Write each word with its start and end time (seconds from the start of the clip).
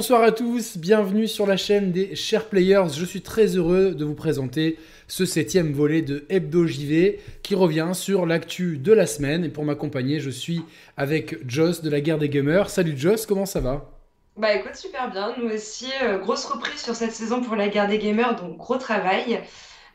Bonsoir 0.00 0.22
à 0.22 0.32
tous, 0.32 0.78
bienvenue 0.78 1.28
sur 1.28 1.46
la 1.46 1.58
chaîne 1.58 1.92
des 1.92 2.16
Chers 2.16 2.46
Players. 2.46 2.86
Je 2.96 3.04
suis 3.04 3.20
très 3.20 3.48
heureux 3.48 3.94
de 3.94 4.02
vous 4.06 4.14
présenter 4.14 4.78
ce 5.08 5.26
septième 5.26 5.74
volet 5.74 6.00
de 6.00 6.24
Hebdo 6.30 6.66
JV 6.66 7.20
qui 7.42 7.54
revient 7.54 7.90
sur 7.92 8.24
l'actu 8.24 8.78
de 8.78 8.94
la 8.94 9.06
semaine. 9.06 9.44
Et 9.44 9.50
pour 9.50 9.62
m'accompagner, 9.62 10.18
je 10.18 10.30
suis 10.30 10.62
avec 10.96 11.46
Joss 11.46 11.82
de 11.82 11.90
la 11.90 12.00
guerre 12.00 12.16
des 12.16 12.30
gamers. 12.30 12.70
Salut 12.70 12.96
Joss, 12.96 13.26
comment 13.26 13.44
ça 13.44 13.60
va? 13.60 13.90
Bah 14.38 14.54
écoute, 14.54 14.74
super 14.74 15.10
bien. 15.10 15.34
Nous 15.36 15.50
aussi, 15.50 15.90
euh, 16.02 16.16
grosse 16.16 16.46
reprise 16.46 16.80
sur 16.80 16.94
cette 16.94 17.12
saison 17.12 17.42
pour 17.42 17.54
la 17.54 17.68
guerre 17.68 17.86
des 17.86 17.98
gamers, 17.98 18.36
donc 18.36 18.56
gros 18.56 18.78
travail. 18.78 19.42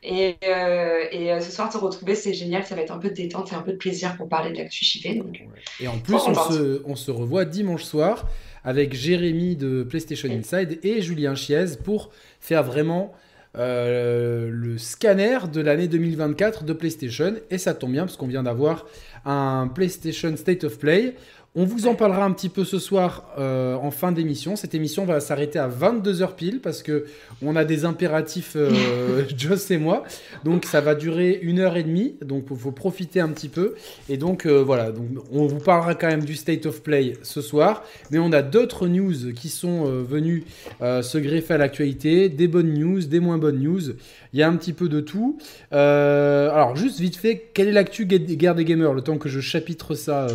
Et, 0.04 0.36
euh, 0.48 1.06
et 1.12 1.34
euh, 1.34 1.40
ce 1.40 1.52
soir, 1.52 1.72
te 1.72 1.80
retrouver, 1.80 2.14
c'est 2.14 2.36
génial. 2.36 2.64
Ça 2.64 2.76
va 2.76 2.82
être 2.82 2.94
un 2.94 3.00
peu 3.00 3.10
de 3.10 3.16
détente 3.16 3.52
et 3.52 3.56
un 3.56 3.64
peu 3.64 3.72
de 3.72 3.78
plaisir 3.78 4.16
pour 4.18 4.30
parler 4.30 4.52
de 4.52 4.58
l'actu 4.58 4.86
JV. 4.86 5.16
Donc... 5.16 5.42
Et 5.80 5.88
en 5.88 5.98
plus, 5.98 6.14
on 6.14 6.36
se, 6.36 6.84
on 6.86 6.96
se 6.96 7.10
revoit 7.10 7.46
dimanche 7.46 7.84
soir 7.84 8.28
avec 8.66 8.94
Jérémy 8.94 9.56
de 9.56 9.84
PlayStation 9.84 10.30
Inside 10.30 10.80
et 10.84 11.02
Julien 11.02 11.36
Chiez 11.36 11.78
pour 11.84 12.10
faire 12.42 12.64
vraiment 12.64 13.14
euh, 13.58 14.50
le 14.52 14.78
scanner 14.78 15.38
de 15.54 15.62
l'année 15.62 15.88
2024 15.88 16.66
de 16.66 16.74
PlayStation. 16.74 17.36
Et 17.50 17.58
ça 17.58 17.74
tombe 17.74 17.92
bien 17.92 18.06
parce 18.06 18.18
qu'on 18.18 18.28
vient 18.28 18.44
d'avoir 18.44 18.86
un 19.24 19.70
PlayStation 19.74 20.36
State 20.36 20.66
of 20.66 20.78
Play. 20.80 21.16
On 21.58 21.64
vous 21.64 21.88
en 21.88 21.96
parlera 21.96 22.26
un 22.26 22.34
petit 22.34 22.50
peu 22.50 22.66
ce 22.66 22.80
soir 22.80 23.24
euh, 23.38 23.76
en 23.76 23.90
fin 23.90 24.12
d'émission. 24.12 24.58
Cette 24.58 24.76
émission 24.76 25.06
va 25.06 25.22
s'arrêter 25.22 25.58
à 25.58 25.70
22h 25.70 26.36
pile 26.36 26.60
parce 26.60 26.84
que 26.84 27.06
on 27.42 27.56
a 27.56 27.64
des 27.64 27.86
impératifs, 27.86 28.58
euh, 28.58 29.24
Joss 29.38 29.72
et 29.72 29.78
moi. 29.78 30.04
Donc 30.44 30.66
ça 30.66 30.82
va 30.82 30.96
durer 30.96 31.40
une 31.42 31.60
heure 31.60 31.78
et 31.78 31.84
demie. 31.84 32.18
Donc 32.22 32.48
il 32.52 32.58
faut 32.58 32.74
profiter 32.74 33.22
un 33.22 33.30
petit 33.30 33.48
peu. 33.48 33.76
Et 34.10 34.18
donc 34.18 34.46
euh, 34.46 34.62
voilà, 34.62 34.92
donc, 34.92 35.06
on 35.32 35.48
vous 35.48 35.60
parlera 35.60 35.96
quand 35.96 36.08
même 36.08 36.26
du 36.26 36.36
State 36.36 36.66
of 36.66 36.84
Play 36.84 37.14
ce 37.22 37.40
soir. 37.40 37.86
Mais 38.12 38.20
on 38.20 38.34
a 38.34 38.42
d'autres 38.42 38.90
news 38.90 39.32
qui 39.34 39.48
sont 39.48 39.86
venues 39.86 40.44
se 40.82 41.18
greffer 41.18 41.54
à 41.54 41.58
l'actualité. 41.58 42.28
Des 42.28 42.50
bonnes 42.50 42.74
news, 42.74 43.00
des 43.00 43.22
moins 43.22 43.38
bonnes 43.38 43.62
news. 43.62 43.94
Il 44.34 44.40
y 44.40 44.44
a 44.44 44.50
un 44.50 44.58
petit 44.58 44.74
peu 44.74 44.90
de 44.90 45.00
tout. 45.00 45.38
alors 45.72 46.76
juste 46.76 47.00
vite 47.00 47.16
fait, 47.16 47.50
quelle 47.54 47.70
est 47.70 47.72
l'actu 47.72 48.06
guerre 48.06 48.56
des 48.56 48.66
gamers 48.66 48.94
Le 48.94 49.02
temps 49.02 49.18
que 49.18 49.30
je 49.30 49.40
chapitre 49.40 49.96
ça. 49.96 50.28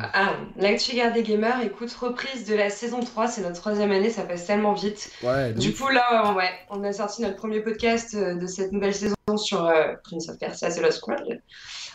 Ah, 0.00 0.36
L'actu 0.56 0.94
Guerre 0.94 1.12
des 1.12 1.24
Gamers, 1.24 1.62
écoute, 1.64 1.92
reprise 1.92 2.46
de 2.46 2.54
la 2.54 2.70
saison 2.70 3.00
3, 3.00 3.26
c'est 3.26 3.42
notre 3.42 3.56
troisième 3.56 3.90
année, 3.90 4.10
ça 4.10 4.22
passe 4.22 4.46
tellement 4.46 4.72
vite. 4.72 5.10
du 5.56 5.74
coup, 5.74 5.88
là, 5.88 6.32
ouais, 6.36 6.50
on 6.70 6.84
a 6.84 6.92
sorti 6.92 7.22
notre 7.22 7.36
premier 7.36 7.60
podcast 7.60 8.14
euh, 8.14 8.36
de 8.36 8.46
cette 8.46 8.70
nouvelle 8.70 8.94
saison 8.94 9.14
sur 9.36 9.64
euh, 9.66 9.94
Prince 10.04 10.28
of 10.28 10.38
Persia 10.38 10.70
The 10.70 10.80
Lost 10.80 11.04
World. 11.08 11.42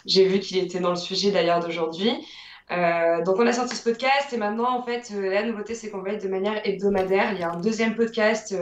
J'ai 0.05 0.25
vu 0.25 0.39
qu'il 0.39 0.57
était 0.57 0.81
dans 0.81 0.89
le 0.89 0.97
sujet 0.97 1.31
d'ailleurs 1.31 1.61
d'aujourd'hui. 1.61 2.11
Euh, 2.71 3.23
donc 3.23 3.37
on 3.39 3.47
a 3.47 3.53
sorti 3.53 3.75
ce 3.75 3.83
podcast 3.83 4.31
et 4.31 4.37
maintenant 4.37 4.77
en 4.77 4.83
fait 4.83 5.09
la 5.09 5.41
nouveauté 5.41 5.73
c'est 5.73 5.89
qu'on 5.89 6.03
va 6.03 6.11
être 6.11 6.23
de 6.23 6.29
manière 6.29 6.61
hebdomadaire. 6.67 7.33
Il 7.33 7.39
y 7.39 7.43
a 7.43 7.51
un 7.51 7.59
deuxième 7.59 7.95
podcast 7.95 8.55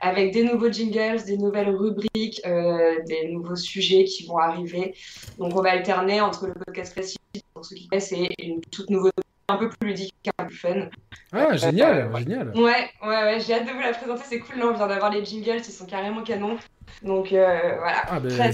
avec 0.00 0.32
des 0.32 0.42
nouveaux 0.42 0.72
jingles, 0.72 1.22
des 1.24 1.36
nouvelles 1.36 1.70
rubriques, 1.70 2.42
des 2.44 3.28
nouveaux 3.28 3.54
sujets 3.54 4.04
qui 4.04 4.26
vont 4.26 4.38
arriver. 4.38 4.96
Donc 5.38 5.54
on 5.54 5.62
va 5.62 5.70
alterner 5.70 6.20
entre 6.20 6.48
le 6.48 6.54
podcast 6.54 6.94
classique 6.94 7.20
pour 7.54 7.64
ceux 7.64 7.76
qui 7.76 7.86
connaissent 7.86 8.12
et 8.12 8.28
une 8.42 8.60
toute 8.62 8.90
nouveauté 8.90 9.22
un 9.48 9.56
peu 9.56 9.68
plus 9.68 9.88
ludique, 9.88 10.14
un 10.38 10.44
peu 10.44 10.48
plus 10.48 10.58
fun. 10.58 10.88
Ah, 11.32 11.56
génial, 11.56 12.10
euh, 12.12 12.18
génial. 12.18 12.52
Ouais, 12.54 12.90
ouais, 13.02 13.08
ouais, 13.08 13.40
j'ai 13.40 13.54
hâte 13.54 13.66
de 13.66 13.72
vous 13.72 13.80
la 13.80 13.92
présenter, 13.92 14.22
c'est 14.28 14.38
cool, 14.38 14.58
là, 14.58 14.66
on 14.68 14.74
vient 14.74 14.86
d'avoir 14.86 15.10
les 15.10 15.24
jingles, 15.24 15.58
ils 15.58 15.64
sont 15.64 15.86
carrément 15.86 16.22
canons. 16.22 16.56
Donc 17.02 17.32
euh, 17.32 17.76
voilà, 17.78 18.02
ah, 18.08 18.20
ben, 18.20 18.52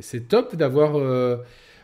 c'est 0.00 0.28
top 0.28 0.56
d'avoir. 0.56 0.96
Euh, 0.96 1.38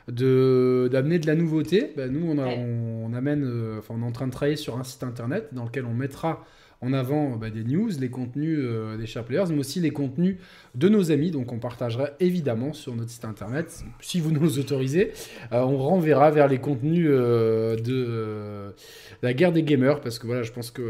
de 0.07 0.91
d'amener 0.93 1.19
de 1.19 1.27
la 1.27 1.35
nouveauté. 1.35 1.95
Ben, 1.97 2.13
nous, 2.13 2.31
on, 2.31 2.37
on, 2.39 3.15
amène, 3.15 3.79
enfin, 3.79 3.95
on 3.97 4.03
est 4.03 4.07
en 4.07 4.13
train 4.13 4.27
de 4.27 4.33
travailler 4.33 4.57
sur 4.57 4.79
un 4.79 4.85
site 4.85 5.03
internet 5.03 5.49
dans 5.53 5.65
lequel 5.65 5.87
on 5.87 5.95
mettra 5.95 6.45
en 6.85 6.93
avant 6.93 7.37
bah, 7.37 7.51
des 7.51 7.65
news, 7.65 7.91
les 7.99 8.11
contenus 8.11 8.59
euh, 8.61 8.97
des 8.97 9.07
chers 9.07 9.25
players, 9.25 9.45
mais 9.51 9.59
aussi 9.59 9.81
les 9.81 9.91
contenus 9.91 10.37
de 10.75 10.89
nos 10.89 11.11
amis. 11.11 11.31
Donc 11.31 11.53
on 11.53 11.59
partagera 11.59 12.11
évidemment 12.21 12.73
sur 12.73 12.95
notre 12.95 13.11
site 13.11 13.25
internet, 13.25 13.85
si 14.01 14.21
vous 14.21 14.31
nous 14.31 14.59
autorisez. 14.59 15.13
Euh, 15.53 15.63
on 15.63 15.79
renverra 15.79 16.31
vers 16.31 16.49
les 16.49 16.59
contenus 16.59 17.07
euh, 17.09 17.77
de 17.77 18.75
la 19.23 19.33
guerre 19.33 19.53
des 19.53 19.63
gamers, 19.63 20.01
parce 20.01 20.19
que 20.19 20.27
voilà, 20.27 20.43
je 20.43 20.53
pense 20.53 20.71
que 20.71 20.83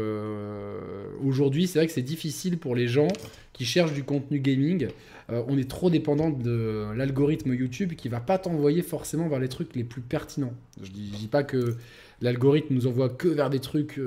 aujourd'hui, 1.23 1.67
c'est 1.67 1.79
vrai 1.79 1.87
que 1.87 1.93
c'est 1.93 2.01
difficile 2.01 2.57
pour 2.57 2.75
les 2.75 2.87
gens 2.87 3.07
qui 3.53 3.65
cherchent 3.65 3.93
du 3.93 4.03
contenu 4.03 4.39
gaming. 4.39 4.87
on 5.29 5.57
est 5.57 5.69
trop 5.69 5.89
dépendant 5.89 6.29
de 6.29 6.87
l'algorithme 6.95 7.53
YouTube 7.53 7.93
qui 7.93 8.09
va 8.09 8.19
pas 8.19 8.37
t'envoyer 8.37 8.81
forcément 8.81 9.29
vers 9.29 9.39
les 9.39 9.47
trucs 9.47 9.75
les 9.75 9.85
plus 9.85 10.01
pertinents. 10.01 10.53
Je 10.81 10.91
dis, 10.91 11.11
dis 11.17 11.27
pas 11.27 11.43
que 11.43 11.77
l'algorithme 12.21 12.73
nous 12.73 12.87
envoie 12.87 13.07
que 13.09 13.29
vers 13.29 13.49
des 13.49 13.59
trucs 13.59 13.99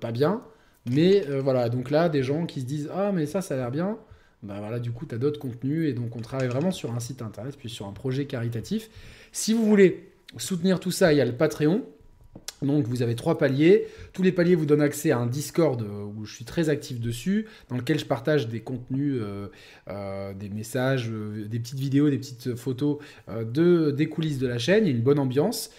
pas 0.00 0.10
bien. 0.10 0.42
Mais 0.90 1.24
euh, 1.28 1.40
voilà, 1.40 1.68
donc 1.68 1.90
là, 1.90 2.08
des 2.08 2.22
gens 2.22 2.46
qui 2.46 2.60
se 2.60 2.66
disent 2.66 2.90
Ah, 2.94 3.12
mais 3.12 3.26
ça, 3.26 3.40
ça 3.40 3.54
a 3.54 3.56
l'air 3.56 3.70
bien. 3.70 3.98
Bah 4.42 4.56
voilà, 4.58 4.78
du 4.78 4.92
coup, 4.92 5.06
tu 5.06 5.14
as 5.14 5.18
d'autres 5.18 5.40
contenus. 5.40 5.88
Et 5.88 5.92
donc, 5.92 6.16
on 6.16 6.20
travaille 6.20 6.48
vraiment 6.48 6.70
sur 6.70 6.92
un 6.94 7.00
site 7.00 7.22
internet, 7.22 7.56
puis 7.58 7.68
sur 7.68 7.86
un 7.86 7.92
projet 7.92 8.26
caritatif. 8.26 8.88
Si 9.32 9.52
vous 9.52 9.64
voulez 9.64 10.10
soutenir 10.36 10.80
tout 10.80 10.90
ça, 10.90 11.12
il 11.12 11.16
y 11.16 11.20
a 11.20 11.24
le 11.24 11.32
Patreon. 11.32 11.82
Donc 12.62 12.86
vous 12.86 13.02
avez 13.02 13.14
trois 13.14 13.38
paliers. 13.38 13.86
Tous 14.12 14.22
les 14.22 14.32
paliers 14.32 14.56
vous 14.56 14.66
donnent 14.66 14.82
accès 14.82 15.10
à 15.10 15.18
un 15.18 15.26
Discord 15.26 15.80
euh, 15.82 16.04
où 16.16 16.24
je 16.24 16.34
suis 16.34 16.44
très 16.44 16.68
actif 16.68 17.00
dessus, 17.00 17.46
dans 17.68 17.76
lequel 17.76 17.98
je 17.98 18.04
partage 18.04 18.48
des 18.48 18.60
contenus, 18.60 19.18
euh, 19.20 19.48
euh, 19.88 20.34
des 20.34 20.48
messages, 20.48 21.10
des 21.10 21.58
petites 21.58 21.78
vidéos, 21.78 22.10
des 22.10 22.18
petites 22.18 22.56
photos 22.56 22.98
de, 23.28 23.90
des 23.90 24.08
coulisses 24.08 24.38
de 24.38 24.46
la 24.46 24.58
chaîne. 24.58 24.84
Il 24.84 24.90
y 24.90 24.92
a 24.92 24.96
une 24.96 25.02
bonne 25.02 25.18
ambiance. 25.18 25.70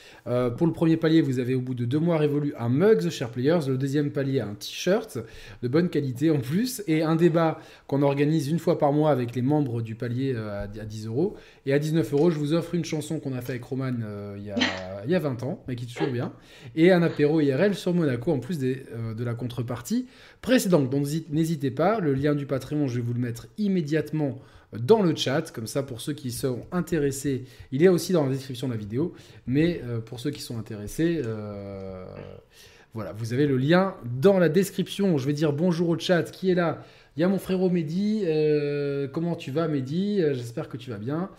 pour 0.57 0.67
le 0.67 0.73
premier 0.73 0.97
palier, 0.97 1.21
vous 1.21 1.39
avez 1.39 1.55
au 1.55 1.61
bout 1.61 1.73
de 1.73 1.85
deux 1.85 1.99
mois 1.99 2.17
révolu 2.17 2.53
un 2.57 2.69
mug 2.69 2.99
The 2.99 3.09
Share 3.09 3.29
Players. 3.29 3.61
Le 3.67 3.77
deuxième 3.77 4.11
palier, 4.11 4.39
un 4.39 4.53
t-shirt 4.53 5.17
de 5.61 5.67
bonne 5.67 5.89
qualité 5.89 6.31
en 6.31 6.39
plus. 6.39 6.83
Et 6.87 7.01
un 7.01 7.15
débat 7.15 7.59
qu'on 7.87 8.01
organise 8.01 8.47
une 8.47 8.59
fois 8.59 8.77
par 8.77 8.93
mois 8.93 9.11
avec 9.11 9.35
les 9.35 9.41
membres 9.41 9.81
du 9.81 9.95
palier 9.95 10.35
à, 10.35 10.67
10 10.67 11.07
euros. 11.07 11.35
Et 11.69 11.73
à 11.73 11.77
19 11.77 12.13
euros, 12.13 12.31
je 12.31 12.39
vous 12.39 12.53
offre 12.53 12.73
une 12.73 12.83
chanson 12.83 13.19
qu'on 13.19 13.31
a 13.33 13.41
fait 13.41 13.51
avec 13.51 13.63
Roman 13.63 13.93
il, 14.35 14.43
y 14.43 14.49
a, 14.49 14.55
il 15.05 15.11
y 15.11 15.13
a 15.13 15.19
20 15.19 15.43
ans, 15.43 15.63
mais 15.67 15.75
qui 15.75 15.85
est 15.85 15.87
toujours 15.87 16.11
bien. 16.11 16.33
Et 16.75 16.91
un 16.91 17.03
apéro 17.03 17.41
IRL 17.41 17.75
sur 17.75 17.93
Monaco 17.93 18.31
en 18.31 18.39
plus 18.39 18.57
euh, 18.63 19.13
de 19.13 19.23
la 19.23 19.35
contrepartie 19.35 20.07
précédente. 20.41 20.89
Donc 20.89 21.05
n'hésitez 21.29 21.69
pas, 21.69 21.99
le 21.99 22.15
lien 22.15 22.33
du 22.33 22.47
Patreon, 22.47 22.87
je 22.87 22.95
vais 22.95 23.01
vous 23.01 23.13
le 23.13 23.19
mettre 23.19 23.49
immédiatement 23.59 24.39
dans 24.73 25.03
le 25.03 25.15
chat, 25.15 25.51
comme 25.51 25.67
ça 25.67 25.83
pour 25.83 26.01
ceux 26.01 26.13
qui 26.13 26.31
sont 26.31 26.65
intéressés, 26.71 27.45
il 27.71 27.83
est 27.83 27.87
aussi 27.87 28.13
dans 28.13 28.25
la 28.25 28.31
description 28.31 28.67
de 28.67 28.73
la 28.73 28.79
vidéo, 28.79 29.13
mais 29.47 29.81
euh, 29.83 29.99
pour 29.99 30.19
ceux 30.19 30.29
qui 30.31 30.41
sont 30.41 30.57
intéressés, 30.57 31.21
euh, 31.23 31.98
voilà, 32.93 33.11
vous 33.13 33.33
avez 33.33 33.47
le 33.47 33.57
lien 33.57 33.95
dans 34.19 34.39
la 34.39 34.49
description. 34.49 35.17
Je 35.17 35.25
vais 35.25 35.33
dire 35.33 35.53
bonjour 35.53 35.89
au 35.89 35.99
chat 35.99 36.23
qui 36.23 36.49
est 36.49 36.55
là. 36.55 36.83
Il 37.15 37.21
y 37.21 37.23
a 37.23 37.27
mon 37.27 37.37
frérot 37.37 37.69
Mehdi. 37.69 38.25
comment 39.13 39.35
tu 39.35 39.51
vas 39.51 39.67
Mehdi? 39.67 40.21
J'espère 40.33 40.69
que 40.69 40.77
tu 40.77 40.89
vas 40.89 40.97
bien. 40.97 41.29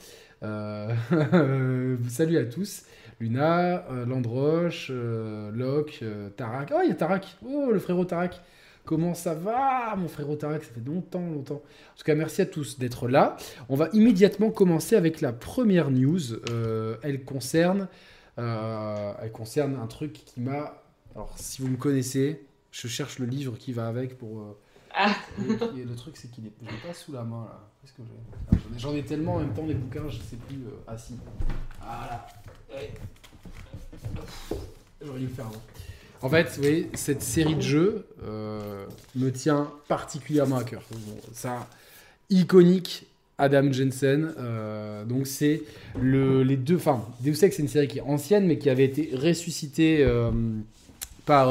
salut 2.09 2.39
à 2.39 2.45
tous. 2.45 2.85
Luna, 3.21 3.85
euh, 3.91 4.07
Landroche, 4.07 4.89
euh, 4.91 5.51
Locke, 5.53 5.99
euh, 6.03 6.31
Tarak. 6.31 6.73
Oh, 6.75 6.81
il 6.83 6.89
y 6.89 6.93
a 6.93 6.95
Tarak. 6.95 7.37
Oh, 7.47 7.71
le 7.71 7.79
frérot 7.79 8.07
Tarak. 8.07 8.41
Comment 8.87 9.13
ça 9.13 9.35
va, 9.35 9.95
mon 9.97 10.09
frérot 10.09 10.37
Tarak? 10.37 10.65
Ça 10.65 10.73
fait 10.73 10.85
longtemps, 10.85 11.21
longtemps. 11.21 11.63
En 11.63 11.99
tout 11.99 12.05
cas, 12.05 12.15
merci 12.15 12.41
à 12.41 12.47
tous 12.47 12.79
d'être 12.79 13.09
là. 13.09 13.37
On 13.69 13.77
va 13.77 13.91
immédiatement 13.93 14.51
commencer 14.51 14.97
avec 14.97 15.21
la 15.21 15.35
première 15.35 15.91
news. 15.91 16.21
elle 17.03 17.23
concerne 17.25 17.89
un 18.39 19.87
truc 19.89 20.13
qui 20.13 20.41
m'a. 20.41 20.83
Alors, 21.15 21.33
si 21.37 21.63
vous 21.63 21.69
me 21.69 21.77
connaissez, 21.77 22.43
je 22.71 22.89
cherche 22.89 23.19
le 23.19 23.27
livre 23.27 23.57
qui 23.59 23.73
va 23.73 23.89
avec 23.89 24.17
pour. 24.19 24.57
Ah. 24.95 25.15
le 25.39 25.95
truc, 25.95 26.17
c'est 26.17 26.31
qu'il 26.31 26.47
est, 26.47 26.51
pas 26.51 26.95
sous 26.95 27.13
la 27.13 27.23
main 27.23 27.45
là. 27.45 27.69
Qu'est-ce 27.81 27.93
que 27.93 28.03
j'ai 28.03 28.79
J'en 28.79 28.95
ai 28.95 29.03
tellement 29.03 29.37
en 29.37 29.39
même 29.41 29.55
temps 29.55 29.67
les 29.67 29.75
bouquins, 29.75 30.09
je 30.09 30.19
sais 30.19 30.37
plus. 30.37 30.59
ah 30.87 30.99
si. 30.99 31.15
Voilà. 31.81 32.27
J'aurais 35.03 35.19
dû 35.19 35.27
le 35.27 35.33
faire 35.33 35.47
avant. 35.47 35.63
En 36.23 36.29
fait, 36.29 36.53
vous 36.57 36.63
voyez, 36.63 36.91
cette 36.95 37.23
série 37.23 37.55
de 37.55 37.63
jeux 37.63 38.07
euh, 38.23 38.85
me 39.17 39.31
tient 39.31 39.71
particulièrement 39.89 40.59
à 40.59 40.65
cœur. 40.65 40.83
ça, 41.33 41.67
iconique, 42.29 43.07
Adam 43.39 43.73
Jensen. 43.73 44.35
Euh, 44.39 45.05
donc 45.07 45.27
c'est 45.27 45.63
le, 45.99 46.43
les 46.43 46.57
deux. 46.57 46.77
Enfin, 46.77 47.07
Deus 47.21 47.43
Ex 47.43 47.57
c'est 47.57 47.63
une 47.63 47.69
série 47.69 47.89
qui 47.89 47.99
est 47.99 48.03
ancienne, 48.03 48.47
mais 48.47 48.59
qui 48.59 48.69
avait 48.69 48.85
été 48.85 49.11
ressuscitée 49.15 50.05
euh, 50.05 50.31
par 51.31 51.49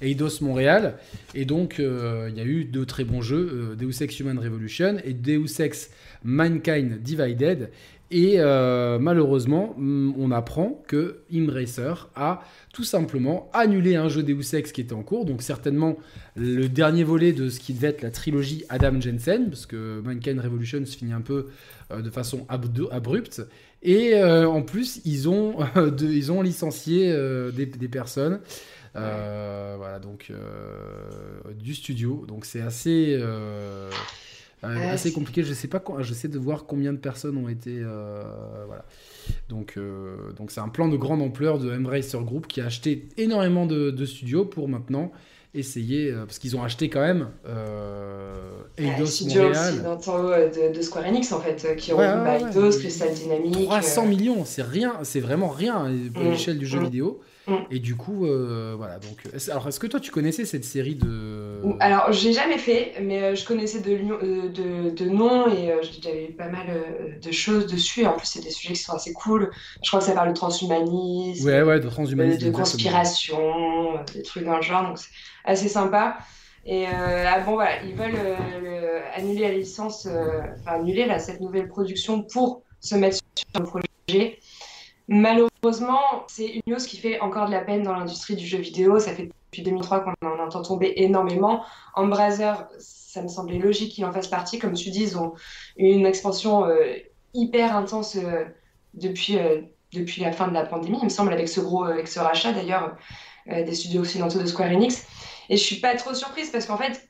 Eidos 0.00 0.40
Montréal. 0.40 0.94
Et 1.34 1.44
donc 1.44 1.78
il 1.78 2.36
y 2.36 2.40
a 2.40 2.44
eu 2.44 2.64
deux 2.64 2.86
très 2.86 3.04
bons 3.04 3.22
jeux, 3.22 3.76
Deus 3.76 4.02
Ex 4.02 4.20
Human 4.20 4.38
Revolution 4.38 4.98
et 5.04 5.12
Deus 5.12 5.60
Ex 5.60 5.90
Mankind 6.22 7.02
Divided. 7.02 7.70
Et 8.10 8.36
euh, 8.38 8.98
malheureusement, 8.98 9.74
mm, 9.76 10.14
on 10.18 10.30
apprend 10.30 10.82
que 10.86 11.20
Imracer 11.30 11.92
a 12.14 12.42
tout 12.72 12.84
simplement 12.84 13.50
annulé 13.52 13.96
un 13.96 14.08
jeu 14.08 14.22
Deus 14.22 14.54
Ex 14.54 14.72
qui 14.72 14.80
était 14.80 14.94
en 14.94 15.02
cours, 15.02 15.26
donc 15.26 15.42
certainement 15.42 15.96
le 16.34 16.68
dernier 16.68 17.04
volet 17.04 17.32
de 17.32 17.50
ce 17.50 17.60
qui 17.60 17.74
devait 17.74 17.88
être 17.88 18.02
la 18.02 18.10
trilogie 18.10 18.64
Adam 18.70 18.98
Jensen, 19.00 19.50
parce 19.50 19.66
que 19.66 20.00
Mankind 20.00 20.40
Revolution 20.40 20.84
se 20.86 20.96
finit 20.96 21.12
un 21.12 21.20
peu 21.20 21.48
euh, 21.90 22.00
de 22.00 22.08
façon 22.08 22.46
abrupte. 22.48 23.42
Et 23.82 24.14
euh, 24.14 24.48
en 24.48 24.62
plus, 24.62 25.02
ils 25.04 25.28
ont, 25.28 25.56
ils 26.00 26.32
ont 26.32 26.40
licencié 26.40 27.14
des, 27.54 27.88
personnes. 27.88 28.40
Voilà, 28.94 29.98
donc 29.98 30.30
donc 30.30 31.56
du 31.56 31.74
studio. 31.74 32.24
Donc 32.26 32.44
c'est 32.44 32.60
assez 32.60 33.18
euh, 34.64 34.92
assez 34.92 35.12
compliqué. 35.12 35.44
Je 35.44 35.54
sais 35.54 35.68
pas, 35.68 35.82
j'essaie 36.00 36.28
de 36.28 36.38
voir 36.38 36.64
combien 36.66 36.92
de 36.92 36.98
personnes 36.98 37.36
ont 37.36 37.48
été, 37.48 37.78
euh, 37.80 38.22
voilà. 38.66 38.84
Donc, 39.48 39.74
euh, 39.76 40.32
donc 40.36 40.50
c'est 40.50 40.60
un 40.60 40.68
plan 40.68 40.88
de 40.88 40.96
grande 40.96 41.22
ampleur 41.22 41.58
de 41.58 41.70
Embracer 41.72 42.18
Group 42.18 42.48
qui 42.48 42.60
a 42.60 42.66
acheté 42.66 43.08
énormément 43.16 43.66
de, 43.66 44.04
studios 44.04 44.44
pour 44.44 44.68
maintenant 44.68 45.12
essayer, 45.54 46.12
parce 46.12 46.38
qu'ils 46.38 46.56
ont 46.56 46.62
acheté 46.62 46.88
quand 46.88 47.00
même 47.00 47.28
Eidos 48.76 49.24
Montréal. 49.26 49.74
de, 49.82 50.76
de, 50.76 50.82
Square 50.82 51.06
Enix 51.06 51.32
en 51.32 51.40
fait, 51.40 51.76
qui 51.76 51.92
ont 51.92 51.98
ouais, 51.98 52.40
Eidos, 52.40 52.78
Crystal 52.78 53.12
Dynamics. 53.14 53.64
300 53.64 54.06
millions, 54.06 54.44
c'est 54.44 54.62
rien, 54.62 54.94
c'est 55.04 55.20
vraiment 55.20 55.48
rien 55.48 55.90
pour 56.12 56.24
mm. 56.24 56.30
l'échelle 56.30 56.58
du 56.58 56.66
jeu 56.66 56.80
mm. 56.80 56.84
vidéo. 56.84 57.20
Mm. 57.48 57.64
Et 57.70 57.78
du 57.78 57.96
coup, 57.96 58.26
euh, 58.26 58.74
voilà. 58.76 58.98
Donc, 58.98 59.18
alors, 59.50 59.68
est-ce 59.68 59.80
que 59.80 59.86
toi, 59.86 60.00
tu 60.00 60.10
connaissais 60.10 60.44
cette 60.44 60.64
série 60.64 60.94
de 60.94 61.62
Alors, 61.80 62.12
j'ai 62.12 62.32
jamais 62.32 62.58
fait, 62.58 62.94
mais 63.00 63.22
euh, 63.22 63.34
je 63.34 63.44
connaissais 63.44 63.80
de, 63.80 63.92
euh, 63.92 64.48
de, 64.48 64.90
de 64.90 65.08
nom 65.08 65.48
et 65.48 65.72
j'avais 66.02 66.26
eu 66.26 66.32
pas 66.32 66.48
mal 66.48 66.66
de 67.20 67.32
choses 67.32 67.66
dessus. 67.66 68.06
En 68.06 68.12
plus, 68.12 68.26
c'est 68.26 68.42
des 68.42 68.50
sujets 68.50 68.74
qui 68.74 68.82
sont 68.82 68.94
assez 68.94 69.12
cool. 69.12 69.50
Je 69.82 69.88
crois 69.88 70.00
que 70.00 70.06
ça 70.06 70.12
parle 70.12 70.28
de 70.28 70.34
transhumanisme. 70.34 71.46
Ouais, 71.46 71.62
ouais, 71.62 71.80
de 71.80 71.88
transhumanisme. 71.88 72.44
De, 72.46 72.50
conspiration, 72.50 74.04
des 74.14 74.22
trucs 74.22 74.44
dans 74.44 74.56
le 74.56 74.62
genre. 74.62 74.86
Donc, 74.86 74.98
c'est 74.98 75.10
assez 75.44 75.68
sympa. 75.68 76.18
Et 76.66 76.86
ah, 76.86 77.40
bon, 77.40 77.54
voilà, 77.54 77.82
ils 77.82 77.94
veulent 77.94 78.18
annuler 79.14 79.40
la 79.40 79.52
licence, 79.52 80.06
enfin 80.06 80.80
annuler 80.80 81.06
là, 81.06 81.18
cette 81.18 81.40
nouvelle 81.40 81.68
production 81.68 82.22
pour 82.22 82.62
se 82.80 82.94
mettre 82.94 83.16
sur 83.34 83.60
le 83.60 83.64
projet. 83.64 84.38
Malheureusement, 85.08 86.26
c'est 86.26 86.46
une 86.46 86.62
news 86.66 86.76
qui 86.76 86.98
fait 86.98 87.18
encore 87.20 87.46
de 87.46 87.52
la 87.52 87.62
peine 87.62 87.82
dans 87.82 87.94
l'industrie 87.94 88.36
du 88.36 88.46
jeu 88.46 88.58
vidéo. 88.58 88.98
Ça 88.98 89.14
fait 89.14 89.30
depuis 89.46 89.62
2003 89.62 90.00
qu'on 90.00 90.28
en 90.28 90.38
entend 90.38 90.60
tomber 90.60 90.92
énormément. 90.96 91.64
Embracer, 91.94 92.52
ça 92.78 93.22
me 93.22 93.28
semblait 93.28 93.58
logique 93.58 93.92
qu'il 93.92 94.04
en 94.04 94.12
fasse 94.12 94.28
partie. 94.28 94.58
Comme 94.58 94.74
tu 94.74 94.90
dis, 94.90 95.02
ils 95.02 95.18
ont 95.18 95.32
une 95.78 96.04
expansion 96.04 96.66
euh, 96.66 96.94
hyper 97.32 97.74
intense 97.74 98.16
euh, 98.16 98.44
depuis, 98.92 99.38
euh, 99.38 99.62
depuis 99.94 100.20
la 100.20 100.32
fin 100.32 100.46
de 100.46 100.52
la 100.52 100.66
pandémie, 100.66 100.98
il 101.00 101.04
me 101.04 101.08
semble, 101.08 101.32
avec 101.32 101.48
ce 101.48 101.60
gros 101.60 101.84
avec 101.84 102.06
ce 102.06 102.20
rachat 102.20 102.52
d'ailleurs 102.52 102.96
des 103.46 103.74
studios 103.74 104.02
occidentaux 104.02 104.40
de 104.40 104.44
Square 104.44 104.72
Enix. 104.72 105.06
Et 105.48 105.56
je 105.56 105.62
suis 105.62 105.76
pas 105.76 105.94
trop 105.94 106.12
surprise 106.12 106.50
parce 106.50 106.66
qu'en 106.66 106.76
fait, 106.76 107.08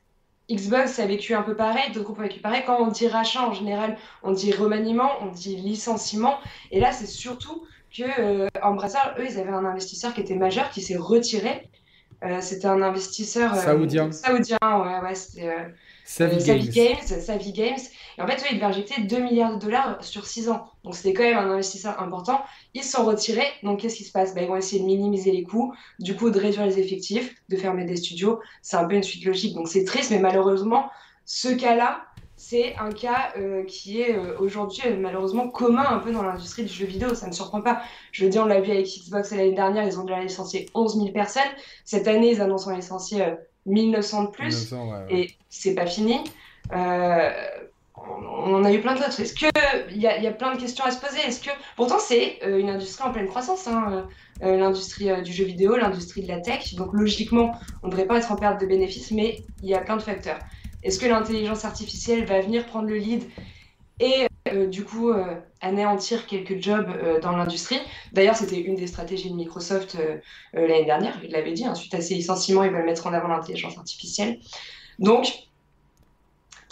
Xbox 0.49 1.01
a 1.01 1.07
vécu 1.07 1.35
un 1.35 1.43
peu 1.43 1.57
pareil, 1.57 1.91
d'autres 1.93 2.05
groupes 2.05 2.21
ont 2.21 2.23
vécu 2.23 2.39
pareil. 2.39 2.63
Quand 2.65 2.79
on 2.81 2.87
dit 2.87 3.09
rachat, 3.09 3.45
en 3.45 3.53
général, 3.53 3.99
on 4.23 4.31
dit 4.31 4.53
remaniement, 4.53 5.11
on 5.21 5.27
dit 5.27 5.57
licenciement. 5.57 6.39
Et 6.71 6.79
là, 6.79 6.93
c'est 6.93 7.07
surtout 7.07 7.65
que 7.97 8.03
euh, 8.21 8.47
eux, 9.19 9.27
ils 9.29 9.39
avaient 9.39 9.51
un 9.51 9.65
investisseur 9.65 10.15
qui 10.15 10.21
était 10.21 10.35
majeur, 10.35 10.71
qui 10.71 10.83
s'est 10.83 10.97
retiré. 10.97 11.69
Euh, 12.25 12.41
c'était 12.41 12.67
un 12.67 12.83
investisseur 12.83 13.55
euh, 13.55 13.63
saoudien. 13.63 14.11
Saoudien, 14.11 14.59
ouais, 14.63 15.01
ouais, 15.01 15.15
c'était 15.15 15.55
Savvy, 16.05 16.69
Games. 16.69 16.97
Savvy 17.03 17.53
Games. 17.53 17.79
Et 18.17 18.23
en 18.23 18.27
fait, 18.27 18.39
eux, 18.43 18.47
ils 18.51 18.55
devaient 18.57 18.67
injecter 18.67 19.03
2 19.03 19.19
milliards 19.19 19.57
de 19.57 19.61
dollars 19.61 20.03
sur 20.03 20.27
6 20.27 20.49
ans. 20.49 20.67
Donc, 20.83 20.97
c'était 20.97 21.13
quand 21.13 21.23
même 21.23 21.39
un 21.39 21.51
investisseur 21.51 22.01
important. 22.03 22.43
Ils 22.75 22.83
se 22.83 22.93
sont 22.93 23.05
retirés. 23.05 23.47
Donc, 23.63 23.81
qu'est-ce 23.81 23.97
qui 23.97 24.05
se 24.05 24.11
passe? 24.11 24.35
Ben, 24.35 24.43
Ils 24.43 24.49
vont 24.49 24.57
essayer 24.57 24.81
de 24.81 24.87
minimiser 24.87 25.31
les 25.31 25.45
coûts, 25.45 25.73
du 26.01 26.17
coup, 26.17 26.31
de 26.31 26.41
réduire 26.41 26.67
les 26.67 26.81
effectifs, 26.81 27.37
de 27.49 27.57
fermer 27.57 27.85
des 27.85 27.97
studios. 27.97 28.41
C'est 28.63 28.77
un 28.77 28.85
peu 28.87 28.97
une 28.97 29.03
suite 29.05 29.25
logique. 29.25 29.55
Donc, 29.55 29.69
c'est 29.69 29.85
triste, 29.85 30.11
mais 30.11 30.19
malheureusement, 30.19 30.91
ce 31.25 31.49
cas-là, 31.49 32.08
c'est 32.39 32.77
un 32.77 32.93
cas 32.93 33.33
euh, 33.37 33.65
qui 33.65 34.01
est 34.01 34.17
euh, 34.17 34.37
aujourd'hui 34.39 34.83
euh, 34.87 34.97
malheureusement 34.97 35.49
commun 35.49 35.85
un 35.91 35.99
peu 35.99 36.13
dans 36.13 36.23
l'industrie 36.23 36.63
du 36.63 36.73
jeu 36.73 36.87
vidéo. 36.87 37.13
Ça 37.15 37.27
ne 37.27 37.33
me 37.33 37.35
surprend 37.35 37.61
pas. 37.61 37.83
Je 38.13 38.25
veux 38.25 38.31
dire, 38.31 38.43
on 38.43 38.47
l'a 38.47 38.61
vu 38.61 38.71
avec 38.71 38.87
Xbox 38.87 39.33
l'année 39.33 39.53
dernière, 39.53 39.85
ils 39.85 39.99
ont 39.99 40.05
déjà 40.05 40.21
licencié 40.21 40.67
11 40.73 40.99
000 40.99 41.09
personnes. 41.09 41.43
Cette 41.85 42.07
année, 42.07 42.31
ils 42.31 42.41
annoncent 42.41 42.71
en 42.71 42.77
licencier 42.77 43.35
1900 43.67 44.23
de 44.23 44.29
plus. 44.29 44.73
Et 45.11 45.31
c'est 45.49 45.75
pas 45.75 45.87
fini. 45.87 46.21
on 46.71 48.55
en 48.55 48.65
a 48.65 48.73
eu 48.73 48.81
plein 48.83 48.95
d'autres. 48.95 49.19
Est-ce 49.19 49.35
y, 49.97 50.07
a, 50.07 50.19
y 50.19 50.27
a 50.29 50.33
plein 50.33 50.55
de 50.55 50.61
questions 50.61 50.85
à 50.85 50.93
se 50.93 51.05
poser? 51.05 51.19
Est-ce 51.19 51.41
que 51.41 51.51
pourtant 51.75 51.99
c'est 51.99 52.39
une 52.47 52.71
industrie 52.71 53.03
en 53.03 53.11
pleine 53.11 53.27
croissance, 53.27 53.67
hein, 53.67 54.07
l'industrie 54.41 55.11
du 55.23 55.33
jeu 55.33 55.45
vidéo, 55.45 55.77
l'industrie 55.77 56.23
de 56.23 56.29
la 56.29 56.39
tech. 56.39 56.77
Donc 56.77 56.93
logiquement, 56.93 57.51
on 57.83 57.89
ne 57.89 57.91
devrait 57.91 58.07
pas 58.07 58.19
être 58.19 58.31
en 58.31 58.37
perte 58.37 58.61
de 58.61 58.67
bénéfices, 58.67 59.11
mais 59.11 59.43
il 59.65 59.71
y 59.71 59.75
a 59.75 59.81
plein 59.81 59.97
de 59.97 60.03
facteurs. 60.03 60.39
Est-ce 60.89 60.99
que 60.99 61.05
l'intelligence 61.05 61.67
artificielle 61.67 62.25
va 62.25 62.41
venir 62.41 62.65
prendre 62.65 62.89
le 62.89 62.97
lead 62.97 63.23
et 64.01 64.27
euh, 64.49 64.67
du 64.67 64.87
coup 64.87 65.11
euh, 65.11 65.35
anéantir 65.61 66.27
quelques 66.27 66.63
jobs 66.63 66.89
euh, 66.89 67.21
dans 67.21 67.33
l'industrie? 67.33 67.79
D'ailleurs, 68.15 68.37
c'était 68.37 68.59
une 68.59 68.75
des 68.75 68.87
stratégies 68.87 69.29
de 69.29 69.35
Microsoft 69.35 69.99
l'année 70.55 70.87
dernière, 70.87 71.21
il 71.23 71.33
l'avait 71.33 71.53
dit, 71.53 71.67
hein, 71.67 71.75
suite 71.75 71.93
à 71.93 72.01
ces 72.01 72.15
licenciements, 72.15 72.65
ils 72.65 72.71
veulent 72.71 72.87
mettre 72.87 73.07
en 73.07 73.13
avant 73.13 73.29
l'intelligence 73.29 73.77
artificielle. 73.77 74.39
Donc, 74.99 75.31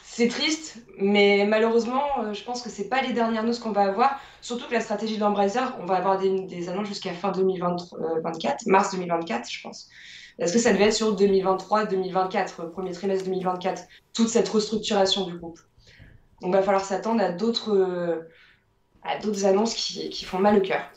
c'est 0.03 0.29
triste, 0.29 0.79
mais 0.99 1.45
malheureusement, 1.47 2.33
je 2.33 2.43
pense 2.43 2.63
que 2.63 2.71
c'est 2.71 2.89
pas 2.89 3.03
les 3.03 3.13
dernières 3.13 3.45
news 3.45 3.61
qu'on 3.63 3.73
va 3.73 3.83
avoir, 3.83 4.19
surtout 4.41 4.67
que 4.67 4.73
la 4.73 4.81
stratégie 4.81 5.19
d'Embracer, 5.19 5.61
on 5.79 5.85
va 5.85 5.97
avoir 5.97 6.19
des, 6.19 6.41
des 6.41 6.71
annonces 6.71 6.89
jusqu'à 6.89 7.13
fin 7.13 7.33
2024, 7.33 8.65
mars 8.65 8.93
2024, 8.93 9.51
je 9.51 9.61
pense. 9.61 9.91
Est-ce 10.39 10.53
que 10.53 10.59
ça 10.59 10.73
devait 10.73 10.87
être 10.87 10.93
sur 10.93 11.17
2023-2024, 11.17 12.71
premier 12.71 12.93
trimestre 12.93 13.25
2024, 13.25 13.83
toute 14.13 14.29
cette 14.29 14.49
restructuration 14.49 15.27
du 15.27 15.39
groupe? 15.39 15.59
Donc, 16.43 16.51
il 16.51 16.57
va 16.57 16.63
falloir 16.63 16.85
s'attendre 16.85 17.23
à 17.23 17.33
d'autres 17.33 18.27
à 19.03 19.19
d'autres 19.19 19.45
annonces 19.47 19.75
qui, 19.75 20.11
qui, 20.11 20.25
font 20.25 20.39
mal 20.39 20.59
au 20.59 20.61
cœur, 20.61 20.91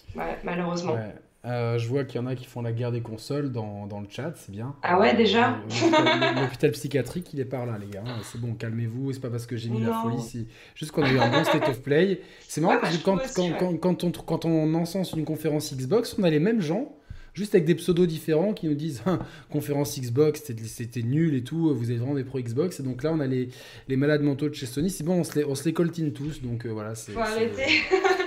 malheureusement. 0.43 0.98
Euh, 1.46 1.77
je 1.77 1.88
vois 1.88 2.03
qu'il 2.03 2.19
y 2.19 2.24
en 2.24 2.27
a 2.27 2.36
qui 2.36 2.43
font 2.43 2.62
la 2.62 2.74
guerre 2.74 2.91
des 2.91 3.00
consoles 3.00 3.50
dans, 3.50 3.88
dans 3.88 4.01
le 4.01 4.08
chat, 4.10 4.34
c'est 4.36 4.51
bien. 4.51 4.75
Ah 4.84 5.00
ouais, 5.00 5.15
déjà 5.15 5.58
L'hôpital 6.36 6.72
psychiatrique, 6.72 7.34
il 7.34 7.39
est 7.39 7.46
par 7.46 7.65
là, 7.65 7.77
les 7.79 7.88
gars. 7.88 8.03
C'est 8.24 8.41
bon, 8.41 8.55
calmez-vous, 8.55 9.13
c'est 9.13 9.22
pas 9.22 9.29
parce 9.29 9.46
que 9.46 9.55
j'ai 9.55 9.69
mis 9.69 9.81
la 9.81 9.93
folie. 9.93 10.22
C'est 10.22 10.46
juste 10.75 10.91
qu'on 10.91 11.03
a 11.03 11.10
eu 11.10 11.17
un 11.17 11.29
bon 11.29 11.43
state 11.46 11.69
of 11.69 11.81
play. 11.81 12.22
C'est 12.41 12.60
marrant 12.60 12.79
parce 12.81 12.98
que 12.98 13.03
quand, 13.03 13.17
quand, 13.34 13.53
quand, 13.58 13.77
quand, 13.77 14.03
on, 14.03 14.12
quand 14.12 14.46
on 14.46 14.74
encense 14.74 15.13
une 15.13 15.24
conférence 15.24 15.74
Xbox, 15.74 16.17
on 16.19 16.24
a 16.24 16.29
les 16.29 16.39
mêmes 16.39 16.62
gens 16.62 16.91
juste 17.39 17.55
avec 17.55 17.65
des 17.65 17.75
pseudos 17.75 18.05
différents 18.05 18.53
qui 18.53 18.67
nous 18.67 18.75
disent 18.75 19.01
hein, 19.05 19.19
conférence 19.50 19.98
Xbox, 20.00 20.43
c'était 20.65 21.01
nul 21.01 21.34
et 21.36 21.43
tout, 21.43 21.74
vous 21.74 21.91
êtes 21.91 21.98
vraiment 21.98 22.15
des 22.15 22.24
pro 22.24 22.39
Xbox. 22.39 22.79
Et 22.79 22.84
donc 22.84 23.01
là, 23.01 23.12
on 23.13 23.19
a 23.19 23.27
les, 23.27 23.50
les 23.88 23.96
malades 23.96 24.22
mentaux 24.22 24.50
de 24.50 24.53
chez 24.53 24.65
Sony. 24.65 24.89
C'est 24.89 25.03
bon, 25.03 25.19
on 25.19 25.24
se 25.24 25.39
les, 25.39 25.46
on 25.46 25.55
se 25.55 25.63
les 25.63 25.74
coltine 25.74 26.12
tous. 26.12 26.41
Donc 26.41 26.65
euh, 26.65 26.69
voilà, 26.69 26.96
c'est. 26.96 27.13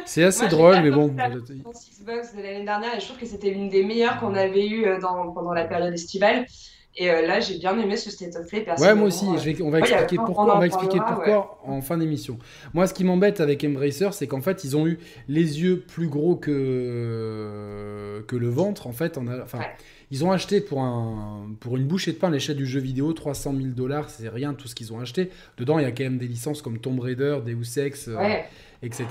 C'est 0.04 0.25
assez 0.25 0.49
drôle, 0.49 0.83
mais 0.83 0.90
bon. 0.90 1.09
Xbox 1.09 2.35
de 2.35 2.42
l'année 2.42 2.64
dernière, 2.64 2.97
et 2.97 3.00
je 3.00 3.07
trouve 3.07 3.19
que 3.19 3.26
c'était 3.26 3.50
l'une 3.50 3.69
des 3.69 3.85
meilleures 3.85 4.19
qu'on 4.19 4.35
avait 4.35 4.66
eues 4.66 4.85
euh, 4.85 4.99
dans, 4.99 5.31
pendant 5.31 5.52
la 5.52 5.64
période 5.64 5.95
estivale. 5.95 6.45
Et 6.96 7.11
euh, 7.11 7.26
là, 7.26 7.40
j'ai 7.40 7.58
bien 7.58 7.78
aimé 7.78 7.96
ce 7.96 8.11
State 8.11 8.37
of 8.37 8.46
Play. 8.46 8.66
Ouais, 8.78 8.94
moi 8.94 9.06
aussi. 9.06 9.25
on 9.25 9.70
va 9.70 9.78
expliquer 9.78 10.16
pourquoi, 10.16 10.56
on 10.56 10.58
va 10.58 10.66
expliquer 10.66 10.99
pourquoi 10.99 11.58
en 11.64 11.80
fin 11.80 11.96
d'émission. 11.96 12.38
Moi, 12.75 12.87
ce 12.87 12.92
qui 12.92 13.04
m'embête 13.04 13.40
avec 13.40 13.64
Embracer, 13.64 14.11
c'est 14.12 14.26
qu'en 14.26 14.42
fait, 14.42 14.64
ils 14.64 14.76
ont 14.76 14.87
eu 14.87 14.99
les 15.28 15.62
yeux 15.62 15.80
plus 15.80 16.08
gros 16.08 16.37
que, 16.37 18.22
que 18.28 18.37
le 18.37 18.49
ventre. 18.49 18.87
En 18.87 18.92
fait, 18.92 19.16
on 19.16 19.26
a... 19.26 19.42
enfin, 19.42 19.61
ils 20.11 20.25
ont 20.25 20.32
acheté 20.32 20.61
pour, 20.61 20.82
un... 20.82 21.54
pour 21.61 21.78
une 21.78 21.87
bouchée 21.87 22.12
de 22.12 22.18
pain 22.18 22.28
l'échelle 22.28 22.56
du 22.56 22.66
jeu 22.66 22.80
vidéo 22.80 23.14
300 23.14 23.54
000 23.56 23.68
dollars. 23.68 24.11
C'est 24.11 24.28
rien 24.28 24.52
tout 24.52 24.68
ce 24.68 24.75
qu'ils 24.75 24.92
ont 24.92 25.00
acheté. 25.00 25.30
Dedans, 25.56 25.78
il 25.78 25.84
y 25.84 25.88
a 25.88 25.92
quand 25.92 26.04
même 26.04 26.18
des 26.18 26.28
licences 26.28 26.61
comme 26.61 26.78
Tomb 26.78 27.00
Raider, 27.00 27.38
Deus 27.44 27.78
Ex. 27.78 28.08
Euh, 28.08 28.18
etc. 28.82 29.06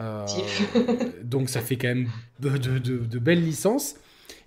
Euh, 0.00 0.26
donc 1.22 1.48
ça 1.48 1.60
fait 1.60 1.76
quand 1.76 1.88
même 1.88 2.08
de, 2.40 2.50
de, 2.58 2.78
de 2.78 3.18
belles 3.18 3.44
licences. 3.44 3.94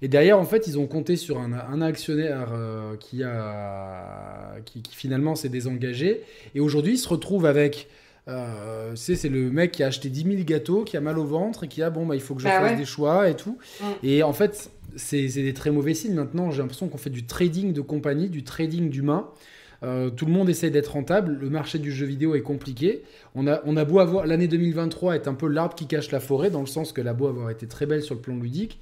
Et 0.01 0.07
derrière, 0.07 0.39
en 0.39 0.45
fait, 0.45 0.67
ils 0.67 0.77
ont 0.77 0.87
compté 0.87 1.15
sur 1.15 1.39
un, 1.39 1.81
actionnaire 1.81 2.49
euh, 2.53 2.95
qui, 2.97 3.23
a, 3.23 4.55
qui, 4.65 4.83
finalement 4.91 5.35
s'est 5.35 5.49
désengagé. 5.49 6.21
Et 6.55 6.59
aujourd'hui, 6.59 6.93
ils 6.93 6.99
se 6.99 7.09
retrouvent 7.09 7.45
avec. 7.45 7.87
Euh, 8.27 8.91
c'est 8.95 9.29
le 9.29 9.49
mec 9.49 9.71
qui 9.71 9.83
a 9.83 9.87
acheté 9.87 10.09
10 10.09 10.23
000 10.23 10.43
gâteaux, 10.43 10.83
qui 10.83 10.97
a 10.97 11.01
mal 11.01 11.17
au 11.17 11.23
ventre 11.23 11.63
et 11.63 11.67
qui 11.69 11.81
a 11.81 11.89
bon, 11.89 12.05
bah, 12.05 12.15
il 12.15 12.21
faut 12.21 12.35
que 12.35 12.41
je 12.41 12.47
bah 12.47 12.59
fasse 12.59 12.77
des 12.77 12.85
choix 12.85 13.29
et 13.29 13.35
tout. 13.35 13.57
Mm. 13.79 13.85
Et 14.03 14.23
en 14.23 14.33
fait, 14.33 14.69
c'est 14.97 15.27
des 15.27 15.53
très 15.53 15.71
mauvais 15.71 15.93
signes. 15.93 16.13
Maintenant, 16.13 16.51
j'ai 16.51 16.61
l'impression 16.61 16.89
qu'on 16.89 16.97
fait 16.97 17.09
du 17.09 17.25
trading 17.25 17.71
de 17.73 17.81
compagnie, 17.81 18.29
du 18.29 18.43
trading 18.43 18.89
d'humains. 18.89 19.29
Euh, 19.83 20.09
tout 20.09 20.25
le 20.25 20.31
monde 20.31 20.49
essaie 20.49 20.69
d'être 20.69 20.93
rentable. 20.93 21.37
Le 21.39 21.49
marché 21.49 21.79
du 21.79 21.91
jeu 21.91 22.05
vidéo 22.05 22.35
est 22.35 22.41
compliqué. 22.41 23.03
On 23.33 23.47
a, 23.47 23.61
on 23.65 23.77
a 23.77 23.85
beau 23.85 23.99
avoir. 23.99 24.25
L'année 24.25 24.47
2023 24.47 25.15
est 25.15 25.27
un 25.27 25.33
peu 25.33 25.47
l'arbre 25.47 25.75
qui 25.75 25.87
cache 25.87 26.11
la 26.11 26.19
forêt, 26.19 26.49
dans 26.49 26.61
le 26.61 26.67
sens 26.67 26.91
que 26.91 27.01
la 27.01 27.13
beau 27.13 27.27
avoir 27.27 27.49
été 27.49 27.65
très 27.65 27.85
belle 27.85 28.03
sur 28.03 28.15
le 28.15 28.21
plan 28.21 28.35
ludique 28.35 28.79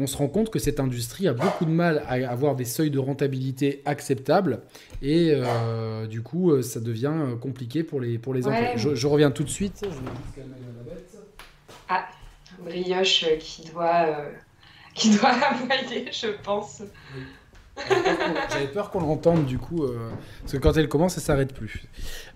on 0.00 0.06
se 0.06 0.16
rend 0.16 0.28
compte 0.28 0.50
que 0.50 0.58
cette 0.58 0.80
industrie 0.80 1.28
a 1.28 1.34
beaucoup 1.34 1.64
de 1.64 1.70
mal 1.70 2.02
à 2.08 2.30
avoir 2.30 2.56
des 2.56 2.64
seuils 2.64 2.90
de 2.90 2.98
rentabilité 2.98 3.82
acceptables 3.84 4.62
et 5.02 5.32
euh, 5.34 6.06
du 6.06 6.22
coup 6.22 6.50
euh, 6.50 6.62
ça 6.62 6.80
devient 6.80 7.12
euh, 7.14 7.36
compliqué 7.36 7.84
pour 7.84 8.00
les, 8.00 8.18
pour 8.18 8.32
les 8.32 8.46
employés. 8.46 8.76
Je, 8.76 9.06
reviens 9.06 9.30
tout 9.30 9.44
de 9.44 9.50
suite. 9.50 9.84
Ah, 11.88 12.06
brioche 12.60 13.26
qui 13.38 13.70
doit, 13.70 14.24
qui 14.94 15.16
doit 15.16 15.34
je 16.12 16.42
pense. 16.42 16.82
J'avais 18.50 18.66
peur 18.66 18.90
qu'on 18.90 19.00
l'entende 19.00 19.46
du 19.46 19.58
coup, 19.58 19.84
euh, 19.84 20.10
parce 20.42 20.52
que 20.52 20.58
quand 20.58 20.76
elle 20.76 20.88
commence, 20.88 21.14
ça 21.14 21.20
s'arrête 21.20 21.54
plus. 21.54 21.84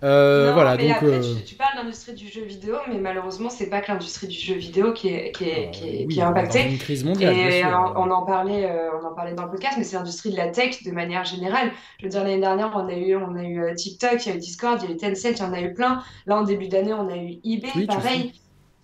Euh, 0.03 0.51
voilà, 0.53 0.77
donc. 0.77 0.89
Après, 0.89 1.07
euh, 1.07 1.35
tu, 1.45 1.55
parles 1.55 1.75
d'industrie 1.77 2.13
du 2.13 2.27
jeu 2.27 2.43
vidéo, 2.43 2.75
mais 2.87 2.97
malheureusement, 2.97 3.49
c'est 3.49 3.69
pas 3.69 3.81
que 3.81 3.91
l'industrie 3.91 4.27
du 4.27 4.37
jeu 4.37 4.55
vidéo 4.55 4.93
qui 4.93 5.09
est, 5.09 5.31
qui 5.31 5.45
est, 5.45 5.71
qui 5.71 6.07
qui 6.07 6.19
est 6.19 6.23
impactée. 6.23 6.69
Une 6.69 6.77
crise 6.77 7.03
mondiale. 7.03 7.35
Et 7.35 7.63
on, 7.65 8.11
en 8.11 8.25
parlait, 8.25 8.69
on 9.01 9.05
en 9.05 9.13
parlait 9.13 9.33
dans 9.33 9.45
le 9.45 9.51
podcast, 9.51 9.75
mais 9.77 9.83
c'est 9.83 9.97
l'industrie 9.97 10.31
de 10.31 10.37
la 10.37 10.49
tech 10.49 10.83
de 10.83 10.91
manière 10.91 11.25
générale. 11.25 11.71
Je 11.99 12.05
veux 12.05 12.09
dire, 12.09 12.23
l'année 12.23 12.39
dernière, 12.39 12.71
on 12.75 12.87
a 12.87 12.93
eu, 12.93 13.15
on 13.15 13.35
a 13.35 13.43
eu 13.43 13.75
TikTok, 13.75 14.25
il 14.25 14.29
y 14.29 14.31
a 14.31 14.35
eu 14.35 14.39
Discord, 14.39 14.81
il 14.81 14.89
y 14.89 14.91
a 14.93 14.95
eu 14.95 14.97
Tencent, 14.97 15.37
il 15.37 15.39
y 15.39 15.43
en 15.43 15.53
a 15.53 15.61
eu 15.61 15.73
plein. 15.73 16.01
Là, 16.25 16.37
en 16.37 16.43
début 16.43 16.67
d'année, 16.67 16.93
on 16.93 17.07
a 17.09 17.17
eu 17.17 17.39
eBay, 17.43 17.85
pareil. 17.87 18.33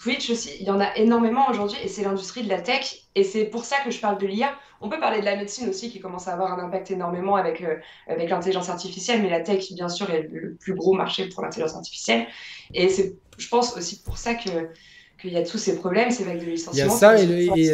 Twitch 0.02 0.32
aussi, 0.32 0.50
il 0.60 0.66
y 0.66 0.72
en 0.72 0.80
a 0.80 0.96
énormément 0.98 1.48
aujourd'hui 1.50 1.78
et 1.84 1.88
c'est 1.88 2.04
l'industrie 2.04 2.44
de 2.44 2.50
la 2.50 2.60
tech. 2.60 3.04
Et 3.14 3.24
c'est 3.24 3.46
pour 3.46 3.66
ça 3.66 3.76
que 3.86 3.92
je 3.92 4.00
parle 4.00 4.18
de 4.18 4.26
l'IA. 4.26 4.52
On 4.82 4.90
peut 4.90 5.00
parler 5.00 5.20
de 5.20 5.26
la 5.26 5.36
médecine 5.36 5.70
aussi 5.70 5.92
qui 5.92 6.00
commence 6.00 6.28
à 6.28 6.34
avoir 6.34 6.58
un 6.58 6.64
impact 6.64 6.90
énormément 6.90 7.36
avec, 7.36 7.62
euh, 7.62 7.76
avec 8.08 8.30
l'intelligence 8.30 8.70
artificielle, 8.70 9.22
mais 9.22 9.30
la 9.30 9.42
tech, 9.42 9.72
bien 9.74 9.90
sûr, 9.90 10.10
est 10.10 10.28
le 10.32 10.56
plus 10.56 10.74
gros 10.74 10.94
marché 10.94 11.30
pour 11.30 11.44
l'intelligence 11.44 11.76
artificielle. 11.76 12.26
Et 12.74 12.90
c'est, 12.90 13.16
je 13.38 13.48
pense, 13.48 13.78
aussi 13.78 14.02
pour 14.02 14.18
ça 14.18 14.34
que 14.34 14.70
qu'il 15.22 15.34
y 15.34 15.38
a 15.38 15.44
tous 15.44 15.60
ces 15.60 15.76
problèmes, 15.76 16.10
c'est 16.10 16.24
avec 16.24 16.40
de 16.40 16.50
licenciements. 16.50 16.74
Il 16.74 16.80
y 16.80 16.82
a 16.82 16.98
ça 16.98 17.22
et, 17.22 17.70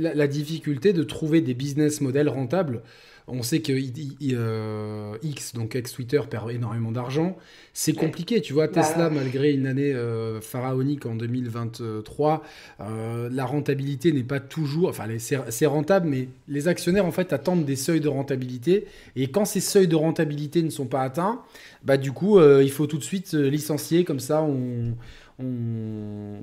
la, 0.00 0.14
la, 0.14 0.26
difficulté 0.26 0.92
de 0.92 1.04
trouver 1.04 1.40
des 1.40 1.54
business 1.54 2.00
models 2.00 2.28
rentables 2.28 2.82
on 3.28 3.42
sait 3.42 3.60
que 3.60 3.72
euh, 3.72 5.16
X, 5.22 5.54
donc 5.54 5.76
ex-Twitter, 5.76 6.20
perd 6.28 6.50
énormément 6.50 6.90
d'argent. 6.90 7.36
C'est 7.72 7.92
compliqué, 7.92 8.40
tu 8.40 8.52
vois. 8.52 8.66
Bah 8.66 8.82
Tesla, 8.82 9.10
malgré 9.10 9.52
une 9.52 9.66
année 9.66 9.92
euh, 9.92 10.40
pharaonique 10.40 11.06
en 11.06 11.14
2023, 11.14 12.42
euh, 12.80 13.28
la 13.32 13.44
rentabilité 13.44 14.12
n'est 14.12 14.22
pas 14.24 14.40
toujours. 14.40 14.88
Enfin, 14.88 15.04
c'est 15.18 15.66
rentable, 15.66 16.08
mais 16.08 16.28
les 16.48 16.68
actionnaires, 16.68 17.06
en 17.06 17.12
fait, 17.12 17.32
attendent 17.32 17.64
des 17.64 17.76
seuils 17.76 18.00
de 18.00 18.08
rentabilité. 18.08 18.86
Et 19.16 19.28
quand 19.28 19.44
ces 19.44 19.60
seuils 19.60 19.88
de 19.88 19.96
rentabilité 19.96 20.62
ne 20.62 20.70
sont 20.70 20.86
pas 20.86 21.02
atteints, 21.02 21.40
bah, 21.84 21.96
du 21.96 22.12
coup, 22.12 22.40
il 22.40 22.70
faut 22.70 22.86
tout 22.86 22.98
de 22.98 23.04
suite 23.04 23.32
licencier. 23.34 24.04
Comme 24.04 24.20
ça, 24.20 24.42
on 24.42 24.94
on, 25.38 26.36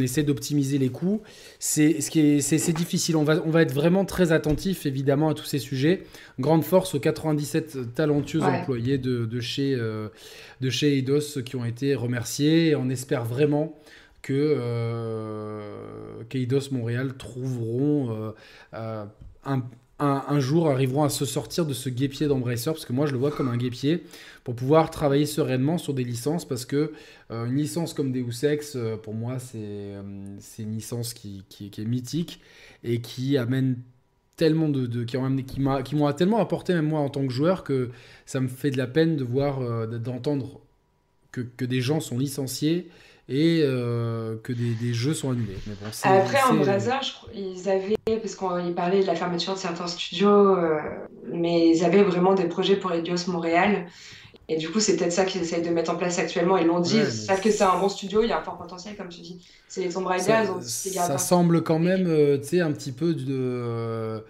essaie 0.00 0.22
d'optimiser 0.22 0.78
les 0.78 0.88
coûts. 0.88 1.20
C'est 1.58 2.00
ce 2.00 2.10
qui 2.10 2.20
est, 2.20 2.40
c'est, 2.40 2.72
difficile. 2.72 3.16
On 3.16 3.24
va, 3.24 3.42
on 3.44 3.50
va 3.50 3.62
être 3.62 3.74
vraiment 3.74 4.04
très 4.04 4.32
attentif 4.32 4.86
évidemment 4.86 5.28
à 5.28 5.34
tous 5.34 5.44
ces 5.44 5.58
sujets. 5.58 6.04
Grande 6.38 6.64
force 6.64 6.94
aux 6.94 7.00
97 7.00 7.94
talentueux 7.94 8.42
employés 8.42 8.96
de, 8.98 9.40
chez 9.40 9.74
euh, 9.74 10.08
de 10.60 10.70
chez 10.70 10.96
Eidos 10.96 11.42
qui 11.44 11.56
ont 11.56 11.64
été 11.64 11.94
remerciés. 11.94 12.74
on 12.76 12.88
espère 12.88 13.24
vraiment 13.24 13.76
que 14.22 14.32
euh, 14.58 16.22
qu'Eidos 16.28 16.70
Montréal 16.72 17.14
trouveront 17.16 18.10
euh, 18.10 18.32
euh, 18.74 19.04
un, 20.00 20.40
jour 20.40 20.70
arriveront 20.70 21.04
à 21.04 21.10
se 21.10 21.24
sortir 21.24 21.66
de 21.66 21.74
ce 21.74 21.88
guépier 21.90 22.26
d'Embracer, 22.26 22.70
parce 22.70 22.86
que 22.86 22.92
moi 22.92 23.06
je 23.06 23.12
le 23.12 23.18
vois 23.18 23.30
comme 23.30 23.48
un 23.48 23.56
guépier, 23.56 24.02
pour 24.44 24.54
pouvoir 24.54 24.90
travailler 24.90 25.26
sereinement 25.26 25.78
sur 25.78 25.92
des 25.92 26.04
licences, 26.04 26.46
parce 26.46 26.64
que 26.64 26.92
euh, 27.30 27.46
une 27.46 27.56
licence 27.56 27.92
comme 27.92 28.10
Deus 28.10 28.44
Ex, 28.44 28.76
euh, 28.76 28.96
pour 28.96 29.14
moi 29.14 29.38
c'est 29.38 29.58
euh, 29.58 30.02
une 30.58 30.74
licence 30.74 31.12
qui, 31.12 31.44
qui, 31.48 31.66
est 31.66 31.84
mythique 31.84 32.40
et 32.82 33.00
qui 33.00 33.36
amène 33.36 33.76
tellement 34.36 34.70
de, 34.70 34.86
ont 35.16 35.36
qui, 35.82 35.94
m'ont 35.94 36.12
tellement 36.12 36.40
apporté 36.40 36.72
même 36.72 36.88
moi 36.88 37.00
en 37.00 37.10
tant 37.10 37.26
que 37.26 37.32
joueur 37.32 37.62
que 37.62 37.90
ça 38.24 38.40
me 38.40 38.48
fait 38.48 38.70
de 38.70 38.78
la 38.78 38.86
peine 38.86 39.16
de 39.16 39.24
voir 39.24 39.86
d'entendre 39.86 40.60
que, 41.30 41.42
que, 41.42 41.66
des 41.66 41.82
gens 41.82 42.00
sont 42.00 42.16
licenciés 42.16 42.88
et 43.30 43.62
euh, 43.62 44.36
que 44.42 44.52
des, 44.52 44.92
jeux 44.92 45.14
sont 45.14 45.30
annulés. 45.30 45.56
Après, 46.02 46.42
en 46.42 46.54
Brazil, 46.54 46.92
ils 47.32 47.68
avaient, 47.68 47.96
parce 48.04 48.34
qu'ils 48.34 48.74
parlaient 48.74 49.02
de 49.02 49.06
la 49.06 49.14
fermeture 49.14 49.54
de 49.54 49.58
certains 49.58 49.86
studios, 49.86 50.56
euh, 50.56 50.80
mais 51.32 51.68
ils 51.68 51.84
avaient 51.84 52.02
vraiment 52.02 52.34
des 52.34 52.46
projets 52.46 52.74
pour 52.74 52.92
Eidos 52.92 53.28
Montréal. 53.28 53.86
Et 54.48 54.56
du 54.56 54.68
coup, 54.68 54.80
c'est 54.80 54.96
peut-être 54.96 55.12
ça 55.12 55.24
qu'ils 55.24 55.42
essayent 55.42 55.62
de 55.62 55.70
mettre 55.70 55.92
en 55.92 55.94
place 55.94 56.18
actuellement. 56.18 56.58
Ils 56.58 56.66
l'ont 56.66 56.80
dit, 56.80 56.98
ouais, 56.98 57.40
que 57.40 57.52
c'est 57.52 57.62
un 57.62 57.78
bon 57.78 57.88
studio, 57.88 58.24
il 58.24 58.30
y 58.30 58.32
a 58.32 58.40
un 58.40 58.42
fort 58.42 58.58
potentiel, 58.58 58.96
comme 58.96 59.08
tu 59.08 59.20
dis. 59.20 59.38
C'est 59.68 59.82
les 59.82 59.90
Tomb 59.90 60.06
Raider, 60.08 60.42
ça, 60.62 61.06
ça 61.06 61.18
semble 61.18 61.62
quand 61.62 61.78
même, 61.78 62.06
euh, 62.08 62.36
tu 62.36 62.48
sais, 62.48 62.60
un 62.60 62.72
petit 62.72 62.90
peu 62.90 63.14
de. 63.14 64.24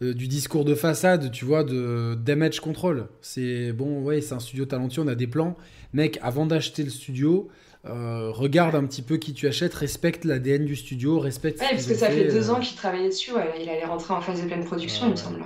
du 0.00 0.26
discours 0.26 0.64
de 0.64 0.74
façade, 0.74 1.30
tu 1.32 1.44
vois, 1.44 1.64
de 1.64 2.14
damage 2.14 2.60
control. 2.60 3.08
C'est 3.20 3.72
bon, 3.74 4.00
ouais, 4.00 4.22
c'est 4.22 4.32
un 4.32 4.40
studio 4.40 4.64
talentueux, 4.64 5.02
on 5.02 5.08
a 5.08 5.14
des 5.14 5.26
plans. 5.26 5.54
Mec, 5.92 6.18
avant 6.22 6.46
d'acheter 6.46 6.82
le 6.82 6.90
studio, 6.90 7.50
euh, 7.86 8.30
regarde 8.30 8.74
un 8.74 8.84
petit 8.84 9.02
peu 9.02 9.16
qui 9.16 9.32
tu 9.32 9.46
achètes, 9.46 9.74
respecte 9.74 10.24
l'ADN 10.24 10.64
du 10.64 10.76
studio, 10.76 11.18
respecte. 11.18 11.60
Ouais, 11.60 11.68
parce 11.70 11.86
que 11.86 11.94
ça 11.94 12.10
fait, 12.10 12.24
deux 12.24 12.50
euh, 12.50 12.52
ans 12.52 12.60
qu'il 12.60 12.76
travaillait 12.76 13.08
dessus, 13.08 13.30
il 13.60 13.68
allait 13.68 13.84
rentrer 13.84 14.14
en 14.14 14.20
phase 14.20 14.42
de 14.42 14.46
pleine 14.46 14.64
production, 14.64 15.06
il 15.06 15.10
me 15.12 15.16
semble. 15.16 15.44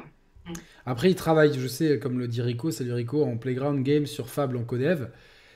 Après, 0.87 1.11
il 1.11 1.15
travaille, 1.15 1.59
je 1.59 1.67
sais, 1.69 1.99
comme 1.99 2.19
le 2.19 2.27
dit 2.27 2.43
Rico, 2.43 2.71
salut 2.71 2.93
Rico, 2.93 3.25
en 3.25 3.37
Playground 3.37 3.85
Games 3.85 4.07
sur 4.07 4.29
Fable 4.29 4.57
en 4.57 4.65
codev. 4.65 5.09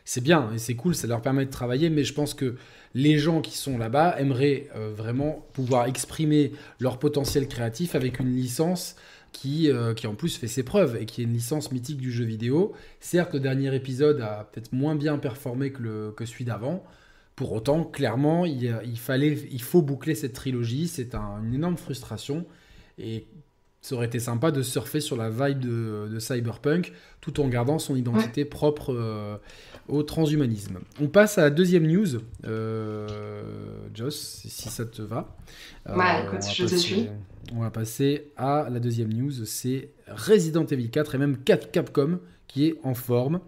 C'est 0.04 0.22
bien 0.22 0.52
et 0.54 0.58
c'est 0.58 0.76
cool, 0.76 0.94
ça 0.94 1.08
leur 1.08 1.20
permet 1.20 1.46
de 1.46 1.50
travailler, 1.50 1.90
mais 1.90 2.04
je 2.04 2.14
pense 2.14 2.32
que 2.32 2.54
les 2.94 3.18
gens 3.18 3.40
qui 3.40 3.56
sont 3.56 3.76
là-bas 3.76 4.14
aimeraient 4.20 4.68
euh, 4.76 4.92
vraiment 4.94 5.44
pouvoir 5.52 5.86
exprimer 5.86 6.52
leur 6.78 6.98
potentiel 6.98 7.48
créatif 7.48 7.96
avec 7.96 8.20
une 8.20 8.32
licence 8.32 8.94
qui, 9.36 9.70
euh, 9.70 9.92
qui 9.92 10.06
en 10.06 10.14
plus 10.14 10.34
fait 10.38 10.48
ses 10.48 10.62
preuves 10.62 10.96
et 10.96 11.04
qui 11.04 11.20
est 11.20 11.24
une 11.24 11.34
licence 11.34 11.70
mythique 11.70 11.98
du 11.98 12.10
jeu 12.10 12.24
vidéo. 12.24 12.72
Certes, 13.00 13.34
le 13.34 13.40
dernier 13.40 13.74
épisode 13.74 14.22
a 14.22 14.48
peut-être 14.50 14.72
moins 14.72 14.94
bien 14.94 15.18
performé 15.18 15.72
que, 15.72 16.10
que 16.12 16.24
celui 16.24 16.46
d'avant. 16.46 16.82
Pour 17.34 17.52
autant, 17.52 17.84
clairement, 17.84 18.46
il 18.46 18.98
faut 19.60 19.82
boucler 19.82 20.14
cette 20.14 20.32
trilogie. 20.32 20.88
C'est 20.88 21.14
une 21.14 21.52
énorme 21.52 21.76
frustration. 21.76 22.46
Et 22.96 23.26
ça 23.86 23.94
aurait 23.94 24.06
été 24.06 24.18
sympa 24.18 24.50
de 24.50 24.62
surfer 24.62 24.98
sur 24.98 25.16
la 25.16 25.30
vibe 25.30 25.60
de, 25.60 26.18
Cyberpunk 26.18 26.92
tout 27.20 27.38
en 27.38 27.46
gardant 27.46 27.78
son 27.78 27.94
identité 27.94 28.44
propre 28.44 28.92
euh, 28.92 29.36
au 29.86 30.02
transhumanisme. 30.02 30.80
On 31.00 31.06
passe 31.06 31.38
à 31.38 31.42
la 31.42 31.50
deuxième 31.50 31.86
news, 31.86 32.20
euh, 32.46 33.06
Joss, 33.94 34.42
si 34.44 34.68
ça 34.70 34.84
te 34.86 35.02
va. 35.02 35.36
ouais, 35.88 36.24
écoute, 36.24 36.42
je 36.52 36.64
te 36.64 36.74
suis. 36.74 37.10
On 37.54 37.60
va 37.60 37.70
passer 37.70 38.32
à 38.36 38.66
la 38.72 38.80
deuxième 38.80 39.12
news, 39.12 39.44
c'est 39.44 39.90
Resident 40.08 40.66
Evil 40.66 40.90
4 40.90 41.14
et 41.14 41.18
même 41.18 41.36
4 41.36 41.70
Capcom 41.70 42.18
qui 42.48 42.66
est 42.66 42.74
en 42.82 42.94
forme. 42.94 43.38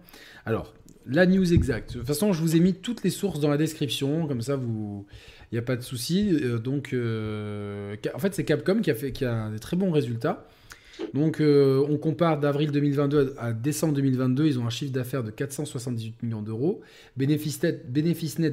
Alors, 0.45 0.73
la 1.05 1.25
news 1.25 1.53
exacte. 1.53 1.95
De 1.95 1.97
toute 1.97 2.07
façon, 2.07 2.31
je 2.31 2.39
vous 2.39 2.55
ai 2.55 2.61
mis 2.61 2.75
toutes 2.75 3.03
les 3.03 3.09
sources 3.09 3.41
dans 3.41 3.49
la 3.49 3.57
description, 3.57 4.25
comme 4.25 4.41
ça 4.41 4.55
vous 4.55 5.05
il 5.51 5.55
n'y 5.55 5.59
a 5.59 5.63
pas 5.63 5.75
de 5.75 5.81
souci. 5.81 6.29
Euh, 6.31 6.59
donc, 6.59 6.93
euh, 6.93 7.95
en 8.13 8.19
fait, 8.19 8.33
c'est 8.33 8.45
Capcom 8.45 8.81
qui 8.81 8.91
a, 8.91 8.95
fait, 8.95 9.11
qui 9.11 9.25
a 9.25 9.49
des 9.49 9.59
très 9.59 9.77
bons 9.77 9.91
résultats. 9.91 10.47
Donc, 11.13 11.39
euh, 11.39 11.83
on 11.89 11.97
compare 11.97 12.39
d'avril 12.39 12.71
2022 12.71 13.33
à 13.37 13.53
décembre 13.53 13.93
2022, 13.93 14.45
ils 14.45 14.59
ont 14.59 14.65
un 14.65 14.69
chiffre 14.69 14.91
d'affaires 14.91 15.23
de 15.23 15.31
478 15.31 16.23
millions 16.23 16.41
d'euros, 16.41 16.81
bénéfice 17.15 17.63
net, 17.63 17.87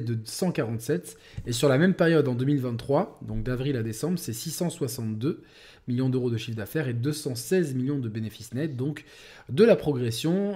de 0.05 0.17
147, 0.23 1.17
et 1.45 1.51
sur 1.51 1.67
la 1.67 1.77
même 1.77 1.93
période 1.93 2.25
en 2.29 2.35
2023, 2.35 3.19
donc 3.27 3.43
d'avril 3.43 3.75
à 3.75 3.83
décembre, 3.83 4.17
c'est 4.17 4.31
662 4.31 5.43
millions 5.89 6.09
d'euros 6.09 6.31
de 6.31 6.37
chiffre 6.37 6.55
d'affaires 6.55 6.87
et 6.87 6.93
216 6.93 7.75
millions 7.75 7.99
de 7.99 8.07
bénéfices 8.07 8.53
nets, 8.53 8.77
donc 8.77 9.03
de 9.49 9.65
la 9.65 9.75
progression 9.75 10.53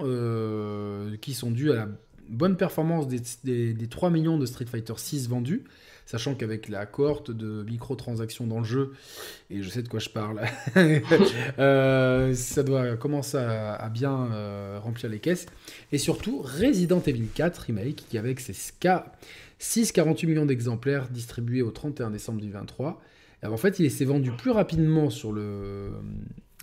qui 1.20 1.34
sont 1.34 1.50
dus 1.50 1.72
à 1.72 1.74
la 1.74 1.88
bonne 2.30 2.56
performance 2.56 3.06
des, 3.06 3.20
des, 3.44 3.74
des 3.74 3.86
3 3.86 4.08
millions 4.08 4.38
de 4.38 4.46
Street 4.46 4.64
Fighter 4.64 4.94
6 4.96 5.28
vendus, 5.28 5.64
sachant 6.06 6.34
qu'avec 6.34 6.68
la 6.68 6.86
cohorte 6.86 7.30
de 7.30 7.62
microtransactions 7.64 8.46
dans 8.46 8.58
le 8.58 8.64
jeu, 8.64 8.92
et 9.50 9.62
je 9.62 9.68
sais 9.68 9.82
de 9.82 9.88
quoi 9.88 10.00
je 10.00 10.08
parle, 10.08 10.42
euh, 11.58 12.34
ça 12.34 12.62
doit 12.62 12.96
commencer 12.96 13.38
à, 13.38 13.88
bien 13.88 14.28
euh, 14.32 14.78
remplir 14.82 15.10
les 15.10 15.18
caisses. 15.18 15.46
Et 15.90 15.98
surtout, 15.98 16.42
Resident 16.42 17.00
Evil 17.00 17.28
4 17.34 17.58
Remake, 17.58 18.04
qui 18.08 18.18
avec 18.18 18.40
ses 18.40 18.52
6,48 18.52 20.26
millions 20.26 20.46
d'exemplaires 20.46 21.08
distribués 21.08 21.62
au 21.62 21.70
31 21.70 22.10
décembre 22.10 22.40
2023, 22.40 23.00
en 23.44 23.56
fait, 23.56 23.78
il 23.78 23.90
s'est 23.90 24.04
vendu 24.04 24.30
plus 24.32 24.50
rapidement 24.50 25.10
sur, 25.10 25.32
le, 25.32 25.90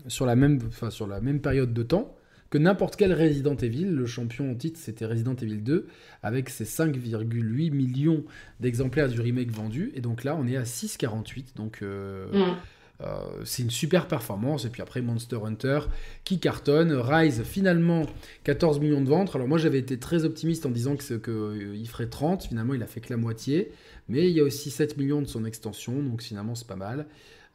sur, 0.08 0.26
la 0.26 0.36
même, 0.36 0.60
sur 0.90 1.08
la 1.08 1.20
même 1.20 1.42
période 1.42 1.74
de 1.74 1.84
temps 1.84 2.16
que 2.50 2.58
n'importe 2.58 2.96
quel 2.96 3.14
Resident 3.14 3.56
Evil. 3.56 3.86
Le 3.86 4.06
champion 4.06 4.52
en 4.52 4.56
titre, 4.56 4.80
c'était 4.82 5.06
Resident 5.06 5.36
Evil 5.36 5.62
2, 5.62 5.88
avec 6.24 6.50
ses 6.50 6.66
5,8 6.66 7.72
millions 7.72 8.24
d'exemplaires 8.60 9.10
du 9.10 9.22
remake 9.22 9.52
vendus. 9.52 9.92
Et 9.96 10.02
donc 10.02 10.24
là, 10.24 10.36
on 10.36 10.48
est 10.48 10.58
à 10.58 10.64
6,48. 10.64 11.56
Donc. 11.56 11.80
Euh, 11.82 12.28
mm. 12.32 12.58
euh, 13.02 13.18
c'est 13.46 13.64
une 13.64 13.70
super 13.70 14.08
performance. 14.08 14.66
Et 14.66 14.70
puis 14.70 14.82
après, 14.82 15.02
Monster 15.02 15.38
Hunter 15.46 15.82
qui 16.24 16.40
cartonne. 16.40 16.92
Rise, 16.94 17.44
finalement, 17.44 18.06
14 18.46 18.80
millions 18.80 19.02
de 19.02 19.10
ventes. 19.10 19.36
Alors 19.36 19.48
moi, 19.48 19.60
j'avais 19.60 19.80
été 19.80 20.00
très 20.00 20.26
optimiste 20.26 20.66
en 20.66 20.72
disant 20.72 20.96
qu'il 20.96 21.20
que, 21.20 21.32
euh, 21.32 21.86
ferait 21.86 22.08
30. 22.08 22.46
Finalement, 22.46 22.74
il 22.74 22.82
a 22.82 22.88
fait 22.88 23.02
que 23.02 23.14
la 23.14 23.18
moitié. 23.18 23.72
Mais 24.08 24.28
il 24.28 24.36
y 24.36 24.40
a 24.40 24.44
aussi 24.44 24.72
7 24.72 24.98
millions 24.98 25.22
de 25.22 25.28
son 25.28 25.46
extension. 25.46 26.02
Donc 26.02 26.24
finalement, 26.24 26.56
c'est 26.56 26.68
pas 26.68 26.76
mal. 26.76 27.06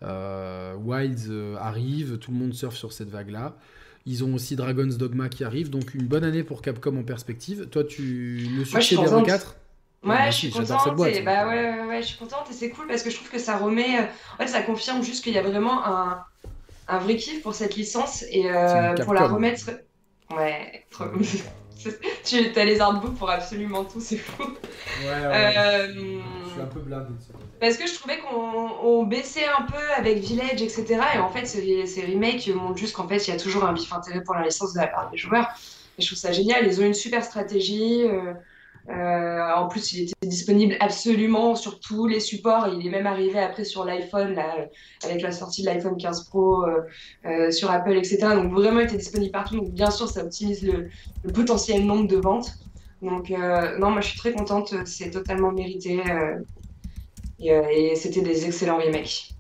Wilds 0.03 1.33
arrive. 1.59 2.19
Tout 2.19 2.31
le 2.31 2.37
monde 2.37 2.55
surfe 2.55 2.77
sur 2.77 2.93
cette 2.93 3.09
vague-là. 3.09 3.57
Ils 4.07 4.23
ont 4.23 4.35
aussi 4.35 4.55
Dragon's 4.55 4.99
Dogma 4.99 5.29
qui 5.29 5.45
arrive, 5.45 5.71
donc 5.71 5.95
une 5.95 6.07
bonne 6.07 6.25
année 6.25 6.43
pour 6.45 6.61
Capcom 6.61 6.97
en 6.99 7.03
perspective. 7.05 7.69
Toi, 7.71 7.85
tu 7.85 8.49
le 8.57 8.65
succès 8.65 8.97
des 8.97 9.23
4 9.25 9.57
Ouais, 10.05 10.27
je 10.27 10.37
suis 10.37 10.51
contente. 10.51 11.07
et 11.07 11.23
bah, 11.23 11.49
ouais, 11.49 11.81
ouais, 11.87 12.03
je 12.03 12.09
suis 12.09 12.19
contente 12.19 12.47
et 12.51 12.53
c'est 12.53 12.69
cool 12.69 12.87
parce 12.87 13.03
que 13.03 13.09
je 13.09 13.17
trouve 13.17 13.31
que 13.31 13.39
ça 13.39 13.57
remet. 13.57 14.01
En 14.35 14.37
fait, 14.37 14.49
ça 14.49 14.61
confirme 14.61 15.03
juste 15.03 15.25
qu'il 15.25 15.33
y 15.33 15.39
a 15.39 15.43
vraiment 15.43 15.87
un, 15.87 16.23
un 16.89 16.99
vrai 16.99 17.17
kiff 17.17 17.43
pour 17.43 17.55
cette 17.55 17.77
licence 17.77 18.23
et 18.31 18.43
pour 19.05 19.15
la 19.15 19.27
remettre. 19.29 19.71
Ouais, 20.31 20.85
trop. 20.91 21.05
tu 22.25 22.37
as 22.57 22.65
les 22.65 22.81
artbooks 22.81 23.17
pour 23.17 23.31
absolument 23.31 23.85
tout, 23.85 24.01
c'est 24.01 24.17
fou. 24.17 24.43
Ouais, 24.43 25.09
ouais. 25.27 25.89
je 25.95 26.51
suis 26.51 26.61
un 26.61 26.67
peu 26.67 26.81
blindé. 26.81 27.13
Parce 27.61 27.77
que 27.77 27.87
je 27.87 27.95
trouvais 27.95 28.19
qu'on 28.19 29.05
baissait 29.05 29.47
un 29.47 29.63
peu 29.63 29.93
avec 29.97 30.19
Village, 30.19 30.63
etc. 30.63 30.99
Et 31.15 31.19
en 31.19 31.31
fait, 31.31 31.47
ces, 31.47 31.87
ces 31.87 32.07
remakes 32.07 32.47
montrent 32.49 32.79
juste 32.79 32.95
qu'en 32.95 33.09
fait, 33.09 33.27
il 33.27 33.31
y 33.31 33.35
a 33.35 33.39
toujours 33.39 33.65
un 33.65 33.73
bif 33.73 33.93
intérêt 33.93 34.23
pour 34.23 34.35
la 34.35 34.45
licence 34.45 34.75
de 34.75 34.81
la 34.81 34.87
part 34.87 35.11
des 35.11 35.19
joueurs. 35.19 35.49
Et 35.99 36.03
je 36.03 36.07
trouve 36.07 36.19
ça 36.19 36.33
génial. 36.33 36.67
Ils 36.67 36.81
ont 36.81 36.85
une 36.85 36.95
super 36.95 37.25
stratégie. 37.25 38.05
Euh, 38.05 38.35
euh, 38.91 39.41
en 39.57 39.67
plus, 39.69 39.93
il 39.93 40.03
était 40.03 40.27
disponible 40.27 40.77
absolument 40.81 41.55
sur 41.55 41.81
tous 41.81 42.07
les 42.07 42.21
supports. 42.21 42.69
Il 42.69 42.87
est 42.87 42.91
même 42.91 43.07
arrivé 43.07 43.39
après 43.39 43.65
sur 43.65 43.85
l'iPhone, 43.85 44.39
avec 45.05 45.23
la 45.23 45.33
sortie 45.33 45.63
de 45.63 45.67
l'iPhone 45.67 45.97
15 45.97 46.29
Pro, 46.29 46.65
euh, 46.67 47.51
sur 47.51 47.71
Apple, 47.71 47.97
etc. 47.97 48.19
Donc 48.35 48.53
vraiment, 48.53 48.81
il 48.81 48.85
était 48.85 48.97
disponible 48.97 49.33
partout. 49.33 49.57
Donc 49.57 49.71
bien 49.71 49.91
sûr, 49.91 50.09
ça 50.09 50.23
optimise 50.23 50.63
le, 50.63 50.91
potentiel 51.33 51.85
nombre 51.87 52.09
de 52.09 52.17
ventes. 52.17 52.53
Donc 53.01 53.31
non, 53.31 53.91
moi 53.91 54.01
je 54.01 54.09
suis 54.09 54.19
très 54.19 54.33
contente. 54.33 54.75
C'est 54.87 55.11
totalement 55.11 55.53
mérité. 55.53 56.03
et 57.41 57.95
c'était 57.97 58.23
des 58.23 58.47
excellents 58.47 58.79
remakes. 58.79 59.35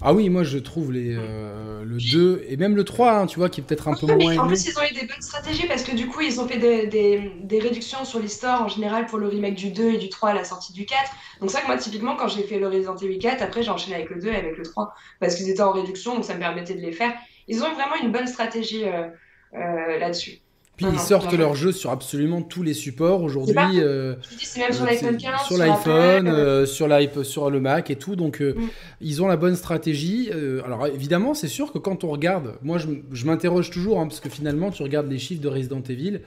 Ah 0.00 0.14
oui, 0.14 0.28
moi 0.28 0.44
je 0.44 0.58
trouve 0.58 0.92
les, 0.92 1.16
euh, 1.16 1.84
le 1.84 1.98
2 1.98 2.44
et 2.46 2.56
même 2.56 2.76
le 2.76 2.84
3, 2.84 3.12
hein, 3.12 3.26
tu 3.26 3.38
vois, 3.40 3.48
qui 3.48 3.60
est 3.60 3.64
peut-être 3.64 3.88
un 3.88 3.94
peu 3.94 4.06
moins. 4.06 4.38
En 4.38 4.46
plus, 4.46 4.66
ils 4.68 4.78
ont 4.78 4.82
eu 4.82 4.94
des 4.94 5.06
bonnes 5.06 5.20
stratégies 5.20 5.66
parce 5.66 5.82
que 5.82 5.94
du 5.94 6.06
coup, 6.06 6.20
ils 6.20 6.40
ont 6.40 6.46
fait 6.46 6.58
des, 6.58 6.86
des, 6.86 7.32
des 7.42 7.58
réductions 7.58 8.04
sur 8.04 8.20
les 8.20 8.28
stores 8.28 8.62
en 8.62 8.68
général 8.68 9.06
pour 9.06 9.18
le 9.18 9.26
remake 9.26 9.56
du 9.56 9.70
2 9.70 9.94
et 9.94 9.98
du 9.98 10.08
3 10.08 10.30
à 10.30 10.34
la 10.34 10.44
sortie 10.44 10.72
du 10.72 10.86
4. 10.86 11.00
Donc, 11.40 11.50
ça 11.50 11.60
que 11.60 11.66
moi, 11.66 11.76
typiquement, 11.76 12.14
quand 12.14 12.28
j'ai 12.28 12.44
fait 12.44 12.60
le 12.60 12.68
Resident 12.68 12.96
Evil 12.96 13.18
4, 13.18 13.42
après 13.42 13.64
j'ai 13.64 13.70
enchaîné 13.70 13.96
avec 13.96 14.10
le 14.10 14.20
2 14.20 14.28
et 14.28 14.36
avec 14.36 14.56
le 14.56 14.64
3 14.64 14.94
parce 15.18 15.34
qu'ils 15.34 15.50
étaient 15.50 15.62
en 15.62 15.72
réduction, 15.72 16.14
donc 16.14 16.24
ça 16.24 16.34
me 16.34 16.40
permettait 16.40 16.74
de 16.74 16.80
les 16.80 16.92
faire. 16.92 17.12
Ils 17.48 17.62
ont 17.64 17.72
vraiment 17.74 17.96
une 18.00 18.12
bonne 18.12 18.28
stratégie 18.28 18.84
euh, 18.84 19.08
euh, 19.54 19.98
là-dessus. 19.98 20.38
Puis 20.78 20.86
ils 20.92 21.00
sortent 21.00 21.32
leur 21.32 21.56
jeu 21.56 21.72
sur 21.72 21.90
absolument 21.90 22.40
tous 22.40 22.62
les 22.62 22.72
supports 22.72 23.22
aujourd'hui. 23.22 23.56
Euh, 23.80 24.14
c'est 24.38 24.60
même 24.60 24.72
sur 24.72 24.84
euh, 24.84 24.86
l'iPhone 24.86 25.16
15, 25.16 25.40
sur 25.44 25.58
l'iPhone, 25.58 26.28
euh, 26.28 26.66
sur, 26.66 27.24
sur 27.24 27.50
le 27.50 27.60
Mac 27.60 27.90
et 27.90 27.96
tout. 27.96 28.14
Donc 28.14 28.40
mm. 28.40 28.54
ils 29.00 29.20
ont 29.20 29.26
la 29.26 29.36
bonne 29.36 29.56
stratégie. 29.56 30.30
alors 30.64 30.86
évidemment, 30.86 31.34
c'est 31.34 31.48
sûr 31.48 31.72
que 31.72 31.78
quand 31.78 32.04
on 32.04 32.08
regarde, 32.08 32.54
moi 32.62 32.78
je, 32.78 33.26
m'interroge 33.26 33.70
toujours 33.70 34.00
hein, 34.00 34.06
parce 34.06 34.20
que 34.20 34.28
finalement 34.28 34.70
tu 34.70 34.84
regardes 34.84 35.10
les 35.10 35.18
chiffres 35.18 35.42
de 35.42 35.48
Resident 35.48 35.82
Evil. 35.82 36.20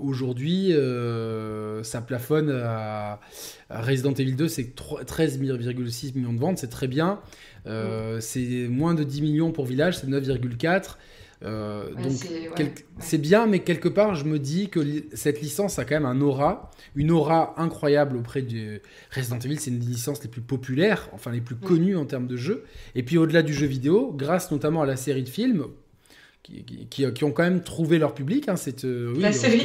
aujourd'hui, 0.00 0.72
ça 1.82 2.00
plafonne 2.02 2.50
à, 2.64 3.18
Resident 3.68 4.12
Evil 4.12 4.36
2, 4.36 4.46
c'est 4.46 4.76
13,6 4.76 6.14
millions 6.14 6.32
de 6.32 6.38
ventes, 6.38 6.58
c'est 6.58 6.70
très 6.70 6.86
bien. 6.86 7.18
Mm. 7.66 8.20
C'est 8.20 8.68
moins 8.68 8.94
de 8.94 9.02
10 9.02 9.22
millions 9.22 9.50
pour 9.50 9.66
Village, 9.66 9.98
c'est 9.98 10.08
9,4. 10.08 10.98
Euh, 11.44 11.90
donc 11.94 12.12
c'est 12.98 13.18
bien, 13.18 13.46
mais 13.46 13.60
quelque 13.60 13.88
part, 13.88 14.14
je 14.14 14.24
me 14.24 14.38
dis 14.38 14.68
que 14.68 14.80
cette 15.12 15.40
licence 15.40 15.78
a 15.78 15.84
quand 15.84 15.94
même 15.94 16.06
un 16.06 16.20
aura, 16.20 16.70
une 16.94 17.10
aura 17.10 17.54
incroyable 17.58 18.16
auprès 18.16 18.42
du 18.42 18.80
Resident 19.14 19.38
Evil. 19.38 19.58
C'est 19.58 19.70
une 19.70 19.78
des 19.78 19.86
licences 19.86 20.22
les 20.22 20.30
plus 20.30 20.40
populaires, 20.40 21.08
enfin 21.12 21.30
les 21.30 21.40
plus 21.40 21.56
connues 21.56 21.96
en 21.96 22.06
termes 22.06 22.26
de 22.26 22.36
jeu. 22.36 22.64
Et 22.94 23.02
puis 23.02 23.18
au-delà 23.18 23.42
du 23.42 23.52
jeu 23.52 23.66
vidéo, 23.66 24.12
grâce 24.16 24.50
notamment 24.50 24.82
à 24.82 24.86
la 24.86 24.96
série 24.96 25.22
de 25.22 25.28
films. 25.28 25.66
Qui, 26.42 26.62
qui, 26.90 27.24
ont 27.24 27.30
quand 27.30 27.42
même 27.42 27.62
trouvé 27.62 27.98
leur 27.98 28.12
public. 28.12 28.50
Hein, 28.50 28.56
cette, 28.56 28.84
euh, 28.84 29.14
la 29.18 29.32
série 29.32 29.64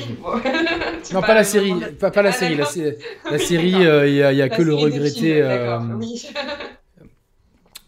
Non, 1.13 1.19
pas 1.19 1.33
la 1.33 1.43
série. 1.43 1.73
Pas, 1.99 2.09
pas 2.09 2.21
la, 2.21 2.31
série. 2.31 2.55
La, 2.55 2.63
série, 3.37 3.71
il 3.71 4.13
n'y 4.13 4.41
a, 4.41 4.47
que 4.47 4.61
le 4.61 4.73
regretté. 4.73 5.41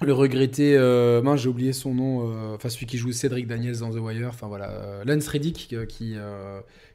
le 0.06 0.14
regretté, 0.14 0.78
euh, 0.78 1.36
j'ai 1.38 1.50
oublié 1.50 1.74
son 1.74 1.94
nom, 1.94 2.30
euh, 2.30 2.56
enfin 2.56 2.70
celui 2.70 2.86
qui 2.86 2.98
joue 2.98 3.12
Cédric 3.12 3.48
Daniels 3.48 3.80
dans 3.80 3.92
The 3.92 3.98
Wire, 3.98 4.30
enfin 4.30 4.48
voilà, 4.48 4.70
euh, 4.70 5.04
Lance 5.06 5.28
Reddick 5.28 5.76
qui, 5.88 6.16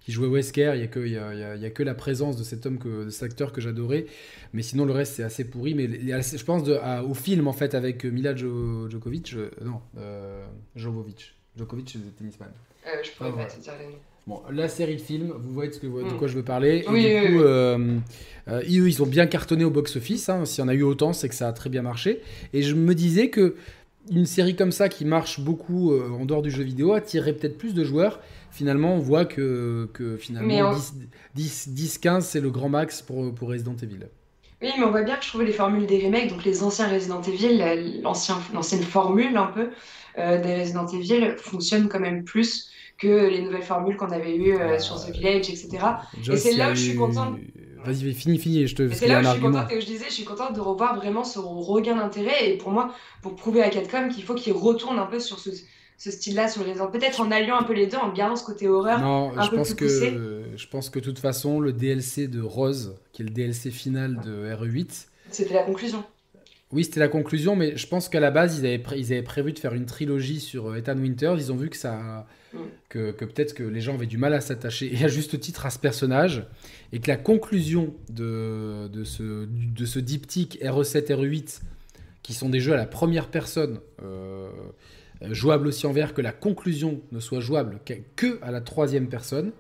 qui 0.01 0.13
jouait 0.13 0.29
Wesker, 0.29 0.73
il 0.75 0.79
n'y 0.79 0.85
a, 0.85 0.89
que, 0.89 1.01
y 1.01 1.17
a, 1.17 1.57
y 1.57 1.65
a, 1.65 1.71
que 1.71 1.83
la 1.83 1.95
présence 1.95 2.37
de 2.37 2.45
cet 2.45 2.67
homme, 2.67 2.79
que, 2.79 3.05
de 3.05 3.11
cet 3.11 3.23
acteur 3.25 3.53
que 3.53 3.61
j'adorais, 3.61 4.07
mais 4.53 4.63
sinon 4.63 4.85
le 4.85 4.93
reste 4.93 5.15
c'est 5.15 5.23
assez 5.23 5.45
pourri, 5.45 5.75
mais 5.75 5.89
je 5.89 6.45
pense 6.45 6.65
de, 6.65 6.79
au 7.05 7.15
film 7.15 7.49
en 7.49 7.53
fait 7.53 7.75
avec 7.75 8.05
Mila 8.05 8.35
Djokovic, 8.35 9.35
non, 9.63 9.81
Jovovic, 10.75 11.35
Djokovic 11.57 11.91
c'est 11.91 12.17
tennisman. 12.17 12.51
je 12.85 13.11
pourrais 13.13 13.33
pas 13.33 13.47
te 13.47 13.61
dire 13.61 13.75
les 13.79 13.87
noms. 13.87 14.16
Bon, 14.27 14.43
la 14.51 14.69
série 14.69 14.97
de 14.97 15.01
films, 15.01 15.33
vous 15.39 15.53
voyez 15.53 15.71
de, 15.71 15.87
hmm. 15.87 16.19
quoi 16.19 16.27
je 16.27 16.35
veux 16.35 16.43
parler. 16.43 16.79
et 16.79 16.81
du 16.81 17.37
coup, 17.37 17.43
euh, 17.45 17.99
euh, 18.49 18.61
ils 18.67 19.01
ont 19.01 19.07
bien 19.07 19.29
cartonné 19.29 19.63
au 19.63 19.71
box-office. 19.71 20.29
Hein. 20.29 20.45
S'il 20.45 20.65
y 20.65 20.65
en 20.65 20.69
a 20.69 20.75
eu 20.75 20.83
autant, 20.83 21.13
c'est 21.13 21.29
que 21.29 21.35
ça 21.37 21.47
a 21.47 21.53
très 21.53 21.71
bien 21.71 21.83
marché. 21.83 22.23
Et 22.53 22.63
je 22.63 22.75
me 22.75 22.97
disais 22.97 23.31
que 23.31 23.55
une 24.11 24.27
série 24.27 24.57
comme 24.57 24.73
ça 24.73 24.89
qui 24.89 25.05
marche 25.05 25.39
beaucoup 25.39 25.93
euh, 25.93 26.11
en 26.11 26.25
dehors 26.25 26.43
du 26.43 26.51
jeu 26.51 26.65
vidéo 26.65 26.93
attirerait 26.95 27.35
peut-être 27.35 27.57
plus 27.57 27.73
de 27.73 27.85
joueurs. 27.85 28.19
Finalement, 28.51 28.95
on 28.95 28.99
voit 28.99 29.27
que, 29.27 29.89
que 29.93 30.17
finalement 30.17 30.73
10-15, 31.37 32.23
c'est 32.23 32.41
le 32.41 32.51
grand 32.51 32.69
max 32.69 33.03
pour, 33.03 33.33
pour 33.33 33.51
Resident 33.51 33.77
Evil. 33.81 34.09
Oui, 34.61 34.71
mais 34.77 34.85
on 34.85 34.91
voit 34.91 35.03
bien 35.03 35.15
que 35.19 35.25
je 35.25 35.29
trouvais 35.29 35.45
les 35.45 35.53
formules 35.53 35.87
des 35.87 36.05
remakes, 36.05 36.31
donc 36.31 36.45
les 36.45 36.65
anciens 36.65 36.89
Resident 36.89 37.23
Evil, 37.23 38.03
l'ancienne 38.03 38.83
formule 38.83 39.37
un 39.37 39.53
peu 39.53 39.69
des 40.17 40.61
Resident 40.61 40.87
Evil, 40.89 41.35
fonctionnent 41.37 41.89
quand 41.89 42.01
même 42.01 42.25
plus 42.25 42.71
que 42.99 43.29
les 43.29 43.43
nouvelles 43.43 43.63
formules 43.63 43.97
qu'on 43.97 44.11
avait 44.11 44.37
eues 44.37 44.57
euh, 44.57 44.79
sur 44.79 44.97
The 45.05 45.11
Village, 45.11 45.51
etc. 45.51 45.79
et 46.31 46.37
c'est 46.37 46.55
là 46.55 46.71
où 46.71 46.75
je 46.75 46.81
suis 46.81 46.97
contente. 46.97 47.37
Vas-y, 47.85 48.13
finis, 48.15 48.39
finis, 48.39 48.67
je 48.67 48.75
te. 48.75 48.89
C'est 48.89 49.07
là 49.07 49.21
où 49.21 49.25
je 49.25 49.29
suis 49.29 49.41
contente, 49.41 49.71
et 49.71 49.81
je 49.81 49.87
disais, 49.87 50.07
je 50.09 50.15
suis 50.15 50.25
contente 50.25 50.55
de 50.55 50.61
revoir 50.61 50.97
vraiment 50.97 51.25
ce 51.25 51.39
regain 51.39 51.97
d'intérêt. 51.97 52.51
Et 52.51 52.57
pour 52.57 52.73
moi, 52.73 52.93
pour 53.23 53.37
prouver 53.37 53.63
à 53.63 53.71
Capcom 53.71 54.09
qu'il 54.09 54.25
faut 54.25 54.35
qu'il 54.35 54.55
retourne 54.55 54.99
un 54.99 55.07
peu 55.07 55.21
sur 55.21 55.39
ce, 55.39 55.51
ce 55.99 56.11
style-là 56.11 56.49
sur 56.49 56.65
les 56.65 56.75
peut-être 56.75 57.21
en 57.21 57.31
alliant 57.31 57.57
un 57.59 57.63
peu 57.63 57.73
les 57.73 57.87
deux 57.87 57.97
en 57.97 58.13
gardant 58.13 58.37
ce 58.37 58.45
côté 58.45 58.69
horreur 58.69 59.01
non, 59.01 59.33
un 59.37 59.43
je 59.43 59.51
peu 59.51 59.57
pense 59.57 59.73
plus 59.73 59.87
poussé. 59.87 60.13
que 60.13 60.43
je 60.55 60.67
pense 60.69 60.91
que 60.91 60.99
de 60.99 61.05
toute 61.05 61.19
façon 61.19 61.59
le 61.59 61.73
DLC 61.73 62.29
de 62.29 62.43
Rose 62.43 62.97
qui 63.13 63.23
est 63.23 63.25
le 63.25 63.31
DLC 63.31 63.71
final 63.71 64.21
de 64.21 64.55
RE8 64.55 65.07
c'était 65.31 65.55
la 65.55 65.63
conclusion 65.63 66.05
oui, 66.73 66.83
c'était 66.83 66.99
la 66.99 67.09
conclusion, 67.09 67.55
mais 67.55 67.77
je 67.77 67.87
pense 67.87 68.09
qu'à 68.09 68.19
la 68.19 68.33
base, 68.33 68.59
ils 68.59 68.67
avaient, 68.67 68.83
ils 68.97 69.13
avaient 69.13 69.23
prévu 69.23 69.53
de 69.53 69.59
faire 69.61 69.73
une 69.73 69.87
trilogie 69.87 70.41
sur 70.41 70.75
Ethan 70.75 70.97
Winters. 70.97 71.37
Ils 71.37 71.53
ont 71.53 71.57
vu 71.57 71.71
que 71.71 71.77
ça, 71.77 72.27
mm. 72.57 72.69
que, 72.89 73.11
peut-être 73.13 73.55
que 73.55 73.63
les 73.63 73.81
gens 73.81 73.95
avaient 73.95 74.07
du 74.07 74.19
mal 74.19 74.35
à 74.35 74.41
s'attacher, 74.41 74.93
et 74.95 75.05
à 75.05 75.09
juste 75.09 75.39
titre, 75.41 75.67
à 75.67 75.71
ce 75.71 75.79
personnage, 75.79 76.47
et 76.93 76.99
que 76.99 77.09
la 77.09 77.17
conclusion 77.17 77.95
de, 78.11 78.89
de, 78.89 79.05
ce, 79.05 79.47
de 79.47 79.85
ce 79.85 79.99
diptyque 79.99 80.59
RE7, 80.63 81.07
RE8, 81.13 81.61
qui 82.23 82.35
sont 82.35 82.49
des 82.49 82.61
jeux 82.61 82.73
à 82.73 82.77
la 82.77 82.87
première 82.87 83.29
personne, 83.29 83.79
euh, 84.03 84.51
jouables 85.31 85.69
aussi 85.69 85.87
en 85.87 85.93
vert, 85.93 86.15
que 86.15 86.23
la 86.23 86.33
conclusion 86.33 87.01
ne 87.13 87.21
soit 87.21 87.41
jouable 87.41 87.81
que 88.17 88.39
à 88.43 88.51
la 88.51 88.61
troisième 88.61 89.09
personne. 89.09 89.53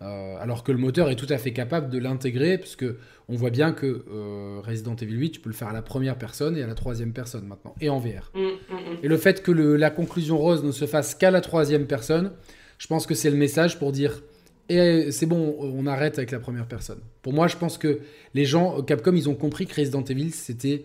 Euh, 0.00 0.36
alors 0.40 0.62
que 0.62 0.70
le 0.70 0.78
moteur 0.78 1.10
est 1.10 1.16
tout 1.16 1.26
à 1.28 1.38
fait 1.38 1.52
capable 1.52 1.90
de 1.90 1.98
l'intégrer, 1.98 2.56
puisque 2.58 2.86
on 3.28 3.34
voit 3.34 3.50
bien 3.50 3.72
que 3.72 4.04
euh, 4.10 4.60
Resident 4.62 4.94
Evil 4.94 5.16
8, 5.16 5.30
tu 5.32 5.40
peux 5.40 5.50
le 5.50 5.54
faire 5.54 5.68
à 5.68 5.72
la 5.72 5.82
première 5.82 6.16
personne 6.16 6.56
et 6.56 6.62
à 6.62 6.66
la 6.66 6.74
troisième 6.74 7.12
personne 7.12 7.46
maintenant, 7.46 7.74
et 7.80 7.88
en 7.88 7.98
VR. 7.98 8.30
Mm, 8.34 8.38
mm, 8.38 8.74
mm. 8.74 8.98
Et 9.02 9.08
le 9.08 9.16
fait 9.16 9.42
que 9.42 9.50
la 9.50 9.90
conclusion 9.90 10.38
rose 10.38 10.62
ne 10.62 10.70
se 10.70 10.86
fasse 10.86 11.14
qu'à 11.14 11.30
la 11.30 11.40
troisième 11.40 11.86
personne, 11.86 12.30
je 12.78 12.86
pense 12.86 13.06
que 13.06 13.14
c'est 13.14 13.30
le 13.30 13.36
message 13.36 13.78
pour 13.78 13.90
dire 13.90 14.22
et 14.68 15.10
c'est 15.12 15.26
bon, 15.26 15.56
on 15.60 15.86
arrête 15.86 16.18
avec 16.18 16.30
la 16.30 16.40
première 16.40 16.66
personne. 16.66 17.00
Pour 17.22 17.32
moi, 17.32 17.48
je 17.48 17.56
pense 17.56 17.78
que 17.78 18.00
les 18.34 18.44
gens, 18.44 18.82
Capcom, 18.82 19.14
ils 19.14 19.28
ont 19.28 19.34
compris 19.34 19.66
que 19.66 19.74
Resident 19.74 20.04
Evil, 20.04 20.30
c'était 20.30 20.84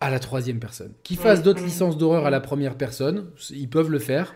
à 0.00 0.10
la 0.10 0.18
troisième 0.18 0.58
personne. 0.58 0.92
Qu'ils 1.04 1.16
fassent 1.16 1.42
d'autres 1.42 1.62
licences 1.62 1.96
d'horreur 1.96 2.26
à 2.26 2.30
la 2.30 2.40
première 2.40 2.74
personne, 2.76 3.26
ils 3.50 3.68
peuvent 3.68 3.90
le 3.90 4.00
faire. 4.00 4.34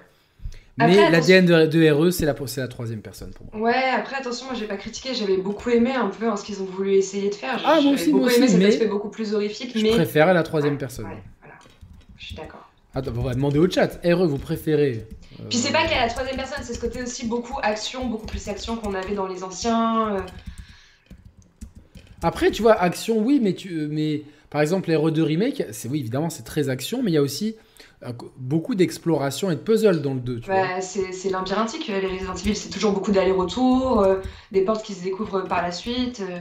Mais 0.79 1.11
l'ADN 1.11 1.47
de, 1.47 1.91
RE, 1.91 2.11
c'est 2.11 2.25
la, 2.25 2.35
la 2.57 2.69
troisième 2.69 3.03
personne 3.03 3.33
pour 3.33 3.47
moi. 3.47 3.69
Ouais, 3.69 3.91
après, 3.97 4.17
attention, 4.17 4.47
moi, 4.47 4.55
j'ai 4.55 4.67
pas 4.67 4.77
critiqué, 4.77 5.13
j'avais 5.13 5.37
beaucoup 5.37 5.71
aimé 5.71 5.93
un 5.93 6.09
peu 6.09 6.29
hein, 6.29 6.37
ce 6.37 6.45
qu'ils 6.45 6.63
ont 6.63 6.67
voulu 6.67 6.95
essayer 6.95 7.31
de 7.31 7.35
faire. 7.35 7.61
Ah, 7.65 7.81
moi 7.81 7.95
aussi, 7.95 8.11
beaucoup 8.11 8.25
moi 8.25 8.35
aimé 8.35 8.45
aussi, 8.45 8.55
cet 8.55 8.65
aspect 8.65 8.87
beaucoup 8.87 9.11
plus 9.11 9.35
horrifique. 9.35 9.73
Je 9.75 9.83
mais... 9.83 9.91
préfère 9.91 10.33
la 10.33 10.43
troisième 10.43 10.79
personne. 10.79 11.07
Ouais, 11.07 11.23
voilà. 11.41 11.57
Je 12.17 12.27
suis 12.27 12.35
d'accord. 12.37 12.71
Attends, 12.95 13.13
on 13.17 13.23
va 13.23 13.35
demander 13.35 13.59
au 13.59 13.69
chat. 13.69 13.99
RE, 14.05 14.27
vous 14.27 14.39
préférez 14.39 15.07
Puis 15.49 15.59
c'est 15.59 15.73
pas 15.73 15.87
qu'à 15.87 16.07
la 16.07 16.09
troisième 16.09 16.37
personne, 16.37 16.63
c'est 16.63 16.75
ce 16.75 16.81
côté 16.81 17.03
aussi 17.03 17.27
beaucoup 17.27 17.59
action, 17.63 18.07
beaucoup 18.07 18.27
plus 18.27 18.49
action 18.49 18.77
qu'on 18.77 18.95
avait 18.95 19.15
dans 19.15 19.27
les 19.27 19.43
anciens. 19.43 20.17
Euh. 20.17 20.21
Après, 22.23 22.51
tu 22.51 22.63
vois, 22.63 22.75
action, 22.81 23.19
oui, 23.19 23.41
mais, 23.43 23.55
tu, 23.55 23.89
mais 23.91 24.23
par 24.49 24.61
exemple, 24.61 24.91
les 24.91 24.97
RE2 24.97 25.23
Remake, 25.23 25.65
c'est 25.73 25.89
oui, 25.89 26.01
évidemment, 26.01 26.31
c'est 26.31 26.45
très 26.45 26.69
action, 26.69 27.03
mais 27.03 27.11
il 27.11 27.15
y 27.15 27.19
a 27.19 27.23
aussi 27.23 27.57
beaucoup 28.37 28.75
d'exploration 28.75 29.51
et 29.51 29.57
de 29.57 29.61
puzzle 29.61 30.01
dans 30.03 30.15
le 30.15 30.21
2. 30.21 30.43
Bah, 30.47 30.81
c'est 30.81 31.31
labyrinthique, 31.31 31.89
les 31.89 32.07
Resident 32.07 32.35
Evil, 32.35 32.55
c'est 32.55 32.71
toujours 32.71 32.93
beaucoup 32.93 33.13
d'allers-retours, 33.13 34.01
euh, 34.01 34.17
des 34.53 34.63
portes 34.63 34.85
qui 34.85 34.95
se 34.95 35.03
découvrent 35.03 35.43
par 35.49 35.63
la 35.63 35.73
suite. 35.73 36.23
Euh. 36.29 36.39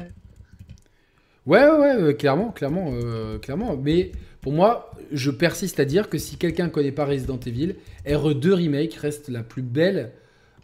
Ouais, 1.48 1.68
ouais, 1.68 2.04
ouais, 2.04 2.16
clairement, 2.16 2.52
clairement, 2.52 2.92
euh, 2.92 3.40
clairement. 3.40 3.76
Mais 3.76 4.12
pour 4.42 4.54
moi, 4.54 4.92
je 5.12 5.32
persiste 5.32 5.80
à 5.80 5.86
dire 5.86 6.10
que 6.10 6.18
si 6.18 6.38
quelqu'un 6.38 6.66
ne 6.66 6.72
connaît 6.72 6.92
pas 6.92 7.06
Resident 7.06 7.40
Evil, 7.46 7.76
RE2 8.06 8.54
Remake 8.54 8.94
reste 8.94 9.30
la 9.30 9.42
plus 9.44 9.64
belle, 9.64 10.12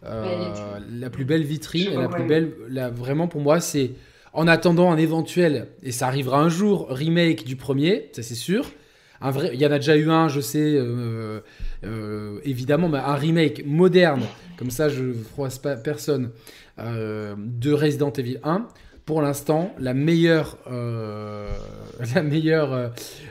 la 0.02 1.10
plus 1.10 1.24
belle 1.24 1.44
vitrine, 1.44 1.98
la 1.98 2.08
plus 2.08 2.24
belle, 2.24 2.52
la, 2.68 2.90
vraiment 2.90 3.26
pour 3.26 3.40
moi, 3.40 3.60
c'est 3.60 3.92
en 4.34 4.46
attendant 4.46 4.92
un 4.92 4.98
éventuel, 4.98 5.68
et 5.82 5.92
ça 5.92 6.06
arrivera 6.08 6.40
un 6.40 6.50
jour, 6.50 6.88
remake 6.90 7.44
du 7.44 7.56
premier, 7.56 8.10
ça 8.12 8.22
c'est 8.22 8.34
sûr. 8.34 8.66
Il 9.52 9.60
y 9.60 9.66
en 9.66 9.72
a 9.72 9.78
déjà 9.78 9.96
eu 9.96 10.10
un, 10.10 10.28
je 10.28 10.40
sais, 10.40 10.78
évidemment, 12.44 12.88
mais 12.88 12.98
un 12.98 13.14
remake 13.14 13.64
moderne, 13.64 14.22
comme 14.58 14.70
ça 14.70 14.88
je 14.88 15.02
ne 15.02 15.12
froisse 15.14 15.58
pas 15.58 15.76
personne, 15.76 16.30
de 16.78 17.72
Resident 17.72 18.12
Evil 18.12 18.38
1 18.42 18.66
pour 19.04 19.20
l'instant, 19.20 19.74
euh, 19.78 20.44
euh, 22.16 22.88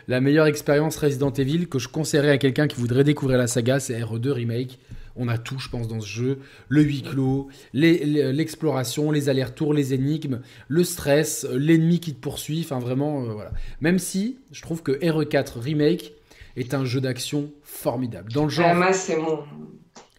la 0.08 0.22
meilleure 0.22 0.46
expérience 0.46 0.98
Resident 0.98 1.32
Evil 1.32 1.68
que 1.68 1.80
je 1.80 1.88
conseillerais 1.88 2.30
à 2.30 2.38
quelqu'un 2.38 2.68
qui 2.68 2.80
voudrait 2.80 3.04
découvrir 3.04 3.40
la 3.40 3.48
saga, 3.48 3.80
c'est 3.80 4.00
RE2 4.00 4.30
Remake. 4.30 4.80
On 5.16 5.28
a 5.28 5.38
tout, 5.38 5.60
je 5.60 5.70
pense, 5.70 5.88
dans 5.88 6.02
ce 6.02 6.08
jeu. 6.08 6.40
Le 6.70 6.82
huis 6.82 7.04
clos, 7.04 7.48
l'exploration, 7.74 9.12
les, 9.12 9.30
allers-retours, 9.30 9.74
les 9.74 9.94
énigmes, 9.94 10.42
le 10.68 10.84
stress, 10.84 11.46
l'ennemi 11.52 12.00
qui 12.00 12.14
te 12.14 12.20
poursuit. 12.20 12.62
Enfin, 12.64 12.80
vraiment, 12.80 13.24
euh, 13.24 13.34
voilà. 13.34 13.52
Même 13.82 14.00
si 14.00 14.38
je 14.52 14.62
trouve 14.62 14.82
que 14.82 14.92
RE4 14.92 15.60
Remake 15.60 16.14
est 16.56 16.74
un 16.74 16.86
jeu 16.86 17.02
d'action 17.02 17.52
formidable. 17.64 18.32
Dans 18.32 18.44
le 18.44 18.50
genre. 18.50 18.74
moi, 18.76 18.94
c'est 18.94 19.18
mon, 19.18 19.40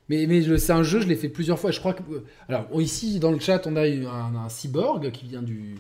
mais, 0.09 0.26
mais 0.26 0.59
c'est 0.59 0.72
un 0.72 0.83
jeu, 0.83 1.00
je 1.00 1.07
l'ai 1.07 1.16
fait 1.16 1.28
plusieurs 1.28 1.59
fois. 1.59 1.70
Je 1.70 1.78
crois 1.78 1.94
que. 1.94 2.02
Alors, 2.48 2.68
ici, 2.80 3.18
dans 3.18 3.30
le 3.30 3.38
chat, 3.38 3.66
on 3.66 3.76
a 3.76 3.83
un, 3.83 4.35
un 4.37 4.48
cyborg 4.48 5.11
qui 5.11 5.26
vient 5.26 5.42
du. 5.42 5.76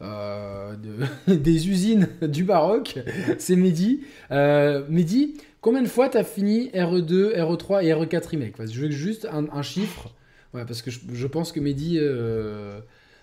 Euh, 0.00 0.74
des 1.28 1.68
usines 1.68 2.08
du 2.22 2.44
baroque. 2.44 2.98
c'est 3.38 3.56
Mehdi. 3.56 4.00
Euh, 4.30 4.84
Mehdi, 4.88 5.34
combien 5.60 5.82
de 5.82 5.88
fois 5.88 6.08
tu 6.08 6.18
as 6.18 6.24
fini 6.24 6.68
RE2, 6.68 7.36
RE3 7.36 7.84
et 7.84 7.92
RE4 7.92 8.28
Remake 8.28 8.54
Je 8.66 8.80
veux 8.80 8.90
juste 8.90 9.28
un, 9.30 9.62
chiffre. 9.62 10.14
Ouais, 10.54 10.64
parce 10.64 10.82
que 10.82 10.90
je, 10.90 11.26
pense 11.26 11.52
que 11.52 11.60
Mehdi. 11.60 11.98
Euh, 12.00 12.80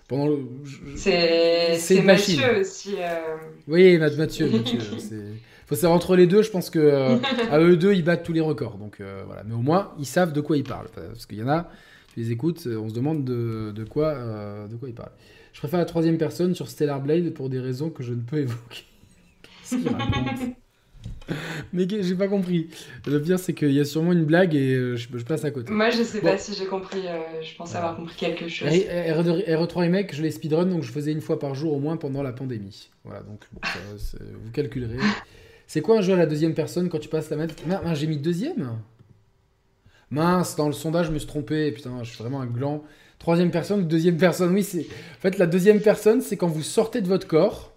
pendant 0.08 0.28
le... 0.28 0.38
C'est 0.96 2.02
Mathieu 2.02 2.60
aussi. 2.60 2.94
Euh. 2.98 3.36
Oui, 3.66 3.98
Mathieu. 3.98 4.48
Mathieu 4.50 4.80
faut 5.66 5.74
savoir 5.74 5.96
entre 5.96 6.16
les 6.16 6.26
deux, 6.26 6.42
je 6.42 6.50
pense 6.50 6.70
que 6.70 6.78
euh, 6.78 7.16
à 7.50 7.58
eux 7.60 7.76
deux, 7.76 7.92
ils 7.92 8.04
battent 8.04 8.24
tous 8.24 8.32
les 8.32 8.40
records. 8.40 8.78
Donc 8.78 9.00
euh, 9.00 9.24
voilà, 9.26 9.42
mais 9.44 9.54
au 9.54 9.60
moins 9.60 9.92
ils 9.98 10.06
savent 10.06 10.32
de 10.32 10.40
quoi 10.40 10.56
ils 10.56 10.64
parlent, 10.64 10.88
parce 10.94 11.26
qu'il 11.26 11.38
y 11.38 11.42
en 11.42 11.48
a, 11.48 11.68
tu 12.14 12.20
les 12.20 12.30
écoutes, 12.30 12.66
on 12.66 12.88
se 12.88 12.94
demande 12.94 13.24
de, 13.24 13.72
de 13.72 13.84
quoi, 13.84 14.08
euh, 14.08 14.68
de 14.68 14.76
quoi 14.76 14.88
ils 14.88 14.94
parlent. 14.94 15.12
Je 15.56 15.60
préfère 15.62 15.78
la 15.78 15.86
troisième 15.86 16.18
personne 16.18 16.54
sur 16.54 16.68
Stellar 16.68 17.00
Blade 17.00 17.30
pour 17.30 17.48
des 17.48 17.58
raisons 17.58 17.88
que 17.88 18.02
je 18.02 18.12
ne 18.12 18.20
peux 18.20 18.40
évoquer. 18.40 18.84
Qu'est-ce 19.40 19.76
qu'il 19.76 19.88
raconte 19.88 20.54
Mais 21.72 21.88
j'ai 21.88 22.14
pas 22.14 22.28
compris. 22.28 22.68
Le 23.06 23.22
pire, 23.22 23.38
c'est 23.38 23.54
qu'il 23.54 23.72
y 23.72 23.80
a 23.80 23.86
sûrement 23.86 24.12
une 24.12 24.26
blague 24.26 24.54
et 24.54 24.98
je, 24.98 25.08
passe 25.24 25.46
à 25.46 25.50
côté. 25.50 25.72
Moi, 25.72 25.88
je 25.88 26.02
sais 26.02 26.20
pas 26.20 26.36
si 26.36 26.52
j'ai 26.54 26.66
compris. 26.66 27.04
je 27.42 27.56
pense 27.56 27.74
avoir 27.74 27.96
compris 27.96 28.16
quelque 28.16 28.48
chose. 28.48 28.68
R, 28.68 29.66
3 29.66 29.82
Remake, 29.82 30.14
je 30.14 30.20
l'ai 30.20 30.30
speedrun, 30.30 30.66
donc 30.66 30.82
je 30.82 30.92
faisais 30.92 31.12
une 31.12 31.22
fois 31.22 31.38
par 31.38 31.54
jour 31.54 31.72
au 31.72 31.78
moins 31.78 31.96
pendant 31.96 32.22
la 32.22 32.32
pandémie. 32.34 32.90
Voilà, 33.02 33.22
donc 33.22 33.48
vous 33.54 34.50
calculerez. 34.52 34.98
C'est 35.66 35.80
quoi 35.80 35.96
un 35.96 36.02
jeu 36.02 36.12
à 36.12 36.16
la 36.16 36.26
deuxième 36.26 36.52
personne 36.52 36.90
quand 36.90 36.98
tu 36.98 37.08
passes 37.08 37.30
la 37.30 37.38
Mince, 37.38 37.52
j'ai 37.94 38.06
mis 38.06 38.18
deuxième? 38.18 38.72
Mince, 40.10 40.54
dans 40.54 40.66
le 40.66 40.74
sondage, 40.74 41.06
je 41.06 41.12
me 41.12 41.18
suis 41.18 41.26
trompé. 41.26 41.72
Putain, 41.72 42.04
je 42.04 42.10
suis 42.10 42.18
vraiment 42.22 42.42
un 42.42 42.46
gland. 42.46 42.84
Troisième 43.18 43.50
personne 43.50 43.80
ou 43.80 43.84
deuxième 43.84 44.18
personne 44.18 44.52
Oui, 44.52 44.62
c'est. 44.62 44.80
En 44.80 45.20
fait, 45.20 45.38
la 45.38 45.46
deuxième 45.46 45.80
personne, 45.80 46.20
c'est 46.20 46.36
quand 46.36 46.48
vous 46.48 46.62
sortez 46.62 47.00
de 47.00 47.08
votre 47.08 47.26
corps 47.26 47.72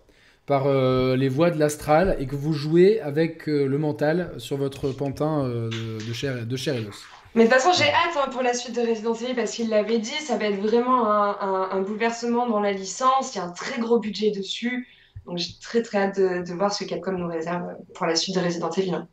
par 0.50 0.66
euh, 0.66 1.16
les 1.16 1.30
voies 1.30 1.52
de 1.52 1.60
l'astral 1.60 2.18
et 2.20 2.26
que 2.26 2.36
vous 2.36 2.54
jouez 2.54 3.00
avec 3.02 3.48
euh, 3.48 3.68
le 3.68 3.78
mental 3.78 4.34
sur 4.40 4.58
votre 4.58 4.90
pantin 4.90 5.46
euh, 5.46 5.70
de, 6.00 6.12
chair, 6.12 6.44
de 6.44 6.56
chair 6.58 6.76
et 6.76 6.82
d'os. 6.82 7.04
Mais 7.36 7.44
de 7.44 7.50
toute 7.50 7.60
façon, 7.60 7.72
j'ai 7.72 7.88
hâte 7.88 8.18
hein, 8.18 8.30
pour 8.32 8.42
la 8.42 8.56
suite 8.56 8.76
de 8.76 8.82
Resident 8.82 9.14
Evil 9.14 9.36
parce 9.36 9.52
qu'il 9.52 9.70
l'avait 9.70 10.00
dit, 10.00 10.10
ça 10.10 10.38
va 10.38 10.46
être 10.46 10.60
vraiment 10.60 11.08
un, 11.08 11.70
un, 11.72 11.82
bouleversement 11.82 12.50
dans 12.50 12.60
la 12.60 12.72
licence. 12.72 13.36
Il 13.36 13.38
y 13.38 13.42
a 13.42 13.44
un 13.44 13.52
très 13.52 13.80
gros 13.80 14.00
budget 14.00 14.32
dessus. 14.32 14.88
Donc 15.28 15.38
j'ai 15.38 15.52
très 15.62 15.84
très 15.84 16.00
hâte 16.00 16.20
de, 16.20 16.54
voir 16.56 16.74
ce 16.74 16.84
que 16.84 16.90
Capcom 16.90 17.12
nous 17.12 17.28
réserve 17.28 17.68
pour 17.94 18.08
la 18.08 18.16
suite 18.16 18.36
de 18.36 18.42
Resident 18.42 18.72
Evil. 18.72 19.06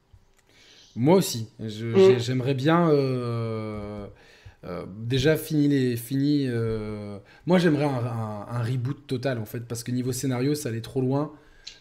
Moi 0.97 1.17
aussi. 1.17 1.51
Mm. 1.59 2.17
J'aimerais 2.17 2.55
bien 2.55 2.91
euh, 4.65 4.85
déjà 4.99 5.37
fini 5.37 5.69
les 5.69 5.97
fini. 5.97 6.47
Euh, 6.49 7.19
moi 7.47 7.59
j'aimerais 7.59 7.85
un, 7.85 8.63
reboot 8.63 9.07
total 9.07 9.39
en 9.39 9.45
fait 9.45 9.61
parce 9.61 9.85
que 9.85 9.91
niveau 9.91 10.13
scénario 10.13 10.55
ça 10.55 10.71
allait 10.71 10.81
trop 10.81 11.01
loin. 11.01 11.33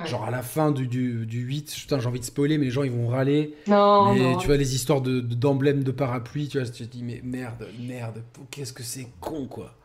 Genre 0.03 0.25
à 0.25 0.31
la 0.31 0.41
fin 0.41 0.71
du, 0.71 0.87
du, 0.87 1.25
du 1.25 1.41
8, 1.41 1.85
j'ai 1.87 1.95
envie 2.07 2.19
de 2.19 2.25
spoiler, 2.25 2.57
mais 2.57 2.65
les 2.65 2.71
gens 2.71 2.83
ils 2.83 2.91
vont 2.91 3.07
râler. 3.07 3.55
Non, 3.67 4.13
mais 4.13 4.35
tu 4.37 4.47
vois, 4.47 4.57
les 4.57 4.75
histoires 4.75 4.99
d'emblèmes 4.99 5.79
de, 5.79 5.83
de, 5.83 5.91
parapluie, 5.91 6.49
tu 6.49 6.59
vois, 6.59 6.67
tu 6.67 6.85
te 6.85 6.91
dis, 6.91 7.03
mais 7.03 7.21
merde, 7.23 7.67
merde, 7.79 8.23
qu'est-ce 8.51 8.73
que 8.73 8.83
c'est 8.83 9.07
con 9.21 9.45
quoi. 9.45 9.75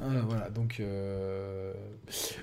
Voilà, 0.00 0.48
donc 0.48 0.78
euh, 0.80 1.72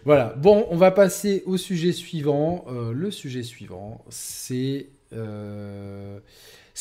voilà. 0.05 0.33
Bon, 0.37 0.67
on 0.69 0.77
va 0.77 0.91
passer 0.91 1.41
au 1.45 1.57
sujet 1.57 1.93
suivant. 1.93 2.65
Le 2.69 3.09
sujet 3.11 3.43
suivant, 3.43 4.03
c'est 4.09 4.87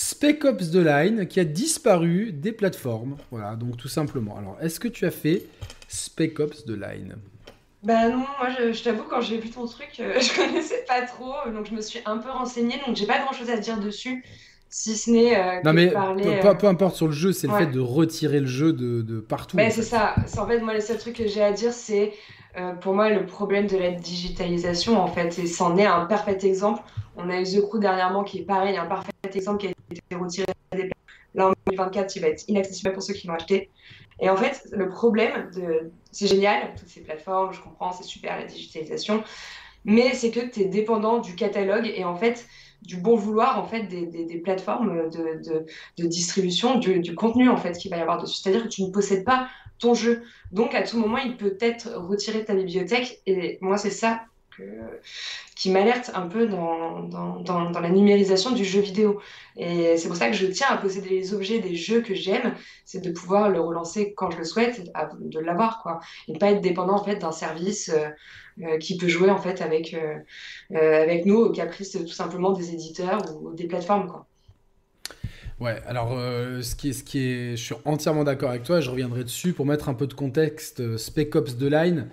Spec 0.01 0.45
Ops 0.45 0.71
The 0.71 0.77
Line 0.77 1.27
qui 1.27 1.41
a 1.41 1.45
disparu 1.45 2.31
des 2.31 2.53
plateformes. 2.53 3.17
Voilà, 3.33 3.57
donc 3.57 3.77
tout 3.77 3.89
simplement. 3.89 4.37
Alors, 4.39 4.57
est-ce 4.63 4.79
que 4.79 4.87
tu 4.87 5.05
as 5.07 5.11
fait 5.11 5.43
Spec 5.89 6.39
Ops 6.39 6.65
The 6.65 6.71
Line? 6.71 7.17
Bah 7.83 8.09
non, 8.09 8.19
moi 8.19 8.49
je, 8.57 8.81
t'avoue, 8.81 9.03
quand 9.11 9.21
j'ai 9.21 9.39
vu 9.39 9.51
ton 9.51 9.67
truc, 9.67 9.89
je 9.99 10.37
connaissais 10.37 10.85
pas 10.87 11.03
trop, 11.03 11.35
donc 11.53 11.67
je 11.67 11.75
me 11.75 11.81
suis 11.81 11.99
un 12.07 12.19
peu 12.19 12.31
renseignée, 12.31 12.81
donc 12.87 12.95
j'ai 12.95 13.07
pas 13.07 13.19
grand 13.19 13.33
chose 13.33 13.51
à 13.51 13.57
dire 13.57 13.81
dessus 13.81 14.25
si 14.71 14.97
ce 14.97 15.11
n'est 15.11 15.37
euh, 15.37 15.63
non 15.65 15.73
mais 15.73 15.89
peu, 15.89 16.59
peu, 16.59 16.67
importe 16.67 16.95
sur 16.95 17.07
le 17.07 17.13
jeu 17.13 17.33
c'est 17.33 17.47
le 17.47 17.55
fait 17.55 17.69
de 17.69 17.81
retirer 17.81 18.39
le 18.39 18.47
jeu 18.47 18.75
de, 18.75 19.01
de 19.01 19.19
partout 19.19 19.57
ben, 19.57 19.71
c'est 19.71 19.83
ça. 19.83 20.15
En 20.37 20.47
fait 20.47 20.61
moi 20.61 20.75
le 20.75 20.81
seul 20.81 20.99
truc 20.99 21.17
que 21.17 21.27
j'ai 21.27 21.43
à 21.43 21.53
dire 21.53 21.73
c'est 21.73 22.13
euh, 22.59 22.73
pour 22.75 22.93
moi 22.93 23.09
le 23.09 23.25
problème 23.25 23.67
de 23.67 23.79
la 23.79 23.93
digitalisation 23.93 25.01
en 25.01 25.07
fait 25.07 25.39
et 25.39 25.47
c'en 25.47 25.77
est 25.79 25.87
un 25.87 26.05
parfait 26.05 26.39
exemple. 26.43 26.83
On 27.17 27.31
a 27.31 27.41
eu 27.41 27.45
The 27.45 27.63
Crew 27.63 27.79
dernièrement 27.79 28.25
qui 28.25 28.41
est 28.41 28.45
pareil 28.45 28.77
un 28.77 28.85
parfait 28.85 29.11
exemple 29.35 29.59
qui 29.63 29.69
a 29.69 29.71
été 29.91 30.15
retiré 30.15 30.47
des 30.73 30.91
là 31.35 31.49
en 31.49 31.53
2024 31.67 32.17
il 32.17 32.23
va 32.23 32.29
être 32.29 32.45
inaccessible 32.49 32.93
pour 32.93 33.03
ceux 33.03 33.15
qui 33.15 33.27
l'ont 33.27 33.35
acheté 33.35 33.71
et 34.21 34.31
en 34.31 34.37
fait 34.37 34.67
le 34.73 34.89
problème 34.89 35.51
de 35.55 35.91
c'est 36.11 36.27
génial 36.27 36.75
toutes 36.77 36.89
ces 36.89 37.03
plateformes 37.03 37.53
je 37.53 37.61
comprends 37.61 37.93
c'est 37.93 38.05
super 38.05 38.39
la 38.39 38.45
digitalisation 38.45 39.23
mais 39.85 40.15
c'est 40.15 40.31
que 40.31 40.41
tu 40.41 40.61
es 40.61 40.65
dépendant 40.65 41.19
du 41.19 41.35
catalogue 41.35 41.87
et 41.87 42.05
en 42.05 42.17
fait 42.17 42.47
du 42.83 42.97
bon 42.97 43.17
vouloir 43.17 43.59
en 43.59 43.67
fait 43.67 43.83
des, 43.85 44.07
des, 44.07 44.39
plateformes 44.39 45.11
de, 45.11 45.65
de, 45.99 46.07
distribution 46.07 46.79
du, 46.79 47.01
du, 47.01 47.15
contenu 47.15 47.49
en 47.49 47.57
fait 47.57 47.73
qu'il 47.73 47.91
va 47.91 47.97
y 47.97 48.01
avoir 48.01 48.21
dessus. 48.21 48.41
C'est-à-dire 48.41 48.65
que 48.65 48.69
tu 48.69 48.83
ne 48.83 48.91
possèdes 48.91 49.25
pas 49.25 49.49
ton 49.79 49.95
jeu. 49.95 50.23
Donc 50.53 50.75
à 50.75 50.83
tout 50.83 50.99
moment, 50.99 51.19
il 51.19 51.37
peut 51.37 51.57
être 51.61 51.89
retiré 51.97 52.41
de 52.41 52.45
ta 52.45 52.55
bibliothèque. 52.55 53.21
Et 53.27 53.59
moi, 53.61 53.79
c'est 53.79 53.91
ça 53.91 54.23
qui 55.55 55.71
m'alerte 55.71 56.11
un 56.15 56.27
peu 56.27 56.47
dans, 56.47 57.01
dans, 57.01 57.41
dans, 57.41 57.81
la 57.81 57.91
numérisation 57.91 58.53
du 58.53 58.65
jeu 58.65 58.81
vidéo. 58.81 59.21
Et 59.57 59.97
c'est 59.97 60.09
pour 60.09 60.17
ça 60.17 60.29
que 60.29 60.37
je 60.37 60.47
tiens 60.47 60.69
à 60.71 60.77
posséder 60.77 61.09
les 61.09 61.35
objets 61.35 61.59
des 61.59 61.75
jeux 61.75 62.01
que 62.01 62.15
j'aime, 62.15 62.55
c'est 62.85 63.03
de 63.03 63.11
pouvoir 63.11 63.49
le 63.49 63.61
relancer 63.61 64.15
quand 64.17 64.31
je 64.31 64.39
le 64.39 64.45
souhaite, 64.45 64.91
de 65.21 65.41
l'avoir, 65.41 65.83
quoi. 65.83 66.01
Et 66.29 66.33
ne 66.33 66.39
pas 66.39 66.51
être 66.51 66.61
dépendant 66.61 66.95
en 66.95 67.05
fait 67.05 67.17
d'un 67.17 67.33
service. 67.33 67.91
Euh, 67.91 68.09
euh, 68.61 68.77
qui 68.79 68.97
peut 68.97 69.07
jouer 69.07 69.31
en 69.31 69.39
fait 69.39 69.63
avec, 69.63 69.95
euh, 69.95 70.17
avec 70.73 71.27
nous 71.27 71.37
au 71.37 71.53
caprice 71.53 71.93
tout 71.93 72.09
simplement 72.09 72.51
des 72.51 72.73
éditeurs 72.73 73.23
ou 73.41 73.55
des 73.55 73.69
plateformes. 73.69 74.09
Quoi. 74.09 74.27
Ouais, 75.61 75.81
alors 75.87 76.11
ce, 76.11 76.75
qui 76.75 76.89
est, 76.89 76.93
ce 76.93 77.05
qui 77.05 77.21
est, 77.21 77.51
je 77.57 77.63
suis 77.63 77.75
entièrement 77.85 78.25
d'accord 78.25 78.51
avec 78.51 78.65
toi, 78.65 78.81
je 78.81 78.91
reviendrai 78.91 79.23
dessus 79.23 79.53
pour 79.53 79.65
mettre 79.65 79.89
un 79.89 79.95
peu 79.95 80.09
de 80.09 80.15
contexte. 80.15 80.97
Spec 80.97 81.37
Ops 81.37 81.57
The 81.57 81.71
Line, 81.71 82.09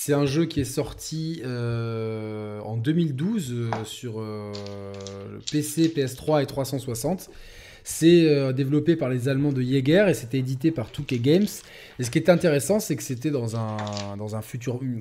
c'est 0.00 0.12
un 0.12 0.26
jeu 0.26 0.46
qui 0.46 0.60
est 0.60 0.64
sorti 0.64 1.42
en 1.44 2.76
2012 2.76 3.70
sur 3.84 4.22
PC, 5.50 5.88
PS3 5.88 6.42
et 6.42 6.46
360. 6.46 7.30
C'est 7.90 8.28
euh, 8.28 8.52
développé 8.52 8.96
par 8.96 9.08
les 9.08 9.30
Allemands 9.30 9.50
de 9.50 9.62
Jaeger 9.62 10.10
et 10.10 10.14
c'était 10.14 10.38
édité 10.38 10.70
par 10.70 10.88
2K 10.90 11.22
Games. 11.22 11.46
Et 11.98 12.04
ce 12.04 12.10
qui 12.10 12.18
est 12.18 12.28
intéressant, 12.28 12.80
c'est 12.80 12.96
que 12.96 13.02
c'était 13.02 13.30
dans 13.30 13.56
un, 13.56 13.78
dans 14.18 14.36
un 14.36 14.42
futur. 14.42 14.78
Euh, 14.82 15.00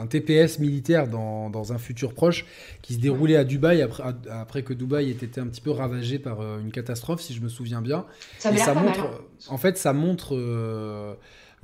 un, 0.00 0.06
TPS 0.08 0.58
militaire 0.58 1.06
dans, 1.06 1.50
dans, 1.50 1.72
un 1.72 1.78
futur 1.78 2.14
proche 2.14 2.46
qui 2.82 2.94
se 2.94 2.98
déroulait 2.98 3.36
à 3.36 3.44
Dubaï 3.44 3.80
après, 3.80 4.02
après 4.28 4.62
que 4.62 4.72
Dubaï 4.72 5.10
ait 5.10 5.12
été 5.12 5.40
un 5.40 5.46
petit 5.46 5.60
peu 5.60 5.70
ravagé 5.70 6.18
par 6.18 6.40
euh, 6.40 6.58
une 6.58 6.72
catastrophe, 6.72 7.20
si 7.20 7.32
je 7.32 7.40
me 7.42 7.48
souviens 7.48 7.80
bien. 7.80 8.04
Ça 8.38 8.52
et 8.52 8.56
ça 8.56 8.74
montre. 8.74 9.00
Hein. 9.00 9.20
En 9.48 9.58
fait, 9.58 9.78
ça 9.78 9.92
montre 9.92 10.34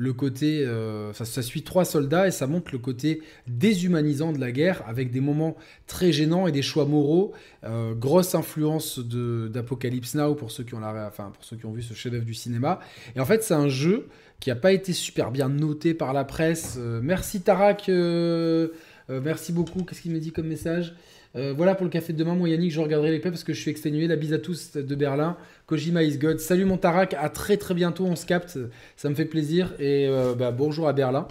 le 0.03 0.13
côté, 0.13 0.67
euh, 0.67 1.13
ça, 1.13 1.43
suit 1.43 1.63
trois 1.63 1.85
soldats 1.85 2.27
et 2.27 2.33
ça 2.33 2.49
montre 2.49 2.73
le 2.73 2.79
côté 2.79 3.23
déshumanisant 3.47 4.33
de 4.33 4.41
la 4.41 4.51
guerre 4.51 4.83
avec 4.89 5.13
des 5.13 5.21
moments 5.21 5.57
très 5.87 6.11
gênants 6.11 6.49
et 6.49 6.53
des 6.53 6.61
choix 6.61 6.87
moraux. 6.87 7.33
Euh, 7.63 7.95
grosse 7.95 8.35
influence 8.35 8.99
d'Apocalypse 8.99 10.17
Now 10.17 10.35
pour 10.35 10.51
ceux 10.51 10.65
qui 10.65 10.75
ont 10.75 10.81
la, 10.81 11.13
pour 11.13 11.45
ceux 11.45 11.57
qui 11.57 11.67
ont 11.67 11.73
vu 11.73 11.83
ce 11.83 11.95
chef-d'œuvre 11.95 12.25
du 12.25 12.35
cinéma. 12.35 12.81
Et 13.15 13.21
en 13.21 13.25
fait, 13.25 13.45
c'est 13.45 13.55
un 13.55 13.69
jeu 13.69 14.09
qui 14.41 14.51
n'a 14.51 14.57
pas 14.57 14.73
été 14.73 14.93
super 14.93 15.31
bien 15.31 15.49
noté 15.49 15.95
par 15.95 16.13
la 16.13 16.25
presse. 16.25 16.79
Euh, 16.81 17.01
merci 17.01 17.41
Tarak, 17.41 17.89
merci 19.09 19.53
beaucoup. 19.53 19.85
Qu'est-ce 19.85 20.01
qu'il 20.01 20.11
me 20.11 20.19
dit 20.19 20.33
comme 20.33 20.49
message? 20.49 20.97
Euh, 21.35 21.55
voilà 21.57 21.75
pour 21.75 21.85
le 21.85 21.91
café 21.91 22.13
de 22.13 22.19
demain, 22.19 22.35
moi 22.35 22.49
Yannick, 22.49 22.71
je 22.71 22.81
regarderai 22.81 23.11
les 23.11 23.19
parce 23.19 23.45
que 23.45 23.53
je 23.53 23.61
suis 23.61 23.71
exténué. 23.71 24.07
La 24.07 24.17
bise 24.17 24.33
à 24.33 24.39
tous 24.39 24.77
de 24.77 24.95
Berlin. 24.95 25.37
Kojima 25.67 26.03
is 26.03 26.19
God. 26.19 26.41
Salut 26.41 26.67
mon 26.67 26.77
Tarak, 26.77 27.15
à 27.15 27.29
très 27.31 27.57
très 27.57 27.75
bientôt, 27.75 28.05
on 28.05 28.17
se 28.17 28.27
capte, 28.27 28.59
ça 28.97 29.09
me 29.09 29.15
fait 29.15 29.25
plaisir. 29.25 29.73
Et 29.79 30.07
euh, 30.09 30.35
bah, 30.35 30.51
bonjour 30.51 30.89
à 30.89 30.93
Berlin. 30.93 31.27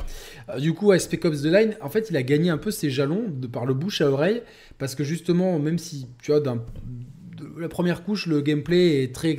Euh, 0.50 0.60
du 0.60 0.74
coup, 0.74 0.92
à 0.92 0.98
Spec 0.98 1.24
Ops 1.26 1.44
The 1.44 1.46
Line, 1.46 1.76
en 1.82 1.90
fait, 1.90 2.10
il 2.10 2.18
a 2.18 2.24
gagné 2.24 2.50
un 2.50 2.58
peu 2.58 2.72
ses 2.72 2.90
jalons 2.90 3.26
de 3.28 3.46
par 3.46 3.66
le 3.66 3.74
bouche 3.74 4.02
à 4.02 4.10
oreille 4.10 4.42
parce 4.80 4.96
que 4.96 5.04
justement, 5.04 5.60
même 5.60 5.78
si 5.78 6.08
tu 6.22 6.32
vois, 6.32 6.42
la 7.60 7.70
première 7.70 8.04
couche, 8.04 8.26
le 8.26 8.42
gameplay 8.42 9.04
est 9.04 9.14
très, 9.14 9.38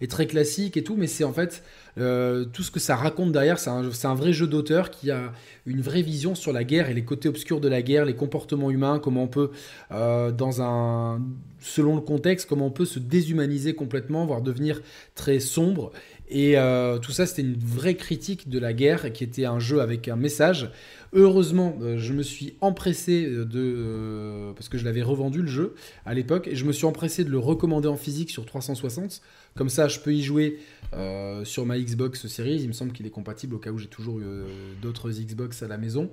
est 0.00 0.10
très 0.10 0.26
classique 0.26 0.76
et 0.76 0.82
tout, 0.82 0.96
mais 0.96 1.06
c'est 1.06 1.24
en 1.24 1.32
fait 1.32 1.62
euh, 2.00 2.44
tout 2.44 2.62
ce 2.62 2.70
que 2.70 2.80
ça 2.80 2.96
raconte 2.96 3.32
derrière, 3.32 3.58
c'est 3.58 3.70
un, 3.70 4.14
vrai 4.14 4.32
jeu 4.32 4.46
d'auteur 4.46 4.90
qui 4.90 5.10
a 5.10 5.32
une 5.66 5.80
vraie 5.80 6.02
vision 6.02 6.34
sur 6.34 6.52
la 6.52 6.64
guerre 6.64 6.88
et 6.88 6.94
les 6.94 7.04
côtés 7.04 7.28
obscurs 7.28 7.60
de 7.60 7.68
la 7.68 7.82
guerre, 7.82 8.04
les 8.04 8.14
comportements 8.14 8.70
humains, 8.70 8.98
comment 8.98 9.24
on 9.24 9.28
peut, 9.28 9.50
euh, 9.92 10.32
dans 10.32 10.62
un, 10.62 11.20
selon 11.60 11.94
le 11.94 12.00
contexte, 12.00 12.48
comment 12.48 12.66
on 12.66 12.70
peut 12.70 12.84
se 12.84 12.98
déshumaniser 12.98 13.74
complètement, 13.74 14.26
voire 14.26 14.42
devenir 14.42 14.80
très 15.14 15.40
sombre. 15.40 15.92
Et 16.28 16.56
euh, 16.56 16.98
tout 16.98 17.12
ça, 17.12 17.26
c'était 17.26 17.42
une 17.42 17.56
vraie 17.56 17.96
critique 17.96 18.48
de 18.48 18.58
la 18.58 18.72
guerre, 18.72 19.12
qui 19.12 19.24
était 19.24 19.46
un 19.46 19.58
jeu 19.58 19.80
avec 19.80 20.08
un 20.08 20.16
message. 20.16 20.70
Heureusement, 21.12 21.76
je 21.96 22.12
me 22.12 22.22
suis 22.22 22.54
empressé 22.60 23.26
de... 23.26 24.52
parce 24.54 24.68
que 24.68 24.78
je 24.78 24.84
l'avais 24.84 25.02
revendu 25.02 25.42
le 25.42 25.48
jeu 25.48 25.74
à 26.06 26.14
l'époque, 26.14 26.46
et 26.46 26.54
je 26.54 26.64
me 26.64 26.72
suis 26.72 26.86
empressé 26.86 27.24
de 27.24 27.30
le 27.30 27.38
recommander 27.38 27.88
en 27.88 27.96
physique 27.96 28.30
sur 28.30 28.46
360. 28.46 29.20
Comme 29.56 29.68
ça, 29.68 29.88
je 29.88 29.98
peux 29.98 30.12
y 30.12 30.22
jouer 30.22 30.58
euh, 30.94 31.44
sur 31.44 31.66
ma 31.66 31.78
Xbox 31.78 32.26
Series. 32.26 32.60
Il 32.62 32.68
me 32.68 32.72
semble 32.72 32.92
qu'il 32.92 33.06
est 33.06 33.10
compatible 33.10 33.54
au 33.54 33.58
cas 33.58 33.70
où 33.70 33.78
j'ai 33.78 33.88
toujours 33.88 34.18
euh, 34.18 34.46
d'autres 34.80 35.10
Xbox 35.10 35.62
à 35.62 35.68
la 35.68 35.78
maison. 35.78 36.10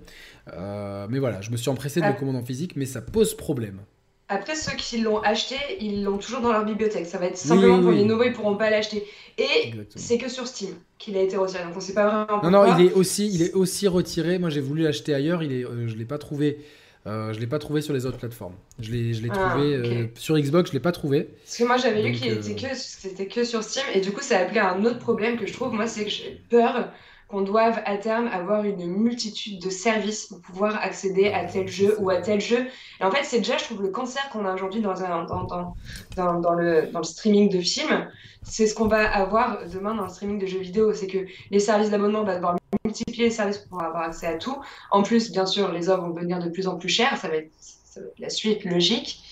Euh, 0.54 1.08
mais 1.10 1.19
voilà, 1.19 1.41
je 1.41 1.52
me 1.52 1.58
suis 1.58 1.69
empressé 1.69 2.00
de 2.00 2.06
le 2.06 2.12
ah. 2.12 2.13
commander 2.13 2.39
en 2.39 2.45
physique, 2.45 2.76
mais 2.76 2.86
ça 2.86 3.02
pose 3.02 3.36
problème. 3.36 3.82
Après, 4.30 4.56
ceux 4.56 4.76
qui 4.76 5.00
l'ont 5.00 5.21
acheté, 5.21 5.56
ils 5.80 6.04
l'ont 6.04 6.17
toujours 6.17 6.41
dans 6.41 6.52
leur 6.52 6.65
bibliothèque. 6.65 7.06
Ça 7.06 7.17
va 7.17 7.28
être 7.28 7.38
simplement 7.38 7.82
pour 7.82 7.91
les 7.91 8.04
nouveaux, 8.04 8.23
ils 8.23 8.34
pourront 8.34 8.58
pas 8.58 8.69
l'acheter. 8.69 9.06
Et 9.38 9.73
c'est 9.95 10.17
que 10.17 10.30
sur 10.30 10.45
Steam 10.47 10.71
qu'il 10.97 11.15
a 11.15 11.21
été 11.21 11.38
retiré. 11.38 11.63
Donc 11.63 11.78
on 11.78 11.80
sait 11.80 11.93
pas 11.93 12.26
vraiment. 12.26 12.43
Non, 12.43 12.52
non, 12.52 12.78
il 12.78 12.88
est 12.88 12.91
aussi, 12.91 13.30
il 13.34 13.41
est 13.41 13.54
aussi 13.54 13.88
retiré. 13.88 14.38
Moi, 14.38 14.50
j'ai 14.50 14.60
voulu 14.60 14.84
l'acheter 14.84 15.13
ailleurs. 15.13 15.43
Il 15.43 15.54
est, 15.54 15.63
je 15.63 15.95
l'ai 15.95 16.06
pas 16.06 16.17
trouvé 16.17 16.60
euh, 17.08 17.32
je 17.32 17.38
ne 17.38 17.41
l'ai 17.41 17.48
pas 17.48 17.60
trouvé 17.60 17.82
sur 17.82 17.93
les 17.93 18.06
autres 18.06 18.17
plateformes. 18.17 18.56
Je 18.80 18.91
l'ai, 18.91 19.13
je 19.13 19.22
l'ai 19.24 19.30
ah, 19.32 19.50
trouvé 19.50 19.76
euh, 19.76 20.08
sur 20.15 20.38
Xbox, 20.38 20.70
je 20.70 20.74
ne 20.74 20.80
l'ai 20.80 20.84
pas 20.84 20.91
trouvé. 20.91 21.30
Parce 21.43 21.58
que 21.58 21.63
moi 21.63 21.78
j'avais 21.78 22.02
lu 22.02 22.12
qu'il 22.12 22.34
était 22.34 22.65
euh, 22.65 22.70
que, 22.70 22.76
c'était 22.76 23.28
que 23.28 23.43
sur 23.46 23.63
Steam 23.63 23.86
et 23.93 24.02
du 24.02 24.12
coup 24.12 24.22
ça 24.22 24.38
a 24.38 24.41
appelé 24.41 24.60
un 24.60 24.84
autre 24.84 25.00
problème 25.00 25.38
que 25.38 25.46
je 25.46 25.54
trouve, 25.54 25.72
moi 25.74 25.88
c'est 25.88 26.04
que 26.04 26.10
j'ai 26.10 26.41
peur 26.50 26.91
qu'on 27.30 27.41
doive 27.41 27.82
à 27.86 27.98
terme 27.98 28.28
avoir 28.28 28.63
une 28.63 28.86
multitude 28.86 29.62
de 29.62 29.70
services 29.70 30.28
pour 30.28 30.41
pouvoir 30.41 30.82
accéder 30.82 31.28
à 31.28 31.46
tel 31.46 31.67
jeu 31.67 31.96
ou 32.00 32.10
à 32.10 32.17
tel 32.17 32.41
jeu. 32.41 32.67
Et 33.00 33.04
en 33.04 33.12
fait 33.12 33.24
c'est 33.24 33.39
déjà 33.39 33.58
je 33.58 33.63
trouve 33.63 33.82
le 33.82 33.89
cancer 33.89 34.28
qu'on 34.30 34.46
a 34.46 34.54
aujourd'hui 34.54 34.82
dans, 34.82 35.02
un, 35.02 35.24
dans, 35.24 35.43
dans, 35.43 36.39
dans, 36.41 36.54
le, 36.54 36.89
dans 36.91 37.00
le 37.00 37.06
streaming 37.06 37.50
de 37.50 37.62
films. 37.62 38.08
C'est 38.43 38.67
ce 38.67 38.76
qu'on 38.76 38.88
va 38.88 39.10
avoir 39.10 39.60
demain 39.67 39.96
dans 39.96 40.04
le 40.04 40.10
streaming 40.10 40.39
de 40.39 40.46
jeux 40.46 40.60
vidéo, 40.60 40.93
c'est 40.93 41.08
que 41.08 41.20
les 41.52 41.60
services 41.60 41.89
d'abonnement 41.89 42.24
vont 42.24 42.34
devoir 42.34 42.57
multiplier 43.18 43.30
les 43.30 43.36
services 43.36 43.58
pour 43.70 43.82
avoir 43.82 44.04
accès 44.04 44.28
à 44.28 44.38
tout. 44.38 44.58
En 44.92 45.04
plus, 45.04 45.32
bien 45.32 45.46
sûr, 45.46 45.72
les 45.72 45.90
offres 45.90 46.04
vont 46.04 46.14
devenir 46.14 46.40
de 46.40 46.50
plus 46.50 46.68
en 46.68 46.78
plus 46.78 46.90
chères, 46.90 47.18
ça 47.18 47.28
va 47.28 47.38
être, 47.38 47.52
la 48.20 48.30
suite 48.30 48.64
logique. 48.64 49.24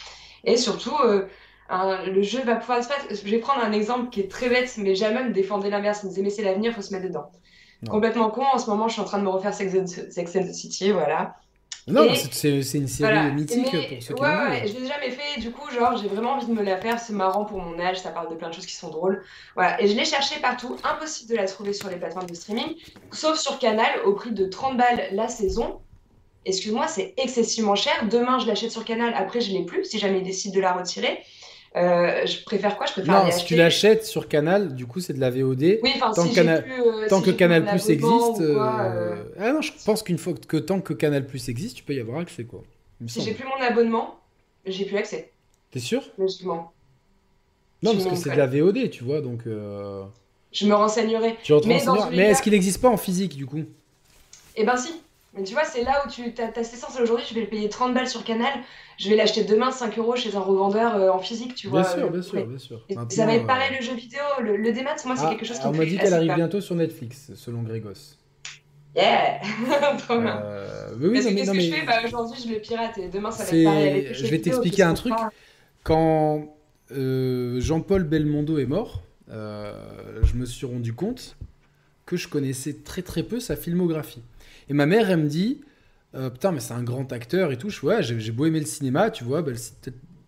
Et 0.44 0.58
surtout, 0.58 0.96
euh, 1.04 1.28
le 1.70 2.22
jeu 2.22 2.44
va 2.44 2.56
pouvoir 2.56 2.84
se 2.84 2.90
Je 3.10 3.30
vais 3.30 3.40
prendre 3.40 3.64
un 3.64 3.72
exemple 3.72 4.10
qui 4.10 4.22
est 4.22 4.32
très 4.32 4.50
bête, 4.50 4.74
mais 4.78 4.96
jamais 4.96 5.24
me 5.24 5.32
défendre 5.32 5.68
l'inverse. 5.68 6.04
Me 6.04 6.10
disait, 6.10 6.22
mais 6.22 6.30
c'est 6.30 6.44
l'avenir, 6.44 6.72
il 6.72 6.76
faut 6.76 6.82
se 6.82 6.94
mettre 6.94 7.06
dedans. 7.06 7.32
Complètement 7.88 8.32
con. 8.32 8.44
En 8.44 8.58
ce 8.58 8.70
moment, 8.70 8.88
je 8.88 8.94
suis 8.94 9.02
en 9.02 9.06
train 9.06 9.20
de 9.20 9.24
me 9.24 9.30
refaire 9.30 9.54
Sex 9.54 9.76
and 9.76 9.86
the 10.44 10.54
City, 10.54 10.92
voilà. 10.92 11.36
Non, 11.88 12.08
c'est 12.32 12.50
une 12.50 12.88
série 12.88 13.32
mythique 13.34 13.64
pour 13.64 13.72
ceux 14.02 14.14
qui 14.16 14.22
Ouais, 14.22 14.28
ouais, 14.28 14.68
je 14.68 14.80
l'ai 14.80 14.88
jamais 14.88 15.12
fait. 15.12 15.40
Du 15.40 15.52
coup, 15.52 15.70
genre, 15.72 15.96
j'ai 15.98 16.08
vraiment 16.08 16.32
envie 16.32 16.48
de 16.48 16.54
me 16.54 16.64
la 16.64 16.78
faire. 16.78 17.00
C'est 17.00 17.14
marrant 17.14 17.46
pour 17.46 17.60
mon 17.60 17.80
âge. 17.80 18.00
Ça 18.00 18.10
parle 18.10 18.30
de 18.30 18.36
plein 18.36 18.50
de 18.50 18.54
choses 18.56 18.66
qui 18.66 18.74
sont 18.76 18.90
drôles. 18.90 19.24
Voilà. 19.54 19.80
Et 19.82 19.88
je 19.88 19.96
l'ai 19.96 20.06
cherché 20.06 20.40
partout. 20.40 20.76
Impossible 20.84 21.30
de 21.32 21.36
la 21.36 21.46
trouver 21.46 21.74
sur 21.74 21.90
les 21.90 21.98
plateformes 21.98 22.26
de 22.26 22.34
streaming. 22.34 22.76
Sauf 23.12 23.38
sur 23.38 23.60
Canal, 23.60 24.02
au 24.06 24.14
prix 24.14 24.32
de 24.32 24.46
30 24.46 24.78
balles 24.78 25.10
la 25.12 25.28
saison. 25.28 25.82
Excuse-moi, 26.46 26.88
c'est 26.88 27.14
excessivement 27.18 27.76
cher. 27.76 28.08
Demain, 28.10 28.40
je 28.40 28.48
l'achète 28.48 28.72
sur 28.72 28.84
Canal. 28.84 29.14
Après, 29.16 29.42
je 29.42 29.52
l'ai 29.52 29.64
plus 29.64 29.84
si 29.86 30.00
jamais 30.00 30.20
il 30.20 30.24
décide 30.24 30.54
de 30.54 30.60
la 30.60 30.74
retirer. 30.74 31.20
Euh, 31.76 32.26
je 32.26 32.44
préfère 32.44 32.78
quoi? 32.78 32.86
Je 32.86 32.94
préfère 32.94 33.26
Non, 33.26 33.32
si 33.32 33.46
tu 33.46 33.56
l'achètes 33.56 34.06
sur 34.06 34.30
Canal, 34.30 34.76
du 34.76 34.86
coup, 34.86 35.02
c'est 35.02 35.14
de 35.14 35.20
la 35.20 35.30
VOD. 35.30 35.80
Oui, 35.84 35.94
tant, 36.00 36.14
si 36.14 36.34
Canal... 36.34 36.64
plus, 36.64 36.82
euh, 36.82 37.08
tant 37.10 37.22
que 37.22 37.32
Canal 37.32 37.66
Plus 37.66 37.90
existe. 37.90 38.42
Euh, 38.42 39.16
ah 39.38 39.52
non, 39.52 39.62
je 39.62 39.72
pense 39.86 40.02
qu'une 40.02 40.18
fois 40.18 40.34
que 40.48 40.58
tant 40.58 40.80
que 40.80 40.94
Canal 40.94 41.26
Plus 41.26 41.50
existe, 41.50 41.78
tu 41.78 41.84
peux 41.84 41.94
y 41.94 42.00
avoir 42.00 42.20
accès, 42.20 42.46
quoi. 42.46 42.64
Si 43.08 43.22
j'ai 43.22 43.34
plus 43.34 43.46
mon 43.46 43.62
abonnement, 43.62 44.20
j'ai 44.66 44.86
plus 44.86 44.98
accès. 44.98 45.32
T'es 45.72 45.80
sûr? 45.80 46.02
Logiquement. 46.18 46.72
Non, 47.84 47.94
parce 47.94 48.06
que 48.06 48.16
c'est 48.16 48.32
de 48.32 48.38
la 48.38 48.48
VOD, 48.48 48.90
tu 48.90 49.04
vois, 49.04 49.20
donc. 49.22 49.42
Je 49.46 50.68
me 50.68 50.74
renseignerai. 50.74 51.36
Tu 51.44 51.54
mais, 51.66 51.84
mais 52.12 52.30
est-ce 52.30 52.42
qu'il 52.42 52.54
n'existe 52.54 52.82
pas 52.82 52.90
en 52.90 52.96
physique, 52.96 53.36
du 53.36 53.46
coup? 53.46 53.66
Eh 54.56 54.64
ben 54.64 54.78
si. 54.78 55.02
Mais 55.36 55.44
tu 55.44 55.54
vois, 55.54 55.66
c'est 55.66 55.84
là 55.84 56.04
où 56.06 56.10
tu 56.10 56.24
as, 56.24 56.64
cette 56.64 56.74
essence 56.74 56.98
aujourd'hui, 57.00 57.26
je 57.30 57.36
vais 57.36 57.42
le 57.42 57.48
payer 57.48 57.68
30 57.68 57.94
balles 57.94 58.08
sur 58.08 58.24
Canal, 58.24 58.54
je 58.98 59.10
vais 59.10 59.18
l'acheter 59.18 59.44
demain 59.44 59.72
5 59.72 59.98
euros 59.98 60.16
chez 60.16 60.36
un 60.36 60.40
revendeur 60.40 60.96
euh, 60.96 61.10
en 61.10 61.20
physique, 61.20 61.56
tu 61.56 61.68
vois. 61.68 61.82
Bien 61.82 61.92
sûr, 61.92 62.10
bien 62.10 62.22
sûr, 62.22 62.46
bien 62.48 62.58
sûr. 62.58 62.86
ça 63.10 63.26
va 63.26 63.36
être 63.36 63.46
pareil 63.46 63.76
le 63.78 63.84
jeu 63.84 63.94
vidéo, 63.94 64.22
le, 64.42 64.56
le 64.56 64.72
démat, 64.72 64.96
moi 65.06 65.16
c'est 65.18 65.26
ah, 65.26 65.30
quelque 65.30 65.46
chose 65.46 65.60
qui 65.60 65.68
me 65.68 65.74
On 65.74 65.78
m'a 65.78 65.86
dit 65.86 65.98
qu'elle 65.98 66.14
arrive 66.14 66.36
bientôt 66.36 66.62
sur 66.62 66.76
Netflix, 66.76 67.32
selon 67.36 67.64
Grégos. 67.64 68.16
Yeah 68.96 69.42
Trop 69.98 70.22
bien. 70.22 70.42
Euh, 70.42 70.92
oui, 71.02 71.16
Parce 71.16 71.26
que 71.26 71.34
qu'est-ce 71.34 71.52
que 71.52 71.60
je 71.60 71.72
fais? 71.72 71.86
Bah, 71.86 72.00
Aujourd'hui, 72.06 72.42
je 72.42 72.54
le 72.54 72.60
pirate 72.60 72.98
et 72.98 73.10
demain, 73.10 73.30
ça 73.30 73.44
va 73.44 73.58
être 73.58 73.64
pareil 73.66 73.90
avec 73.90 74.14
Je 74.14 74.28
vais 74.28 74.40
t'expliquer 74.40 74.84
un 74.84 74.94
truc. 74.94 75.14
Quand 75.84 76.46
euh, 76.92 77.60
Jean-Paul 77.60 78.04
Belmondo 78.04 78.58
est 78.58 78.66
mort, 78.66 79.04
je 79.28 80.34
me 80.36 80.46
suis 80.46 80.66
rendu 80.66 80.94
compte 80.94 81.36
que 82.06 82.16
je 82.16 82.30
connaissais 82.30 82.74
très 82.86 83.02
très 83.02 83.24
peu 83.24 83.42
sa 83.42 83.58
filmographie. 83.58 84.22
Et 84.70 84.74
ma 84.74 84.86
mère, 84.86 85.10
elle 85.10 85.20
me 85.20 85.28
dit 85.28 85.62
euh, 86.16 86.30
Putain, 86.30 86.52
mais 86.52 86.60
c'est 86.60 86.74
un 86.74 86.84
grand 86.84 87.12
acteur 87.12 87.52
et 87.52 87.58
tout. 87.58 87.70
Je 87.70 87.86
ouais, 87.86 88.04
j'ai 88.04 88.32
beau 88.32 88.46
aimer 88.46 88.60
le 88.60 88.66
cinéma, 88.66 89.12
tu 89.12 89.24
vois, 89.24 89.42
bah, 89.42 89.52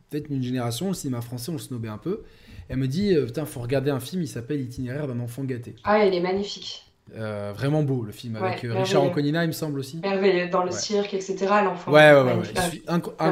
peut-être 0.10 0.30
une 0.30 0.44
génération, 0.44 0.90
le 0.90 0.94
cinéma 0.94 1.22
français, 1.22 1.50
on 1.50 1.54
le 1.54 1.60
snobait 1.60 1.88
un 1.90 1.98
peu. 1.98 2.24
Elle 2.70 2.78
me 2.78 2.88
dit 2.88 3.16
euh, 3.16 3.26
Putain, 3.26 3.46
faut 3.46 3.62
regarder 3.62 3.92
un 3.92 4.00
film, 4.00 4.22
il 4.22 4.28
s'appelle 4.28 4.62
Itinéraire 4.62 5.08
d'un 5.08 5.20
enfant 5.20 5.44
gâté. 5.44 5.76
Ah, 5.84 6.06
il 6.06 6.14
est 6.14 6.20
magnifique. 6.20 6.84
Euh, 7.16 7.54
vraiment 7.56 7.84
beau 7.84 8.04
le 8.04 8.12
film 8.12 8.36
avec 8.36 8.60
Richard 8.64 9.02
Anconina 9.02 9.46
il 9.46 9.48
me 9.48 9.54
semble 9.54 9.80
aussi 9.80 9.96
merveilleux 10.00 10.50
dans 10.50 10.66
le 10.66 10.72
cirque 10.72 11.14
etc 11.14 11.38
l'enfant 11.64 11.90
ouais 11.90 12.12
ouais 12.12 12.34
ouais, 12.34 12.44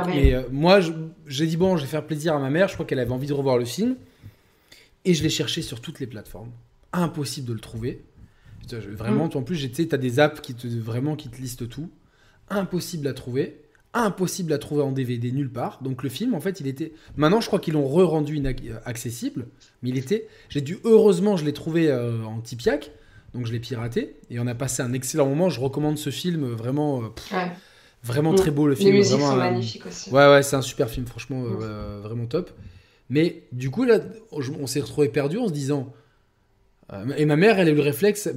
mais 0.08 0.46
moi 0.50 0.80
j'ai 1.28 1.46
dit 1.46 1.58
bon 1.58 1.76
je 1.76 1.82
vais 1.82 1.90
faire 1.90 2.06
plaisir 2.06 2.36
à 2.36 2.40
ma 2.40 2.50
mère 2.50 2.70
je 2.70 2.76
crois 2.76 2.86
qu'elle 2.86 3.00
avait 3.00 3.12
envie 3.12 3.28
de 3.28 3.34
revoir 3.34 3.58
le 3.58 3.66
film 3.66 3.98
et 5.04 5.14
je 5.14 5.22
l'ai 5.24 5.30
cherché 5.30 5.62
sur 5.62 5.82
toutes 5.82 6.00
les 6.00 6.08
plateformes 6.08 6.52
impossible 6.94 7.50
de 7.50 7.54
le 7.54 7.60
trouver 7.60 8.02
Vraiment, 8.74 9.26
mm. 9.28 9.38
en 9.38 9.42
plus, 9.42 9.72
tu 9.72 9.88
as 9.92 9.98
des 9.98 10.20
apps 10.20 10.42
qui 10.42 10.56
te, 10.56 10.68
vraiment, 10.68 11.16
qui 11.16 11.30
te 11.30 11.42
listent 11.42 11.70
tout. 11.70 11.90
Impossible 12.50 13.08
à 13.08 13.14
trouver. 13.14 13.62
Impossible 13.94 14.52
à 14.54 14.58
trouver 14.58 14.84
en 14.84 14.92
DVD 14.92 15.32
nulle 15.32 15.52
part. 15.52 15.80
Donc 15.82 16.04
le 16.04 16.10
film, 16.10 16.34
en 16.36 16.42
fait, 16.42 16.60
il 16.60 16.68
était. 16.68 16.94
Maintenant, 17.16 17.42
je 17.42 17.48
crois 17.48 17.60
qu'ils 17.60 17.74
l'ont 17.74 17.88
re-rendu 17.88 18.42
accessible. 18.86 19.48
Mais 19.82 19.90
il 19.90 19.98
était. 19.98 20.28
J'ai 20.50 20.62
dû. 20.62 20.80
Heureusement, 20.84 21.38
je 21.38 21.46
l'ai 21.46 21.54
trouvé 21.54 21.90
euh, 21.90 22.24
en 22.24 22.42
Tipiak. 22.42 22.92
Donc 23.34 23.46
je 23.46 23.52
l'ai 23.52 23.60
piraté. 23.60 24.16
Et 24.30 24.40
on 24.40 24.48
a 24.48 24.56
passé 24.56 24.82
un 24.82 24.94
excellent 24.94 25.28
moment. 25.28 25.50
Je 25.50 25.60
recommande 25.60 25.98
ce 25.98 26.10
film 26.10 26.46
vraiment. 26.46 27.04
Euh, 27.04 27.48
vraiment 28.04 28.34
mm. 28.34 28.36
très 28.36 28.52
beau 28.52 28.68
le 28.68 28.76
film. 28.76 28.92
Les 28.92 29.00
musiques 29.00 29.20
sont 29.20 29.36
magnifiques 29.36 29.86
aussi. 29.86 30.10
Ouais, 30.12 30.30
ouais, 30.30 30.44
c'est 30.44 30.56
un 30.56 30.62
super 30.62 30.90
film, 30.90 31.06
franchement, 31.06 31.44
euh, 31.44 32.00
mm. 32.00 32.02
vraiment 32.02 32.26
top. 32.28 32.52
Mais 33.10 33.44
du 33.52 33.70
coup, 33.70 33.84
là, 33.84 34.00
on 34.32 34.68
s'est 34.68 34.80
retrouvé 34.80 35.10
perdu 35.10 35.38
en 35.38 35.48
se 35.48 35.54
disant 35.54 35.92
euh, 35.92 36.05
et 37.18 37.26
ma 37.26 37.36
mère, 37.36 37.60
elle 37.60 37.68
a 37.68 37.72
eu 37.72 37.76
le 37.76 37.82
réflexe, 37.82 38.30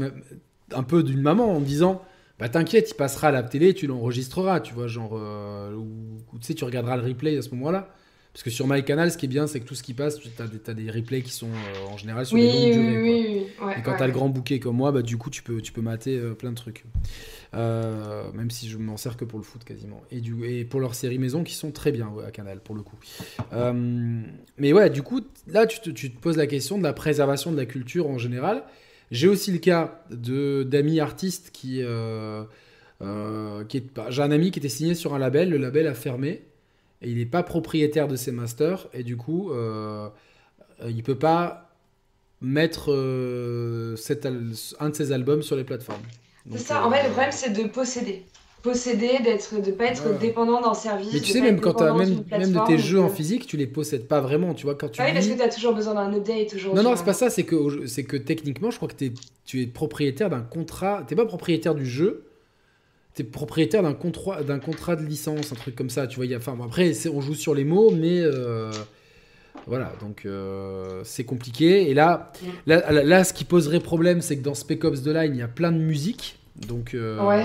un 0.73 0.83
peu 0.83 1.03
d'une 1.03 1.21
maman, 1.21 1.57
en 1.57 1.61
me 1.61 1.67
disant 1.67 2.03
Bah 2.39 2.49
t'inquiète, 2.49 2.91
il 2.91 2.95
passera 2.95 3.29
à 3.29 3.31
la 3.31 3.43
télé, 3.43 3.75
tu 3.75 3.87
l'enregistreras, 3.87 4.61
tu 4.61 4.75
vois, 4.75 4.87
genre. 4.87 5.13
Euh, 5.15 5.75
ou, 5.75 6.19
sais, 6.41 6.55
tu 6.55 6.65
regarderas 6.65 6.97
le 6.97 7.03
replay 7.03 7.37
à 7.37 7.43
ce 7.43 7.51
moment-là. 7.51 7.95
Parce 8.33 8.43
que 8.43 8.51
sur 8.51 8.69
MyCanal, 8.69 9.11
ce 9.11 9.19
qui 9.19 9.27
est 9.27 9.29
bien, 9.29 9.47
c'est 9.47 9.59
que 9.61 9.65
tout 9.65 9.75
ce 9.75 9.83
qui 9.83 9.95
passe, 9.95 10.21
tu 10.21 10.29
as, 10.39 10.75
des 10.75 10.91
replays 10.91 11.23
qui 11.23 11.33
sont 11.33 11.49
euh, 11.49 11.93
en 11.93 11.97
général 11.97 12.25
sur 12.25 12.37
des 12.37 12.47
longues 12.47 12.73
durées. 12.73 13.03
Oui, 13.03 13.47
oui, 13.61 13.73
et 13.77 13.83
quand 13.83 13.97
tu 13.97 14.03
as 14.03 14.07
le 14.07 14.13
grand 14.13 14.29
bouquet 14.29 14.61
comme 14.61 14.77
moi, 14.77 14.93
bah, 14.93 15.03
du 15.03 15.17
coup, 15.17 15.31
tu 15.31 15.43
peux, 15.43 15.61
tu 15.61 15.73
peux 15.73 15.81
mater 15.81 16.21
plein 16.39 16.51
de 16.51 16.57
trucs. 16.57 16.85
Euh, 17.55 18.31
même 18.33 18.51
si 18.51 18.69
je 18.69 18.77
m'en 18.77 18.99
sers 18.99 19.17
que 19.17 19.25
pour 19.25 19.39
le 19.39 19.45
foot 19.45 19.65
quasiment. 19.65 20.03
Et, 20.11 20.21
du, 20.21 20.45
et 20.45 20.65
pour 20.65 20.81
leurs 20.81 20.95
séries 20.95 21.19
maison 21.19 21.45
qui 21.45 21.55
sont 21.55 21.71
très 21.71 21.93
bien 21.93 22.11
à 22.27 22.31
Canal 22.31 22.61
pour 22.61 22.75
le 22.75 22.83
coup. 22.83 22.99
Euh, 23.53 24.23
mais 24.59 24.73
ouais, 24.73 24.91
du 24.91 25.03
coup, 25.03 25.21
là 25.47 25.67
tu 25.67 25.81
te, 25.81 25.91
tu 25.91 26.13
te, 26.13 26.21
poses 26.21 26.37
la 26.37 26.47
question 26.47 26.77
de 26.77 26.83
la 26.83 26.93
préservation 26.93 27.51
de 27.51 27.57
la 27.57 27.67
culture 27.67 28.09
en 28.09 28.19
général. 28.19 28.65
J'ai 29.11 29.29
aussi 29.29 29.51
le 29.51 29.59
cas 29.59 30.03
d'amis 30.11 31.01
artistes 31.01 31.51
qui, 31.51 31.81
euh, 31.83 32.45
qui 33.69 33.79
est, 33.79 33.85
j'ai 34.11 34.23
un 34.23 34.31
ami 34.31 34.51
qui 34.51 34.59
était 34.59 34.69
signé 34.69 34.95
sur 34.95 35.15
un 35.15 35.19
label, 35.19 35.49
le 35.49 35.57
label 35.57 35.87
a 35.87 35.95
fermé 35.95 36.43
et 37.03 37.11
il 37.11 37.19
n'est 37.19 37.27
pas 37.27 37.43
propriétaire 37.43 38.09
de 38.09 38.17
ses 38.17 38.33
masters 38.33 38.89
et 38.93 39.03
du 39.03 39.17
coup 39.17 39.53
il 40.87 41.03
peut 41.03 41.19
pas 41.19 41.71
mettre 42.41 42.87
cet 43.97 44.27
un 44.27 44.89
de 44.91 44.95
ses 44.95 45.13
albums 45.13 45.43
sur 45.43 45.57
les 45.57 45.65
plateformes. 45.65 46.03
C'est 46.51 46.59
ça, 46.59 46.87
en 46.87 46.91
fait, 46.91 47.03
le 47.03 47.11
problème, 47.11 47.33
c'est 47.33 47.51
de 47.51 47.69
posséder. 47.69 48.25
posséder, 48.63 49.19
d'être, 49.23 49.61
de 49.61 49.71
pas 49.71 49.87
être 49.87 50.19
dépendant 50.19 50.61
d'un 50.61 50.75
service. 50.75 51.13
Mais 51.13 51.21
tu 51.21 51.33
sais, 51.33 51.41
même 51.41 51.61
quand 51.61 51.81
as 51.81 51.95
même, 51.95 52.25
même 52.31 52.53
de 52.53 52.67
tes 52.67 52.79
jeux 52.79 53.01
en 53.01 53.09
physique, 53.09 53.47
tu 53.47 53.57
les 53.57 53.67
possèdes 53.67 54.07
pas 54.07 54.21
vraiment, 54.21 54.55
tu 54.55 54.65
vois. 54.65 54.75
Quand 54.75 54.89
tu 54.89 55.01
oui, 55.03 55.13
parce 55.13 55.27
que 55.27 55.35
tu 55.35 55.43
as 55.43 55.49
toujours 55.49 55.75
besoin 55.75 55.95
d'un 55.95 56.13
update. 56.13 56.51
Toujours 56.51 56.75
non, 56.75 56.83
non, 56.83 56.97
c'est 56.97 57.05
pas 57.05 57.13
ça, 57.13 57.31
c'est 57.31 57.45
que, 57.45 57.87
c'est 57.87 58.05
que 58.05 58.17
techniquement, 58.17 58.71
je 58.71 58.77
crois 58.77 58.89
que 58.89 59.05
es, 59.05 59.13
tu 59.45 59.63
es 59.63 59.67
propriétaire 59.67 60.31
d'un 60.31 60.41
contrat. 60.41 61.05
Tu 61.09 61.15
pas 61.15 61.27
propriétaire 61.27 61.75
du 61.75 61.87
jeu, 61.87 62.25
propriétaire 63.25 63.83
d'un 63.83 63.95
contrat, 63.95 64.43
d'un 64.43 64.59
contrat 64.59 64.97
de 64.97 65.05
licence, 65.05 65.53
un 65.53 65.57
truc 65.57 65.75
comme 65.75 65.91
ça, 65.91 66.07
tu 66.07 66.17
vois. 66.17 66.27
Y 66.27 66.35
a, 66.35 66.39
enfin, 66.39 66.57
après, 66.65 66.93
on 67.09 67.21
joue 67.21 67.35
sur 67.35 67.55
les 67.55 67.65
mots, 67.65 67.91
mais. 67.91 68.21
Euh, 68.21 68.71
voilà, 69.69 69.93
donc 70.01 70.23
euh, 70.25 71.03
c'est 71.05 71.25
compliqué. 71.25 71.91
Et 71.91 71.95
là, 71.95 72.33
là, 72.67 72.91
là, 72.91 73.25
ce 73.25 73.35
qui 73.35 73.45
poserait 73.45 73.81
problème, 73.81 74.23
c'est 74.23 74.39
que 74.39 74.43
dans 74.43 74.55
Spec 74.55 74.83
Ops 74.85 75.03
The 75.03 75.09
Line, 75.09 75.35
il 75.35 75.39
y 75.39 75.43
a 75.43 75.49
plein 75.49 75.73
de 75.73 75.79
musique. 75.79 76.39
Donc, 76.67 76.95
euh, 76.95 77.23
ouais 77.23 77.45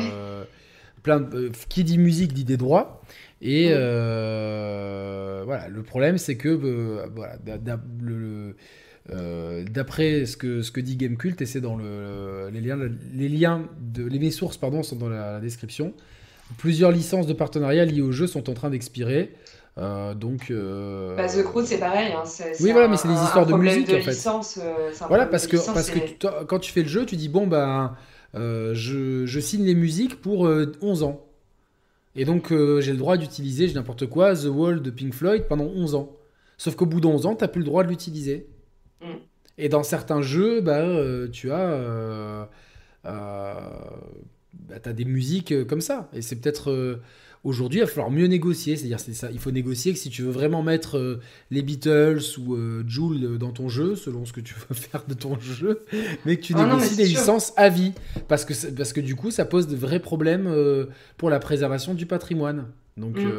plein 1.04 1.22
euh, 1.34 1.50
qui 1.68 1.84
dit 1.84 1.98
musique 1.98 2.34
dit 2.34 2.46
des 2.46 2.56
droits. 2.56 3.02
Et 3.42 3.68
voilà, 3.68 5.68
le 5.68 5.84
problème 5.84 6.18
c'est 6.18 6.38
que 6.38 7.04
euh, 9.12 9.64
d'après 9.70 10.26
ce 10.26 10.38
que, 10.38 10.62
ce 10.62 10.72
que 10.72 10.80
dit 10.80 10.96
Gamecult, 10.96 11.42
et 11.42 11.46
c'est 11.46 11.62
dans 11.62 11.76
le, 11.76 12.50
les 12.52 12.62
liens, 12.62 12.80
les 13.14 13.30
liens 13.30 13.68
de 13.82 14.04
les 14.06 14.32
sources 14.32 14.58
pardon 14.58 14.84
sont 14.84 14.96
dans 14.96 15.10
la, 15.10 15.40
description. 15.40 15.94
Plusieurs 16.58 16.92
licences 16.92 17.28
de 17.28 17.34
partenariat 17.34 17.86
liées 17.86 18.02
au 18.02 18.12
jeu 18.12 18.28
sont 18.28 18.50
en 18.50 18.54
train 18.54 18.70
d'expirer. 18.70 19.34
donc. 19.78 20.52
Bah, 20.52 21.28
The 21.28 21.44
Crew, 21.44 21.64
c'est 21.66 21.80
pareil. 21.80 22.14
Hein, 22.14 22.24
oui, 22.60 22.72
voilà, 22.72 22.88
mais 22.88 22.98
c'est 22.98 23.08
des 23.08 23.22
histoires 23.22 23.46
de 23.46 23.54
musique 23.54 23.90
en 23.90 24.02
fait. 24.02 25.08
voilà, 25.08 25.26
parce 25.26 25.48
que, 25.48 25.58
parce 25.74 25.90
que 25.90 26.44
quand 26.46 26.60
tu 26.60 26.72
fais 26.72 26.84
le 26.84 26.90
jeu, 26.90 27.06
tu 27.06 27.16
dis 27.16 27.30
bon, 27.30 27.48
ben. 27.48 27.96
Euh, 28.36 28.74
je, 28.74 29.40
signe 29.40 29.66
les 29.66 29.76
musiques 29.76 30.20
pour 30.22 30.42
11 30.42 31.04
euh, 31.04 31.06
ans. 31.06 31.26
Et 32.16 32.26
donc, 32.26 32.52
euh, 32.52 32.82
j'ai 32.82 32.92
le 32.92 32.98
droit 32.98 33.18
d'utiliser, 33.18 33.68
j'ai 33.68 33.74
n'importe 33.74 34.08
quoi, 34.08 34.36
The 34.36 34.46
Wall 34.46 34.82
de 34.82 34.92
Pink 34.92 35.14
Floyd 35.14 35.46
pendant 35.48 35.66
11 35.66 35.96
ans. 35.96 36.16
Sauf 36.58 36.76
qu'au 36.76 36.86
bout 36.86 37.02
de 37.02 37.08
11 37.08 37.26
ans, 37.26 37.36
tu 37.36 37.44
n'as 37.44 37.48
plus 37.48 37.60
le 37.60 37.66
droit 37.66 37.84
de 37.84 37.90
l'utiliser. 37.90 38.48
Mm. 39.04 39.18
Et 39.60 39.70
dans 39.70 39.84
certains 39.84 40.22
jeux, 40.22 40.62
bah, 40.62 40.84
tu 41.32 41.52
as, 41.52 42.50
bah, 43.04 43.60
as 44.84 44.94
des 44.94 45.06
musiques 45.06 45.68
comme 45.68 45.82
ça. 45.82 46.10
Et 46.14 46.24
c'est 46.24 46.38
peut-être 46.38 47.00
Aujourd'hui, 47.44 47.80
il 47.80 47.84
va 47.84 47.88
falloir 47.88 48.10
mieux 48.10 48.28
négocier. 48.28 48.78
C'est-à-dire, 48.78 49.02
c'est 49.02 49.14
ça. 49.14 49.30
Il 49.32 49.40
faut 49.40 49.52
négocier 49.52 49.92
que 49.92 50.00
si 50.00 50.10
tu 50.10 50.22
veux 50.22 50.32
vraiment 50.32 50.64
mettre 50.64 50.98
euh, 50.98 51.20
les 51.52 51.62
Beatles 51.62 52.22
ou 52.38 52.56
euh, 52.56 52.84
Joule 52.88 53.38
dans 53.38 53.52
ton 53.52 53.68
jeu, 53.68 53.96
selon 53.96 54.26
ce 54.26 54.32
que 54.32 54.40
tu 54.40 54.56
veux 54.56 54.76
faire 54.76 55.04
de 55.08 55.14
ton 55.14 55.38
jeu, 55.40 55.84
mais 56.26 56.38
que 56.38 56.42
tu 56.42 56.54
ah 56.56 56.66
négocies 56.66 56.96
des 56.96 57.06
licences 57.06 57.52
à 57.58 57.68
vie. 57.68 57.92
Parce 58.30 58.46
que, 58.46 58.54
parce 58.72 58.94
que 58.94 59.02
du 59.02 59.16
coup, 59.16 59.30
ça 59.30 59.44
pose 59.44 59.68
de 59.68 59.76
vrais 59.76 60.00
problèmes 60.00 60.48
euh, 60.48 60.86
pour 61.18 61.30
la 61.30 61.40
préservation 61.40 61.94
du 61.94 62.06
patrimoine. 62.06 62.68
Donc, 62.96 63.18
mm. 63.18 63.32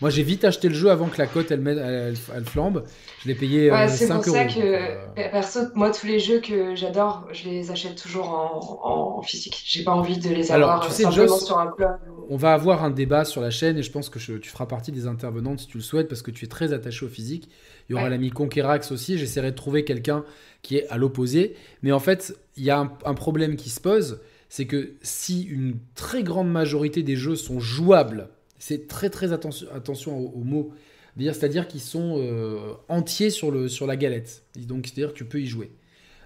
moi, 0.00 0.10
j'ai 0.10 0.22
vite 0.22 0.44
acheté 0.44 0.68
le 0.68 0.74
jeu 0.74 0.90
avant 0.90 1.06
que 1.06 1.18
la 1.18 1.26
cote 1.26 1.50
elle, 1.50 1.66
elle, 1.68 2.44
flambe. 2.44 2.84
Je 3.22 3.28
l'ai 3.28 3.34
payé 3.34 3.70
ouais, 3.70 3.88
5 3.88 4.10
euros. 4.10 4.22
C'est 4.22 4.30
pour 4.30 4.34
ça 4.34 4.44
que, 4.46 5.30
perso, 5.30 5.60
moi, 5.74 5.90
tous 5.90 6.06
les 6.06 6.18
jeux 6.18 6.40
que 6.40 6.74
j'adore, 6.74 7.28
je 7.32 7.48
les 7.48 7.70
achète 7.70 7.94
toujours 7.94 8.30
en, 8.30 9.18
en 9.18 9.22
physique. 9.22 9.62
J'ai 9.64 9.84
pas 9.84 9.92
envie 9.92 10.18
de 10.18 10.28
les 10.30 10.50
avoir 10.50 10.70
Alors, 10.70 10.86
tu 10.86 10.92
sais, 10.92 11.04
simplement 11.04 11.38
sur 11.38 11.58
un 11.58 11.70
club 11.70 11.96
on 12.32 12.36
va 12.36 12.54
avoir 12.54 12.82
un 12.82 12.90
débat 12.90 13.26
sur 13.26 13.40
la 13.40 13.50
chaîne 13.50 13.76
et 13.76 13.82
je 13.82 13.90
pense 13.90 14.08
que 14.08 14.18
tu 14.18 14.48
feras 14.48 14.64
partie 14.64 14.90
des 14.92 15.06
intervenantes 15.06 15.60
si 15.60 15.66
tu 15.66 15.76
le 15.76 15.82
souhaites 15.82 16.08
parce 16.08 16.22
que 16.22 16.30
tu 16.30 16.46
es 16.46 16.48
très 16.48 16.72
attaché 16.72 17.04
au 17.04 17.08
physique. 17.08 17.48
Il 17.88 17.92
y 17.92 17.94
aura 17.94 18.08
l'ami 18.08 18.30
Conquerax 18.30 18.90
aussi. 18.90 19.18
J'essaierai 19.18 19.50
de 19.50 19.56
trouver 19.56 19.84
quelqu'un 19.84 20.24
qui 20.62 20.78
est 20.78 20.88
à 20.88 20.96
l'opposé. 20.96 21.56
Mais 21.82 21.92
en 21.92 21.98
fait, 21.98 22.34
il 22.56 22.64
y 22.64 22.70
a 22.70 22.78
un, 22.78 23.14
problème 23.14 23.56
qui 23.56 23.70
se 23.70 23.80
pose 23.80 24.20
c'est 24.48 24.66
que 24.66 24.92
si 25.02 25.42
une 25.42 25.76
très 25.94 26.22
grande 26.22 26.50
majorité 26.50 27.02
des 27.02 27.16
jeux 27.16 27.36
sont 27.36 27.58
jouables, 27.58 28.28
c'est 28.62 28.86
très 28.86 29.10
très 29.10 29.32
attention, 29.32 29.66
attention 29.74 30.16
aux, 30.16 30.44
mots, 30.44 30.72
c'est-à-dire 31.18 31.66
qu'ils 31.66 31.80
sont 31.80 32.14
euh, 32.18 32.74
entiers 32.88 33.30
sur, 33.30 33.50
le, 33.50 33.66
sur 33.66 33.88
la 33.88 33.96
galette. 33.96 34.44
Donc 34.56 34.86
c'est-à-dire 34.86 35.12
que 35.12 35.18
tu 35.18 35.24
peux 35.24 35.40
y 35.40 35.46
jouer. 35.46 35.72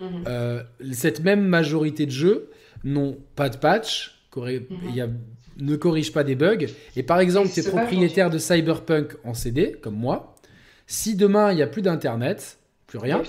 Mhm. 0.02 0.24
Euh, 0.28 0.62
cette 0.92 1.20
même 1.20 1.46
majorité 1.46 2.04
de 2.04 2.10
jeux 2.10 2.50
n'ont 2.84 3.16
pas 3.36 3.48
de 3.48 3.56
patch. 3.56 4.20
Mhm. 4.36 4.66
Il 4.90 4.94
y 4.94 5.00
a 5.00 5.08
ne 5.58 5.76
corrige 5.76 6.12
pas 6.12 6.24
des 6.24 6.34
bugs. 6.34 6.66
Et 6.94 7.02
par 7.02 7.20
exemple, 7.20 7.48
tu 7.48 7.60
es 7.60 7.62
propriétaire 7.62 8.28
de 8.28 8.36
Cyberpunk 8.36 9.16
en 9.24 9.32
CD, 9.32 9.72
comme 9.72 9.96
moi. 9.96 10.34
Si 10.86 11.16
demain, 11.16 11.52
il 11.52 11.56
n'y 11.56 11.62
a 11.62 11.66
plus 11.66 11.80
d'Internet, 11.80 12.58
plus 12.86 12.98
rien, 12.98 13.22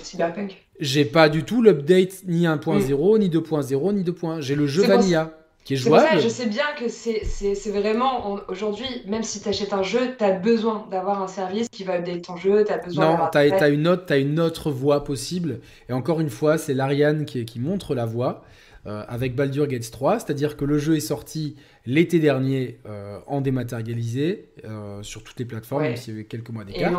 j'ai 0.80 1.06
pas 1.06 1.30
du 1.30 1.44
tout 1.44 1.62
l'update 1.62 2.24
ni 2.26 2.44
1.0, 2.44 3.16
mm. 3.16 3.18
ni 3.20 3.30
2.0, 3.30 3.94
ni 3.94 4.04
2.1. 4.04 4.42
J'ai 4.42 4.54
le 4.54 4.66
jeu 4.66 4.84
Vanilla. 4.84 5.47
Qui 5.68 5.74
est 5.74 5.76
jouable. 5.76 6.18
je 6.18 6.28
sais 6.28 6.46
bien 6.46 6.64
que 6.78 6.88
c'est 6.88 7.70
vraiment 7.70 8.38
aujourd'hui, 8.48 8.86
même 9.06 9.22
si 9.22 9.42
tu 9.42 9.50
achètes 9.50 9.74
un 9.74 9.82
jeu, 9.82 10.16
tu 10.16 10.24
as 10.24 10.30
besoin 10.30 10.86
d'avoir 10.90 11.20
un 11.20 11.28
service 11.28 11.68
qui 11.68 11.84
va 11.84 11.98
update 11.98 12.22
ton 12.22 12.36
jeu, 12.36 12.64
tu 12.64 12.72
as 12.72 12.78
besoin 12.78 13.18
Non, 13.18 13.28
tu 13.30 13.36
as, 13.36 13.68
une 13.68 13.86
autre, 13.86 14.10
as 14.10 14.16
une 14.16 14.40
autre 14.40 14.70
voie 14.70 15.04
possible. 15.04 15.60
Et 15.90 15.92
encore 15.92 16.20
une 16.20 16.30
fois, 16.30 16.56
c'est 16.56 16.72
l'Ariane 16.72 17.26
qui, 17.26 17.44
qui 17.44 17.60
montre 17.60 17.94
la 17.94 18.06
voie. 18.06 18.44
Euh, 18.86 19.02
avec 19.08 19.34
Baldur 19.34 19.66
Gates 19.66 19.90
3, 19.90 20.20
c'est-à-dire 20.20 20.56
que 20.56 20.64
le 20.64 20.78
jeu 20.78 20.96
est 20.96 21.00
sorti 21.00 21.56
l'été 21.84 22.20
dernier 22.20 22.78
euh, 22.86 23.18
en 23.26 23.40
dématérialisé 23.40 24.46
euh, 24.64 25.02
sur 25.02 25.24
toutes 25.24 25.38
les 25.40 25.44
plateformes, 25.44 25.82
même 25.82 25.96
s'il 25.96 26.14
y 26.14 26.16
avait 26.16 26.24
quelques 26.24 26.50
mois 26.50 26.64
d'écart. 26.64 26.92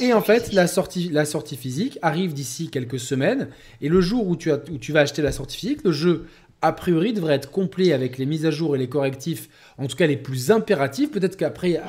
Et, 0.00 0.04
et 0.04 0.14
en 0.14 0.22
fait, 0.22 0.52
la 0.52 0.68
sortie, 0.68 1.10
la 1.10 1.24
sortie 1.24 1.56
physique 1.56 1.98
arrive 2.02 2.32
d'ici 2.32 2.70
quelques 2.70 3.00
semaines, 3.00 3.48
et 3.82 3.88
le 3.88 4.00
jour 4.00 4.28
où 4.28 4.36
tu, 4.36 4.52
as, 4.52 4.60
où 4.70 4.78
tu 4.78 4.92
vas 4.92 5.00
acheter 5.00 5.20
la 5.20 5.32
sortie 5.32 5.56
physique, 5.58 5.80
le 5.84 5.92
jeu 5.92 6.26
a 6.62 6.72
priori 6.72 7.12
devrait 7.12 7.34
être 7.34 7.50
complet 7.50 7.92
avec 7.92 8.18
les 8.18 8.26
mises 8.26 8.46
à 8.46 8.50
jour 8.50 8.74
et 8.74 8.78
les 8.78 8.88
correctifs, 8.88 9.48
en 9.78 9.86
tout 9.86 9.96
cas 9.96 10.06
les 10.06 10.16
plus 10.16 10.50
impératifs. 10.50 11.10
Peut-être 11.10 11.36
qu'après, 11.36 11.80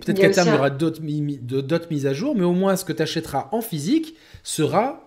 peut-être 0.00 0.20
qu'à 0.20 0.30
terme 0.30 0.48
il 0.48 0.54
y 0.54 0.58
aura 0.58 0.70
d'autres 0.70 1.90
mises 1.90 2.06
à 2.06 2.12
jour, 2.12 2.34
mais 2.34 2.44
au 2.44 2.52
moins 2.52 2.76
ce 2.76 2.84
que 2.84 2.92
tu 2.92 3.02
achèteras 3.02 3.48
en 3.52 3.60
physique 3.60 4.16
sera 4.42 5.06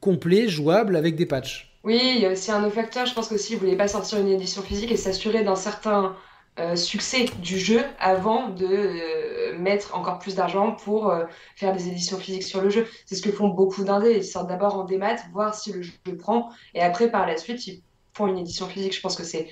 complet, 0.00 0.48
jouable 0.48 0.96
avec 0.96 1.16
des 1.16 1.26
patchs. 1.26 1.68
Oui, 1.84 2.00
il 2.16 2.20
y 2.20 2.26
a 2.26 2.32
aussi 2.32 2.50
un 2.50 2.62
autre 2.64 2.74
facteur. 2.74 3.06
Je 3.06 3.14
pense 3.14 3.28
qu'aussi, 3.28 3.54
vous 3.54 3.60
voulez 3.60 3.76
pas 3.76 3.88
sortir 3.88 4.18
une 4.18 4.28
édition 4.28 4.62
physique 4.62 4.92
et 4.92 4.96
s'assurer 4.96 5.44
d'un 5.44 5.56
certain 5.56 6.16
euh, 6.58 6.74
succès 6.74 7.26
du 7.40 7.58
jeu 7.58 7.82
avant 8.00 8.48
de 8.48 8.66
euh, 8.66 9.58
mettre 9.58 9.96
encore 9.96 10.18
plus 10.18 10.34
d'argent 10.34 10.72
pour 10.72 11.08
euh, 11.08 11.24
faire 11.54 11.72
des 11.72 11.86
éditions 11.88 12.18
physiques 12.18 12.42
sur 12.42 12.60
le 12.60 12.68
jeu. 12.68 12.86
C'est 13.06 13.14
ce 13.14 13.22
que 13.22 13.30
font 13.30 13.48
beaucoup 13.48 13.84
d'indés. 13.84 14.16
Ils 14.16 14.24
sortent 14.24 14.48
d'abord 14.48 14.76
en 14.76 14.84
démat, 14.84 15.16
voir 15.32 15.54
si 15.54 15.72
le 15.72 15.82
jeu 15.82 15.92
prend, 16.18 16.50
et 16.74 16.80
après, 16.80 17.10
par 17.10 17.26
la 17.26 17.36
suite, 17.36 17.64
ils 17.68 17.82
une 18.26 18.38
édition 18.38 18.66
physique. 18.66 18.94
Je 18.94 19.00
pense 19.00 19.16
que 19.16 19.24
c'est 19.24 19.48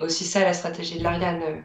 aussi 0.00 0.24
ça 0.24 0.40
la 0.40 0.52
stratégie 0.52 0.98
de 0.98 1.04
l'Ariane. 1.04 1.64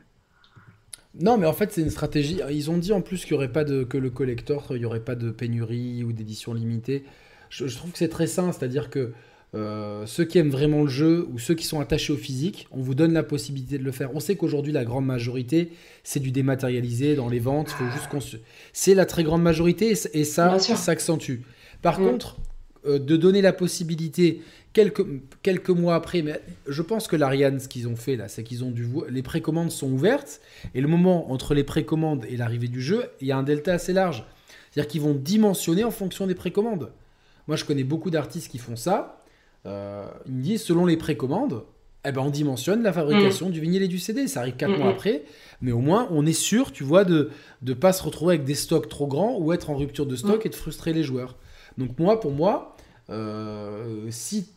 Non, 1.19 1.37
mais 1.37 1.45
en 1.45 1.53
fait, 1.53 1.71
c'est 1.73 1.81
une 1.81 1.89
stratégie. 1.89 2.39
Ils 2.49 2.71
ont 2.71 2.77
dit 2.77 2.93
en 2.93 3.01
plus 3.01 3.23
qu'il 3.23 3.31
y 3.31 3.35
aurait 3.35 3.51
pas 3.51 3.63
de 3.63 3.83
que 3.83 3.97
le 3.97 4.09
collector, 4.09 4.65
il 4.71 4.81
y 4.81 4.85
aurait 4.85 5.03
pas 5.03 5.15
de 5.15 5.29
pénurie 5.29 6.03
ou 6.03 6.13
d'édition 6.13 6.53
limitée. 6.53 7.03
Je, 7.49 7.67
je 7.67 7.77
trouve 7.77 7.91
que 7.91 7.97
c'est 7.97 8.09
très 8.09 8.27
sain, 8.27 8.51
c'est-à-dire 8.51 8.89
que 8.89 9.13
euh, 9.53 10.05
ceux 10.05 10.23
qui 10.23 10.37
aiment 10.37 10.49
vraiment 10.49 10.83
le 10.83 10.87
jeu 10.87 11.27
ou 11.29 11.37
ceux 11.37 11.55
qui 11.55 11.65
sont 11.65 11.81
attachés 11.81 12.13
au 12.13 12.17
physique, 12.17 12.67
on 12.71 12.79
vous 12.79 12.95
donne 12.95 13.11
la 13.11 13.23
possibilité 13.23 13.77
de 13.77 13.83
le 13.83 13.91
faire. 13.91 14.15
On 14.15 14.21
sait 14.21 14.35
qu'aujourd'hui, 14.35 14.71
la 14.71 14.85
grande 14.85 15.05
majorité, 15.05 15.71
c'est 16.03 16.21
du 16.21 16.31
dématérialisé 16.31 17.15
dans 17.15 17.27
les 17.27 17.39
ventes. 17.39 17.69
Faut 17.69 17.89
juste 17.89 18.07
qu'on 18.07 18.19
C'est 18.71 18.95
la 18.95 19.05
très 19.05 19.23
grande 19.23 19.41
majorité 19.41 19.93
et 20.13 20.23
ça 20.23 20.57
s'accentue. 20.59 21.41
Par 21.81 21.99
mm. 21.99 22.07
contre, 22.07 22.37
euh, 22.85 22.97
de 22.97 23.17
donner 23.17 23.41
la 23.41 23.51
possibilité 23.51 24.41
quelques, 24.73 25.05
quelques 25.41 25.69
mois 25.69 25.95
après, 25.95 26.21
mais 26.21 26.41
je 26.67 26.81
pense 26.81 27.07
que 27.07 27.15
l'Ariane, 27.15 27.59
ce 27.59 27.67
qu'ils 27.67 27.87
ont 27.87 27.95
fait 27.95 28.15
là, 28.15 28.27
c'est 28.27 28.43
qu'ils 28.43 28.63
ont 28.63 28.71
dû. 28.71 28.87
Les 29.09 29.23
précommandes 29.23 29.71
sont 29.71 29.91
ouvertes 29.91 30.41
et 30.75 30.81
le 30.81 30.87
moment 30.87 31.31
entre 31.31 31.53
les 31.53 31.63
précommandes 31.63 32.25
et 32.29 32.37
l'arrivée 32.37 32.67
du 32.67 32.81
jeu, 32.81 33.05
il 33.21 33.27
y 33.27 33.31
a 33.31 33.37
un 33.37 33.43
delta 33.43 33.73
assez 33.73 33.93
large. 33.93 34.25
C'est-à-dire 34.71 34.91
qu'ils 34.91 35.01
vont 35.01 35.13
dimensionner 35.13 35.83
en 35.83 35.91
fonction 35.91 36.27
des 36.27 36.35
précommandes. 36.35 36.91
Moi, 37.47 37.57
je 37.57 37.65
connais 37.65 37.83
beaucoup 37.83 38.09
d'artistes 38.09 38.49
qui 38.49 38.57
font 38.57 38.75
ça 38.75 39.21
euh, 39.65 40.07
il 40.25 40.33
me 40.33 40.41
dit, 40.41 40.57
selon 40.57 40.85
les 40.85 40.97
précommandes, 40.97 41.63
eh 42.03 42.11
ben, 42.11 42.21
on 42.21 42.29
dimensionne 42.29 42.81
la 42.81 42.91
fabrication 42.91 43.49
mm. 43.49 43.51
du 43.51 43.59
vinyle 43.61 43.83
et 43.83 43.87
du 43.87 43.99
CD. 43.99 44.27
Ça 44.27 44.41
arrive 44.41 44.55
4 44.55 44.77
mois 44.77 44.89
après, 44.89 45.23
mais 45.61 45.71
au 45.71 45.79
moins 45.79 46.07
on 46.11 46.25
est 46.25 46.33
sûr, 46.33 46.71
tu 46.71 46.83
vois, 46.83 47.03
de 47.03 47.29
ne 47.61 47.73
pas 47.73 47.93
se 47.93 48.03
retrouver 48.03 48.35
avec 48.35 48.45
des 48.45 48.55
stocks 48.55 48.89
trop 48.89 49.07
grands 49.07 49.37
ou 49.37 49.53
être 49.53 49.69
en 49.69 49.75
rupture 49.75 50.05
de 50.05 50.15
stock 50.15 50.43
mm. 50.43 50.47
et 50.47 50.49
de 50.49 50.55
frustrer 50.55 50.93
les 50.93 51.03
joueurs. 51.03 51.37
Donc 51.77 51.99
moi, 51.99 52.19
pour 52.19 52.31
moi, 52.31 52.75
euh, 53.09 54.07
si, 54.09 54.49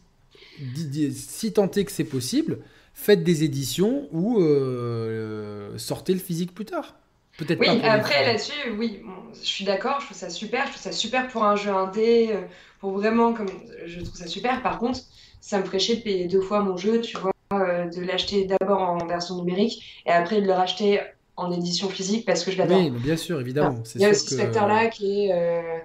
si 1.12 1.52
tant 1.52 1.70
est 1.70 1.84
que 1.84 1.92
c'est 1.92 2.04
possible, 2.04 2.58
faites 2.94 3.24
des 3.24 3.44
éditions 3.44 4.08
ou 4.12 4.40
euh, 4.40 5.76
sortez 5.78 6.12
le 6.12 6.20
physique 6.20 6.54
plus 6.54 6.64
tard. 6.64 6.94
Peut-être 7.36 7.58
oui, 7.58 7.80
après 7.82 8.24
là-dessus, 8.24 8.70
oui, 8.78 9.02
je 9.32 9.46
suis 9.46 9.64
d'accord, 9.64 9.98
je 10.00 10.06
trouve 10.06 10.16
ça 10.16 10.30
super, 10.30 10.66
je 10.66 10.70
trouve 10.70 10.82
ça 10.82 10.92
super 10.92 11.26
pour 11.26 11.44
un 11.44 11.56
jeu 11.56 11.70
indé, 11.70 12.32
vraiment, 12.80 13.32
comme 13.32 13.48
je 13.86 14.00
trouve 14.00 14.14
ça 14.14 14.28
super. 14.28 14.62
Par 14.62 14.78
contre, 14.78 15.00
ça 15.40 15.58
me 15.58 15.64
ferait 15.64 15.78
chier 15.78 15.96
de 15.96 16.00
payer 16.00 16.26
deux 16.26 16.40
fois 16.40 16.60
mon 16.60 16.76
jeu, 16.76 17.00
tu 17.00 17.18
vois, 17.18 17.32
euh, 17.52 17.86
de 17.90 18.00
l'acheter 18.00 18.46
d'abord 18.46 18.80
en 18.80 19.06
version 19.06 19.36
numérique 19.36 20.02
et 20.06 20.10
après 20.10 20.40
de 20.40 20.46
le 20.46 20.52
racheter 20.52 21.00
en 21.36 21.52
édition 21.52 21.88
physique 21.88 22.24
parce 22.24 22.44
que 22.44 22.50
je 22.50 22.58
l'adore. 22.58 22.78
Oui, 22.78 22.90
bien 22.90 23.16
sûr, 23.16 23.40
évidemment. 23.40 23.82
Il 23.94 24.00
y 24.00 24.04
a 24.06 24.10
aussi 24.10 24.30
ce 24.30 24.36
facteur-là 24.36 24.86
qui 24.86 25.26
est 25.26 25.32
euh, 25.32 25.78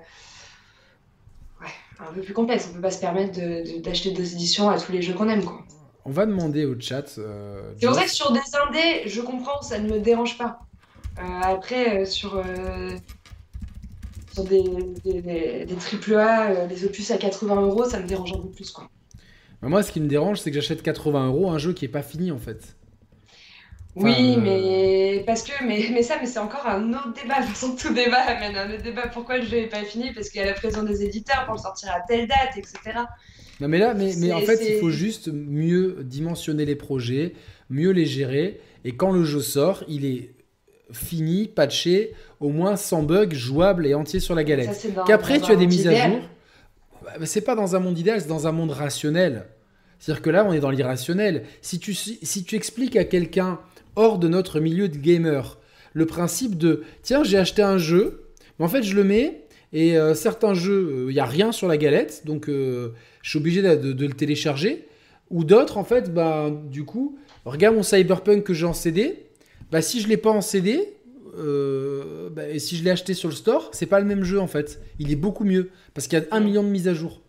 un 2.00 2.14
peu 2.14 2.22
plus 2.22 2.34
complexe. 2.34 2.68
On 2.70 2.76
peut 2.76 2.82
pas 2.82 2.92
se 2.92 3.00
permettre 3.00 3.40
d'acheter 3.82 4.12
deux 4.12 4.34
éditions 4.34 4.70
à 4.70 4.80
tous 4.80 4.92
les 4.92 5.02
jeux 5.02 5.14
qu'on 5.14 5.30
aime. 5.30 5.44
Quoi. 5.44 5.64
on 6.06 6.12
va 6.12 6.26
demander 6.26 6.66
au 6.66 6.80
chat. 6.80 7.08
c'est 7.08 7.86
pour 7.86 7.96
ça 7.96 8.04
que 8.04 8.12
sur 8.12 8.32
des 8.32 8.40
indés, 8.68 9.04
je 9.08 9.22
comprends, 9.22 9.62
ça 9.62 9.80
ne 9.80 9.90
me 9.90 10.00
dérange 10.00 10.38
pas. 10.38 10.60
après, 11.44 12.06
sur 12.06 12.42
sur 14.34 14.44
des, 14.44 14.64
des, 15.04 15.22
des, 15.22 15.66
des 15.66 16.16
AAA, 16.16 16.68
des 16.68 16.86
opus 16.86 17.12
à 17.12 17.18
80 17.18 17.62
euros, 17.62 17.86
ça 17.86 18.00
me 18.00 18.08
dérange 18.08 18.32
un 18.34 18.40
peu 18.40 18.50
plus. 18.50 18.72
Quoi. 18.72 18.90
moi, 19.62 19.84
ce 19.84 19.92
qui 19.92 20.00
me 20.00 20.08
dérange, 20.08 20.40
c'est 20.40 20.52
que 20.52 20.56
j'achète 20.56 20.82
80 20.82 21.28
euros 21.28 21.50
un 21.50 21.58
jeu 21.58 21.74
qui 21.74 21.86
est 21.86 21.90
pas 21.90 22.04
fini 22.04 22.32
en 22.32 22.38
fait. 22.40 22.76
Oui, 23.96 24.36
euh, 24.38 24.42
mais 24.42 25.24
parce 25.26 25.44
que 25.44 25.52
mais, 25.66 25.90
mais 25.92 26.04
ça, 26.04 26.16
mais 26.22 26.28
c'est 26.28 26.40
encore 26.40 26.66
un 26.68 26.92
autre 26.94 27.14
débat. 27.22 27.42
De 27.42 27.48
toute 27.48 27.56
façon, 27.56 27.76
tout 27.76 27.94
débat 27.94 28.22
amène 28.22 28.56
un 28.56 28.72
autre 28.74 28.84
débat. 28.84 29.08
Pourquoi 29.08 29.38
le 29.40 29.46
jeu 29.46 29.58
n'est 29.58 29.68
pas 29.68 29.84
fini? 29.84 30.14
Parce 30.14 30.30
qu'il 30.30 30.40
y 30.40 30.44
a 30.44 30.48
la 30.48 30.54
présence 30.54 30.86
des 30.86 31.04
éditeurs 31.04 31.46
pour 31.46 31.56
le 31.56 31.60
sortir 31.60 31.90
à 31.92 32.02
telle 32.02 32.28
date, 32.28 32.56
etc. 32.56 32.78
Non, 33.60 33.68
mais 33.68 33.80
là, 33.80 33.94
mais, 33.94 34.14
mais 34.18 34.32
en 34.32 34.42
fait, 34.42 34.60
il 34.68 34.80
faut 34.80 34.92
juste 34.92 35.30
mieux 35.34 35.98
dimensionner 36.04 36.66
les 36.66 36.76
projets, 36.76 37.34
mieux 37.70 37.92
les 37.92 38.06
gérer. 38.06 38.62
Et 38.86 38.96
quand 38.96 39.12
le 39.12 39.24
jeu 39.24 39.42
sort, 39.42 39.84
il 39.88 40.06
est 40.06 40.34
fini, 40.92 41.48
patché, 41.48 42.14
au 42.40 42.50
moins 42.50 42.76
sans 42.76 43.04
bug, 43.04 43.34
jouable 43.34 43.86
et 43.86 43.96
entier 43.96 44.20
sur 44.20 44.36
la 44.36 44.44
galette. 44.44 44.88
Qu'après, 45.08 45.40
tu 45.40 45.52
as 45.52 45.56
des 45.56 45.68
mises 45.68 45.88
à 45.88 46.10
jour. 46.10 46.20
Bah, 47.04 47.26
c'est 47.26 47.42
pas 47.42 47.56
dans 47.56 47.76
un 47.76 47.80
monde 47.80 47.98
idéal, 47.98 48.22
c'est 48.22 48.28
dans 48.28 48.48
un 48.48 48.52
monde 48.52 48.72
rationnel. 48.72 49.48
C'est-à-dire 50.00 50.22
que 50.22 50.30
là, 50.30 50.46
on 50.46 50.54
est 50.54 50.60
dans 50.60 50.70
l'irrationnel. 50.70 51.44
Si 51.62 51.80
tu, 51.80 51.94
si 51.94 52.44
tu 52.46 52.56
expliques 52.56 52.96
à 52.96 53.04
quelqu'un 53.04 53.60
hors 54.00 54.18
de 54.18 54.28
notre 54.28 54.60
milieu 54.60 54.90
de 54.90 54.98
gamer 54.98 55.60
le 55.94 56.06
principe 56.06 56.58
de 56.58 56.84
tiens, 57.02 57.24
j'ai 57.24 57.38
acheté 57.38 57.62
un 57.62 57.78
jeu, 57.78 58.24
mais 58.58 58.66
en 58.66 58.70
fait, 58.70 58.84
je 58.84 58.96
le 58.96 59.04
mets 59.04 59.46
et 59.74 59.98
euh, 59.98 60.14
certains 60.14 60.54
jeux, 60.54 60.90
il 60.92 61.10
euh, 61.10 61.14
n'y 61.14 61.20
a 61.20 61.26
rien 61.26 61.52
sur 61.52 61.68
la 61.68 61.78
galette, 61.78 62.24
donc 62.26 62.50
euh, 62.50 62.90
je 63.22 63.30
suis 63.30 63.40
obligé 63.40 63.62
de, 63.62 63.94
de, 63.94 64.06
le 64.06 64.14
télécharger. 64.14 64.88
Ou 65.30 65.44
d'autres, 65.44 65.78
en 65.78 65.84
fait, 65.84 66.12
bah, 66.12 66.52
du 66.72 66.86
coup, 66.86 67.20
regarde 67.46 67.76
mon 67.76 67.84
Cyberpunk 67.84 68.44
que 68.44 68.54
j'ai 68.54 68.66
en 68.66 68.74
CD, 68.74 69.28
bah, 69.72 69.82
si 69.82 70.02
je 70.02 70.08
l'ai 70.08 70.18
pas 70.18 70.32
en 70.32 70.42
CD, 70.42 70.96
bah, 72.32 72.50
et 72.50 72.60
si 72.60 72.76
je 72.76 72.84
l'ai 72.84 72.92
acheté 72.92 73.14
sur 73.14 73.30
le 73.30 73.36
store, 73.36 73.70
c'est 73.74 73.86
pas 73.86 74.00
le 74.00 74.06
même 74.06 74.24
jeu 74.24 74.40
en 74.40 74.48
fait. 74.48 74.82
Il 74.98 75.12
est 75.12 75.16
beaucoup 75.16 75.46
mieux 75.46 75.70
parce 75.94 76.08
qu'il 76.08 76.20
y 76.20 76.22
a 76.22 76.26
un 76.32 76.40
million 76.42 76.64
de 76.64 76.68
mises 76.68 76.88
à 76.88 76.94
jour. 76.94 77.22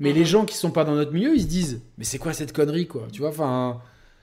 Mais 0.00 0.12
les 0.12 0.20
mhm. 0.20 0.26
gens 0.26 0.44
qui 0.46 0.56
sont 0.56 0.72
pas 0.72 0.84
dans 0.84 0.94
notre 0.94 1.12
milieu, 1.12 1.34
ils 1.34 1.42
se 1.42 1.46
disent 1.46 1.80
mais 1.96 2.04
c'est 2.04 2.18
quoi 2.18 2.32
cette 2.32 2.52
connerie 2.52 2.86
quoi 2.86 3.06
Tu 3.12 3.20
vois, 3.20 3.28
enfin, 3.28 3.80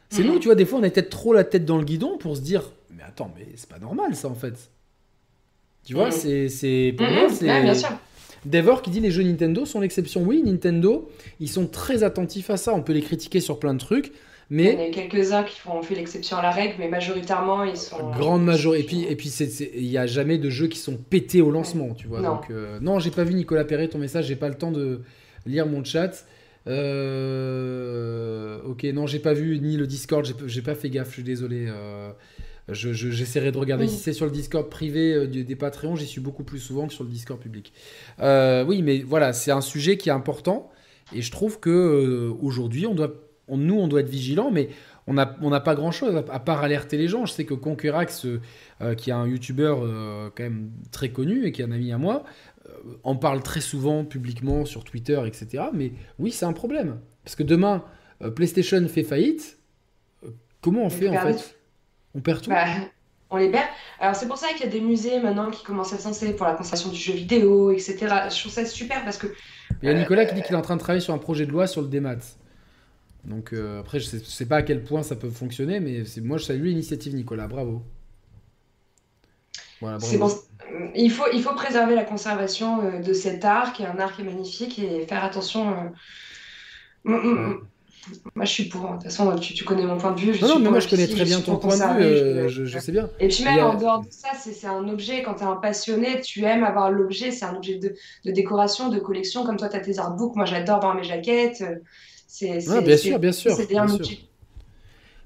c'est 0.09 0.23
nous, 0.23 0.33
mhm. 0.33 0.39
tu 0.39 0.47
vois, 0.47 0.55
des 0.55 0.65
fois 0.65 0.79
on 0.79 0.83
a 0.83 0.89
peut-être 0.89 1.09
trop 1.09 1.33
la 1.33 1.43
tête 1.43 1.65
dans 1.65 1.77
le 1.77 1.83
guidon 1.83 2.17
pour 2.17 2.35
se 2.35 2.41
dire 2.41 2.71
mais 2.95 3.03
attends, 3.03 3.31
mais 3.37 3.45
c'est 3.55 3.69
pas 3.69 3.79
normal 3.79 4.15
ça 4.15 4.27
en 4.27 4.35
fait. 4.35 4.69
Tu 5.85 5.93
vois, 5.93 6.09
mhm. 6.09 6.49
c'est 6.49 6.93
pour 6.97 7.07
moi 7.07 7.29
c'est 7.29 7.47
Devor 8.45 8.81
qui 8.81 8.89
dit 8.89 8.99
les 8.99 9.11
jeux 9.11 9.23
Nintendo 9.23 9.65
sont 9.65 9.81
l'exception. 9.81 10.23
Oui, 10.23 10.41
Nintendo, 10.43 11.09
ils 11.39 11.49
sont 11.49 11.67
très 11.67 12.03
attentifs 12.03 12.49
à 12.49 12.57
ça. 12.57 12.73
On 12.73 12.81
peut 12.81 12.93
les 12.93 13.01
critiquer 13.01 13.39
sur 13.39 13.59
plein 13.59 13.73
de 13.73 13.79
trucs. 13.79 14.13
Mais... 14.49 14.73
Il 14.73 14.79
y 14.79 14.83
en 14.83 14.87
a 14.87 14.91
quelques-uns 14.91 15.43
qui 15.43 15.59
font 15.59 15.81
fait 15.83 15.93
l'exception 15.93 16.37
à 16.37 16.41
la 16.41 16.49
règle, 16.49 16.75
mais 16.79 16.87
majoritairement, 16.87 17.63
ils 17.63 17.77
sont. 17.77 18.11
Grande 18.11 18.43
majorité. 18.43 18.81
Et 18.81 18.85
puis, 18.85 19.03
et 19.03 19.15
puis 19.15 19.29
il 19.75 19.87
n'y 19.87 19.97
a 19.97 20.07
jamais 20.07 20.37
de 20.37 20.49
jeux 20.49 20.67
qui 20.67 20.79
sont 20.79 20.97
pétés 20.97 21.41
au 21.41 21.51
lancement, 21.51 21.93
tu 21.93 22.07
vois. 22.07 22.21
Non. 22.21 22.35
Donc, 22.35 22.49
euh, 22.49 22.79
non, 22.81 22.99
j'ai 22.99 23.11
pas 23.11 23.23
vu 23.23 23.35
Nicolas 23.35 23.63
Perret 23.63 23.89
ton 23.89 23.99
message, 23.99 24.25
j'ai 24.25 24.35
pas 24.35 24.49
le 24.49 24.55
temps 24.55 24.71
de 24.71 25.01
lire 25.45 25.67
mon 25.67 25.83
chat. 25.83 26.25
Euh, 26.67 28.59
ok, 28.63 28.83
non, 28.93 29.07
j'ai 29.07 29.19
pas 29.19 29.33
vu 29.33 29.59
ni 29.59 29.77
le 29.77 29.87
Discord, 29.87 30.25
j'ai 30.45 30.61
pas 30.61 30.75
fait 30.75 30.89
gaffe, 30.89 31.09
je 31.09 31.13
suis 31.13 31.23
désolé. 31.23 31.67
Euh, 31.67 32.11
j'essaierai 32.69 33.51
de 33.51 33.57
regarder 33.57 33.87
si 33.87 33.97
c'est 33.97 34.13
sur 34.13 34.25
le 34.25 34.31
Discord 34.31 34.69
privé 34.69 35.27
des 35.27 35.55
Patreons, 35.55 35.95
j'y 35.95 36.05
suis 36.05 36.21
beaucoup 36.21 36.43
plus 36.43 36.59
souvent 36.59 36.87
que 36.87 36.93
sur 36.93 37.03
le 37.03 37.09
Discord 37.09 37.39
public. 37.39 37.73
oui, 38.19 38.81
mais 38.83 38.99
voilà, 38.99 39.33
c'est 39.33 39.51
un 39.51 39.61
sujet 39.61 39.97
qui 39.97 40.09
est 40.09 40.13
important 40.13 40.71
et 41.13 41.21
je 41.21 41.31
trouve 41.31 41.59
que 41.59 42.31
aujourd'hui, 42.39 42.85
on 42.85 42.93
doit 42.93 43.11
nous, 43.57 43.79
on 43.79 43.87
doit 43.87 44.01
être 44.01 44.09
vigilant, 44.09 44.51
mais 44.51 44.69
on 45.07 45.13
n'a 45.13 45.35
on 45.41 45.49
pas 45.59 45.73
grand-chose 45.73 46.15
à, 46.15 46.39
part 46.39 46.61
alerter 46.61 46.97
les 46.97 47.07
gens. 47.07 47.25
Je 47.25 47.33
sais 47.33 47.45
que 47.45 47.55
Concurax, 47.55 48.27
euh, 48.81 48.93
qui 48.93 49.09
est 49.09 49.13
un 49.13 49.25
YouTuber 49.25 49.73
euh, 49.81 50.29
quand 50.35 50.43
même 50.43 50.69
très 50.91 51.09
connu 51.09 51.45
et 51.45 51.51
qui 51.51 51.61
est 51.61 51.65
un 51.65 51.71
ami 51.71 51.91
à 51.91 51.97
moi, 51.97 52.23
euh, 52.23 52.48
en 53.03 53.15
parle 53.15 53.41
très 53.43 53.61
souvent 53.61 54.05
publiquement 54.05 54.65
sur 54.65 54.83
Twitter, 54.83 55.21
etc. 55.25 55.65
Mais 55.73 55.93
oui, 56.17 56.31
c'est 56.31 56.45
un 56.45 56.53
problème. 56.53 56.99
Parce 57.23 57.35
que 57.35 57.43
demain, 57.43 57.83
PlayStation 58.35 58.87
fait 58.87 59.03
faillite. 59.03 59.59
comment 60.61 60.83
on, 60.83 60.89
fait 60.89 61.09
en 61.09 61.19
fait 61.19 61.57
On 62.15 62.21
perd 62.21 62.41
tout 62.41 62.49
bah, 62.49 62.65
on 63.29 63.37
les 63.37 63.49
perd. 63.49 63.67
Alors 63.99 64.15
c'est 64.15 64.27
pour 64.27 64.37
ça 64.37 64.47
qu'il 64.49 64.65
y 64.65 64.69
a 64.69 64.71
des 64.71 64.81
musées 64.81 65.19
maintenant 65.19 65.51
qui 65.51 65.63
commencent 65.63 65.93
à 65.93 65.97
s'installer 65.97 66.33
pour 66.33 66.45
la 66.45 66.53
conservation 66.53 66.89
du 66.89 66.97
jeu 66.97 67.13
vidéo, 67.13 67.71
etc. 67.71 67.97
Je 68.29 68.39
trouve 68.39 68.51
ça 68.51 68.65
super 68.65 69.03
parce 69.03 69.17
que... 69.17 69.27
Il 69.81 69.87
y 69.87 69.91
a 69.91 69.93
Nicolas 69.93 70.25
qui 70.25 70.35
dit 70.35 70.41
qu'il 70.41 70.53
est 70.53 70.57
en 70.57 70.63
train 70.63 70.75
de 70.75 70.81
travailler 70.81 71.01
sur 71.01 71.13
un 71.13 71.19
projet 71.19 71.45
de 71.45 71.51
loi 71.51 71.67
sur 71.67 71.81
le 71.81 71.87
démat. 71.87 72.17
Donc 73.25 73.53
euh, 73.53 73.79
après, 73.79 73.99
je 73.99 74.05
sais, 74.05 74.19
sais 74.19 74.45
pas 74.45 74.57
à 74.57 74.61
quel 74.63 74.83
point 74.83 75.03
ça 75.03 75.15
peut 75.15 75.29
fonctionner, 75.29 75.79
mais 75.79 76.03
moi 76.21 76.37
je 76.37 76.45
salue 76.45 76.65
l'initiative 76.65 77.13
Nicolas, 77.13 77.47
bravo. 77.47 77.83
Voilà, 79.81 79.97
bravo. 79.97 80.29
il, 80.95 81.11
faut, 81.11 81.25
il 81.33 81.41
faut 81.41 81.53
préserver 81.53 81.95
la 81.95 82.03
conservation 82.03 82.83
euh, 82.83 82.99
de 82.99 83.13
cet 83.13 83.45
art, 83.45 83.73
qui 83.73 83.83
est 83.83 83.87
un 83.87 83.99
art 83.99 84.15
qui 84.15 84.21
est 84.21 84.25
magnifique, 84.25 84.79
et 84.79 85.05
faire 85.07 85.23
attention. 85.23 85.91
Euh, 87.07 87.55
moi, 88.35 88.45
je 88.45 88.51
suis 88.51 88.65
pour. 88.65 88.81
De 88.81 88.93
toute 88.93 89.03
façon, 89.03 89.35
tu, 89.37 89.63
connais 89.63 89.85
mon 89.85 89.97
point 89.97 90.11
de 90.11 90.19
vue. 90.19 90.33
Je 90.33 90.45
non, 90.45 90.59
mais 90.59 90.69
moi, 90.69 90.79
je 90.79 90.89
connais 90.89 91.07
très 91.07 91.25
bien 91.25 91.41
ton 91.41 91.57
point 91.57 91.77
de 91.77 92.47
vue. 92.47 92.49
Je, 92.49 92.79
sais 92.79 92.91
bien. 92.91 93.09
Et 93.19 93.27
puis, 93.27 93.43
même 93.43 93.63
en 93.63 93.75
dehors 93.75 94.01
de 94.01 94.07
ça, 94.09 94.29
c'est 94.35 94.67
un 94.67 94.87
objet. 94.89 95.23
Quand 95.23 95.35
tu 95.35 95.43
es 95.43 95.47
un 95.47 95.55
passionné, 95.55 96.21
tu 96.21 96.43
aimes 96.43 96.63
avoir 96.63 96.91
l'objet. 96.91 97.31
C'est 97.31 97.45
un 97.45 97.55
objet 97.55 97.75
de, 97.75 97.95
de, 98.25 98.31
décoration, 98.31 98.89
de 98.89 98.99
collection. 98.99 99.45
Comme 99.45 99.57
toi, 99.57 99.69
tu 99.69 99.77
as 99.77 99.81
tes 99.81 99.99
artbooks. 99.99 100.35
Moi, 100.35 100.45
j'adore 100.45 100.77
avoir 100.77 100.95
mes 100.95 101.03
jaquettes. 101.03 101.63
C'est, 102.27 102.59
bien 102.83 102.97
sûr, 102.97 103.19
bien 103.19 103.31
sûr. 103.31 103.55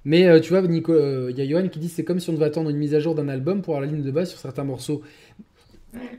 Mais 0.05 0.27
euh, 0.27 0.39
tu 0.39 0.49
vois, 0.49 0.61
Nico, 0.61 0.93
il 0.93 0.97
euh, 0.97 1.31
y 1.31 1.41
a 1.41 1.47
Johan 1.47 1.69
qui 1.69 1.79
dit 1.79 1.89
c'est 1.89 2.03
comme 2.03 2.19
si 2.19 2.29
on 2.29 2.33
devait 2.33 2.45
attendre 2.45 2.69
une 2.69 2.77
mise 2.77 2.93
à 2.93 2.99
jour 2.99 3.15
d'un 3.15 3.29
album 3.29 3.61
pour 3.61 3.75
avoir 3.75 3.89
la 3.89 3.95
ligne 3.95 4.03
de 4.03 4.11
base 4.11 4.29
sur 4.29 4.39
certains 4.39 4.63
morceaux. 4.63 5.01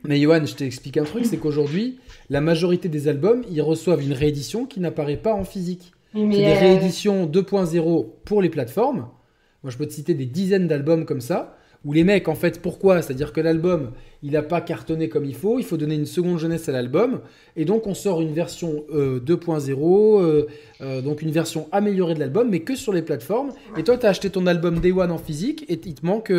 Mais 0.05 0.21
Johan, 0.21 0.45
je 0.47 0.55
t'explique 0.55 0.97
un 0.97 1.05
truc, 1.05 1.27
c'est 1.27 1.37
qu'aujourd'hui, 1.37 1.99
la 2.31 2.41
majorité 2.41 2.89
des 2.89 3.09
albums, 3.09 3.43
ils 3.51 3.61
reçoivent 3.61 4.03
une 4.03 4.13
réédition 4.13 4.67
qui 4.67 4.81
n'apparaît 4.81 5.17
pas 5.17 5.35
en 5.35 5.45
physique. 5.45 5.93
C'est 6.15 6.27
des 6.27 6.45
euh, 6.45 6.59
rééditions 6.59 7.27
2.0 7.27 8.07
pour 8.25 8.41
les 8.41 8.49
plateformes. 8.49 9.09
Moi, 9.63 9.71
je 9.71 9.77
peux 9.77 9.87
te 9.87 9.93
citer 9.93 10.15
des 10.15 10.27
dizaines 10.27 10.69
d'albums 10.69 11.05
comme 11.05 11.21
ça 11.21 11.57
où 11.85 11.93
les 11.93 12.05
mecs, 12.05 12.29
en 12.29 12.35
fait, 12.35 12.61
pourquoi? 12.63 13.03
C'est-à-dire 13.03 13.33
que 13.33 13.41
l'album, 13.41 13.93
il 14.23 14.33
n'a 14.33 14.43
pas 14.43 14.63
cartonné 14.63 15.11
comme 15.11 15.27
il 15.27 15.35
faut, 15.35 15.59
il 15.59 15.65
faut 15.65 15.77
donner 15.77 15.95
une 15.95 16.07
seconde 16.07 16.39
jeunesse 16.39 16.69
à 16.69 16.73
l'album, 16.73 17.21
et 17.57 17.67
donc 17.67 17.87
on 17.87 17.95
sort 17.95 18.23
une 18.23 18.33
version 18.33 18.85
2.0, 18.91 18.91
euh, 18.91 20.23
euh, 20.23 20.47
euh, 20.81 21.03
donc 21.03 21.21
une 21.21 21.31
version 21.31 21.69
améliorée 21.73 22.15
de 22.15 22.21
l'album, 22.21 22.49
mais 22.49 22.61
que 22.61 22.75
sur 22.75 22.93
les 22.93 23.03
plateformes. 23.03 23.53
Et 23.77 23.83
toi, 23.83 23.99
tu 23.99 24.07
as 24.07 24.09
acheté 24.09 24.31
ton 24.31 24.47
album 24.47 24.81
Day 24.81 24.93
One 24.93 25.11
en 25.11 25.19
physique, 25.19 25.67
et 25.69 25.79
il 25.85 25.95
te 25.95 26.07
manque 26.07 26.33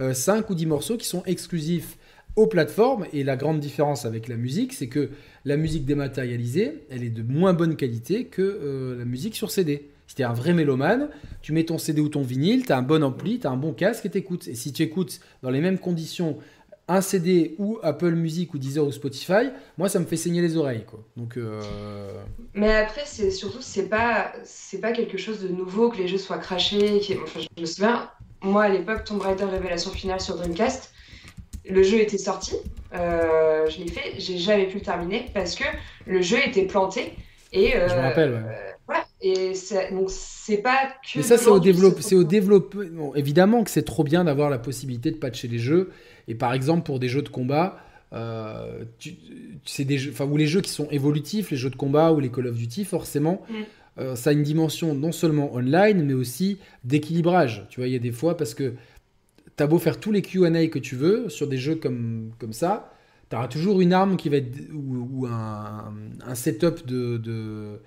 5 0.00 0.50
ou 0.50 0.54
10 0.54 0.66
morceaux 0.66 0.96
qui 0.96 1.06
sont 1.06 1.22
exclusifs 1.26 1.96
aux 2.34 2.48
plateformes. 2.48 3.06
Et 3.12 3.22
la 3.22 3.36
grande 3.36 3.60
différence 3.60 4.04
avec 4.04 4.26
la 4.26 4.36
musique, 4.36 4.72
c'est 4.72 4.88
que 4.88 5.10
la 5.44 5.56
musique 5.56 5.84
dématérialisée, 5.84 6.82
elle 6.90 7.04
est 7.04 7.10
de 7.10 7.22
moins 7.22 7.54
bonne 7.54 7.76
qualité 7.76 8.24
que 8.24 8.96
la 8.98 9.04
musique 9.04 9.36
sur 9.36 9.52
CD. 9.52 9.88
Si 10.08 10.14
tu 10.14 10.22
es 10.22 10.24
un 10.24 10.32
vrai 10.32 10.54
mélomane, 10.54 11.10
tu 11.42 11.52
mets 11.52 11.64
ton 11.64 11.76
CD 11.76 12.00
ou 12.00 12.08
ton 12.08 12.22
vinyle, 12.22 12.64
tu 12.64 12.72
as 12.72 12.78
un 12.78 12.82
bon 12.82 13.04
ampli, 13.04 13.38
tu 13.38 13.46
as 13.46 13.50
un 13.50 13.56
bon 13.56 13.72
casque 13.72 14.06
et 14.06 14.10
t'écoutes. 14.10 14.48
Et 14.48 14.54
si 14.54 14.72
tu 14.72 14.82
écoutes 14.82 15.20
dans 15.42 15.50
les 15.50 15.60
mêmes 15.60 15.78
conditions 15.78 16.38
un 16.88 17.02
CD 17.02 17.54
ou 17.58 17.78
Apple 17.82 18.12
Music 18.12 18.54
ou 18.54 18.58
Deezer 18.58 18.86
ou 18.86 18.90
Spotify, 18.90 19.50
moi 19.76 19.90
ça 19.90 19.98
me 19.98 20.06
fait 20.06 20.16
saigner 20.16 20.40
les 20.40 20.56
oreilles 20.56 20.84
quoi. 20.86 21.04
Donc 21.18 21.36
euh, 21.36 21.60
Mais 22.54 22.74
après 22.74 23.02
c'est 23.04 23.30
surtout 23.30 23.60
c'est 23.60 23.90
pas 23.90 24.32
c'est 24.44 24.80
pas 24.80 24.92
quelque 24.92 25.18
chose 25.18 25.42
de 25.42 25.48
nouveau 25.48 25.90
que 25.90 25.98
les 25.98 26.08
jeux 26.08 26.16
soient 26.16 26.38
crachés, 26.38 27.02
enfin, 27.22 27.40
je 27.40 27.60
me 27.60 27.66
souviens 27.66 28.10
moi 28.40 28.64
à 28.64 28.68
l'époque 28.70 29.04
Tomb 29.04 29.20
Raider 29.20 29.44
révélation 29.44 29.90
finale 29.90 30.22
sur 30.22 30.36
Dreamcast, 30.36 30.92
le 31.68 31.82
jeu 31.82 31.98
était 31.98 32.16
sorti, 32.16 32.54
euh, 32.94 33.68
je 33.68 33.80
l'ai 33.80 33.88
fait, 33.88 34.14
j'ai 34.16 34.38
jamais 34.38 34.66
pu 34.66 34.76
le 34.76 34.82
terminer 34.82 35.26
parce 35.34 35.54
que 35.54 35.64
le 36.06 36.22
jeu 36.22 36.38
était 36.38 36.64
planté 36.64 37.12
et 37.52 37.72
je 37.72 37.76
me 37.76 37.98
euh, 37.98 38.00
rappelle. 38.00 38.32
Ouais. 38.32 38.77
Et 39.20 39.52
donc 39.90 40.10
c'est 40.10 40.58
pas 40.58 40.92
que. 41.02 41.18
Mais 41.18 41.22
ça, 41.22 41.38
c'est 41.38 41.48
au, 41.48 41.58
développe, 41.58 42.00
c'est 42.00 42.14
au 42.14 42.24
développement. 42.24 43.14
évidemment 43.16 43.64
que 43.64 43.70
c'est 43.70 43.82
trop 43.82 44.04
bien 44.04 44.24
d'avoir 44.24 44.48
la 44.48 44.58
possibilité 44.58 45.10
de 45.10 45.16
patcher 45.16 45.48
les 45.48 45.58
jeux. 45.58 45.90
Et 46.28 46.34
par 46.34 46.52
exemple, 46.52 46.84
pour 46.84 47.00
des 47.00 47.08
jeux 47.08 47.22
de 47.22 47.28
combat, 47.28 47.78
euh, 48.12 48.84
tu, 48.98 49.16
c'est 49.64 49.84
des 49.84 49.98
jeux, 49.98 50.12
enfin, 50.12 50.24
ou 50.24 50.36
les 50.36 50.46
jeux 50.46 50.60
qui 50.60 50.70
sont 50.70 50.88
évolutifs, 50.90 51.50
les 51.50 51.56
jeux 51.56 51.70
de 51.70 51.76
combat 51.76 52.12
ou 52.12 52.20
les 52.20 52.30
Call 52.30 52.46
of 52.46 52.56
Duty, 52.56 52.84
forcément, 52.84 53.42
mm. 53.48 53.54
euh, 53.98 54.16
ça 54.16 54.30
a 54.30 54.32
une 54.32 54.44
dimension 54.44 54.94
non 54.94 55.12
seulement 55.12 55.52
online, 55.54 56.04
mais 56.04 56.14
aussi 56.14 56.58
d'équilibrage. 56.84 57.66
Tu 57.70 57.80
vois, 57.80 57.88
il 57.88 57.92
y 57.92 57.96
a 57.96 58.00
des 58.00 58.12
fois 58.12 58.36
parce 58.36 58.54
que 58.54 58.74
t'as 59.56 59.66
beau 59.66 59.78
faire 59.78 59.98
tous 59.98 60.12
les 60.12 60.22
Q&A 60.22 60.68
que 60.68 60.78
tu 60.78 60.94
veux 60.94 61.28
sur 61.28 61.48
des 61.48 61.58
jeux 61.58 61.74
comme, 61.74 62.30
comme 62.38 62.52
ça, 62.52 62.92
tu 63.28 63.36
auras 63.36 63.48
toujours 63.48 63.80
une 63.80 63.92
arme 63.92 64.16
qui 64.16 64.28
va 64.28 64.36
être, 64.36 64.56
ou, 64.72 65.26
un, 65.26 65.92
un, 66.24 66.34
setup 66.34 66.86
de, 66.86 67.18
de 67.18 67.80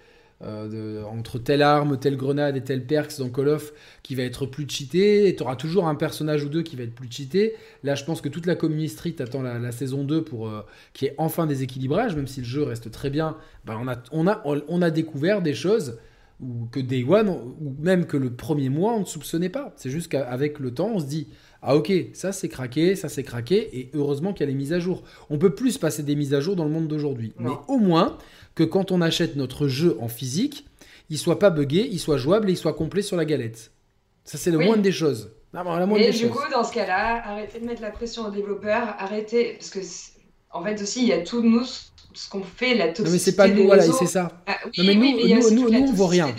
euh, 0.44 1.04
entre 1.04 1.40
telle 1.40 1.62
arme, 1.62 1.98
telle 2.00 2.18
grenade 2.18 2.56
et 2.58 2.62
telle 2.62 2.86
perks 2.86 3.20
dans 3.20 3.30
Call 3.30 3.50
of 3.50 3.74
qui 4.02 4.16
va 4.16 4.24
être 4.24 4.46
plus 4.46 4.68
cheaté, 4.68 5.28
et 5.28 5.36
tu 5.36 5.44
auras 5.44 5.56
toujours 5.56 5.88
un 5.88 5.96
personnage 5.96 6.44
ou 6.44 6.50
deux 6.50 6.64
qui 6.64 6.76
va 6.76 6.84
être 6.84 6.96
plus 6.96 7.12
cheaté. 7.12 7.56
Là, 7.84 7.96
je 7.96 8.04
pense 8.04 8.22
que 8.22 8.30
toute 8.30 8.46
la 8.46 8.56
community 8.56 8.90
street 8.90 9.16
attend 9.20 9.42
la, 9.42 9.72
saison 9.72 10.04
2 10.04 10.24
pour 10.24 10.48
euh, 10.48 10.62
qu'il 10.94 11.08
y 11.08 11.12
ait 11.12 11.16
enfin 11.18 11.46
des 11.46 11.64
équilibrages, 11.64 12.16
même 12.16 12.28
si 12.28 12.42
le 12.42 12.46
jeu 12.46 12.64
reste 12.64 12.92
très 12.92 13.10
bien. 13.10 13.38
Ben, 13.66 13.78
on, 13.80 13.88
a, 13.88 13.98
on, 14.12 14.28
a, 14.28 14.42
on 14.46 14.82
a 14.82 14.90
découvert 14.90 15.42
des 15.42 15.54
choses 15.54 15.98
ou 16.42 16.68
que 16.72 16.80
Day 16.80 17.06
One, 17.08 17.30
ou 17.30 17.76
même 17.80 18.06
que 18.06 18.18
le 18.18 18.32
premier 18.34 18.70
mois, 18.70 18.94
on 18.94 19.02
ne 19.02 19.06
soupçonnait 19.06 19.50
pas. 19.50 19.74
C'est 19.76 19.92
juste 19.92 20.08
qu'avec 20.08 20.60
le 20.60 20.74
temps, 20.74 20.92
on 20.96 21.00
se 21.00 21.06
dit 21.06 21.28
ah 21.62 21.76
ok, 21.76 21.92
ça 22.14 22.32
c'est 22.32 22.50
craqué, 22.50 22.96
ça 22.96 23.08
c'est 23.08 23.24
craqué, 23.24 23.80
et 23.80 23.92
heureusement 23.94 24.34
qu'il 24.34 24.46
y 24.46 24.50
a 24.50 24.52
les 24.52 24.58
mises 24.58 24.74
à 24.74 24.80
jour. 24.80 25.04
On 25.30 25.38
peut 25.38 25.54
plus 25.54 25.78
passer 25.78 26.02
des 26.02 26.16
mises 26.16 26.34
à 26.34 26.40
jour 26.40 26.56
dans 26.56 26.66
le 26.66 26.72
monde 26.72 26.88
d'aujourd'hui. 26.88 27.34
Mais 27.38 27.52
au 27.68 27.78
moins 27.78 28.18
que 28.56 28.64
quand 28.64 28.92
on 28.92 29.02
achète 29.02 29.36
notre 29.36 29.68
jeu 29.68 29.98
en 30.02 30.08
physique, 30.08 30.66
il 31.10 31.18
soit 31.18 31.40
pas 31.40 31.50
buggé, 31.50 31.88
il 31.92 32.00
soit 32.00 32.18
jouable 32.18 32.50
et 32.50 32.54
il 32.54 32.58
soit 32.58 32.74
complet 32.74 33.02
sur 33.02 33.18
la 33.18 33.26
galette. 33.26 33.72
Ça 34.24 34.38
c'est 34.38 34.52
le 34.52 34.60
moindre 34.60 34.84
des 34.84 34.92
choses. 34.92 35.32
et 35.98 36.12
du 36.12 36.30
coup, 36.30 36.40
dans 36.52 36.64
ce 36.64 36.74
cas-là, 36.74 37.22
arrêtez 37.26 37.60
de 37.60 37.66
mettre 37.66 37.82
la 37.82 37.92
pression 37.92 38.28
aux 38.28 38.32
développeurs, 38.32 38.96
arrêtez, 38.98 39.54
parce 39.54 39.70
que 39.70 39.80
en 40.54 40.64
fait 40.64 40.82
aussi, 40.82 41.02
il 41.02 41.08
y 41.08 41.14
a 41.14 41.22
tout 41.22 41.42
nous 41.42 41.66
ce 42.14 42.30
qu'on 42.30 42.44
fait, 42.44 42.76
la 42.76 42.90
toxicité. 42.90 43.04
Non, 43.04 43.12
mais 43.12 43.20
c'est 43.20 43.36
pas 43.36 43.48
nous, 43.48 43.66
voilà, 43.66 43.84
c'est 43.84 44.06
ça. 44.06 44.44
Ah, 44.46 44.58
non, 44.78 44.84
mais 44.84 44.96
nous, 44.96 45.50
nous, 45.52 45.70
nous, 45.70 45.88
on 45.88 45.94
voit 45.94 46.10
rien. 46.10 46.36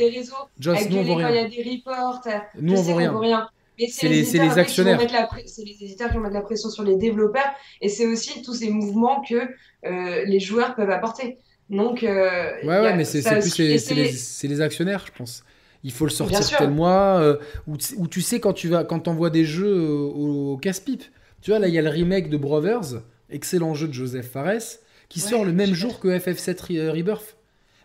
Joss, 0.59 0.89
nous, 0.91 0.99
on 0.99 1.03
voit 1.03 1.17
rien. 1.17 1.31
Il 1.31 1.35
y 1.35 1.39
a 1.39 1.49
des 1.49 1.71
reports. 1.71 2.21
Nous, 2.61 2.75
on 2.77 2.83
voit 2.83 2.97
rien. 2.97 3.49
C'est 3.89 4.09
les, 4.09 4.23
les, 4.23 4.39
les 4.39 4.59
actionnaires. 4.59 5.01
C'est 5.47 5.65
les 5.65 5.83
éditeurs 5.83 6.11
qui 6.11 6.17
vont 6.17 6.23
mettre 6.23 6.35
la 6.35 6.43
pression 6.43 6.69
sur 6.69 6.83
les 6.83 6.97
développeurs. 6.97 7.51
Et 7.81 7.89
c'est 7.89 8.07
aussi 8.07 8.43
tous 8.43 8.55
ces 8.55 8.71
mouvements 8.71 9.23
que 9.29 9.49
euh, 9.87 10.25
les 10.25 10.41
joueurs 10.41 10.75
peuvent 10.75 10.91
apporter. 10.91 11.39
Donc, 11.71 12.03
euh, 12.03 12.51
ouais, 12.65 12.81
ouais, 12.81 12.97
mais 12.97 13.05
c'est 13.05 13.23
plus 13.23 13.59
les, 13.59 13.79
les, 13.79 14.49
les, 14.49 14.61
actionnaires, 14.61 15.05
je 15.07 15.13
pense. 15.17 15.45
Il 15.85 15.93
faut 15.93 16.05
le 16.05 16.11
sortir 16.11 16.59
tel 16.59 16.71
mois. 16.71 17.21
Euh, 17.21 17.37
où, 17.67 18.09
tu 18.09 18.21
sais, 18.21 18.41
quand 18.41 18.53
tu 18.53 18.69
vas, 18.69 18.85
quand 18.85 19.09
envoies 19.09 19.31
des 19.31 19.45
jeux 19.45 19.75
au, 19.81 20.57
casse-pipe. 20.59 21.03
Tu 21.41 21.51
vois, 21.51 21.59
là, 21.59 21.69
il 21.69 21.75
y 21.75 21.79
a 21.79 21.83
le 21.83 21.89
remake 21.89 22.29
de 22.29 22.37
Brothers, 22.37 23.03
excellent 23.31 23.75
jeu 23.75 23.89
de 23.89 23.93
Joseph 23.93 24.31
Fares, 24.31 24.79
qui 25.09 25.19
sort 25.19 25.45
le 25.45 25.53
même 25.53 25.75
jour 25.75 25.99
que 25.99 26.09
FF7 26.09 26.91
Rebirth. 26.91 27.37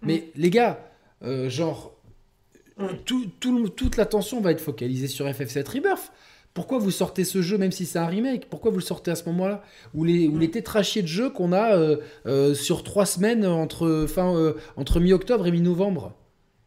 Mais 0.04 0.18
mm. 0.36 0.42
les 0.42 0.50
gars, 0.50 0.80
genre, 1.48 1.96
toute 3.06 3.98
l'attention 3.98 4.42
va 4.42 4.52
être 4.52 4.62
focalisée 4.62 5.08
sur 5.08 5.26
FF7 5.26 5.68
Rebirth. 5.68 6.12
Pourquoi 6.58 6.80
vous 6.80 6.90
sortez 6.90 7.24
ce 7.24 7.44
jeu 7.44 7.60
même 7.60 7.72
si 7.72 7.86
c'est 7.86 8.00
un 8.00 8.08
remake 8.08 8.50
Pourquoi 8.50 8.72
vous 8.72 8.78
le 8.78 8.84
sortez 8.84 9.12
à 9.12 9.16
ce 9.16 9.26
moment-là 9.26 9.62
Ou 9.94 10.04
les, 10.04 10.28
ou 10.28 10.40
les 10.40 10.50
tétrachiers 10.50 11.04
de 11.04 11.08
jeux 11.08 11.30
qu'on 11.30 11.54
a 11.54 11.76
euh, 11.76 11.98
euh, 12.26 12.56
sur 12.56 12.82
trois 12.82 13.06
semaines 13.06 13.46
entre, 13.46 14.08
fin, 14.10 14.36
euh, 14.36 14.54
entre 14.76 15.00
mi-octobre 15.00 15.46
et 15.46 15.52
mi-novembre? 15.52 16.16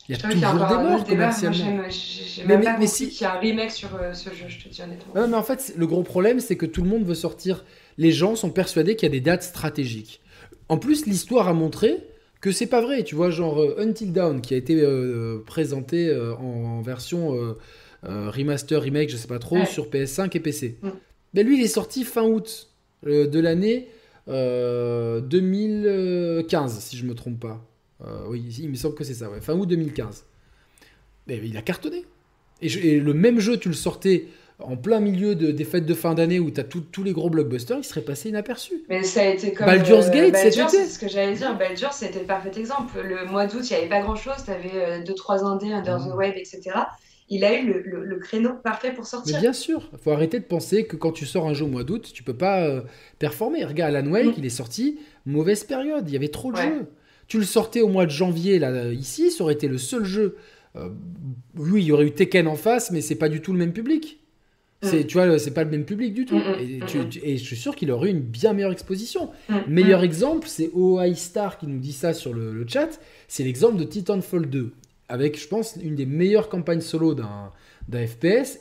Il 0.09 0.13
y 0.13 0.15
a 0.15 0.23
toujours 0.23 0.69
des 0.69 0.75
morts 0.77 1.05
commercialement. 1.05 1.83
J'ai 1.89 2.45
même 2.45 2.63
pas 2.63 2.79
mais 2.79 2.87
si... 2.87 3.09
qu'il 3.09 3.23
y 3.23 3.25
a 3.25 3.35
un 3.35 3.41
remake 3.41 3.73
sur 3.73 3.89
ce 4.13 4.31
jeu, 4.31 4.45
je 4.47 4.63
te 4.63 4.69
dis 4.69 4.81
honnêtement. 4.81 5.27
mais 5.27 5.37
en 5.37 5.43
fait, 5.43 5.75
le 5.77 5.87
gros 5.89 6.05
problème, 6.05 6.39
c'est 6.39 6.57
que 6.57 6.67
tout 6.67 6.83
le 6.83 6.89
monde 6.89 7.03
veut 7.03 7.17
sortir. 7.17 7.65
Les 7.99 8.13
gens 8.13 8.37
sont 8.37 8.51
persuadés 8.51 8.95
qu'il 8.95 9.09
y 9.09 9.11
a 9.11 9.13
des 9.13 9.21
dates 9.21 9.43
stratégiques. 9.43 10.21
En 10.69 10.79
plus, 10.79 11.05
l'histoire 11.05 11.49
a 11.49 11.53
montré 11.53 11.97
que 12.41 12.53
c'est 12.53 12.69
pas 12.69 12.81
vrai. 12.81 13.03
Tu 13.03 13.17
vois, 13.17 13.31
genre 13.31 13.61
Until 13.77 14.13
Dawn 14.13 14.41
qui 14.41 14.55
a 14.55 14.57
été 14.57 14.87
présenté 15.47 16.17
en, 16.39 16.81
version 16.81 17.57
remaster, 18.03 18.81
remake, 18.81 19.11
je 19.11 19.17
sais 19.17 19.29
pas 19.29 19.39
trop, 19.39 19.65
sur 19.65 19.89
PS5 19.89 20.37
et 20.37 20.41
PC. 20.41 20.79
Mm. 20.83 20.89
Mais 21.35 21.43
lui, 21.43 21.59
il 21.59 21.65
est 21.65 21.69
sorti 21.69 22.05
fin 22.05 22.25
août 22.25 22.69
de 23.05 23.41
l'année 23.41 23.89
2015, 24.27 26.81
si 26.81 26.97
je 26.97 27.05
me 27.05 27.15
trompe 27.15 27.41
pas. 27.41 27.65
oui, 28.29 28.43
il 28.61 28.71
me 28.71 28.75
semble 28.75 28.95
que 28.95 29.05
c'est 29.05 29.15
ça, 29.15 29.31
ouais. 29.31 29.41
fin 29.41 29.55
août 29.55 29.67
2015. 29.67 30.25
Mais 31.27 31.41
il 31.45 31.57
a 31.57 31.63
cartonné. 31.63 32.05
et, 32.63 33.01
le 33.01 33.15
même 33.15 33.41
jeu, 33.41 33.59
tu 33.59 33.69
le 33.69 33.75
sortais 33.75 34.27
en 34.63 34.77
plein 34.77 35.01
milieu 35.01 35.35
de, 35.35 35.51
des 35.51 35.65
fêtes 35.65 35.87
de 35.87 35.95
fin 35.95 36.15
d'année 36.15 36.39
où 36.39 36.51
tu 36.51 36.61
as 36.61 36.65
tous 36.65 37.03
les 37.03 37.13
gros 37.13 37.31
blockbusters, 37.31 37.79
il 37.79 37.85
serait 37.85 38.03
passé 38.03 38.29
inaperçu. 38.29 38.85
Mais 38.89 39.03
ça 39.03 39.23
a 39.23 39.25
été 39.25 39.53
comme. 39.53 39.67
Baldur's 39.67 40.09
euh, 40.09 40.11
Gate, 40.11 40.33
Baldur's, 40.33 40.71
c'est 40.71 40.87
ce 40.87 40.99
que 40.99 41.09
j'allais 41.09 41.35
dire. 41.35 41.57
Baldur's, 41.57 41.97
c'était 41.97 42.21
le 42.21 42.27
parfait 42.27 42.51
exemple. 42.57 43.01
Le 43.03 43.27
mois 43.27 43.47
d'août, 43.47 43.69
il 43.69 43.73
n'y 43.73 43.79
avait 43.79 43.89
pas 43.89 44.01
grand 44.01 44.17
chose. 44.17 44.35
Tu 44.45 44.51
avais 44.51 45.03
2-3 45.03 45.45
indés, 45.45 45.73
Under 45.73 45.99
the 45.99 46.15
Web, 46.15 46.35
etc. 46.37 46.61
Il 47.33 47.45
a 47.45 47.59
eu 47.59 47.85
le, 47.85 48.19
créneau 48.19 48.55
parfait 48.63 48.93
pour 48.93 49.07
sortir. 49.07 49.37
Mais 49.37 49.41
bien 49.41 49.53
sûr, 49.53 49.89
il 49.93 49.99
faut 49.99 50.11
arrêter 50.11 50.41
de 50.41 50.45
penser 50.45 50.85
que 50.85 50.97
quand 50.97 51.13
tu 51.13 51.27
sors 51.27 51.47
un 51.47 51.55
jeu 51.55 51.65
au 51.65 51.69
mois 51.69 51.85
d'août, 51.85 52.11
tu 52.13 52.25
peux 52.25 52.37
pas 52.37 52.63
euh, 52.63 52.83
performer. 53.21 53.65
Regarde, 53.65 53.95
Alan 53.95 54.11
Wake, 54.11 54.27
mm. 54.27 54.35
il 54.39 54.47
est 54.47 54.51
sorti, 54.51 54.99
mauvaise 55.27 55.63
période, 55.63 56.09
il 56.09 56.13
y 56.13 56.17
avait 56.17 56.29
trop 56.29 56.51
de 56.51 56.57
jeux. 56.57 56.89
Tu 57.29 57.39
le 57.39 57.45
sortais 57.45 57.81
au 57.81 57.89
mois 57.89 58.07
de 58.07 58.11
janvier, 58.11 58.59
là, 58.59 58.93
ici, 58.93 59.31
ça 59.31 59.45
aurait 59.45 59.55
été 59.55 59.69
le 59.69 59.79
seul 59.79 60.05
jeu. 60.05 60.37
Euh, 60.75 60.89
oui, 61.57 61.83
il 61.83 61.87
y 61.87 61.93
aurait 61.93 62.07
eu 62.07 62.11
Tekken 62.11 62.49
en 62.49 62.57
face, 62.57 62.91
mais 62.91 63.01
c'est 63.01 63.15
pas 63.15 63.29
du 63.29 63.41
tout 63.41 63.53
le 63.53 63.59
même 63.59 63.73
public. 63.73 64.21
C'est, 64.83 65.05
mm. 65.05 65.07
tu 65.07 65.19
vois, 65.19 65.39
c'est 65.39 65.53
pas 65.53 65.65
le 65.65 65.71
même 65.71 65.85
public 65.85 66.15
du 66.15 66.25
tout. 66.25 66.39
Mm, 66.39 66.81
mm, 66.81 67.11
et, 67.23 67.37
je 67.37 67.45
suis 67.45 67.57
sûr 67.57 67.77
qu'il 67.77 67.91
aurait 67.91 68.09
eu 68.09 68.13
une 68.13 68.21
bien 68.21 68.55
meilleure 68.55 68.73
exposition. 68.73 69.31
Meilleur 69.69 70.03
exemple, 70.03 70.49
c'est 70.49 70.71
OI 70.73 71.15
Star 71.15 71.59
qui 71.59 71.67
nous 71.67 71.79
dit 71.79 71.93
ça 71.93 72.13
sur 72.13 72.33
le, 72.33 72.65
chat. 72.67 72.99
C'est 73.29 73.45
l'exemple 73.45 73.77
de 73.77 73.85
Titanfall 73.85 74.47
2, 74.49 74.73
avec, 75.11 75.39
je 75.39 75.49
pense, 75.49 75.77
une 75.83 75.97
des 75.97 76.07
meilleures 76.07 76.49
campagnes 76.49 76.81
solo 76.81 77.15
d'un, 77.15 77.53
FPS, 77.93 78.61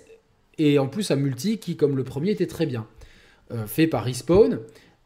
et 0.58 0.80
en 0.80 0.88
plus 0.88 1.12
un 1.12 1.16
multi 1.16 1.60
qui, 1.60 1.78
comme 1.78 1.95
le 1.95 2.04
premier, 2.04 2.32
était 2.32 2.47
très 2.47 2.66
bien. 2.66 2.88
Euh, 3.52 3.66
fait 3.66 3.88
par 3.88 4.04
Respawn. 4.04 4.60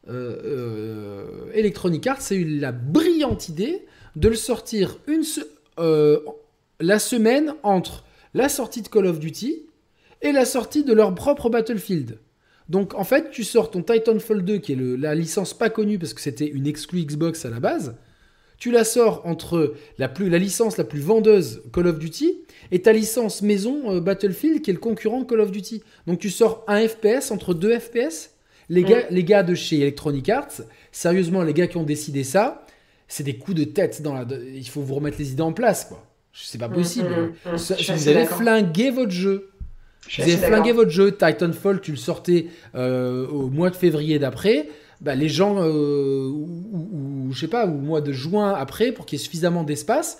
Euh, 0.08 0.36
euh, 0.44 1.52
Electronic 1.54 2.06
Arts 2.06 2.20
a 2.30 2.34
eu 2.34 2.44
la 2.44 2.72
brillante 2.72 3.48
idée 3.48 3.86
de 4.16 4.28
le 4.28 4.34
sortir 4.34 4.98
une 5.06 5.22
la 6.80 6.98
semaine 6.98 7.54
entre 7.62 8.04
la 8.34 8.48
sortie 8.48 8.82
de 8.82 8.88
Call 8.88 9.06
of 9.06 9.18
Duty 9.18 9.62
et 10.22 10.32
la 10.32 10.44
sortie 10.44 10.84
de 10.84 10.92
leur 10.92 11.14
propre 11.14 11.48
Battlefield. 11.48 12.18
Donc 12.68 12.94
en 12.94 13.04
fait, 13.04 13.30
tu 13.30 13.44
sors 13.44 13.70
ton 13.70 13.82
Titanfall 13.82 14.44
2, 14.44 14.58
qui 14.58 14.72
est 14.72 14.78
la 14.98 15.14
licence 15.14 15.54
pas 15.54 15.70
connue 15.70 15.98
parce 15.98 16.14
que 16.14 16.20
c'était 16.20 16.48
une 16.48 16.66
exclue 16.66 17.04
Xbox 17.04 17.44
à 17.44 17.50
la 17.50 17.60
base. 17.60 17.94
Tu 18.58 18.70
la 18.70 18.84
sors 18.84 19.26
entre 19.26 19.74
la, 19.98 20.08
plus, 20.08 20.30
la 20.30 20.38
licence 20.38 20.76
la 20.76 20.84
plus 20.84 21.00
vendeuse 21.00 21.62
Call 21.72 21.86
of 21.86 21.98
Duty 21.98 22.40
et 22.70 22.82
ta 22.82 22.92
licence 22.92 23.42
maison 23.42 23.92
euh, 23.92 24.00
Battlefield 24.00 24.62
qui 24.62 24.70
est 24.70 24.74
le 24.74 24.80
concurrent 24.80 25.24
Call 25.24 25.40
of 25.40 25.50
Duty. 25.50 25.82
Donc 26.06 26.18
tu 26.18 26.30
sors 26.30 26.64
un 26.68 26.86
FPS 26.86 27.30
entre 27.30 27.54
deux 27.54 27.78
FPS. 27.78 28.30
Les, 28.68 28.82
mm. 28.82 28.86
gars, 28.86 29.06
les 29.10 29.24
gars 29.24 29.42
de 29.42 29.54
chez 29.54 29.80
Electronic 29.80 30.28
Arts, 30.28 30.62
sérieusement, 30.92 31.42
les 31.42 31.52
gars 31.52 31.66
qui 31.66 31.76
ont 31.76 31.84
décidé 31.84 32.24
ça, 32.24 32.64
c'est 33.08 33.24
des 33.24 33.36
coups 33.36 33.56
de 33.56 33.64
tête. 33.64 34.02
Dans 34.02 34.14
la, 34.14 34.24
il 34.54 34.66
faut 34.68 34.80
vous 34.80 34.94
remettre 34.94 35.18
les 35.18 35.32
idées 35.32 35.42
en 35.42 35.52
place. 35.52 35.84
quoi. 35.84 36.04
C'est 36.32 36.58
pas 36.58 36.68
mm, 36.68 36.72
possible. 36.72 37.32
Mm, 37.44 37.56
vous 37.56 38.08
avez 38.08 38.26
flingué 38.26 38.90
votre 38.90 39.12
jeu. 39.12 39.50
Vous 40.16 40.22
avez 40.22 40.36
flingué 40.36 40.72
votre 40.72 40.90
jeu. 40.90 41.12
Titanfall, 41.12 41.80
tu 41.80 41.92
le 41.92 41.96
sortais 41.96 42.46
euh, 42.74 43.26
au 43.28 43.48
mois 43.48 43.70
de 43.70 43.76
février 43.76 44.18
d'après. 44.18 44.68
Bah, 45.04 45.14
les 45.14 45.28
gens, 45.28 45.56
euh, 45.58 46.30
ou, 46.30 47.28
je 47.30 47.38
sais 47.38 47.48
pas, 47.48 47.66
au 47.66 47.72
mois 47.72 48.00
de 48.00 48.10
juin 48.10 48.54
après, 48.54 48.90
pour 48.90 49.04
qu'il 49.04 49.18
y 49.18 49.22
ait 49.22 49.24
suffisamment 49.24 49.62
d'espace, 49.62 50.18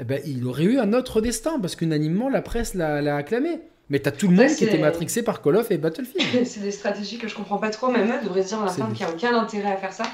eh 0.00 0.04
ben, 0.04 0.22
il 0.24 0.46
aurait 0.46 0.64
eu 0.64 0.78
un 0.78 0.94
autre 0.94 1.20
destin, 1.20 1.60
parce 1.60 1.76
qu'unanimement, 1.76 2.30
la 2.30 2.40
presse 2.40 2.72
l'a 2.72 3.14
acclamé. 3.14 3.60
Mais 3.90 3.98
t'as 3.98 4.10
tout 4.10 4.28
le 4.28 4.34
monde 4.34 4.48
qui 4.48 4.64
était 4.64 4.78
matrixé 4.78 5.22
par 5.22 5.42
Call 5.42 5.56
of 5.56 5.70
et 5.70 5.76
Battlefield. 5.76 6.46
c'est 6.46 6.60
des 6.60 6.70
stratégies 6.70 7.18
que 7.18 7.28
je 7.28 7.34
comprends 7.34 7.58
pas 7.58 7.68
trop, 7.68 7.90
même 7.90 8.08
eux 8.08 8.24
devraient 8.24 8.42
dire 8.42 8.58
en 8.58 8.68
fin 8.68 8.86
qu'il 8.86 9.04
n'y 9.04 9.12
a 9.12 9.14
aucun 9.14 9.38
intérêt 9.38 9.72
à 9.72 9.76
faire 9.76 9.92
ça. 9.92 10.04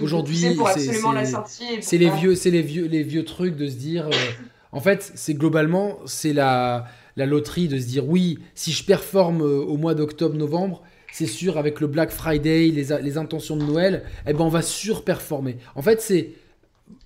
Aujourd'hui, 0.00 0.36
c'est 1.80 1.98
les 1.98 2.10
vieux, 2.10 2.36
c'est 2.36 2.50
les 2.50 2.62
vieux, 2.62 2.86
les 2.86 3.02
vieux 3.02 3.24
trucs 3.24 3.56
de 3.56 3.66
se 3.66 3.74
dire. 3.74 4.06
Euh, 4.06 4.12
en 4.70 4.80
fait, 4.80 5.10
c'est 5.16 5.34
globalement, 5.34 5.98
c'est 6.06 6.32
la, 6.32 6.86
la 7.16 7.26
loterie 7.26 7.66
de 7.66 7.78
se 7.78 7.86
dire 7.86 8.08
oui, 8.08 8.38
si 8.54 8.70
je 8.70 8.84
performe 8.84 9.42
euh, 9.42 9.60
au 9.60 9.76
mois 9.76 9.94
d'octobre-novembre, 9.94 10.82
c'est 11.14 11.26
sûr, 11.26 11.58
avec 11.58 11.78
le 11.78 11.86
Black 11.86 12.10
Friday, 12.10 12.70
les, 12.70 13.18
intentions 13.18 13.56
de 13.56 13.62
Noël, 13.62 14.02
eh 14.26 14.32
ben 14.32 14.40
on 14.40 14.48
va 14.48 14.62
surperformer. 14.62 15.58
En 15.76 15.80
fait, 15.80 16.00
c'est 16.00 16.32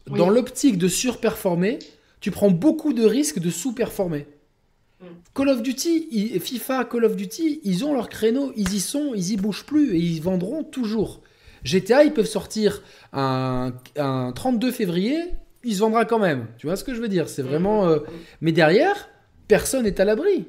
dans 0.06 0.30
l'optique 0.30 0.78
de 0.78 0.88
surperformer, 0.88 1.78
tu 2.20 2.30
prends 2.30 2.50
beaucoup 2.50 2.94
de 2.94 3.04
risques 3.04 3.38
de 3.38 3.50
sous-performer. 3.50 4.26
Mm. 5.02 5.04
Call 5.34 5.48
of 5.50 5.62
Duty, 5.62 6.40
FIFA, 6.40 6.86
Call 6.86 7.04
of 7.04 7.16
Duty, 7.16 7.61
ils 7.64 7.84
ont 7.84 7.92
leur 7.92 8.09
créneau, 8.09 8.54
ils 8.56 8.72
y 8.72 8.80
sont, 8.80 9.12
ils 9.14 9.32
y 9.32 9.36
bougent 9.36 9.66
plus 9.66 9.94
et 9.94 9.98
ils 9.98 10.22
vendront 10.22 10.64
toujours. 10.64 11.20
GTA, 11.64 12.02
ils 12.04 12.14
peuvent 12.14 12.24
sortir 12.24 12.82
un, 13.12 13.74
32 14.34 14.72
février, 14.72 15.18
il 15.64 15.74
se 15.74 15.80
vendra 15.80 16.06
quand 16.06 16.18
même. 16.18 16.46
Tu 16.56 16.66
vois 16.66 16.76
ce 16.76 16.84
que 16.84 16.94
je 16.94 17.00
veux 17.02 17.09
dire? 17.09 17.28
C'est 17.28 17.42
vraiment. 17.42 17.84
Mm. 17.84 17.90
Euh, 17.90 17.98
mais 18.40 18.52
derrière, 18.52 19.11
personne 19.48 19.82
n'est 19.82 20.00
à 20.00 20.06
l'abri. 20.06 20.46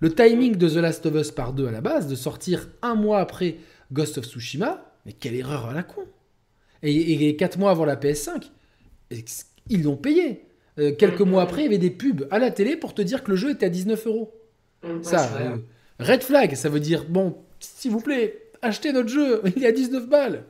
Le 0.00 0.14
timing 0.14 0.56
de 0.56 0.68
The 0.68 0.76
Last 0.76 1.06
of 1.06 1.14
Us 1.14 1.30
par 1.30 1.52
deux 1.52 1.66
à 1.66 1.70
la 1.70 1.80
base, 1.80 2.06
de 2.06 2.14
sortir 2.14 2.68
un 2.82 2.94
mois 2.94 3.20
après 3.20 3.56
Ghost 3.92 4.18
of 4.18 4.26
Tsushima, 4.26 4.92
mais 5.06 5.12
quelle 5.12 5.34
erreur 5.34 5.66
à 5.66 5.72
la 5.72 5.82
con. 5.82 6.02
Et, 6.82 7.34
quatre 7.36 7.58
mois 7.58 7.72
avant 7.72 7.84
la 7.84 7.96
PS5, 7.96 8.50
ils 9.68 9.82
l'ont 9.82 9.96
payé. 9.96 10.44
Euh, 10.78 10.92
quelques 10.92 11.22
mois 11.22 11.42
après, 11.42 11.62
il 11.62 11.64
y 11.64 11.68
avait 11.68 11.78
des 11.78 11.90
pubs 11.90 12.28
à 12.30 12.38
la 12.38 12.52
télé 12.52 12.76
pour 12.76 12.94
te 12.94 13.02
dire 13.02 13.24
que 13.24 13.30
le 13.30 13.36
jeu 13.36 13.50
était 13.50 13.66
à 13.66 13.70
19 13.70 14.06
euros. 14.06 14.32
ça, 15.02 15.28
euh, 15.40 15.56
red 15.98 16.22
flag, 16.22 16.54
ça 16.54 16.68
veut 16.68 16.78
dire, 16.78 17.04
bon, 17.08 17.36
s'il 17.58 17.90
vous 17.90 18.00
plaît, 18.00 18.50
achetez 18.62 18.92
notre 18.92 19.08
jeu, 19.08 19.42
il 19.56 19.64
est 19.64 19.68
à 19.68 19.72
19 19.72 20.08
balles. 20.08 20.44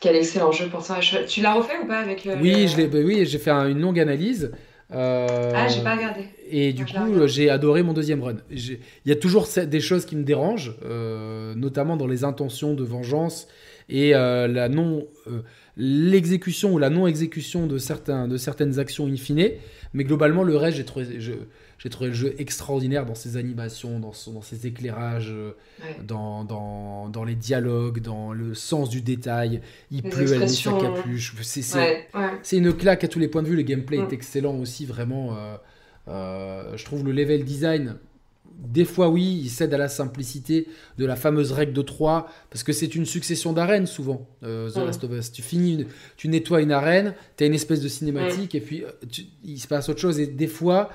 Quel 0.00 0.14
excellent 0.16 0.52
jeu 0.52 0.68
pour 0.68 0.82
ça. 0.82 1.00
Tu 1.26 1.40
l'as 1.40 1.54
refait 1.54 1.78
ou 1.82 1.86
pas 1.86 1.98
avec 1.98 2.24
le... 2.24 2.34
Oui, 2.36 2.66
bah 2.76 2.98
oui 3.02 3.24
j'ai 3.24 3.38
fait 3.38 3.50
une 3.50 3.80
longue 3.80 3.98
analyse. 3.98 4.52
Euh, 4.94 5.52
ah, 5.54 5.68
j'ai 5.68 5.82
pas 5.82 5.96
regardé. 5.96 6.20
Et 6.50 6.72
du 6.72 6.84
coup, 6.84 7.26
j'ai 7.26 7.50
adoré 7.50 7.82
mon 7.82 7.92
deuxième 7.92 8.22
run. 8.22 8.36
Il 8.50 8.78
y 9.06 9.12
a 9.12 9.16
toujours 9.16 9.48
des 9.66 9.80
choses 9.80 10.06
qui 10.06 10.16
me 10.16 10.22
dérangent, 10.22 10.74
euh, 10.84 11.54
notamment 11.54 11.96
dans 11.96 12.06
les 12.06 12.24
intentions 12.24 12.74
de 12.74 12.84
vengeance 12.84 13.48
et 13.88 14.14
euh, 14.14 14.46
la 14.46 14.68
non, 14.68 15.06
l'exécution 15.76 16.72
ou 16.72 16.78
la 16.78 16.90
non-exécution 16.90 17.66
de, 17.66 17.78
certains, 17.78 18.28
de 18.28 18.36
certaines 18.36 18.78
actions 18.78 19.06
in 19.06 19.16
fine. 19.16 19.50
Mais 19.92 20.04
globalement, 20.04 20.42
le 20.42 20.56
reste, 20.56 20.76
j'ai 20.76 20.84
trouvé, 20.84 21.06
j'ai 21.84 21.90
trouvé 21.90 22.08
le 22.08 22.14
jeu 22.14 22.34
extraordinaire 22.38 23.04
dans 23.04 23.14
ses 23.14 23.36
animations, 23.36 24.00
dans, 24.00 24.14
son, 24.14 24.32
dans 24.32 24.40
ses 24.40 24.66
éclairages, 24.66 25.30
euh, 25.30 25.52
dans, 26.02 26.42
dans, 26.42 27.10
dans, 27.10 27.24
les 27.24 27.34
dialogues, 27.34 28.00
dans 28.00 28.32
le 28.32 28.54
sens 28.54 28.88
du 28.88 29.02
détail. 29.02 29.60
Il 29.90 30.02
pleut, 30.02 30.32
elle 30.32 30.40
met 30.40 30.48
sa 30.48 30.72
capuche. 30.72 31.34
C'est 31.42 32.56
une 32.56 32.72
claque 32.72 33.04
à 33.04 33.08
tous 33.08 33.18
les 33.18 33.28
points 33.28 33.42
de 33.42 33.48
vue. 33.48 33.56
Le 33.56 33.62
gameplay 33.62 33.98
est 33.98 34.10
mm. 34.10 34.14
excellent 34.14 34.56
aussi, 34.56 34.86
vraiment. 34.86 35.36
Euh, 35.36 35.56
euh, 36.08 36.74
je 36.74 36.84
trouve 36.86 37.04
le 37.04 37.12
level 37.12 37.44
design 37.44 37.96
des 38.56 38.84
fois, 38.84 39.08
oui, 39.08 39.40
il 39.44 39.50
cède 39.50 39.74
à 39.74 39.78
la 39.78 39.88
simplicité 39.88 40.68
de 40.96 41.04
la 41.04 41.16
fameuse 41.16 41.52
règle 41.52 41.72
de 41.72 41.82
3, 41.82 42.30
parce 42.50 42.62
que 42.62 42.72
c'est 42.72 42.94
une 42.94 43.04
succession 43.04 43.52
d'arènes 43.52 43.86
souvent, 43.86 44.28
euh, 44.44 44.70
The 44.70 44.76
Last 44.76 45.02
of 45.04 45.10
Us. 45.10 45.32
Tu 45.32 45.42
finis, 45.42 45.86
tu 46.16 46.28
nettoies 46.28 46.62
une 46.62 46.72
arène, 46.72 47.14
tu 47.36 47.44
as 47.44 47.46
une 47.48 47.54
espèce 47.54 47.80
de 47.80 47.88
cinématique, 47.88 48.54
et 48.54 48.60
puis 48.60 48.84
il 49.44 49.58
se 49.58 49.66
passe 49.66 49.88
autre 49.88 50.00
chose. 50.00 50.20
Et 50.20 50.28
des 50.28 50.46
fois, 50.46 50.90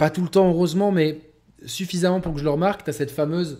pas 0.00 0.08
tout 0.08 0.22
le 0.22 0.30
temps 0.30 0.48
heureusement, 0.48 0.92
mais 0.92 1.20
suffisamment 1.66 2.22
pour 2.22 2.32
que 2.32 2.38
je 2.38 2.44
le 2.44 2.50
remarque, 2.50 2.84
tu 2.84 2.88
as 2.88 2.94
cette 2.94 3.10
fameuse 3.10 3.58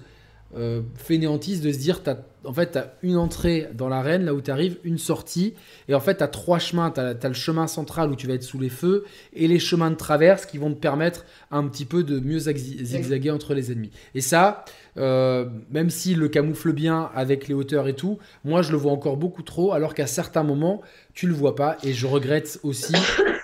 euh, 0.57 0.80
fainéantise 0.95 1.61
de 1.61 1.70
se 1.70 1.76
dire, 1.76 2.01
en 2.45 2.53
fait, 2.55 2.72
tu 2.72 2.78
as 2.78 2.95
une 3.03 3.18
entrée 3.18 3.68
dans 3.74 3.91
l'arène, 3.91 4.24
là 4.24 4.32
où 4.32 4.41
tu 4.41 4.51
arrives, 4.51 4.78
une 4.82 4.97
sortie, 4.97 5.53
et 5.86 5.95
en 5.95 6.01
fait, 6.01 6.16
tu 6.16 6.24
as 6.24 6.28
trois 6.28 6.59
chemins. 6.59 6.91
Tu 6.91 6.99
as, 6.99 7.28
le 7.28 7.34
chemin 7.34 7.66
central 7.66 8.11
où 8.11 8.16
tu 8.16 8.26
vas 8.26 8.32
être 8.32 8.43
sous 8.43 8.59
les 8.59 8.70
feux, 8.70 9.05
et 9.34 9.49
les 9.49 9.59
chemins 9.59 9.91
de 9.91 9.97
traverse 9.97 10.47
qui 10.47 10.57
vont 10.57 10.72
te 10.72 10.80
permettre 10.80 11.26
un 11.51 11.68
petit 11.68 11.84
peu 11.84 12.05
de 12.05 12.18
mieux 12.18 12.38
zigzaguer 12.38 13.30
entre 13.30 13.53
les 13.53 13.70
ennemis. 13.70 13.91
Et 14.14 14.22
ça, 14.22 14.64
euh, 14.97 15.47
même 15.70 15.91
s'il 15.91 16.18
le 16.18 16.28
camoufle 16.28 16.72
bien 16.72 17.11
avec 17.14 17.49
les 17.49 17.55
hauteurs 17.55 17.88
et 17.88 17.95
tout, 17.95 18.18
moi, 18.45 18.62
je 18.62 18.72
le 18.72 18.78
vois 18.78 18.93
encore 18.93 19.16
beaucoup 19.16 19.43
trop, 19.43 19.72
alors 19.72 19.95
qu'à 19.95 20.07
certains 20.07 20.43
moments, 20.43 20.82
tu 21.14 21.26
le 21.26 21.34
vois 21.34 21.55
pas, 21.55 21.76
et 21.82 21.93
je 21.93 22.07
regrette 22.07 22.61
aussi 22.62 22.95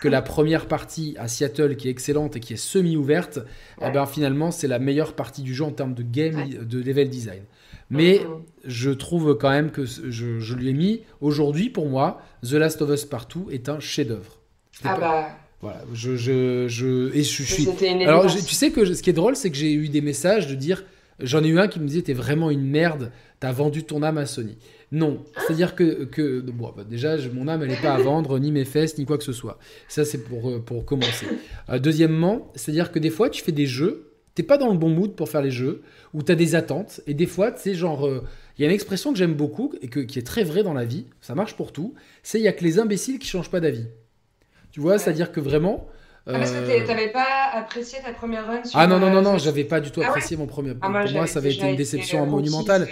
que 0.00 0.08
la 0.08 0.22
première 0.22 0.66
partie 0.66 1.14
à 1.18 1.28
Seattle, 1.28 1.76
qui 1.76 1.88
est 1.88 1.90
excellente 1.90 2.36
et 2.36 2.40
qui 2.40 2.54
est 2.54 2.56
semi-ouverte, 2.56 3.40
eh 3.80 3.90
ben, 3.90 4.06
finalement, 4.06 4.50
c'est 4.50 4.68
la 4.68 4.78
meilleure 4.78 5.14
partie 5.14 5.42
du 5.42 5.54
jeu 5.54 5.64
en 5.64 5.72
termes 5.72 5.94
de 5.94 6.02
game, 6.02 6.48
de 6.62 6.80
level 6.80 7.08
design. 7.08 7.42
Mais 7.90 8.20
je 8.64 8.90
trouve 8.90 9.36
quand 9.38 9.50
même 9.50 9.70
que 9.70 9.84
je, 9.84 10.54
lui 10.54 10.70
ai 10.70 10.72
mis, 10.72 11.02
aujourd'hui, 11.20 11.70
pour 11.70 11.88
moi, 11.88 12.20
The 12.42 12.54
Last 12.54 12.82
of 12.82 12.90
Us 12.90 13.04
Partout 13.04 13.48
est 13.50 13.68
un 13.68 13.80
chef-d'œuvre. 13.80 14.38
Ah 14.84 14.96
bah. 14.98 15.28
Voilà, 15.62 15.82
je, 15.94 16.16
je, 16.16 16.68
je, 16.68 17.14
et 17.14 17.22
je, 17.22 17.42
suis. 17.42 17.66
Alors, 18.04 18.26
tu 18.26 18.54
sais 18.54 18.70
que 18.70 18.92
ce 18.92 19.02
qui 19.02 19.08
est 19.08 19.14
drôle, 19.14 19.36
c'est 19.36 19.50
que 19.50 19.56
j'ai 19.56 19.72
eu 19.72 19.88
des 19.88 20.02
messages 20.02 20.46
de 20.46 20.54
dire. 20.54 20.84
J'en 21.20 21.42
ai 21.42 21.48
eu 21.48 21.58
un 21.58 21.68
qui 21.68 21.80
me 21.80 21.86
disait 21.86 22.02
T'es 22.02 22.12
vraiment 22.12 22.50
une 22.50 22.64
merde, 22.64 23.10
t'as 23.40 23.52
vendu 23.52 23.84
ton 23.84 24.02
âme 24.02 24.18
à 24.18 24.26
Sony. 24.26 24.58
Non, 24.92 25.24
c'est-à-dire 25.36 25.74
que, 25.74 26.04
que 26.04 26.40
bon, 26.40 26.72
bah, 26.76 26.84
déjà, 26.88 27.16
mon 27.32 27.48
âme, 27.48 27.62
elle 27.62 27.70
n'est 27.70 27.76
pas 27.76 27.94
à 27.94 27.98
vendre, 27.98 28.38
ni 28.38 28.52
mes 28.52 28.64
fesses, 28.64 28.98
ni 28.98 29.04
quoi 29.04 29.18
que 29.18 29.24
ce 29.24 29.32
soit. 29.32 29.58
Ça, 29.88 30.04
c'est 30.04 30.22
pour, 30.22 30.48
euh, 30.50 30.58
pour 30.60 30.84
commencer. 30.84 31.26
Euh, 31.68 31.78
deuxièmement, 31.80 32.52
c'est-à-dire 32.54 32.92
que 32.92 32.98
des 32.98 33.10
fois, 33.10 33.28
tu 33.28 33.42
fais 33.42 33.52
des 33.52 33.66
jeux, 33.66 34.12
t'es 34.34 34.44
pas 34.44 34.58
dans 34.58 34.70
le 34.70 34.78
bon 34.78 34.88
mood 34.88 35.16
pour 35.16 35.28
faire 35.28 35.42
les 35.42 35.50
jeux, 35.50 35.82
ou 36.14 36.22
tu 36.22 36.30
as 36.30 36.36
des 36.36 36.54
attentes, 36.54 37.00
et 37.08 37.14
des 37.14 37.26
fois, 37.26 37.50
tu 37.50 37.62
sais, 37.62 37.74
genre, 37.74 38.06
euh, 38.06 38.22
il 38.56 38.62
y 38.62 38.64
a 38.64 38.68
une 38.68 38.74
expression 38.74 39.12
que 39.12 39.18
j'aime 39.18 39.34
beaucoup, 39.34 39.74
et 39.80 39.88
que, 39.88 40.00
qui 40.00 40.20
est 40.20 40.26
très 40.26 40.44
vraie 40.44 40.62
dans 40.62 40.74
la 40.74 40.84
vie, 40.84 41.06
ça 41.20 41.34
marche 41.34 41.56
pour 41.56 41.72
tout, 41.72 41.94
c'est 42.22 42.38
il 42.38 42.44
y 42.44 42.48
a 42.48 42.52
que 42.52 42.62
les 42.62 42.78
imbéciles 42.78 43.18
qui 43.18 43.26
changent 43.26 43.50
pas 43.50 43.60
d'avis. 43.60 43.86
Tu 44.70 44.80
vois, 44.80 44.98
c'est-à-dire 44.98 45.32
que 45.32 45.40
vraiment, 45.40 45.88
ah, 46.34 46.38
parce 46.38 46.50
que 46.50 46.80
tu 46.80 46.86
n'avais 46.86 47.10
pas 47.10 47.50
apprécié 47.54 48.00
ta 48.04 48.12
première 48.12 48.46
run 48.46 48.64
sur, 48.64 48.78
Ah 48.78 48.86
non, 48.86 48.98
non, 48.98 49.10
non, 49.10 49.22
non, 49.22 49.38
j'avais 49.38 49.64
pas 49.64 49.80
du 49.80 49.90
tout 49.90 50.00
ah 50.02 50.08
apprécié 50.08 50.36
mon 50.36 50.46
premier. 50.46 50.72
Ah, 50.80 50.90
pour 50.90 51.12
moi, 51.12 51.26
ça 51.26 51.38
avait 51.38 51.52
été 51.52 51.68
une 51.68 51.76
déception 51.76 52.26
monumentale. 52.26 52.88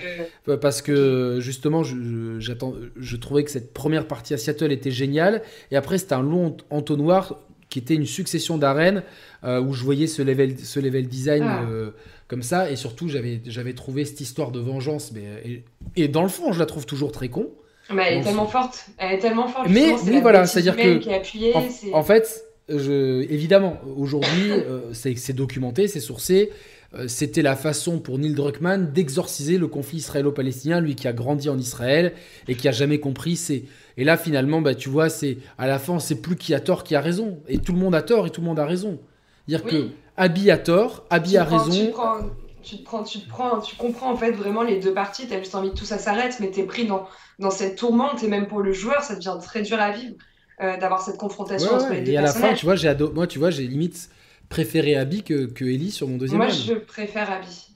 Parce 0.61 0.83
que 0.83 1.39
justement, 1.41 1.83
je, 1.83 1.97
je 2.39 3.17
trouvais 3.17 3.45
que 3.45 3.51
cette 3.51 3.73
première 3.73 4.07
partie 4.07 4.35
à 4.35 4.39
Seattle 4.39 4.73
était 4.73 4.91
géniale. 4.91 5.43
Et 5.71 5.77
après, 5.77 5.99
c'était 5.99 6.15
un 6.15 6.23
long 6.23 6.57
entonnoir 6.71 7.37
qui 7.75 7.81
était 7.81 7.95
une 7.95 8.07
succession 8.07 8.57
d'arènes 8.57 9.03
euh, 9.43 9.61
où 9.61 9.73
je 9.73 9.83
voyais 9.83 10.07
ce 10.07 10.23
level, 10.23 10.57
ce 10.61 10.79
level 10.79 11.09
design 11.09 11.43
euh, 11.43 11.91
comme 12.29 12.45
ça. 12.45 12.71
Et 12.71 12.77
surtout, 12.77 13.09
j'avais, 13.09 13.73
trouvé 13.73 14.05
cette 14.05 14.21
histoire 14.21 14.53
de 14.53 14.61
vengeance. 14.61 15.11
Mais, 15.13 15.65
et, 15.97 16.07
dans 16.07 16.23
le 16.23 16.29
fond, 16.29 16.53
je 16.53 16.61
la 16.61 16.67
trouve 16.67 16.87
toujours 16.87 17.11
très 17.11 17.31
con. 17.31 17.51
Mais 17.93 18.05
elle 18.07 18.19
est 18.21 18.23
tellement 18.23 18.47
forte. 18.47 18.87
Elle 18.97 19.15
est 19.15 19.19
tellement 19.19 19.49
forte. 19.49 19.69
Mais 19.69 19.93
oui, 20.07 20.21
voilà, 20.21 20.47
c'est-à-dire 20.47 20.77
que. 20.77 21.93
en, 21.93 22.03
fait 22.05 22.45
évidemment, 22.69 23.79
aujourd'hui, 23.97 24.51
euh, 24.51 24.93
c'est 24.93 25.33
documenté, 25.33 25.89
c'est 25.89 26.01
sourcé. 26.01 26.51
Euh, 26.95 27.09
c'était 27.09 27.43
la 27.43 27.57
façon 27.57 27.99
pour 27.99 28.19
Neil 28.19 28.35
Druckmann 28.35 28.93
d'exorciser 28.93 29.59
le 29.59 29.67
conflit 29.67 29.99
israélo-palestinien, 29.99 30.81
lui 30.81 30.95
qui 30.95 31.09
a 31.09 31.13
grandi 31.13 31.49
en 31.49 31.59
Israël 31.59 32.15
et 32.47 32.55
qui 32.55 32.69
a 32.69 32.73
jamais 32.73 33.01
compris. 33.01 33.37
C'est 33.37 33.65
et 33.97 34.05
là 34.05 34.17
finalement, 34.17 34.61
bah, 34.61 34.75
tu 34.75 34.89
vois, 34.89 35.09
c'est 35.09 35.39
à 35.59 35.67
la 35.67 35.79
fin, 35.79 35.99
c'est 35.99 36.21
plus 36.21 36.37
qui 36.37 36.55
a 36.55 36.61
tort 36.61 36.85
qui 36.85 36.95
a 36.95 37.01
raison, 37.01 37.41
et 37.49 37.59
tout 37.59 37.73
le 37.73 37.79
monde 37.79 37.95
a 37.95 38.03
tort 38.03 38.27
et 38.27 38.31
tout 38.31 38.41
le 38.41 38.47
monde 38.47 38.61
a 38.61 38.67
raison. 38.67 39.01
Dire 39.49 39.65
que 39.65 39.89
Abby 40.17 40.51
a 40.51 40.59
tort, 40.59 41.05
Abby 41.11 41.37
a 41.37 41.45
raison. 41.45 41.71
Tu, 41.71 41.91
prends, 41.91 42.19
tu, 42.63 42.79
te 42.79 42.85
prends, 42.85 43.03
tu, 43.03 43.21
te 43.21 43.29
prends, 43.29 43.61
tu 43.61 43.77
comprends 43.77 44.13
en 44.13 44.17
fait 44.17 44.33
vraiment 44.33 44.63
les 44.63 44.79
deux 44.79 44.95
parties. 44.95 45.27
Tu 45.27 45.35
as 45.35 45.39
juste 45.39 45.55
envie 45.55 45.71
que 45.71 45.77
tout 45.77 45.85
ça 45.85 45.99
s'arrête, 45.99 46.39
mais 46.41 46.51
tu 46.51 46.61
es 46.61 46.65
pris 46.65 46.87
dans, 46.87 47.07
dans 47.41 47.51
cette 47.51 47.77
tourmente 47.77 48.23
et 48.23 48.29
même 48.29 48.47
pour 48.47 48.61
le 48.61 48.73
joueur, 48.73 49.03
ça 49.03 49.17
devient 49.17 49.37
très 49.43 49.63
dur 49.63 49.81
à 49.81 49.91
vivre. 49.91 50.15
Euh, 50.61 50.77
d'avoir 50.77 51.03
cette 51.03 51.17
confrontation 51.17 51.73
entre 51.73 51.93
les 51.93 52.03
deux 52.03 52.13
Et 52.13 52.17
à 52.17 52.23
la 52.23 52.33
fin, 52.33 52.55
tu 52.55 52.65
vois, 52.65 52.77
j'ai 52.77 52.95
moi, 53.13 53.27
tu 53.27 53.41
vois, 53.41 53.51
j'ai 53.51 53.67
limite 53.67 54.09
préféré 54.49 54.95
Abby 54.95 55.25
que, 55.25 55.47
que 55.47 55.65
Ellie 55.65 55.91
sur 55.91 56.07
mon 56.07 56.17
deuxième 56.17 56.39
Moi, 56.39 56.49
je 56.49 56.75
préfère 56.75 57.29
Abby. 57.33 57.71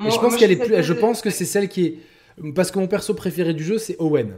je 0.00 0.18
pense 0.18 0.36
qu'elle 0.36 0.50
est 0.50 0.56
plus. 0.56 0.82
Je 0.82 0.92
pense 0.92 1.20
que 1.20 1.30
c'est 1.30 1.44
celle 1.44 1.68
qui 1.68 1.84
est. 1.84 1.98
Parce 2.54 2.72
que 2.72 2.78
mon 2.80 2.88
perso 2.88 3.14
préféré 3.14 3.54
du 3.54 3.62
jeu, 3.62 3.78
c'est 3.78 3.94
Owen. 4.00 4.36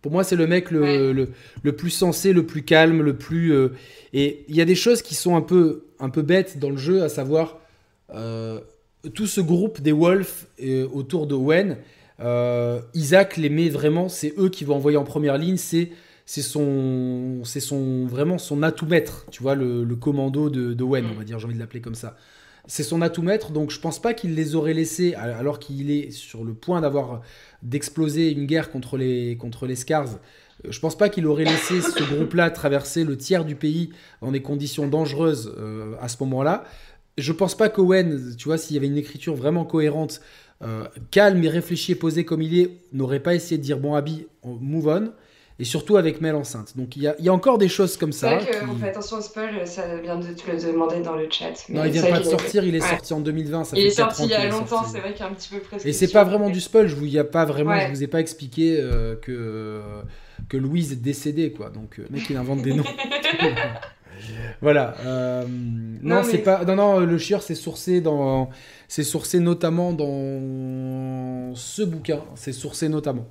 Pour 0.00 0.10
moi, 0.10 0.24
c'est 0.24 0.36
le 0.36 0.46
mec 0.46 0.70
le, 0.70 1.12
le, 1.12 1.28
le, 1.62 1.76
plus 1.76 1.90
sensé, 1.90 2.32
le 2.32 2.46
plus 2.46 2.62
calme, 2.62 3.02
le 3.02 3.16
plus. 3.16 3.52
Euh, 3.52 3.68
Et 4.14 4.44
il 4.48 4.56
y 4.56 4.62
a 4.62 4.64
des 4.64 4.74
choses 4.74 5.02
qui 5.02 5.14
sont 5.14 5.36
un 5.36 5.42
peu, 5.42 5.84
un 6.00 6.08
peu 6.08 6.22
bêtes 6.22 6.58
dans 6.58 6.70
le 6.70 6.78
jeu, 6.78 7.02
à 7.02 7.10
savoir 7.10 7.58
euh, 8.14 8.58
tout 9.14 9.26
ce 9.26 9.42
groupe 9.42 9.82
des 9.82 9.92
Wolves 9.92 10.46
autour 10.92 11.26
de 11.26 11.34
Owen. 11.34 11.76
Isaac 12.94 13.36
les 13.36 13.50
met 13.50 13.68
vraiment, 13.68 14.08
c'est 14.08 14.32
eux 14.38 14.48
qui 14.48 14.64
vont 14.64 14.76
envoyer 14.76 14.96
en 14.96 15.04
première 15.04 15.36
ligne, 15.36 15.58
c'est 15.58 15.90
c'est 16.32 16.40
son, 16.40 17.44
c'est 17.44 17.60
son 17.60 18.06
vraiment 18.06 18.38
son 18.38 18.62
atout 18.62 18.86
maître, 18.86 19.26
tu 19.30 19.42
vois, 19.42 19.54
le, 19.54 19.84
commando 19.96 20.48
de, 20.48 20.72
de 20.72 20.82
Wen, 20.82 21.04
on 21.12 21.14
va 21.14 21.24
dire, 21.24 21.38
j'ai 21.38 21.44
envie 21.44 21.54
de 21.54 21.60
l'appeler 21.60 21.82
comme 21.82 21.94
ça. 21.94 22.16
C'est 22.66 22.84
son 22.84 23.02
atout 23.02 23.20
maître, 23.20 23.52
donc 23.52 23.70
je 23.70 23.78
pense 23.78 24.00
pas 24.00 24.14
qu'il 24.14 24.34
les 24.34 24.54
aurait 24.54 24.72
laissés 24.72 25.12
alors 25.12 25.58
qu'il 25.58 25.90
est 25.90 26.10
sur 26.10 26.42
le 26.42 26.54
point 26.54 26.80
d'avoir 26.80 27.20
d'exploser 27.62 28.30
une 28.30 28.46
guerre 28.46 28.70
contre 28.70 28.96
les 28.96 29.36
contre 29.36 29.66
les 29.66 29.76
Scars. 29.76 30.08
Euh, 30.64 30.70
je 30.70 30.80
pense 30.80 30.96
pas 30.96 31.10
qu'il 31.10 31.26
aurait 31.26 31.44
laissé 31.44 31.82
ce 31.82 32.02
groupe-là 32.02 32.50
traverser 32.50 33.04
le 33.04 33.18
tiers 33.18 33.44
du 33.44 33.54
pays 33.54 33.90
dans 34.22 34.32
des 34.32 34.40
conditions 34.40 34.88
dangereuses 34.88 35.54
euh, 35.58 35.96
à 36.00 36.08
ce 36.08 36.16
moment-là. 36.20 36.64
Je 37.18 37.32
pense 37.32 37.54
pas 37.54 37.68
qu'Owen, 37.68 38.36
tu 38.38 38.44
vois, 38.44 38.56
s'il 38.56 38.72
y 38.72 38.78
avait 38.78 38.86
une 38.86 38.96
écriture 38.96 39.34
vraiment 39.34 39.66
cohérente, 39.66 40.22
euh, 40.62 40.84
calme 41.10 41.44
et 41.44 41.50
réfléchi 41.50 41.92
et 41.92 41.94
posé 41.94 42.24
comme 42.24 42.40
il 42.40 42.58
est, 42.58 42.70
n'aurait 42.94 43.20
pas 43.20 43.34
essayé 43.34 43.58
de 43.58 43.62
dire 43.62 43.78
bon 43.78 43.94
Abby, 43.94 44.24
move 44.42 44.88
on 44.88 45.12
et 45.58 45.64
surtout 45.64 45.96
avec 45.96 46.20
Mel 46.20 46.34
enceinte. 46.34 46.76
Donc 46.76 46.96
il 46.96 47.02
y 47.02 47.08
a, 47.08 47.14
y 47.20 47.28
a, 47.28 47.32
encore 47.32 47.58
des 47.58 47.68
choses 47.68 47.96
comme 47.96 48.12
ça. 48.12 48.40
C'est 48.40 48.50
vrai 48.50 48.66
qu'on 48.66 48.76
fait 48.76 48.88
attention 48.88 49.18
au 49.18 49.20
spoil, 49.20 49.66
ça 49.66 49.96
vient 49.96 50.16
de 50.16 50.32
te 50.32 50.50
le 50.50 50.58
demander 50.58 51.00
dans 51.00 51.14
le 51.14 51.28
chat. 51.30 51.52
non, 51.68 51.84
il 51.84 51.92
vient 51.92 52.06
pas 52.06 52.18
de 52.18 52.24
sortir, 52.24 52.64
il 52.64 52.74
est 52.74 52.80
sorti 52.80 53.12
en 53.12 53.20
2020. 53.20 53.64
Ça 53.64 53.76
il 53.76 53.86
est 53.86 53.90
sorti 53.90 54.24
il 54.24 54.30
y 54.30 54.34
a 54.34 54.48
longtemps, 54.48 54.84
c'est 54.84 55.00
vrai 55.00 55.12
qu'il 55.12 55.20
y 55.20 55.24
a 55.24 55.30
un 55.30 55.34
petit 55.34 55.48
peu 55.48 55.60
presque. 55.60 55.86
Et 55.86 55.92
c'est 55.92 56.12
pas 56.12 56.24
vraiment 56.24 56.50
du 56.50 56.60
spoil, 56.60 56.86
je 56.86 56.96
vous, 56.96 57.06
y 57.06 57.18
a 57.18 57.24
pas 57.24 57.44
vraiment, 57.44 57.78
je 57.78 57.88
vous 57.88 58.02
ai 58.02 58.06
pas 58.08 58.20
expliqué 58.20 58.78
euh, 58.80 59.16
que, 59.16 59.80
que 60.48 60.56
Louise 60.56 60.92
est 60.92 61.02
décédée, 61.02 61.52
quoi. 61.52 61.70
Donc, 61.70 61.98
euh, 61.98 62.06
mec, 62.10 62.28
il 62.30 62.36
invente 62.36 62.62
des 62.62 62.74
noms. 62.74 62.84
voilà. 64.60 64.94
Euh, 65.04 65.44
non, 65.48 66.22
c'est 66.22 66.38
pas. 66.38 66.64
Non, 66.64 66.76
non, 66.76 67.00
le 67.00 67.18
chieur, 67.18 67.42
c'est 67.42 67.54
sourcé 67.54 68.00
dans. 68.00 68.50
C'est 68.88 69.04
sourcé 69.04 69.40
notamment 69.40 69.92
dans 69.92 71.54
ce 71.54 71.82
bouquin. 71.82 72.22
C'est 72.34 72.52
sourcé 72.52 72.88
notamment. 72.88 73.26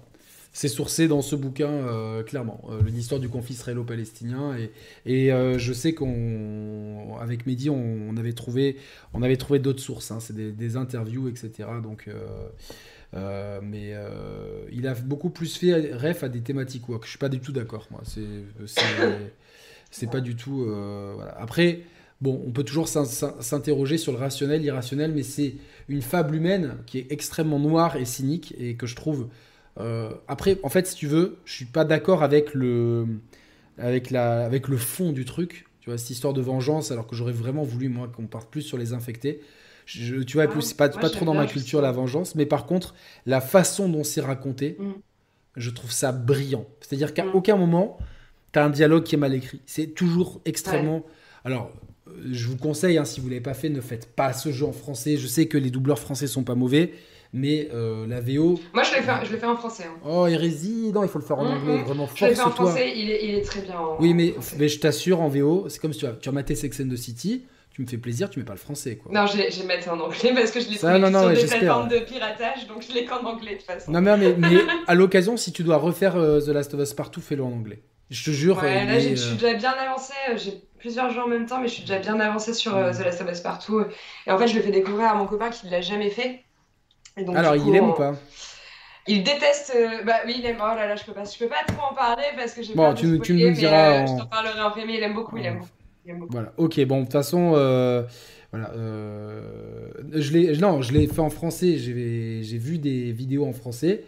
C'est 0.53 0.67
sourcé 0.67 1.07
dans 1.07 1.21
ce 1.21 1.37
bouquin, 1.37 1.69
euh, 1.69 2.23
clairement, 2.23 2.61
euh, 2.69 2.81
l'histoire 2.85 3.21
du 3.21 3.29
conflit 3.29 3.53
israélo-palestinien. 3.53 4.57
Et, 5.05 5.31
euh, 5.31 5.57
je 5.57 5.71
sais 5.71 5.93
qu'avec 5.93 7.45
Mehdi, 7.45 7.69
on, 7.69 8.17
avait 8.17 8.33
trouvé, 8.33 8.75
trouvé 9.39 9.59
d'autres 9.59 9.81
sources. 9.81 10.11
Hein, 10.11 10.19
c'est 10.19 10.35
des, 10.35 10.75
interviews, 10.75 11.29
etc. 11.29 11.69
Donc, 11.81 12.09
mais 13.13 13.95
il 14.73 14.87
a 14.87 14.93
beaucoup 14.93 15.29
plus 15.29 15.55
fait 15.55 15.93
ref 15.93 16.23
à 16.23 16.29
des 16.29 16.41
thématiques 16.41 16.83
que 16.85 16.93
Je 17.05 17.09
suis 17.09 17.17
pas 17.17 17.29
du 17.29 17.39
tout 17.39 17.53
d'accord, 17.53 17.87
moi. 17.89 18.01
C'est 19.89 20.09
pas 20.09 20.21
du 20.21 20.35
tout. 20.35 20.67
Après. 21.37 21.81
Bon, 22.19 22.39
on 22.45 22.51
peut 22.51 22.63
toujours 22.63 22.87
s'interroger 22.87 23.97
sur 23.97 24.11
le 24.11 24.19
rationnel, 24.19 24.61
l'irrationnel, 24.61 25.11
mais 25.11 25.23
c'est 25.23 25.55
une 25.89 26.03
fable 26.03 26.35
humaine 26.35 26.77
qui 26.85 26.99
est 26.99 27.07
extrêmement 27.11 27.57
noire 27.57 27.95
et 27.95 28.05
cynique 28.05 28.53
et 28.59 28.75
que 28.75 28.85
je 28.85 28.95
trouve 28.95 29.21
euh, 29.21 29.25
après, 30.27 30.59
en 30.63 30.69
fait, 30.69 30.87
si 30.87 30.95
tu 30.95 31.07
veux, 31.07 31.37
je 31.45 31.53
suis 31.53 31.65
pas 31.65 31.85
d'accord 31.85 32.23
avec 32.23 32.53
le, 32.53 33.07
avec, 33.77 34.09
la, 34.09 34.45
avec 34.45 34.67
le 34.67 34.77
fond 34.77 35.11
du 35.11 35.25
truc. 35.25 35.65
Tu 35.81 35.89
vois, 35.89 35.97
cette 35.97 36.11
histoire 36.11 36.33
de 36.33 36.41
vengeance, 36.41 36.91
alors 36.91 37.07
que 37.07 37.15
j'aurais 37.15 37.31
vraiment 37.31 37.63
voulu, 37.63 37.89
moi, 37.89 38.07
qu'on 38.07 38.27
parte 38.27 38.49
plus 38.49 38.61
sur 38.61 38.77
les 38.77 38.93
infectés. 38.93 39.41
Je, 39.85 40.17
tu 40.17 40.37
vois, 40.37 40.47
plus, 40.47 40.61
c'est 40.61 40.77
pas, 40.77 40.89
pas 40.89 41.09
trop 41.09 41.25
dans 41.25 41.33
ma 41.33 41.47
culture 41.47 41.81
la 41.81 41.91
vengeance, 41.91 42.35
mais 42.35 42.45
par 42.45 42.65
contre, 42.65 42.93
la 43.25 43.41
façon 43.41 43.89
dont 43.89 44.03
c'est 44.03 44.21
raconté, 44.21 44.77
mm. 44.79 44.91
je 45.57 45.69
trouve 45.71 45.91
ça 45.91 46.11
brillant. 46.11 46.65
C'est-à-dire 46.81 47.13
qu'à 47.13 47.25
mm. 47.25 47.31
aucun 47.33 47.57
moment, 47.57 47.97
tu 48.53 48.59
as 48.59 48.65
un 48.65 48.69
dialogue 48.69 49.03
qui 49.03 49.15
est 49.15 49.17
mal 49.17 49.33
écrit. 49.33 49.61
C'est 49.65 49.87
toujours 49.87 50.39
extrêmement. 50.45 51.03
Alors, 51.43 51.71
euh, 52.07 52.11
je 52.31 52.47
vous 52.47 52.57
conseille, 52.57 52.97
hein, 52.99 53.05
si 53.05 53.19
vous 53.19 53.27
ne 53.27 53.31
l'avez 53.31 53.41
pas 53.41 53.55
fait, 53.55 53.69
ne 53.69 53.81
faites 53.81 54.15
pas 54.15 54.33
ce 54.33 54.51
jeu 54.51 54.65
en 54.65 54.73
français. 54.73 55.17
Je 55.17 55.27
sais 55.27 55.47
que 55.47 55.57
les 55.57 55.71
doubleurs 55.71 55.99
français 55.99 56.27
sont 56.27 56.43
pas 56.43 56.55
mauvais, 56.55 56.93
mais 57.33 57.69
euh, 57.73 58.05
la 58.07 58.19
VO. 58.19 58.59
Moi, 58.73 58.83
je 58.83 58.95
l'ai 58.95 59.01
fait, 59.01 59.11
je 59.23 59.35
fait 59.35 59.45
en 59.45 59.55
français. 59.55 59.85
Hein. 59.87 59.99
Oh, 60.05 60.27
hérésie 60.27 60.91
Non, 60.93 61.03
il 61.03 61.09
faut 61.09 61.19
le 61.19 61.25
faire 61.25 61.39
en 61.39 61.45
mm, 61.45 61.57
anglais, 61.57 61.77
mm. 61.77 61.83
vraiment. 61.83 62.09
Je 62.13 62.25
l'ai 62.25 62.35
fait 62.35 62.41
en 62.41 62.51
français, 62.51 62.93
il 62.95 63.09
est, 63.09 63.25
il 63.25 63.35
est, 63.35 63.41
très 63.41 63.61
bien. 63.61 63.79
oui, 63.99 64.13
mais, 64.13 64.33
mais 64.57 64.67
je 64.67 64.79
t'assure, 64.79 65.21
en 65.21 65.29
VO, 65.29 65.65
c'est 65.69 65.79
comme 65.79 65.93
si 65.93 65.99
tu 65.99 66.05
as, 66.05 66.13
tu 66.13 66.29
as 66.29 66.31
maté 66.31 66.55
Sex 66.55 66.79
and 66.81 66.89
the 66.89 66.97
City 66.97 67.45
tu 67.73 67.81
me 67.81 67.87
fais 67.87 67.97
plaisir, 67.97 68.29
tu 68.29 68.39
mets 68.39 68.45
pas 68.45 68.53
le 68.53 68.59
français. 68.59 68.97
Quoi. 68.97 69.11
Non, 69.13 69.25
je 69.25 69.37
vais 69.37 69.65
mettre 69.65 69.89
en 69.89 69.99
anglais 69.99 70.33
parce 70.35 70.51
que 70.51 70.59
je 70.59 70.69
l'ai 70.69 70.77
trouvé 70.77 70.99
non, 70.99 71.09
non, 71.09 71.21
sur 71.21 71.29
des 71.29 71.47
plateformes 71.47 71.87
de 71.87 71.99
piratage, 71.99 72.67
donc 72.67 72.83
je 72.87 72.93
l'ai 72.93 73.05
qu'en 73.05 73.23
anglais 73.25 73.53
de 73.53 73.57
toute 73.57 73.65
façon. 73.65 73.91
Non, 73.91 74.01
mais, 74.01 74.17
mais, 74.37 74.57
à 74.87 74.95
l'occasion, 74.95 75.37
si 75.37 75.53
tu 75.53 75.63
dois 75.63 75.77
refaire 75.77 76.17
euh, 76.17 76.41
The 76.41 76.49
Last 76.49 76.73
of 76.73 76.81
Us 76.81 76.93
partout, 76.93 77.21
fais-le 77.21 77.43
en 77.43 77.51
anglais. 77.51 77.81
Je 78.09 78.25
te 78.25 78.31
jure. 78.31 78.57
Ouais, 78.61 78.85
là, 78.85 78.99
je 78.99 79.15
suis 79.15 79.35
déjà 79.35 79.53
bien 79.53 79.71
avancé. 79.71 80.13
Euh, 80.29 80.37
j'ai 80.37 80.61
plusieurs 80.79 81.09
jeux 81.11 81.21
en 81.21 81.29
même 81.29 81.45
temps, 81.45 81.61
mais 81.61 81.69
je 81.69 81.75
suis 81.75 81.83
déjà 81.83 81.99
bien 81.99 82.19
avancé 82.19 82.53
sur 82.53 82.75
euh, 82.75 82.91
The 82.91 83.05
Last 83.05 83.21
of 83.21 83.31
Us 83.31 83.39
partout. 83.39 83.85
Et 84.27 84.31
en 84.31 84.37
fait, 84.37 84.47
je 84.47 84.55
le 84.55 84.61
fais 84.61 84.71
découvrir 84.71 85.07
à 85.07 85.15
mon 85.15 85.25
copain 85.25 85.49
qui 85.49 85.65
ne 85.67 85.71
l'a 85.71 85.79
jamais 85.79 86.09
fait. 86.09 86.43
Donc, 87.17 87.35
Alors, 87.35 87.55
il 87.55 87.75
aime 87.75 87.89
ou 87.89 87.93
pas? 87.93 88.15
Il 89.07 89.23
déteste. 89.23 89.75
Bah 90.05 90.17
oui, 90.25 90.35
il 90.39 90.45
aime. 90.45 90.57
Oh 90.59 90.75
là 90.75 90.87
là, 90.87 90.95
je 90.95 91.03
peux 91.03 91.13
pas, 91.13 91.23
je 91.23 91.37
peux 91.37 91.47
pas 91.47 91.63
trop 91.67 91.91
en 91.91 91.95
parler 91.95 92.23
parce 92.35 92.53
que 92.53 92.61
j'ai 92.61 92.73
bon, 92.73 92.93
tu, 92.93 93.19
tu 93.19 93.33
me 93.33 93.51
diras. 93.51 94.05
Je 94.05 94.17
t'en 94.17 94.27
parlerai 94.27 94.59
en 94.61 94.73
mais 94.75 94.95
il 94.95 95.03
aime 95.03 95.13
beaucoup, 95.13 95.37
il 95.37 95.45
aime 95.45 95.59
beaucoup. 95.59 96.31
Voilà, 96.31 96.51
ok, 96.57 96.83
bon, 96.85 96.99
de 96.99 97.03
toute 97.03 97.11
façon, 97.11 97.53
voilà. 98.51 98.69
Euh, 98.75 99.91
je 100.13 100.31
l'ai, 100.33 100.57
non, 100.57 100.81
je 100.81 100.93
l'ai 100.93 101.07
fait 101.07 101.19
en 101.19 101.29
français. 101.29 101.77
J'ai 101.77 102.57
vu 102.57 102.77
des 102.77 103.11
vidéos 103.11 103.45
en 103.45 103.53
français. 103.53 104.03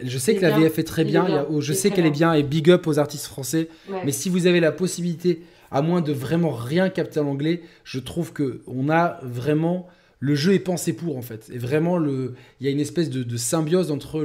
Je 0.00 0.16
sais 0.16 0.34
que 0.34 0.42
la 0.42 0.56
VF 0.58 0.78
est 0.78 0.84
très 0.84 1.04
bien. 1.04 1.46
je 1.58 1.72
sais 1.72 1.90
qu'elle 1.90 2.06
est 2.06 2.10
bien 2.10 2.32
et 2.32 2.42
big 2.42 2.70
up 2.70 2.86
aux 2.86 2.98
artistes 2.98 3.26
français. 3.26 3.68
Mais 4.04 4.12
si 4.12 4.28
vous 4.28 4.46
avez 4.46 4.60
la 4.60 4.72
possibilité, 4.72 5.42
à 5.70 5.82
moins 5.82 6.00
de 6.00 6.12
vraiment 6.12 6.52
rien 6.52 6.88
capter 6.88 7.20
en 7.20 7.26
anglais, 7.26 7.62
je 7.82 7.98
trouve 7.98 8.32
que 8.32 8.62
on 8.66 8.88
a 8.88 9.18
vraiment 9.22 9.88
le 10.24 10.34
jeu 10.34 10.54
est 10.54 10.58
pensé 10.58 10.94
pour 10.94 11.18
en 11.18 11.22
fait. 11.22 11.50
Et 11.52 11.58
vraiment, 11.58 12.02
il 12.02 12.32
y 12.60 12.66
a 12.66 12.70
une 12.70 12.80
espèce 12.80 13.10
de, 13.10 13.36
symbiose 13.36 13.90
entre 13.90 14.24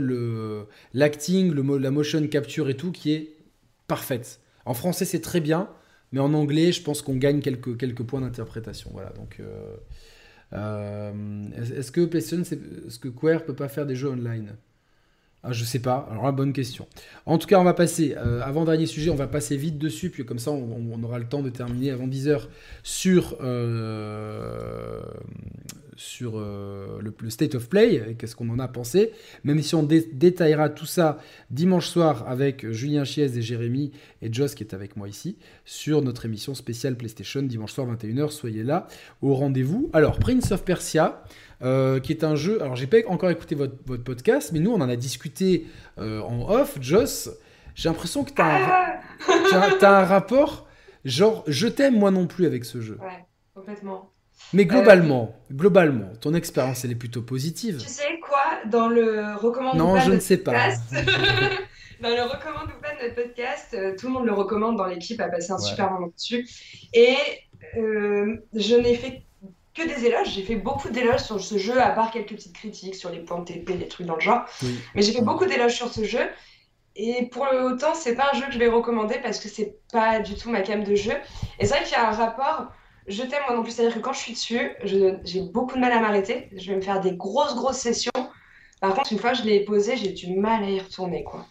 l'acting, 0.94 1.54
la 1.54 1.92
motion 1.92 2.26
capture 2.28 2.70
et 2.70 2.78
tout 2.78 2.94
qui 2.94 3.12
est 3.12 3.36
parfaite. 3.88 4.40
En 4.66 4.74
français, 4.74 5.04
c'est 5.04 5.20
très 5.20 5.42
bien. 5.42 5.68
Mais 6.14 6.22
en 6.22 6.34
anglais, 6.34 6.72
je 6.72 6.82
pense 6.82 7.02
qu'on 7.02 7.18
gagne 7.18 7.42
quelques, 7.42 8.04
points 8.04 8.22
d'interprétation. 8.22 8.90
Voilà, 8.94 9.10
donc. 9.10 9.38
Euh, 9.42 9.76
euh, 10.54 11.14
est-ce 11.78 11.92
que 11.92 12.06
PlayStation, 12.06 12.42
est-ce 12.42 12.98
que 12.98 13.12
Square 13.12 13.44
peut 13.44 13.54
pas 13.54 13.68
faire 13.68 13.86
des 13.86 13.96
jeux 13.96 14.10
online? 14.10 14.56
Ah, 15.44 15.52
je 15.52 15.64
sais 15.64 15.80
pas. 15.80 16.08
Alors, 16.10 16.32
bonne 16.34 16.54
question. 16.54 16.88
En 17.26 17.38
tout 17.38 17.46
cas, 17.46 17.60
on 17.60 17.64
va 17.64 17.76
passer, 17.76 18.16
euh, 18.18 18.42
avant 18.42 18.66
dernier 18.66 18.88
sujet, 18.88 19.12
on 19.12 19.16
va 19.16 19.28
passer 19.28 19.58
vite 19.58 19.78
dessus, 19.78 20.10
puis 20.10 20.26
comme 20.26 20.40
ça, 20.40 20.50
on, 20.52 21.04
aura 21.04 21.20
le 21.20 21.26
temps 21.26 21.44
de 21.44 21.50
terminer 21.50 21.92
avant 21.92 22.08
10h 22.08 22.48
sur, 22.84 23.38
sur 26.00 26.34
euh, 26.36 27.00
le, 27.02 27.30
State 27.30 27.56
of 27.56 27.68
Play, 27.68 28.16
qu'est-ce 28.18 28.36
qu'on 28.36 28.50
en 28.50 28.60
a 28.60 28.68
pensé. 28.70 29.12
Même 29.44 29.62
si 29.62 29.76
on 29.76 29.84
détaillera 29.84 30.70
tout 30.70 30.86
ça 30.86 31.20
dimanche 31.52 31.88
soir 31.88 32.26
avec 32.28 32.70
Julien 32.72 33.04
Chiez 33.04 33.38
et 33.38 33.42
Jérémy 33.42 33.92
et 34.22 34.32
Joss 34.32 34.56
qui 34.56 34.64
est 34.64 34.74
avec 34.74 34.96
moi 34.96 35.10
ici, 35.10 35.38
sur 35.66 36.02
notre 36.02 36.26
émission 36.26 36.56
spéciale 36.56 36.96
PlayStation, 36.96 37.42
dimanche 37.42 37.74
soir 37.74 37.88
21h. 37.94 38.30
Soyez 38.30 38.64
là 38.64 38.88
au 39.22 39.34
rendez-vous. 39.36 39.90
Alors, 39.94 40.18
Prince 40.20 40.52
of 40.52 40.64
Persia. 40.64 41.24
Euh, 41.62 42.00
qui 42.00 42.14
est 42.14 42.24
un 42.24 42.36
jeu. 42.36 42.62
Alors, 42.62 42.78
j'ai 42.78 42.88
pas 42.88 43.00
encore 43.08 43.30
écouté 43.30 43.54
votre, 43.54 43.76
votre, 43.86 44.06
podcast, 44.06 44.52
mais 44.54 44.60
nous, 44.60 44.72
on 44.72 44.80
en 44.80 44.88
a 44.88 44.96
discuté 44.96 45.68
euh, 45.98 46.22
en 46.22 46.50
off. 46.50 46.78
Joss, 46.80 47.30
j'ai 47.76 47.90
l'impression 47.90 48.24
que 48.24 48.32
tu 48.32 48.42
as, 48.42 49.02
as, 49.28 50.00
un 50.00 50.06
rapport 50.06 50.70
genre 51.04 51.44
je 51.48 51.68
t'aime 51.68 52.00
moi 52.00 52.12
non 52.12 52.28
plus 52.28 52.46
avec 52.46 52.64
ce 52.64 52.80
jeu. 52.80 52.98
Ouais, 53.02 53.26
complètement. 53.54 54.14
Mais 54.54 54.66
globalement, 54.66 55.36
euh, 55.52 55.54
globalement, 55.56 56.10
ton 56.22 56.34
expérience 56.34 56.84
elle 56.86 56.92
est 56.92 56.96
plutôt 56.96 57.22
positive. 57.22 57.78
Tu 57.78 57.88
sais 57.88 58.20
quoi 58.22 58.60
Dans 58.66 58.88
le 58.88 59.36
recommande 59.36 59.78
Non, 59.78 60.00
je 60.00 60.12
ne 60.12 60.20
sais 60.20 60.38
pas. 60.38 60.54
dans 62.02 62.10
le 62.10 62.24
recommande 62.24 62.70
ou 62.76 62.82
pas 62.82 62.96
de 62.96 63.04
notre 63.04 63.16
podcast, 63.16 63.78
tout 63.98 64.08
le 64.08 64.14
monde 64.14 64.26
le 64.26 64.34
recommande 64.34 64.78
dans 64.78 64.86
l'équipe, 64.88 65.20
a 65.22 65.28
passé 65.28 65.52
un 65.52 65.58
super 65.58 65.92
moment 65.92 66.08
dessus. 66.08 66.48
Et 66.94 67.16
je 67.74 68.76
n'ai 68.76 68.96
fait 68.96 69.24
que 69.74 69.88
des 69.88 70.06
éloges. 70.06 70.34
J'ai 70.34 70.44
fait 70.44 70.56
beaucoup 70.56 70.90
d'éloges 70.90 71.22
sur 71.22 71.40
ce 71.40 71.58
jeu, 71.58 71.80
à 71.80 71.90
part 71.90 72.12
quelques 72.12 72.30
petites 72.30 72.56
critiques 72.56 72.96
sur 72.96 73.10
les 73.10 73.20
points 73.20 73.40
de 73.40 73.46
TP, 73.46 73.78
des 73.78 73.88
trucs 73.88 74.08
dans 74.08 74.16
le 74.16 74.22
genre. 74.22 74.46
Mais 74.96 75.02
j'ai 75.02 75.12
fait 75.12 75.22
beaucoup 75.22 75.46
d'éloges 75.46 75.76
sur 75.76 75.94
ce 75.94 76.04
jeu. 76.04 76.28
Et 76.96 77.28
pour 77.28 77.48
autant, 77.64 77.94
c'est 77.94 78.16
pas 78.16 78.32
un 78.34 78.38
jeu 78.38 78.46
que 78.48 78.54
je 78.54 78.60
vais 78.60 78.68
recommander 78.68 79.20
parce 79.22 79.40
que 79.40 79.48
c'est 79.48 79.76
pas 79.92 80.20
du 80.20 80.36
tout 80.36 80.50
ma 80.50 80.62
cam 80.62 80.84
de 80.84 80.96
jeu. 80.96 81.14
Et 81.60 81.66
c'est 81.66 81.76
vrai 81.76 81.84
qu'il 81.84 81.94
y 81.94 81.96
a 81.96 82.10
un 82.10 82.14
rapport. 82.14 82.72
Je 83.10 83.24
t'aime 83.24 83.42
moi 83.48 83.56
non 83.56 83.64
plus, 83.64 83.72
c'est-à-dire 83.72 83.96
que 83.96 84.00
quand 84.00 84.14
je 84.14 84.20
suis 84.20 84.34
dessus, 84.34 84.72
j'ai 84.84 85.42
beaucoup 85.42 85.76
de 85.76 85.82
mal 85.82 85.92
à 85.92 86.00
m'arrêter. 86.00 86.50
Je 86.56 86.72
vais 86.72 86.78
me 86.78 86.82
faire 86.82 87.02
des 87.02 87.14
grosses, 87.14 87.56
grosses 87.56 87.80
sessions. 87.80 88.12
Par 88.80 88.94
contre, 88.94 89.12
une 89.12 89.20
fois 89.20 89.32
que 89.32 89.40
je 89.40 89.44
l'ai 89.44 89.62
posé, 89.62 89.98
j'ai 89.98 90.12
du 90.12 90.36
mal 90.36 90.64
à 90.64 90.70
y 90.70 90.80
retourner, 90.80 91.24
quoi. 91.24 91.46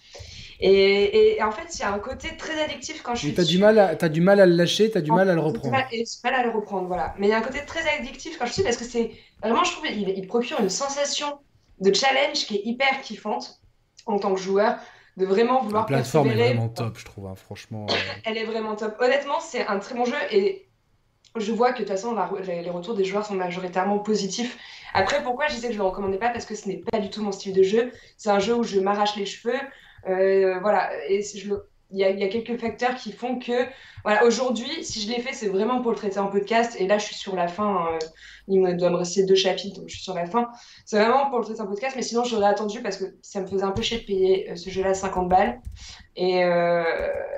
Et, 0.61 1.39
en 1.43 1.53
fait, 1.53 1.75
il 1.75 1.81
y 1.81 1.83
a 1.83 1.93
un 1.93 1.99
côté 1.99 2.37
très 2.37 2.63
addictif 2.63 3.03
quand 3.03 3.15
je 3.15 3.21
suis. 3.21 3.35
Tu 3.35 3.41
as, 3.41 3.45
du 3.45 3.59
mal 3.59 3.79
à, 3.79 3.97
as 4.01 4.09
du 4.09 4.21
mal 4.21 4.41
à 4.41 4.47
le 4.47 4.55
lâcher, 4.55 4.91
tu 4.91 4.99
as 4.99 5.01
du 5.01 5.11
mal 5.11 5.29
à 5.29 5.35
le 5.35 5.41
reprendre. 5.41 5.77
J'ai 5.91 6.05
mal, 6.25 6.35
à 6.35 6.43
le 6.43 6.51
reprendre, 6.51 6.87
voilà. 6.89 7.15
Mais 7.19 7.27
il 7.27 7.31
y 7.31 7.33
a 7.33 7.39
un 7.39 7.43
côté 7.43 7.61
très 7.67 7.89
addictif 7.89 8.39
quand 8.39 8.47
je 8.47 8.55
suis 8.55 8.63
parce 8.63 8.77
que 8.77 8.85
c'est. 8.85 9.13
Vraiment, 9.43 9.63
je 9.63 9.73
trouve 9.73 9.87
il 9.87 10.27
procure 10.27 10.59
une 10.61 10.71
sensation 10.71 11.39
de 11.81 11.93
challenge 11.93 12.47
qui 12.47 12.57
est 12.57 12.63
hyper 12.65 13.01
kiffante 13.03 13.61
en 14.07 14.19
tant 14.19 14.35
que 14.35 14.41
joueur 14.41 14.79
de 15.17 15.27
vraiment 15.27 15.63
vouloir 15.63 15.83
La 15.83 15.99
plateforme 15.99 16.31
est 16.31 16.35
vraiment 16.35 16.69
top, 16.69 16.97
je 16.97 17.05
trouve, 17.05 17.27
hein, 17.27 17.35
franchement. 17.35 17.87
Euh. 17.91 17.95
Elle 18.25 18.39
est 18.39 18.45
vraiment 18.45 18.77
top. 18.77 18.97
Honnêtement, 19.01 19.41
c'est 19.41 19.67
un 19.67 19.79
très 19.79 19.95
bon 19.95 20.05
jeu 20.05 20.17
et 20.31 20.68
je 21.41 21.53
vois 21.53 21.72
que 21.72 21.78
de 21.78 21.84
toute 21.84 21.89
façon, 21.89 22.16
les 22.47 22.70
retours 22.70 22.95
des 22.95 23.05
joueurs 23.05 23.26
sont 23.26 23.34
majoritairement 23.34 23.99
positifs. 23.99 24.59
Après, 24.95 25.22
pourquoi 25.22 25.49
je 25.49 25.55
disais 25.55 25.68
que 25.68 25.74
je 25.74 25.78
ne 25.78 25.82
le 25.84 25.89
recommandais 25.89 26.18
pas? 26.18 26.30
Parce 26.30 26.47
que 26.47 26.55
ce 26.55 26.68
n'est 26.68 26.78
pas 26.78 26.99
du 26.99 27.11
tout 27.11 27.22
mon 27.22 27.32
style 27.32 27.53
de 27.53 27.62
jeu. 27.62 27.93
C'est 28.16 28.30
un 28.30 28.39
jeu 28.39 28.55
où 28.55 28.62
je 28.62 28.80
m'arrache 28.80 29.16
les 29.16 29.26
cheveux, 29.26 29.59
euh, 30.09 30.59
voilà, 30.61 30.91
et 31.09 31.22
je 31.22 31.55
il 31.91 31.99
y, 31.99 32.05
a, 32.05 32.28
quelques 32.28 32.61
facteurs 32.61 32.95
qui 32.97 33.12
font 33.12 33.39
que, 33.39 33.66
voilà, 34.05 34.24
aujourd'hui, 34.26 34.84
si 34.84 35.01
je 35.01 35.09
l'ai 35.09 35.20
fait, 35.20 35.32
c'est 35.32 35.49
vraiment 35.49 35.80
pour 35.80 35.91
le 35.91 35.97
traiter 35.97 36.18
en 36.18 36.26
podcast. 36.26 36.76
Et 36.78 36.86
là, 36.86 36.99
je 36.99 37.07
suis 37.07 37.14
sur 37.14 37.34
la 37.34 37.49
fin. 37.49 37.86
Euh, 37.93 37.99
il 38.47 38.61
me 38.61 38.74
doit 38.74 38.91
me 38.91 38.97
rester 38.97 39.24
deux 39.24 39.34
chapitres, 39.34 39.80
donc 39.80 39.89
je 39.89 39.95
suis 39.95 40.05
sur 40.05 40.14
la 40.14 40.26
fin. 40.26 40.51
C'est 40.84 40.99
vraiment 40.99 41.30
pour 41.30 41.39
le 41.39 41.47
traiter 41.47 41.62
en 41.62 41.66
podcast, 41.66 41.97
mais 41.97 42.03
sinon, 42.03 42.24
j'aurais 42.24 42.47
attendu 42.47 42.82
parce 42.82 42.99
que 42.99 43.05
ça 43.22 43.41
me 43.41 43.47
faisait 43.47 43.64
un 43.64 43.70
peu 43.70 43.80
chier 43.80 44.01
de 44.01 44.05
payer 44.05 44.51
euh, 44.51 44.57
ce 44.57 44.68
jeu-là 44.68 44.93
50 44.93 45.30
balles. 45.30 45.62
Et, 46.14 46.45
euh, 46.45 46.84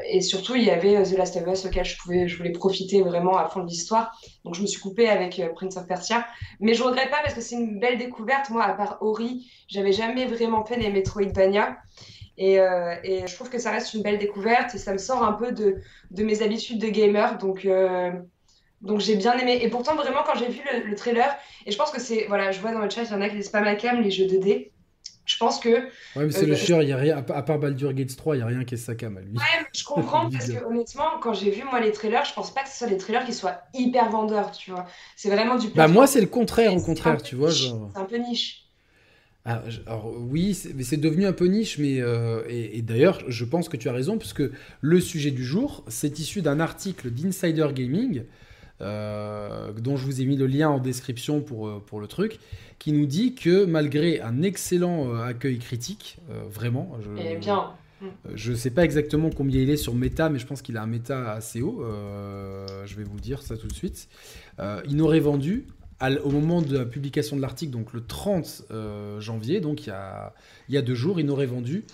et, 0.09 0.21
surtout, 0.21 0.57
il 0.57 0.65
y 0.65 0.71
avait 0.71 1.01
The 1.05 1.17
Last 1.17 1.37
of 1.37 1.47
Us 1.47 1.67
auquel 1.67 1.85
je, 1.85 1.97
pouvais, 1.99 2.27
je 2.27 2.37
voulais 2.37 2.51
profiter 2.51 3.03
vraiment 3.03 3.37
à 3.37 3.49
fond 3.49 3.61
de 3.61 3.69
l'histoire. 3.69 4.19
Donc, 4.45 4.57
je 4.57 4.63
me 4.63 4.67
suis 4.67 4.81
coupée 4.81 5.09
avec 5.09 5.41
Prince 5.55 5.77
of 5.77 5.87
Persia. 5.87 6.27
Mais 6.59 6.75
je 6.75 6.83
regrette 6.83 7.11
pas 7.11 7.21
parce 7.23 7.35
que 7.35 7.41
c'est 7.41 7.55
une 7.55 7.79
belle 7.79 7.99
découverte. 7.99 8.51
Moi, 8.51 8.65
à 8.65 8.73
part 8.73 8.99
Ori, 9.01 9.49
j'avais 9.69 9.93
jamais 9.93 10.27
vraiment 10.27 10.65
fait 10.65 10.77
les 10.77 10.91
Metroidvania. 10.91 11.77
Euh, 12.41 12.95
et, 13.05 13.27
je 13.27 13.35
trouve 13.35 13.51
que 13.51 13.59
ça 13.59 13.71
reste 13.71 13.95
une 13.95 14.03
belle 14.03 14.19
découverte 14.19 14.75
et 14.75 14.79
ça 14.79 14.93
me 14.93 14.99
sort 14.99 15.23
un 15.23 15.33
peu 15.33 15.53
de, 15.53 15.77
de 16.11 16.25
mes 16.25 16.43
habitudes 16.43 16.79
de 16.79 16.89
gamer. 16.89 17.39
Donc, 17.39 17.65
euh, 17.65 18.11
donc 18.81 19.01
j'ai 19.01 19.17
bien 19.17 19.37
aimé. 19.39 19.59
Et 19.63 19.69
pourtant, 19.69 19.95
vraiment, 19.95 20.21
quand 20.25 20.39
j'ai 20.39 20.49
vu 20.49 20.61
le, 20.87 20.95
trailer, 20.95 21.37
et 21.67 21.71
je 21.71 21.77
pense 21.77 21.91
que 21.91 22.01
c'est. 22.01 22.27
Voilà, 22.29 22.51
je 22.51 22.61
vois 22.61 22.73
dans 22.73 22.81
le 22.81 22.89
chat, 22.89 23.03
il 23.03 23.11
y 23.11 23.15
en 23.15 23.21
a 23.21 23.29
qui 23.29 23.37
disent 23.37 23.51
pas 23.51 23.61
ma 23.61 23.75
cam, 23.75 24.01
les 24.01 24.11
jeux 24.11 24.25
2D. 24.25 24.71
Je 25.27 25.37
pense 25.37 25.61
que. 25.61 25.69
Ouais, 25.69 26.25
mais 26.25 26.31
c'est 26.31 26.47
le 26.47 26.55
euh, 26.55 26.57
chieur, 26.57 26.83
il 26.83 26.89
y 26.89 26.93
a 26.93 26.97
rien, 26.97 27.19
à 27.19 27.43
part 27.43 27.59
Baldur 27.59 27.93
Gates 27.93 28.17
3, 28.17 28.37
il 28.37 28.39
n'y 28.39 28.43
a 28.43 28.47
rien 28.47 28.65
qui 28.65 28.75
est 28.75 28.79
sa 28.79 28.95
cam 28.95 29.17
à 29.19 29.21
lui. 29.21 29.37
Ouais, 29.37 29.67
je 29.73 29.85
comprends 29.85 30.29
parce 30.33 30.49
que 30.49 30.65
honnêtement, 30.65 31.21
quand 31.21 31.35
j'ai 31.35 31.51
vu 31.51 31.63
moi 31.63 31.79
les 31.79 31.93
trailers, 31.93 32.25
je 32.25 32.33
pense 32.33 32.53
pas 32.53 32.63
que 32.63 32.71
ce 32.71 32.79
soit 32.79 32.89
des 32.89 32.97
trailers 32.97 33.25
qui 33.27 33.35
soient 33.35 33.61
hyper 33.75 34.11
vendeurs, 34.11 34.51
tu 34.51 34.71
vois. 34.71 34.87
C'est 35.15 35.29
vraiment 35.29 35.57
du. 35.57 35.69
Bah, 35.69 35.89
moi, 35.89 36.07
c'est 36.07 36.23
le 36.23 36.27
contraire, 36.27 36.75
au 36.75 36.81
contraire, 36.81 37.23
tu 37.23 37.37
vois. 37.37 37.53
C'est 37.53 37.69
un 37.95 38.05
peu 38.05 38.17
niche. 38.17 38.70
Ah, 39.47 39.63
alors, 39.87 40.13
oui, 40.19 40.53
c'est 40.55 40.99
devenu 40.99 41.25
un 41.25 41.33
peu 41.33 41.47
niche, 41.47 41.79
mais 41.79 42.01
euh, 42.01 42.43
et, 42.49 42.83
d'ailleurs, 42.83 43.21
je 43.29 43.45
pense 43.47 43.71
que 43.71 43.79
tu 43.79 43.89
as 43.89 43.93
raison, 43.93 44.19
puisque 44.19 44.43
le 44.81 45.01
sujet 45.01 45.31
du 45.31 45.45
jour, 45.45 45.83
c'est 45.89 46.19
issu 46.19 46.43
d'un 46.43 46.61
article 46.61 47.11
d'Insider 47.11 47.69
Gaming, 47.73 48.25
euh, 48.83 49.73
dont 49.73 49.97
je 49.97 50.05
vous 50.05 50.21
ai 50.21 50.27
mis 50.27 50.37
le 50.37 50.47
lien 50.47 50.69
en 50.69 50.79
description 50.79 51.41
pour, 51.41 51.69
euh, 51.69 51.83
pour 51.85 52.01
le 52.01 52.07
truc, 52.07 52.39
qui 52.79 52.93
nous 52.93 53.07
dit 53.07 53.35
que 53.35 53.65
malgré 53.65 54.21
un 54.21 54.43
excellent 54.43 55.15
accueil 55.15 55.59
critique, 55.59 56.19
vraiment, 56.51 56.99
je, 58.35 58.51
ne 58.51 58.57
sais 58.57 58.71
pas 58.71 58.85
exactement 58.85 59.31
combien 59.31 59.61
il 59.61 59.71
est 59.71 59.77
sur 59.77 59.95
Meta, 59.95 60.29
mais 60.29 60.39
je 60.39 60.47
pense 60.47 60.61
qu'il 60.61 60.77
a 60.77 60.83
un 60.83 60.87
Meta 60.87 61.33
assez 61.33 61.63
haut. 61.63 61.83
je 61.83 62.95
vais 62.95 63.05
vous 63.05 63.21
dire 63.21 63.43
ça 63.43 63.57
tout 63.57 63.69
de 63.69 63.75
suite. 63.75 64.09
il 64.87 64.97
n'aurait 64.97 65.21
vendu 65.21 65.67
au 66.01 66.31
moment 66.31 66.63
de 66.63 66.79
la 66.79 66.87
publication 66.87 67.37
de 67.37 67.43
l'article, 67.43 67.73
donc 67.73 67.93
le 67.93 68.05
30 68.05 68.65
euh, 68.71 69.21
janvier, 69.21 69.61
donc 69.61 69.87
il 69.87 69.89
y, 69.89 69.93
a, 69.93 70.35
il 70.69 70.75
y 70.75 70.79
a 70.79 70.83
deux 70.83 70.95
jours, 70.95 71.21
il 71.21 71.27
n'aurait 71.27 71.47
vendu. 71.47 71.85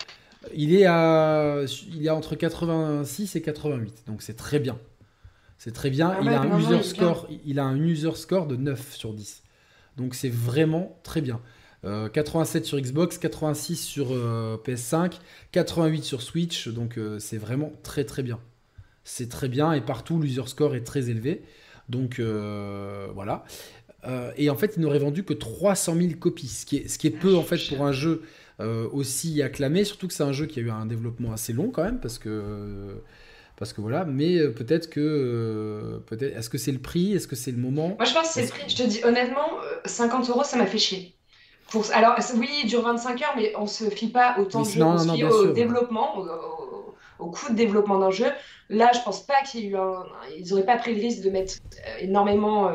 Il 0.54 0.72
est, 0.74 0.86
à, 0.86 1.62
il 1.92 2.06
est 2.06 2.10
entre 2.10 2.36
86 2.36 3.34
et 3.34 3.42
88, 3.42 4.04
donc 4.06 4.22
c'est 4.22 4.36
très 4.36 4.60
bien. 4.60 4.78
C'est 5.58 5.72
très 5.72 5.90
bien. 5.90 6.14
Ah 6.14 6.20
il, 6.22 6.28
a 6.28 6.40
un 6.40 6.58
user 6.58 6.82
score, 6.82 7.28
il 7.44 7.58
a 7.58 7.64
un 7.64 7.76
user 7.76 8.14
score 8.14 8.46
de 8.46 8.54
9 8.54 8.94
sur 8.94 9.12
10. 9.12 9.42
Donc 9.96 10.14
c'est 10.14 10.28
vraiment 10.28 10.98
très 11.02 11.20
bien. 11.20 11.40
87 12.12 12.64
sur 12.64 12.80
Xbox, 12.80 13.16
86 13.16 13.76
sur 13.76 14.08
PS5, 14.64 15.18
88 15.52 16.02
sur 16.02 16.20
Switch, 16.20 16.66
donc 16.66 16.98
c'est 17.20 17.38
vraiment 17.38 17.72
très 17.84 18.04
très 18.04 18.24
bien. 18.24 18.40
C'est 19.04 19.28
très 19.28 19.48
bien 19.48 19.72
et 19.72 19.80
partout 19.80 20.20
l'user 20.20 20.46
score 20.46 20.74
est 20.74 20.82
très 20.82 21.10
élevé. 21.10 21.42
Donc 21.88 22.20
voilà. 22.20 23.44
Et 24.36 24.50
en 24.50 24.56
fait, 24.56 24.74
il 24.76 24.82
n'aurait 24.82 24.98
vendu 24.98 25.24
que 25.24 25.34
300 25.34 25.94
000 25.96 26.08
copies, 26.18 26.48
ce 26.48 26.66
qui 26.66 26.76
est, 26.76 26.88
ce 26.88 26.98
qui 26.98 27.06
est 27.06 27.10
peu 27.10 27.36
en 27.36 27.42
fait 27.42 27.58
pour 27.68 27.84
un 27.84 27.92
jeu 27.92 28.22
aussi 28.60 29.42
acclamé, 29.42 29.84
surtout 29.84 30.08
que 30.08 30.14
c'est 30.14 30.22
un 30.22 30.32
jeu 30.32 30.46
qui 30.46 30.60
a 30.60 30.62
eu 30.62 30.70
un 30.70 30.86
développement 30.86 31.32
assez 31.32 31.52
long 31.52 31.70
quand 31.70 31.84
même, 31.84 32.00
parce 32.00 32.18
que 32.18 33.00
parce 33.56 33.72
que 33.72 33.80
voilà, 33.80 34.04
mais 34.04 34.36
euh, 34.36 34.52
peut-être 34.52 34.90
que. 34.90 35.00
Euh, 35.00 35.98
peut-être, 36.06 36.36
est-ce 36.36 36.50
que 36.50 36.58
c'est 36.58 36.72
le 36.72 36.78
prix? 36.78 37.14
Est-ce 37.14 37.26
que 37.26 37.36
c'est 37.36 37.50
le 37.50 37.56
moment? 37.56 37.88
Moi, 37.98 38.04
je 38.04 38.12
pense 38.12 38.28
que 38.28 38.34
c'est 38.34 38.42
le 38.42 38.48
prix. 38.48 38.68
Je 38.68 38.76
te 38.76 38.82
dis 38.82 39.00
honnêtement, 39.02 39.48
50 39.86 40.28
euh, 40.28 40.32
euros, 40.32 40.44
ça 40.44 40.58
m'a 40.58 40.66
fait 40.66 40.78
chier. 40.78 41.14
Pour... 41.70 41.86
Alors, 41.94 42.16
oui, 42.36 42.48
il 42.62 42.68
dure 42.68 42.82
25 42.82 43.22
heures, 43.22 43.34
mais 43.36 43.54
on 43.56 43.66
se 43.66 43.84
fie 43.84 44.08
pas 44.08 44.36
autant 44.38 44.62
de 44.62 44.68
jeu, 44.68 44.82
on 44.82 44.98
se 44.98 45.10
fie 45.10 45.24
au 45.24 45.52
développement, 45.52 46.18
au, 47.18 47.30
coût 47.30 47.50
de 47.50 47.56
développement 47.56 47.98
d'un 47.98 48.10
jeu. 48.10 48.26
Là, 48.68 48.90
je 48.94 49.00
pense 49.00 49.26
pas 49.26 49.42
qu'ils 49.50 49.76
Ils 50.38 50.52
auraient 50.52 50.66
pas 50.66 50.76
pris 50.76 50.94
le 50.94 51.00
risque 51.00 51.22
de 51.22 51.30
mettre 51.30 51.54
énormément 52.00 52.70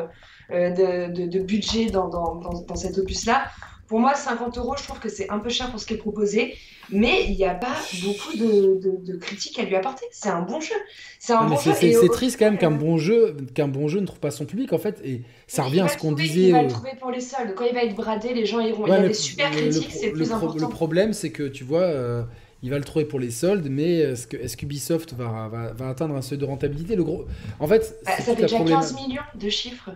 de, 0.52 1.38
budget 1.40 1.86
dans, 1.86 2.08
dans, 2.08 2.36
dans 2.36 2.76
cet 2.76 2.98
opus-là. 2.98 3.44
Pour 3.92 4.00
moi, 4.00 4.14
50 4.14 4.56
euros, 4.56 4.74
je 4.78 4.84
trouve 4.84 5.00
que 5.00 5.10
c'est 5.10 5.28
un 5.28 5.38
peu 5.38 5.50
cher 5.50 5.70
pour 5.70 5.78
ce 5.78 5.84
qui 5.84 5.92
est 5.92 5.98
proposé, 5.98 6.54
mais 6.90 7.26
il 7.28 7.36
n'y 7.36 7.44
a 7.44 7.54
pas 7.54 7.76
beaucoup 8.02 8.38
de, 8.38 9.16
critiques 9.16 9.58
à 9.58 9.64
lui 9.64 9.76
apporter. 9.76 10.06
C'est 10.10 10.30
un 10.30 10.40
bon 10.40 10.62
jeu. 10.62 10.74
C'est 11.18 11.34
bon 11.34 12.08
triste 12.08 12.38
quand 12.38 12.46
même 12.46 12.56
qu'un 12.56 12.70
bon 12.70 12.96
jeu, 12.96 13.36
qu'un 13.54 13.68
bon 13.68 13.88
jeu 13.88 14.00
ne 14.00 14.06
trouve 14.06 14.18
pas 14.18 14.30
son 14.30 14.46
public 14.46 14.72
en 14.72 14.78
fait, 14.78 14.98
et 15.04 15.24
ça 15.46 15.64
revient 15.64 15.80
à 15.80 15.88
ce 15.88 15.98
qu'on 15.98 16.12
disait. 16.12 16.44
Il 16.44 16.52
va 16.52 16.62
le 16.62 16.70
trouver 16.70 16.92
pour 16.98 17.10
les 17.10 17.20
soldes. 17.20 17.54
Quand 17.54 17.64
il 17.64 17.74
va 17.74 17.84
être 17.84 17.94
bradé, 17.94 18.32
les 18.32 18.46
gens 18.46 18.60
iront. 18.60 18.86
il 18.86 18.92
y 18.94 18.96
a 18.96 19.08
des 19.08 19.12
super 19.12 19.50
critiques, 19.50 19.92
c'est 19.92 20.06
le 20.06 20.12
plus 20.14 20.32
important. 20.32 20.68
Le 20.68 20.72
problème, 20.72 21.12
c'est 21.12 21.30
que 21.30 21.42
tu 21.42 21.62
vois. 21.62 21.82
Euh, 21.82 22.22
il 22.64 22.70
va 22.70 22.78
le 22.78 22.84
trouver 22.84 23.04
pour 23.04 23.18
les 23.18 23.32
soldes, 23.32 23.66
mais 23.68 23.96
est-ce 23.96 24.26
que 24.26 24.36
est 24.36 24.56
qu'Ubisoft 24.56 25.14
va, 25.14 25.50
va, 25.74 25.88
atteindre 25.88 26.14
un 26.14 26.22
seuil 26.22 26.38
de 26.38 26.44
rentabilité? 26.44 26.94
Le 26.94 27.02
gros... 27.02 27.26
En 27.58 27.66
fait, 27.66 27.98
bah, 28.06 28.12
ça 28.16 28.22
fait 28.22 28.36
déjà 28.36 28.60
15 28.60 28.94
millions 28.94 29.22
de 29.34 29.48
chiffres, 29.48 29.90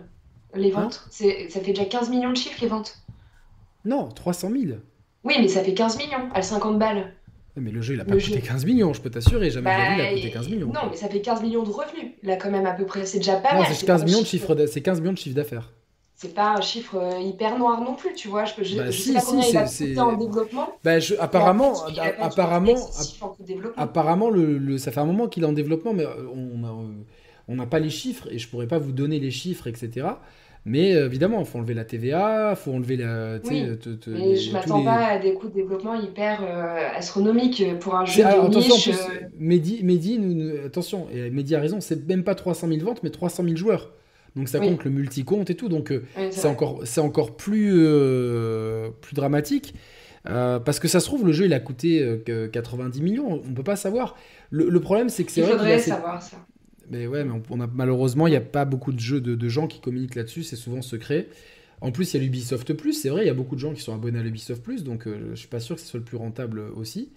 les 0.55 0.71
hein 0.73 0.81
ventes. 0.81 1.07
ça 1.11 1.59
fait 1.59 1.73
déjà 1.73 1.85
15 1.85 2.09
millions 2.09 2.31
de 2.31 2.37
chiffres, 2.37 2.59
les 2.61 2.67
ventes. 2.67 2.97
Non, 3.85 4.09
300 4.09 4.49
000. 4.51 4.79
Oui, 5.23 5.35
mais 5.39 5.47
ça 5.47 5.63
fait 5.63 5.73
15 5.73 5.97
millions, 5.97 6.29
à 6.33 6.41
50 6.41 6.79
balles. 6.79 7.13
Mais 7.55 7.71
le 7.71 7.81
jeu, 7.81 7.95
il 7.95 8.01
a 8.01 8.05
pas 8.05 8.13
coûté 8.13 8.39
15 8.39 8.65
millions, 8.65 8.93
je 8.93 9.01
peux 9.01 9.09
t'assurer. 9.09 9.49
Jamais 9.49 9.65
bah, 9.65 9.95
il 9.97 10.01
a 10.01 10.13
coûté 10.13 10.31
15 10.31 10.49
millions. 10.49 10.67
Non, 10.67 10.81
mais 10.91 10.95
ça 10.95 11.09
fait 11.09 11.21
15 11.21 11.41
millions 11.41 11.63
de 11.63 11.71
revenus, 11.71 12.11
là, 12.21 12.35
quand 12.35 12.51
même, 12.51 12.67
à 12.67 12.73
peu 12.73 12.85
près. 12.85 13.05
C'est 13.05 13.17
déjà 13.17 13.37
pas 13.37 13.55
non, 13.55 13.63
C'est 13.71 13.85
15, 13.85 14.05
millions 14.05 14.21
de 14.21 14.25
chiffre... 14.25 14.53
15 14.53 15.01
millions 15.01 15.13
de 15.13 15.17
chiffre 15.17 15.35
d'affaires. 15.35 15.71
C'est 16.19 16.33
pas 16.33 16.55
un 16.55 16.61
chiffre 16.61 16.95
euh, 16.95 17.19
hyper 17.19 17.59
noir 17.59 17.79
non 17.81 17.93
plus, 17.93 18.13
tu 18.15 18.27
vois. 18.27 18.43
Je, 18.45 18.63
je, 18.63 18.77
bah, 18.77 18.91
sais 18.91 19.13
pas 19.13 19.21
combien 19.21 19.47
il 19.47 19.57
a 19.57 19.65
coûté 19.65 19.99
en 19.99 20.13
développement. 20.13 20.69
Bah, 20.83 20.99
je, 20.99 21.13
apparemment, 21.19 21.75
apparemment, 22.19 22.75
apparemment 23.75 24.29
le, 24.31 24.79
ça 24.79 24.91
fait 24.91 24.99
un 24.99 25.05
moment 25.05 25.27
qu'il 25.27 25.43
est 25.43 25.45
en 25.47 25.53
développement, 25.53 25.93
mais 25.93 26.05
euh, 26.05 26.25
on 27.47 27.55
n'a 27.55 27.65
pas 27.65 27.79
les 27.79 27.89
chiffres 27.89 28.27
et 28.31 28.37
je 28.37 28.47
pourrais 28.47 28.67
pas 28.67 28.77
vous 28.77 28.91
donner 28.91 29.19
les 29.19 29.31
chiffres, 29.31 29.67
etc. 29.67 30.07
Mais 30.67 30.93
euh, 30.93 31.05
évidemment, 31.05 31.39
il 31.39 31.45
faut 31.45 31.59
enlever 31.59 31.73
la 31.73 31.85
TVA, 31.85 32.49
il 32.51 32.55
faut 32.57 32.73
enlever 32.73 32.97
la. 32.97 33.39
Oui, 33.45 33.63
mais 34.07 34.35
je 34.35 34.51
m'attends 34.51 34.83
pas 34.83 35.05
à 35.05 35.17
des 35.17 35.33
coûts 35.33 35.47
de 35.47 35.53
développement 35.53 35.95
hyper 35.95 36.41
euh, 36.43 36.89
astronomiques 36.93 37.63
pour 37.79 37.95
un 37.95 38.03
jeu 38.03 38.21
de 38.21 38.27
attention, 38.27 38.75
niche. 38.75 38.83
Plus, 38.83 38.99
euh. 38.99 39.27
Mehdi, 39.39 39.79
Mehdi 39.83 40.19
attention, 40.65 41.07
et 41.09 41.29
Mehdi 41.29 41.55
a 41.55 41.61
raison, 41.61 41.79
c'est 41.79 42.05
même 42.05 42.25
pas 42.25 42.35
300 42.35 42.67
000 42.67 42.85
ventes, 42.85 43.01
mais 43.01 43.11
300 43.11 43.43
000 43.45 43.55
joueurs. 43.55 43.93
Donc 44.35 44.49
ça 44.49 44.59
compte 44.59 44.83
le 44.83 44.91
multi-compte 44.91 45.49
et 45.49 45.55
tout, 45.55 45.69
donc 45.69 45.93
c'est 46.31 46.47
encore, 46.47 46.83
encore 46.97 47.37
plus, 47.37 47.71
plus 49.01 49.15
dramatique. 49.15 49.73
parce 50.25 50.79
que 50.79 50.89
ça 50.89 50.99
se 50.99 51.05
trouve, 51.05 51.25
le 51.25 51.31
jeu 51.31 51.45
il 51.45 51.53
a 51.53 51.61
coûté 51.61 52.05
90 52.51 53.01
millions, 53.01 53.41
on 53.47 53.53
peut 53.53 53.63
pas 53.63 53.77
savoir. 53.77 54.17
Le, 54.49 54.79
problème 54.81 55.07
c'est 55.07 55.23
que 55.23 55.31
c'est 55.31 55.41
vrai. 55.41 55.53
Il 55.53 55.57
faudrait 55.57 55.79
savoir 55.79 56.21
ça. 56.21 56.37
Mais 56.89 57.07
ouais, 57.07 57.23
mais 57.23 57.33
malheureusement, 57.73 58.27
il 58.27 58.31
n'y 58.31 58.37
a 58.37 58.41
pas 58.41 58.65
beaucoup 58.65 58.93
de 58.93 58.99
jeux 58.99 59.19
de, 59.19 59.49
gens 59.49 59.67
qui 59.67 59.79
communiquent 59.79 60.15
là-dessus, 60.15 60.43
c'est 60.43 60.55
souvent 60.55 60.81
secret. 60.81 61.27
En 61.81 61.91
plus, 61.91 62.13
il 62.13 62.17
y 62.17 62.19
a 62.19 62.23
l'Ubisoft 62.23 62.73
Plus, 62.73 62.93
c'est 62.93 63.09
vrai, 63.09 63.23
il 63.23 63.27
y 63.27 63.31
a 63.31 63.33
beaucoup 63.33 63.55
de 63.55 63.59
gens 63.59 63.73
qui 63.73 63.81
sont 63.81 63.93
abonnés 63.93 64.19
à 64.19 64.23
l'Ubisoft 64.23 64.63
Plus, 64.63 64.83
donc 64.83 65.05
euh, 65.05 65.31
je 65.31 65.35
suis 65.35 65.47
pas 65.47 65.59
sûr 65.59 65.75
que 65.75 65.81
ce 65.81 65.87
soit 65.87 65.99
le 65.99 66.05
plus 66.05 66.17
rentable 66.17 66.61
aussi. 66.75 67.09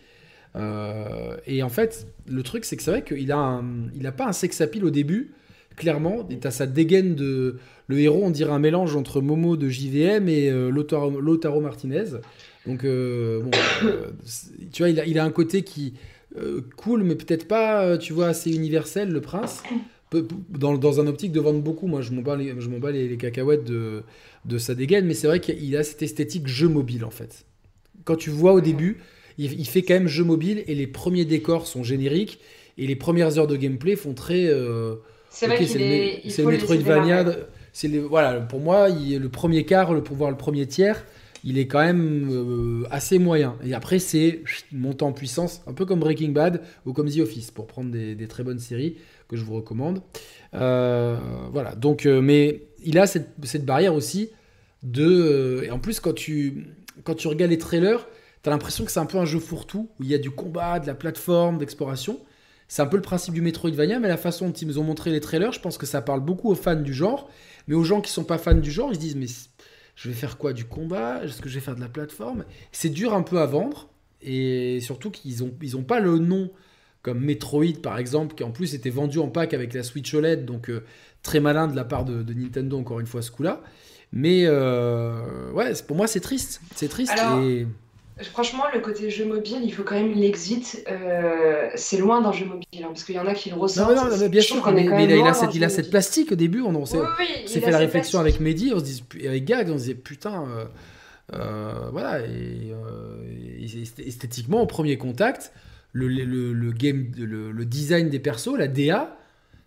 Euh, 0.57 1.37
et 1.47 1.63
en 1.63 1.69
fait, 1.69 2.07
le 2.27 2.43
truc, 2.43 2.65
c'est 2.65 2.77
que 2.77 2.83
c'est 2.83 2.91
vrai 2.91 3.05
qu'il 3.05 3.31
a, 3.33 4.13
pas 4.13 4.27
un 4.27 4.33
sex 4.33 4.61
appeal 4.61 4.85
au 4.85 4.91
début, 4.91 5.31
clairement. 5.77 6.29
Et 6.29 6.39
as 6.45 6.51
sa 6.51 6.67
dégaine 6.67 7.15
de. 7.15 7.59
Le 7.87 7.99
héros, 7.99 8.23
on 8.25 8.31
dirait 8.31 8.53
un 8.53 8.59
mélange 8.59 8.95
entre 8.95 9.21
Momo 9.21 9.57
de 9.57 9.69
JVM 9.69 10.29
et 10.29 10.49
euh, 10.49 10.71
Lotaro, 10.71 11.61
Martinez. 11.61 12.05
Donc, 12.67 12.85
bon, 12.85 13.51
tu 14.73 14.83
vois, 14.83 14.91
il 14.91 15.01
a, 15.01 15.07
il 15.07 15.19
a 15.19 15.25
un 15.25 15.31
côté 15.31 15.63
qui 15.63 15.95
euh, 16.37 16.61
cool, 16.77 17.03
mais 17.03 17.15
peut-être 17.15 17.49
pas, 17.49 17.85
euh, 17.85 17.99
tu 17.99 18.13
vois, 18.13 18.29
assez 18.29 18.53
universel, 18.55 19.11
le 19.11 19.21
prince. 19.21 19.63
Dans, 20.49 20.77
dans 20.77 21.01
un 21.01 21.07
optique 21.07 21.31
de 21.31 21.39
vendre 21.39 21.61
beaucoup, 21.61 21.87
moi 21.87 22.03
je 22.03 22.11
m'en 22.11 22.21
bats, 22.21 22.35
les, 22.35 22.53
je 22.59 22.69
bats 22.69 22.91
les, 22.91 23.17
cacahuètes 23.17 23.63
de, 23.63 24.03
de 24.45 24.59
sa 24.59 24.75
dégaine, 24.75 25.07
mais 25.07 25.15
c'est 25.15 25.29
vrai 25.29 25.39
qu'il 25.39 25.77
a 25.77 25.85
cette 25.85 26.03
esthétique 26.03 26.49
jeu 26.49 26.67
mobile 26.67 27.05
en 27.05 27.11
fait. 27.11 27.45
Quand 28.05 28.17
tu 28.17 28.31
vois 28.31 28.53
au 28.53 28.61
début, 28.61 28.99
il, 29.39 29.67
fait 29.67 29.83
quand 29.83 29.95
même 29.95 30.09
jeu 30.09 30.25
mobile 30.25 30.65
et 30.67 30.75
les 30.75 30.89
premiers 30.89 31.25
décors 31.25 31.69
sont 31.69 31.85
génériques 31.85 32.41
et 32.77 32.89
les 32.89 32.97
premières 32.97 33.39
heures 33.39 33.47
de 33.47 33.57
gameplay 33.57 33.95
font 33.95 34.13
très. 34.13 34.47
Euh, 34.47 34.97
c'est 35.31 35.47
vrai 35.47 35.65
c'est 35.65 35.79
le, 35.79 36.45
le 36.45 36.51
Metroidvania. 36.51 37.25
C'est 37.73 37.89
voilà, 37.99 38.41
pour 38.41 38.59
moi, 38.59 38.89
il, 38.89 39.19
le 39.19 39.29
premier 39.29 39.65
quart, 39.65 39.95
le, 39.95 40.03
pour 40.03 40.17
voir 40.17 40.31
le 40.31 40.37
premier 40.37 40.67
tiers, 40.67 41.05
il 41.45 41.59
est 41.59 41.67
quand 41.67 41.81
même 41.81 42.29
euh, 42.31 42.87
assez 42.91 43.19
moyen. 43.19 43.57
Et 43.65 43.75
après, 43.75 43.99
c'est 43.99 44.43
montant 44.73 45.09
en 45.09 45.13
puissance, 45.13 45.63
un 45.67 45.73
peu 45.73 45.87
comme 45.87 46.01
Breaking 46.01 46.31
Bad 46.31 46.63
ou 46.87 46.93
comme 46.93 47.11
The 47.11 47.19
Office, 47.21 47.51
pour 47.51 47.67
prendre 47.67 47.91
des, 47.91 48.29
très 48.29 48.43
bonnes 48.43 48.59
séries 48.59 48.97
que 49.29 49.37
je 49.37 49.45
vous 49.45 49.55
recommande. 49.55 50.03
Euh, 50.55 51.17
voilà, 51.53 51.75
donc, 51.75 52.07
euh, 52.07 52.21
mais 52.21 52.63
il 52.85 52.99
a 52.99 53.07
cette, 53.07 53.65
barrière 53.65 53.95
aussi 53.95 54.31
de. 54.83 55.63
et 55.65 55.71
en 55.71 55.79
plus, 55.79 56.01
quand 56.01 56.15
tu, 56.15 56.67
regardes 57.07 57.51
les 57.51 57.59
trailers, 57.59 58.07
tu 58.43 58.49
as 58.49 58.53
l'impression 58.53 58.85
que 58.85 58.91
c'est 58.91 59.01
un 59.01 59.07
peu 59.07 59.19
un 59.19 59.27
jeu 59.27 59.39
fourre-tout, 59.39 59.89
où 59.99 60.03
il 60.03 60.09
y 60.09 60.15
a 60.15 60.19
du 60.19 60.31
combat, 60.31 60.79
de 60.81 60.87
la 60.87 60.95
plateforme, 60.95 61.59
d'exploration. 61.59 62.21
C'est 62.69 62.83
un 62.83 62.87
peu 62.87 62.97
le 62.97 63.03
principe 63.03 63.35
du 63.35 63.43
Metroidvania, 63.43 63.99
mais 63.99 64.07
la 64.07 64.17
façon 64.17 64.47
dont 64.47 64.53
ils 64.53 64.69
nous 64.69 64.79
ont 64.79 64.85
montré 64.85 65.11
les 65.11 65.19
trailers, 65.19 65.53
je 65.53 65.59
pense 65.61 65.77
que 65.77 65.87
ça 65.87 66.03
parle 66.03 66.21
beaucoup 66.21 66.51
aux 66.51 66.55
fans 66.55 66.77
du 66.77 66.95
genre. 66.95 67.29
Mais 67.67 67.75
aux 67.75 67.83
gens 67.83 68.01
qui 68.01 68.13
sont 68.13 68.25
pas 68.25 68.39
fans 68.39 68.55
du 68.55 68.71
genre, 68.71 68.91
ils 68.91 68.95
se 68.95 69.01
disent, 69.01 69.17
mais 69.17 69.27
je 69.97 70.09
vais 70.09 70.15
faire 70.15 70.39
quoi 70.39 70.53
Du 70.53 70.65
combat? 70.65 71.23
Est-ce 71.25 71.41
que 71.41 71.49
je 71.49 71.55
vais 71.55 71.61
faire 71.61 71.77
de 71.77 71.81
la 71.81 71.89
plateforme? 71.89 72.45
C'est 72.73 72.91
dur 72.91 73.15
un 73.15 73.23
peu 73.23 73.41
à 73.41 73.47
vendre. 73.47 73.89
Et 74.23 74.81
surtout 74.81 75.11
qu'ils 75.11 75.39
n'ont 75.39 75.53
ils 75.63 75.77
ont 75.77 75.83
pas 75.83 76.01
le 76.01 76.19
nom 76.19 76.51
comme 77.03 77.21
Metroid 77.21 77.81
par 77.83 77.99
exemple, 77.99 78.35
qui 78.35 78.45
en 78.45 78.51
plus 78.51 78.75
était 78.75 78.91
vendu 78.91 79.19
en 79.19 79.29
pack 79.29 79.55
avec 79.55 79.73
la 79.73 79.83
Switch 79.83 80.13
OLED, 80.13 80.45
donc 80.45 80.69
euh, 80.69 80.85
très 81.23 81.41
malin 81.41 81.67
de 81.67 81.75
la 81.75 81.85
part 81.85 82.05
de, 82.05 82.23
Nintendo 82.35 82.79
encore 82.79 83.01
une 83.01 83.07
fois 83.07 83.23
ce 83.23 83.31
coup-là. 83.31 83.63
Mais 84.13 84.43
euh, 84.45 85.51
ouais, 85.53 85.73
pour 85.87 85.97
moi 85.97 86.07
c'est 86.07 86.21
triste, 86.21 86.61
c'est 86.75 86.89
triste. 86.89 87.15
et... 87.43 87.67
Franchement, 88.23 88.65
le 88.73 88.81
côté 88.81 89.11
jeu 89.11 89.25
mobile, 89.25 89.61
il 89.63 89.73
faut 89.73 89.83
quand 89.83 89.95
même 89.95 90.13
l'exit. 90.13 90.85
Euh, 90.91 91.69
c'est 91.75 91.97
loin 91.97 92.21
d'un 92.21 92.33
jeu 92.33 92.45
mobile, 92.45 92.67
hein, 92.83 92.89
parce 92.89 93.05
qu'il 93.05 93.15
y 93.15 93.19
en 93.19 93.27
a 93.27 93.35
qui 93.35 93.51
le 93.51 93.57
ressentent. 93.57 93.95
Non, 93.95 94.17
non, 94.17 94.29
bien 94.29 94.41
sûr, 94.41 94.73
mais, 94.73 94.85
il, 94.85 95.27
a, 95.27 95.33
cette, 95.33 95.55
il 95.55 95.65
a 95.65 95.69
cette 95.69 95.91
plastique 95.91 96.33
au 96.33 96.35
début. 96.35 96.61
On, 96.61 96.85
s'est 96.85 96.99
fait 97.61 97.71
la 97.71 97.79
réflexion 97.79 98.19
avec 98.21 98.41
Mehdi, 98.41 98.73
on 98.75 98.79
se 98.79 98.85
dit, 98.85 99.05
avec 99.27 99.45
Gag, 99.45 99.69
on 99.69 99.75
se 99.75 99.83
disait 99.85 99.95
putain, 99.95 100.45
euh, 100.45 100.65
euh, 101.35 101.91
voilà. 101.93 102.21
Et, 102.21 102.75
esthétiquement, 104.05 104.63
au 104.63 104.67
premier 104.67 104.99
contact, 104.99 105.53
le, 105.93 106.09
le, 106.09 106.53
le 106.53 106.73
game, 106.73 107.11
le, 107.17 107.65
design 107.65 108.09
des 108.09 108.19
persos, 108.19 108.57
la 108.57 108.69
DA, 108.69 109.17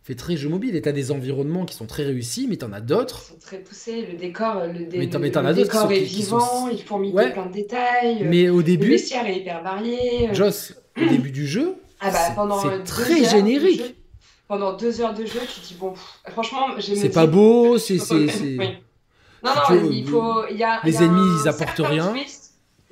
fait 0.03 0.15
très 0.15 0.35
jeu 0.35 0.49
mobile. 0.49 0.75
Et 0.75 0.81
t'as 0.81 0.91
des 0.91 1.11
environnements 1.11 1.65
qui 1.65 1.75
sont 1.75 1.85
très 1.85 2.03
réussis, 2.03 2.47
mais 2.49 2.57
t'en 2.57 2.71
as 2.73 2.81
d'autres. 2.81 3.23
Ils 3.25 3.33
sont 3.33 3.39
très 3.39 3.57
poussés. 3.59 4.07
Le 4.11 4.17
décor, 4.17 4.63
le, 4.65 4.87
mais 4.91 5.05
le 5.05 5.53
décor 5.53 5.91
est 5.91 5.99
vivant, 5.99 6.67
il 6.67 6.83
faut 6.83 6.97
mettre 6.97 7.33
plein 7.33 7.45
de 7.45 7.53
détails. 7.53 8.25
Mais 8.25 8.49
au 8.49 8.61
début. 8.61 8.87
Le 8.87 8.91
bestiaire 8.93 9.25
est 9.25 9.37
hyper 9.37 9.63
varié. 9.63 10.29
Joss, 10.33 10.73
au 11.01 11.05
début 11.09 11.31
du 11.31 11.47
jeu, 11.47 11.75
ah 11.99 12.11
bah, 12.11 12.59
c'est 12.61 12.83
très 12.83 13.23
générique. 13.23 13.95
pendant 14.47 14.75
deux 14.75 15.01
heures 15.01 15.13
de 15.13 15.25
jeu, 15.25 15.39
tu 15.41 15.61
te 15.61 15.67
dis, 15.67 15.75
bon, 15.79 15.93
franchement, 16.27 16.67
j'ai 16.77 16.95
C'est 16.95 17.09
pas 17.09 17.27
beau, 17.27 17.77
c'est. 17.77 17.97
Non, 19.45 19.51
non, 19.69 19.91
il 19.91 20.07
faut. 20.07 20.47
Y 20.47 20.63
a, 20.63 20.79
les 20.85 21.03
ennemis, 21.03 21.41
ils 21.43 21.49
apportent 21.49 21.81
rien 21.85 22.13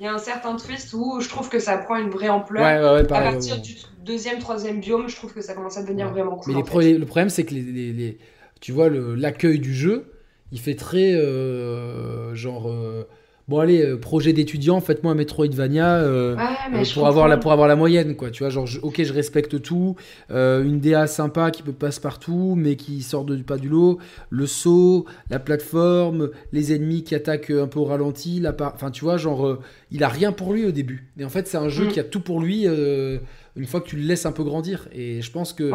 il 0.02 0.06
y 0.06 0.08
a 0.08 0.14
un 0.14 0.18
certain 0.18 0.56
twist 0.56 0.92
où 0.94 1.20
je 1.20 1.28
trouve 1.28 1.48
que 1.48 1.60
ça 1.60 1.78
prend 1.78 1.94
une 1.94 2.10
vraie 2.10 2.28
ampleur. 2.28 2.64
à 2.64 3.04
partir 3.04 3.60
du 3.60 3.76
deuxième, 4.04 4.38
troisième 4.38 4.80
biome, 4.80 5.08
je 5.08 5.16
trouve 5.16 5.32
que 5.32 5.40
ça 5.40 5.54
commence 5.54 5.76
à 5.76 5.82
devenir 5.82 6.10
vraiment 6.10 6.36
cool. 6.36 6.54
Mais 6.54 6.60
le 6.92 7.06
problème, 7.06 7.30
c'est 7.30 7.44
que 7.44 7.54
les, 7.54 8.18
tu 8.60 8.72
vois 8.72 8.88
l'accueil 8.88 9.58
du 9.58 9.74
jeu, 9.74 10.12
il 10.52 10.60
fait 10.60 10.74
très 10.74 11.12
euh, 11.14 12.34
genre. 12.34 12.70
Euh, 12.70 13.08
bon 13.48 13.58
allez, 13.58 13.82
euh, 13.82 13.98
projet 13.98 14.32
d'étudiant, 14.32 14.80
faites-moi 14.80 15.12
un 15.12 15.14
Metroidvania 15.14 15.96
euh, 15.96 16.36
euh, 16.36 16.84
pour, 16.94 17.06
avoir 17.06 17.28
la, 17.28 17.36
pour 17.36 17.52
avoir 17.52 17.68
la 17.68 17.76
moyenne, 17.76 18.16
quoi. 18.16 18.30
Tu 18.30 18.42
vois, 18.42 18.50
genre, 18.50 18.68
ok, 18.82 19.02
je 19.02 19.12
respecte 19.12 19.60
tout, 19.60 19.96
une 20.30 20.80
DA 20.80 21.06
sympa 21.06 21.50
qui 21.50 21.62
peut 21.62 21.72
passer 21.72 22.00
partout, 22.00 22.54
mais 22.56 22.76
qui 22.76 23.02
sort 23.02 23.24
de, 23.24 23.36
pas 23.36 23.58
du 23.58 23.68
lot, 23.68 23.98
le 24.30 24.46
saut, 24.46 25.06
la 25.30 25.38
plateforme, 25.38 26.30
les 26.52 26.74
ennemis 26.74 27.04
qui 27.04 27.14
attaquent 27.14 27.50
un 27.50 27.66
peu 27.66 27.78
au 27.78 27.84
ralenti, 27.84 28.40
la 28.40 28.54
enfin, 28.74 28.90
tu 28.90 29.04
vois, 29.04 29.16
genre, 29.16 29.58
il 29.90 30.04
a 30.04 30.08
rien 30.08 30.32
pour 30.32 30.52
lui 30.52 30.64
au 30.64 30.72
début. 30.72 31.08
Et 31.18 31.24
en 31.24 31.28
fait, 31.28 31.46
c'est 31.46 31.58
un 31.58 31.68
jeu 31.68 31.86
mm. 31.86 31.88
qui 31.88 32.00
a 32.00 32.04
tout 32.04 32.20
pour 32.20 32.40
lui 32.40 32.66
une 32.66 33.66
fois 33.66 33.80
que 33.80 33.88
tu 33.88 33.96
le 33.96 34.02
laisses 34.02 34.26
un 34.26 34.32
peu 34.32 34.44
grandir. 34.44 34.88
Et 34.92 35.20
je 35.22 35.30
pense 35.30 35.52
que 35.52 35.70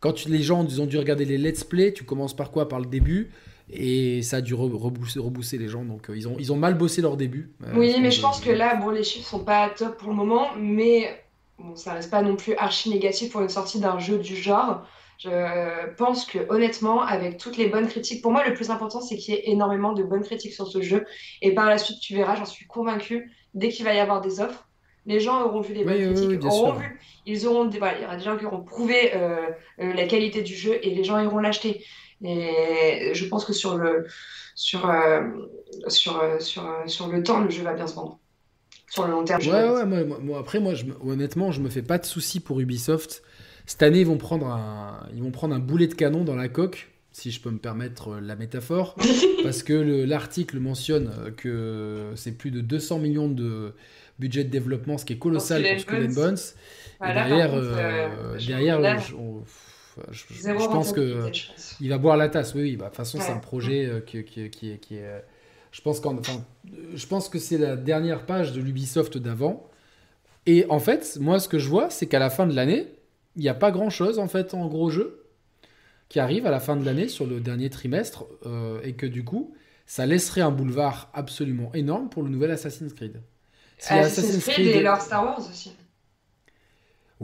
quand 0.00 0.26
les 0.26 0.42
gens 0.42 0.66
ont 0.78 0.86
dû 0.86 0.98
regarder 0.98 1.24
les 1.24 1.38
let's 1.38 1.64
play, 1.64 1.92
tu 1.92 2.04
commences 2.04 2.36
par 2.36 2.50
quoi? 2.50 2.68
Par 2.68 2.80
le 2.80 2.86
début. 2.86 3.30
Et 3.70 4.22
ça 4.22 4.36
a 4.36 4.40
dû 4.40 4.54
rebousser, 4.54 5.58
les 5.58 5.68
gens. 5.68 5.84
Donc, 5.84 6.10
euh, 6.10 6.16
ils, 6.16 6.28
ont, 6.28 6.36
ils 6.38 6.52
ont 6.52 6.56
mal 6.56 6.74
bossé 6.74 7.00
leur 7.02 7.16
début. 7.16 7.50
Euh, 7.64 7.72
oui, 7.76 7.94
mais 8.00 8.10
je 8.10 8.20
pense 8.20 8.40
que 8.40 8.50
là, 8.50 8.76
bon, 8.76 8.90
les 8.90 9.02
chiffres 9.02 9.28
sont 9.28 9.44
pas 9.44 9.70
top 9.70 9.96
pour 9.96 10.10
le 10.10 10.14
moment. 10.14 10.48
Mais 10.58 11.24
bon, 11.58 11.74
ça 11.74 11.94
reste 11.94 12.10
pas 12.10 12.22
non 12.22 12.36
plus 12.36 12.54
archi 12.56 12.90
négatif 12.90 13.32
pour 13.32 13.40
une 13.40 13.48
sortie 13.48 13.80
d'un 13.80 13.98
jeu 13.98 14.18
du 14.18 14.36
genre. 14.36 14.86
Je 15.18 15.94
pense 15.96 16.26
que 16.26 16.38
honnêtement, 16.50 17.00
avec 17.00 17.38
toutes 17.38 17.56
les 17.56 17.68
bonnes 17.68 17.88
critiques, 17.88 18.20
pour 18.20 18.32
moi, 18.32 18.46
le 18.46 18.52
plus 18.52 18.70
important, 18.70 19.00
c'est 19.00 19.16
qu'il 19.16 19.34
y 19.34 19.36
ait 19.38 19.50
énormément 19.50 19.92
de 19.92 20.02
bonnes 20.02 20.24
critiques 20.24 20.52
sur 20.52 20.66
ce 20.66 20.82
jeu. 20.82 21.06
Et 21.40 21.54
par 21.54 21.66
la 21.66 21.78
suite, 21.78 22.00
tu 22.00 22.14
verras, 22.14 22.36
j'en 22.36 22.44
suis 22.44 22.66
convaincue, 22.66 23.32
dès 23.54 23.68
qu'il 23.70 23.84
va 23.84 23.94
y 23.94 24.00
avoir 24.00 24.20
des 24.20 24.40
offres, 24.40 24.68
les 25.06 25.20
gens 25.20 25.42
auront 25.42 25.60
vu 25.60 25.74
les 25.74 25.84
bonnes 25.84 26.14
critiques, 26.14 26.44
auront 26.44 26.72
vu, 26.72 27.00
ils 27.26 27.46
auront, 27.46 27.68
il 27.68 27.76
y 27.76 28.04
aura 28.04 28.16
des 28.16 28.24
gens 28.24 28.36
qui 28.36 28.46
auront 28.46 28.62
prouvé 28.62 29.12
euh, 29.14 29.48
la 29.78 30.06
qualité 30.06 30.42
du 30.42 30.54
jeu 30.54 30.78
et 30.82 30.94
les 30.94 31.04
gens 31.04 31.20
iront 31.20 31.38
l'acheter. 31.38 31.84
Et 32.22 33.12
je 33.14 33.26
pense 33.26 33.44
que 33.44 33.52
sur 33.52 33.76
le, 33.76 34.06
sur, 34.54 34.88
euh, 34.88 35.22
sur, 35.88 36.20
euh, 36.20 36.38
sur, 36.38 36.64
euh, 36.64 36.86
sur 36.86 37.08
le 37.08 37.22
temps, 37.22 37.40
le 37.40 37.50
jeu 37.50 37.62
va 37.62 37.74
bien 37.74 37.86
se 37.86 37.94
vendre. 37.94 38.18
Sur 38.88 39.06
le 39.06 39.12
long 39.12 39.24
terme. 39.24 39.42
Ouais, 39.42 39.84
ouais, 39.84 40.04
moi, 40.04 40.38
après, 40.38 40.60
moi, 40.60 40.74
je, 40.74 40.84
honnêtement, 41.04 41.50
je 41.50 41.60
me 41.60 41.68
fais 41.68 41.82
pas 41.82 41.98
de 41.98 42.06
soucis 42.06 42.38
pour 42.38 42.60
Ubisoft. 42.60 43.22
Cette 43.66 43.82
année, 43.82 44.00
ils 44.00 44.06
vont 44.06 44.18
prendre 44.18 44.46
un, 44.46 45.08
ils 45.14 45.22
vont 45.22 45.32
prendre 45.32 45.54
un 45.54 45.58
boulet 45.58 45.88
de 45.88 45.94
canon 45.94 46.22
dans 46.22 46.36
la 46.36 46.48
coque, 46.48 46.90
si 47.10 47.30
je 47.30 47.40
peux 47.40 47.50
me 47.50 47.58
permettre 47.58 48.20
la 48.20 48.36
métaphore, 48.36 48.94
parce 49.42 49.62
que 49.62 50.04
l'article 50.04 50.60
mentionne 50.60 51.32
que 51.36 52.12
c'est 52.14 52.36
plus 52.36 52.50
de 52.50 52.60
200 52.60 52.98
millions 52.98 53.28
de 53.28 53.74
budget 54.20 54.44
de 54.44 54.50
développement, 54.50 54.98
ce 54.98 55.04
qui 55.04 55.14
est 55.14 55.18
colossal 55.18 55.62
pour 55.62 55.80
Skull 55.80 56.14
Bones. 56.14 56.36
et 57.02 57.12
derrière, 57.12 57.52
derrière 58.38 58.80
je, 60.10 60.66
pense 60.66 60.92
que 60.92 61.30
il 61.80 61.88
va 61.88 61.98
boire 61.98 62.16
la 62.16 62.28
tasse. 62.28 62.54
Oui, 62.54 62.62
oui. 62.62 62.76
Bah, 62.76 62.86
de 62.86 62.90
toute 62.90 62.96
façon, 62.96 63.18
c'est 63.20 63.32
un 63.32 63.38
projet 63.38 63.86
euh, 63.86 64.00
qui, 64.00 64.24
qui, 64.24 64.50
qui, 64.50 64.96
est. 64.96 65.04
Euh, 65.04 65.20
je 65.72 65.80
pense, 65.80 66.00
je 66.94 67.06
pense 67.06 67.28
que 67.28 67.38
c'est 67.38 67.58
la 67.58 67.76
dernière 67.76 68.26
page 68.26 68.52
de 68.52 68.60
l'Ubisoft 68.60 69.18
d'avant. 69.18 69.68
Et 70.46 70.66
en 70.68 70.78
fait, 70.78 71.18
moi, 71.20 71.40
ce 71.40 71.48
que 71.48 71.58
je 71.58 71.68
vois, 71.68 71.90
c'est 71.90 72.06
qu'à 72.06 72.18
la 72.18 72.30
fin 72.30 72.46
de 72.46 72.54
l'année, 72.54 72.86
il 73.36 73.42
n'y 73.42 73.48
a 73.48 73.54
pas 73.54 73.70
grand-chose 73.70 74.18
en 74.18 74.28
fait 74.28 74.54
en 74.54 74.66
gros 74.66 74.90
jeu 74.90 75.24
qui 76.08 76.20
arrive 76.20 76.46
à 76.46 76.50
la 76.50 76.60
fin 76.60 76.76
de 76.76 76.84
l'année 76.84 77.08
sur 77.08 77.26
le 77.26 77.40
dernier 77.40 77.70
trimestre 77.70 78.26
euh, 78.46 78.80
et 78.84 78.92
que 78.92 79.06
du 79.06 79.24
coup, 79.24 79.54
ça 79.86 80.06
laisserait 80.06 80.42
un 80.42 80.50
boulevard 80.50 81.10
absolument 81.14 81.72
énorme 81.74 82.08
pour 82.08 82.22
le 82.22 82.28
nouvel 82.28 82.50
Assassin's 82.50 82.92
Creed. 82.92 83.20
Assassin's, 83.88 84.44
Creed, 84.44 84.66
et 84.68 84.82
leur 84.82 85.00
Star 85.00 85.24
Wars 85.24 85.40
aussi. 85.40 85.74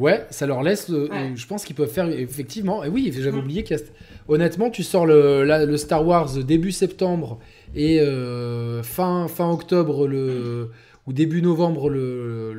Ouais, 0.01 0.27
ça 0.31 0.47
leur 0.47 0.63
laisse. 0.63 0.91
je 0.91 1.47
pense 1.47 1.65
qu'ils 1.65 1.77
peuvent 1.77 1.93
faire 1.93 2.09
effectivement. 2.09 2.83
Et 2.83 2.89
oui, 2.89 3.13
j'avais 3.15 3.37
mm. 3.37 3.41
oublié 3.41 3.63
qu'il 3.63 3.77
y 3.77 3.81
a. 3.81 3.83
Honnêtement, 4.29 4.71
tu 4.71 4.83
sors 4.83 5.05
le, 5.05 5.45
le, 5.45 5.77
Star 5.77 6.07
Wars 6.07 6.33
début 6.39 6.73
septembre 6.73 7.39
et 7.75 8.01
euh, 8.01 8.83
fin, 8.83 9.29
fin 9.29 9.51
octobre 9.51 10.07
le, 10.07 10.71
ou 11.07 11.13
début 11.13 11.43
novembre 11.43 11.91
le, 11.91 12.55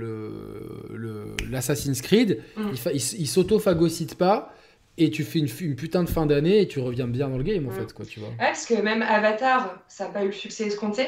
l'Assassin's 1.49 2.01
Creed. 2.01 2.43
Mm. 2.57 2.61
Il, 2.93 3.01
il, 3.21 3.27
s'auto-phagocyte 3.27 4.15
pas 4.15 4.53
et 4.99 5.09
tu 5.09 5.23
fais 5.23 5.39
une, 5.39 5.47
une 5.61 5.75
putain 5.75 6.03
de 6.03 6.09
fin 6.09 6.27
d'année 6.27 6.61
et 6.61 6.67
tu 6.67 6.79
reviens 6.79 7.07
bien 7.07 7.27
dans 7.27 7.37
le 7.37 7.43
game 7.43 7.67
en 7.67 7.71
mm. 7.71 7.73
fait 7.73 7.93
quoi 7.93 8.05
tu 8.05 8.19
vois. 8.19 8.29
Ouais, 8.29 8.35
parce 8.37 8.67
que 8.67 8.75
même 8.75 9.01
Avatar, 9.01 9.83
ça 9.87 10.05
n'a 10.05 10.11
pas 10.11 10.23
eu 10.23 10.27
le 10.27 10.33
succès 10.33 10.67
escompté. 10.67 11.07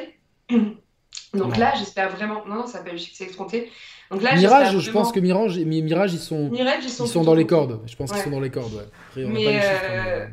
Donc 1.33 1.57
là, 1.57 1.73
j'espère 1.77 2.09
vraiment. 2.09 2.43
Non, 2.47 2.55
non, 2.55 2.65
ça 2.67 2.79
n'a 2.79 2.85
pas 2.85 2.89
eu 2.89 2.93
le 2.93 2.99
succès 2.99 3.25
escompté. 3.25 3.69
Mirage, 4.13 4.79
je 4.79 4.91
pense 4.91 5.11
que 5.11 5.19
Mirage, 5.19 5.57
Mirage, 5.59 6.13
ils 6.13 6.19
sont, 6.19 6.51
ils 6.51 6.89
sont, 6.89 7.23
dans 7.23 7.35
les 7.35 7.45
cordes. 7.45 7.79
Je 7.85 7.95
pense 7.95 8.11
qu'ils 8.11 8.21
sont 8.21 8.29
dans 8.29 8.39
les 8.39 8.49
cordes. 8.49 8.73
Ouais. 9.15 9.25
mais, 9.25 9.59
euh, 9.63 10.25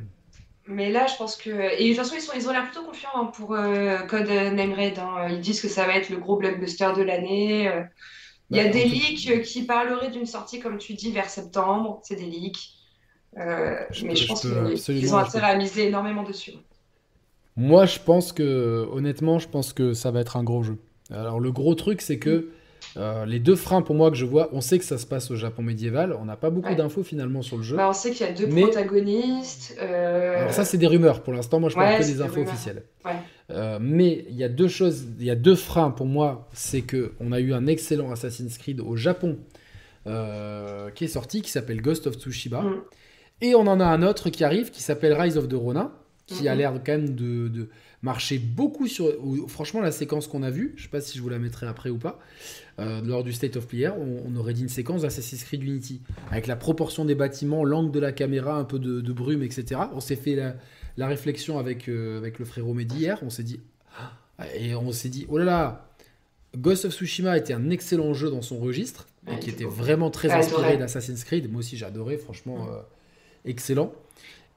mais 0.66 0.90
là, 0.90 1.06
je 1.06 1.16
pense 1.16 1.36
que 1.36 1.50
et 1.50 1.84
de 1.84 1.88
toute 1.88 2.04
façon, 2.04 2.14
ils, 2.16 2.22
sont, 2.22 2.32
ils 2.36 2.48
ont 2.48 2.52
l'air 2.52 2.64
plutôt 2.64 2.84
confiants 2.84 3.10
hein, 3.14 3.30
pour 3.34 3.54
euh, 3.54 3.98
Code 4.08 4.28
Name 4.28 4.72
Red. 4.72 4.98
Hein. 4.98 5.28
Ils 5.30 5.40
disent 5.40 5.60
que 5.60 5.68
ça 5.68 5.86
va 5.86 5.96
être 5.96 6.10
le 6.10 6.18
gros 6.18 6.36
blockbuster 6.36 6.88
de 6.96 7.02
l'année. 7.02 7.68
Euh. 7.68 7.82
Il 8.50 8.56
y 8.56 8.60
a 8.60 8.64
bah, 8.64 8.70
des 8.70 8.84
leaks 8.84 9.42
qui 9.42 9.62
parleraient 9.62 10.10
d'une 10.10 10.26
sortie, 10.26 10.58
comme 10.58 10.78
tu 10.78 10.94
dis, 10.94 11.12
vers 11.12 11.30
septembre. 11.30 12.00
C'est 12.02 12.16
des 12.16 12.26
leaks. 12.26 12.74
mais 13.36 14.16
je 14.16 14.26
pense 14.26 14.46
qu'ils 14.84 15.14
ont 15.14 15.18
intérêt 15.18 15.50
à 15.50 15.56
miser 15.56 15.86
énormément 15.86 16.24
dessus. 16.24 16.54
Moi, 17.56 17.86
je 17.86 17.98
pense 17.98 18.32
que, 18.32 18.88
honnêtement, 18.90 19.38
je 19.38 19.48
pense 19.48 19.72
que 19.72 19.92
ça 19.92 20.10
va 20.10 20.20
être 20.20 20.36
un 20.36 20.42
gros 20.42 20.62
jeu. 20.62 20.78
Alors, 21.10 21.40
le 21.40 21.52
gros 21.52 21.74
truc, 21.74 22.00
c'est 22.00 22.18
que 22.18 22.50
euh, 22.96 23.24
les 23.24 23.38
deux 23.38 23.56
freins 23.56 23.82
pour 23.82 23.94
moi 23.94 24.10
que 24.10 24.16
je 24.16 24.24
vois, 24.24 24.48
on 24.52 24.60
sait 24.60 24.78
que 24.78 24.84
ça 24.84 24.98
se 24.98 25.06
passe 25.06 25.30
au 25.30 25.36
Japon 25.36 25.62
médiéval, 25.62 26.16
on 26.20 26.24
n'a 26.24 26.36
pas 26.36 26.50
beaucoup 26.50 26.74
d'infos 26.74 27.02
finalement 27.02 27.42
sur 27.42 27.56
le 27.56 27.62
jeu. 27.62 27.76
Bah, 27.76 27.88
on 27.88 27.92
sait 27.92 28.10
qu'il 28.10 28.26
y 28.26 28.28
a 28.28 28.32
deux 28.32 28.48
protagonistes. 28.48 29.76
Euh, 29.80 30.40
Alors 30.40 30.52
ça 30.52 30.64
c'est 30.64 30.78
des 30.78 30.86
rumeurs 30.86 31.22
pour 31.22 31.32
l'instant, 31.32 31.60
moi 31.60 31.68
je 31.68 31.74
parle 31.74 31.98
que 31.98 32.04
des 32.04 32.20
infos 32.20 32.42
officielles. 32.42 32.82
Euh, 33.50 33.78
mais 33.80 34.24
il 34.28 34.36
y 34.36 34.44
a 34.44 34.48
deux 34.48 34.68
choses, 34.68 35.06
il 35.18 35.24
y 35.24 35.30
a 35.30 35.34
deux 35.36 35.56
freins 35.56 35.90
pour 35.90 36.06
moi, 36.06 36.48
c'est 36.52 36.82
que 36.82 37.12
on 37.20 37.32
a 37.32 37.40
eu 37.40 37.52
un 37.52 37.66
excellent 37.66 38.10
Assassin's 38.10 38.58
Creed 38.58 38.80
au 38.80 38.96
Japon 38.96 39.38
qui 40.04 41.04
est 41.04 41.08
sorti, 41.08 41.42
qui 41.42 41.50
s'appelle 41.50 41.80
Ghost 41.82 42.06
of 42.06 42.14
Tsushima, 42.16 42.62
mm. 42.62 42.82
et 43.42 43.54
on 43.54 43.66
en 43.66 43.80
a 43.80 43.84
un 43.84 44.02
autre 44.02 44.30
qui 44.30 44.44
arrive 44.44 44.70
qui 44.70 44.82
s'appelle 44.82 45.12
Rise 45.12 45.36
of 45.36 45.48
the 45.48 45.54
Ronin, 45.54 45.92
qui 46.26 46.48
a 46.48 46.54
mm-hmm. 46.54 46.56
l'air 46.56 46.72
quand 46.84 46.92
même 46.92 47.14
de, 47.14 47.68
marcher 48.02 48.38
beaucoup 48.38 48.86
sur. 48.86 49.12
Franchement, 49.48 49.80
la 49.80 49.92
séquence 49.92 50.26
qu'on 50.26 50.42
a 50.42 50.50
vue, 50.50 50.72
je 50.76 50.84
sais 50.84 50.88
pas 50.88 51.00
si 51.00 51.18
je 51.18 51.22
vous 51.22 51.28
la 51.28 51.38
mettrai 51.38 51.66
après 51.66 51.90
ou 51.90 51.98
pas, 51.98 52.18
euh, 52.78 53.00
lors 53.02 53.22
du 53.22 53.32
State 53.32 53.56
of 53.56 53.66
Play, 53.66 53.88
on, 53.88 54.34
aurait 54.36 54.54
dit 54.54 54.62
une 54.62 54.68
séquence 54.68 55.02
d'Assassin's 55.02 55.44
Creed 55.44 55.62
Unity, 55.62 56.00
avec 56.30 56.46
la 56.46 56.56
proportion 56.56 57.04
des 57.04 57.14
bâtiments, 57.14 57.64
l'angle 57.64 57.90
de 57.90 58.00
la 58.00 58.12
caméra, 58.12 58.56
un 58.56 58.64
peu 58.64 58.78
de, 58.78 59.12
brume, 59.12 59.42
etc. 59.42 59.80
On 59.94 60.00
s'est 60.00 60.16
fait 60.16 60.34
la, 60.96 61.06
réflexion 61.06 61.58
avec, 61.58 61.88
euh, 61.88 62.18
avec 62.18 62.38
le 62.38 62.44
frérot 62.44 62.74
Mehdi 62.74 62.98
hier, 62.98 63.18
on 63.22 63.30
s'est 63.30 63.42
dit, 63.42 63.60
ah, 63.98 64.46
et 64.54 64.74
on 64.74 64.92
s'est 64.92 65.08
dit, 65.08 65.26
oh 65.28 65.38
là 65.38 65.44
là, 65.44 65.86
Ghost 66.56 66.84
of 66.84 66.92
Tsushima 66.92 67.36
était 67.36 67.52
un 67.52 67.70
excellent 67.70 68.14
jeu 68.14 68.30
dans 68.30 68.42
son 68.42 68.58
registre, 68.58 69.06
et 69.30 69.38
qui 69.38 69.50
était 69.50 69.64
vraiment 69.64 70.10
très 70.10 70.30
inspiré 70.30 70.76
d'Assassin's 70.76 71.24
Creed. 71.24 71.50
Moi 71.52 71.60
aussi, 71.60 71.76
j'ai 71.76 71.84
adoré, 71.84 72.16
franchement, 72.16 72.66
euh, 72.70 72.80
excellent. 73.44 73.92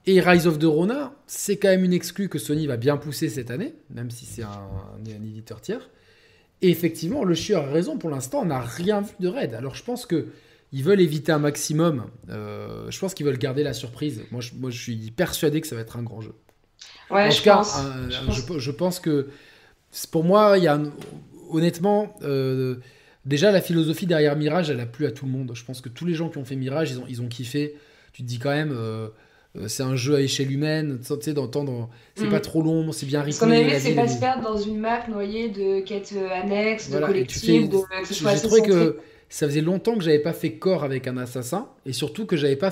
Et 0.06 0.20
Rise 0.20 0.47
of 0.47 0.60
the 0.60 0.66
Rona, 0.66 1.14
c'est 1.28 1.58
quand 1.58 1.70
même 1.70 1.86
une 1.86 1.93
exclue 1.93 2.28
que 2.28 2.38
Sony 2.38 2.68
va 2.68 2.78
bien 2.78 2.97
pousser 2.97 3.30
cette 3.30 3.51
année, 3.51 3.74
même 3.89 4.12
si 4.12 4.26
c'est 4.26 4.43
un, 4.43 4.47
un, 4.49 5.06
éditeur 5.06 5.62
tiers. 5.62 5.89
Et 6.62 6.70
effectivement, 6.70 7.24
le 7.24 7.36
chieur 7.36 7.64
a 7.64 7.72
raison, 7.72 7.97
pour 7.97 8.10
l'instant, 8.10 8.41
on 8.41 8.45
n'a 8.45 8.60
rien 8.60 9.01
vu 9.01 9.14
de 9.20 9.28
Red. 9.28 9.54
Alors 9.54 9.76
je 9.76 9.84
pense 9.84 10.06
que 10.06 10.28
ils 10.74 10.84
veulent 10.84 11.01
éviter 11.01 11.32
un 11.32 11.39
maximum. 11.39 12.06
Euh, 12.30 12.89
je 12.89 12.99
pense 12.99 13.14
qu'ils 13.14 13.26
veulent 13.26 13.38
garder 13.38 13.64
la 13.64 13.74
surprise. 13.74 14.24
Moi 14.32 14.41
je, 14.41 14.51
moi, 14.56 14.72
je 14.72 14.82
suis 14.82 15.12
persuadé 15.12 15.62
que 15.62 15.68
ça 15.68 15.76
va 15.76 15.82
être 15.82 15.97
un 15.97 16.04
grand 16.04 16.22
jeu. 16.22 16.34
Ouais, 17.10 17.28
en 17.28 17.30
je, 17.30 17.38
tout 17.38 17.43
cas, 17.43 17.58
pense. 17.58 18.60
je, 18.60 18.72
pense. 18.72 18.99
que 18.99 19.28
pour 20.12 20.24
moi, 20.24 20.58
il 20.58 20.64
y 20.64 20.68
a 20.68 20.82
honnêtement, 21.49 22.16
euh, 22.24 22.78
déjà 23.26 23.51
la 23.51 23.62
philosophie 23.62 24.08
derrière 24.08 24.36
Mirage, 24.36 24.70
elle 24.70 24.80
a 24.80 24.86
plu 24.86 25.06
à 25.06 25.12
tout 25.12 25.26
le 25.26 25.32
monde. 25.32 25.51
Je 25.54 25.64
pense 25.64 25.82
que 25.82 25.89
tous 25.89 26.06
les 26.06 26.16
gens 26.16 26.30
qui 26.30 26.38
ont 26.39 26.45
fait 26.45 26.56
Mirage, 26.56 26.91
ils 26.91 26.99
ont, 26.99 27.06
ils 27.08 27.22
ont 27.22 27.28
kiffé. 27.28 27.76
Tu 28.12 28.24
te 28.24 28.28
dis 28.28 28.39
quand 28.39 28.51
même, 28.51 28.72
euh, 28.72 28.76
euh, 28.76 29.10
c'est 29.68 29.84
un 29.84 29.95
jeu 29.95 30.16
à 30.16 30.22
échelle 30.22 30.51
humaine, 30.51 30.99
tu 30.99 31.14
sais, 31.22 31.34
d'entendre, 31.34 31.89
c'est 32.16 32.30
pas 32.30 32.39
mm. 32.39 32.41
trop 32.41 32.62
long, 32.64 32.91
c'est 32.91 33.06
bien 33.06 33.22
rythmé. 33.22 33.34
Ce 33.34 33.39
qu'on 33.39 33.51
aimé, 33.51 33.80
c'est 33.80 33.93
pas 33.93 34.08
se 34.08 34.20
perdre 34.20 34.43
dans 34.43 34.58
une 34.58 34.80
map 34.80 35.08
noyée 35.08 35.49
de 35.49 35.82
quêtes 35.82 36.14
euh, 36.16 36.30
annexes, 36.30 36.89
de 36.89 36.99
collectifs, 36.99 37.70
de 37.70 37.78
que 37.78 38.14
J'ai 38.14 38.41
trouvé 38.41 38.62
que 38.64 38.97
ça 39.30 39.47
faisait 39.47 39.62
longtemps 39.62 39.95
que 39.95 40.04
j'avais 40.04 40.20
pas 40.20 40.34
fait 40.34 40.54
corps 40.54 40.84
avec 40.84 41.08
un 41.08 41.18
assassin, 41.18 41.70
et 41.86 41.93
surtout 41.93 42.26
que 42.26 42.36
j'avais 42.36 42.56
pas. 42.56 42.72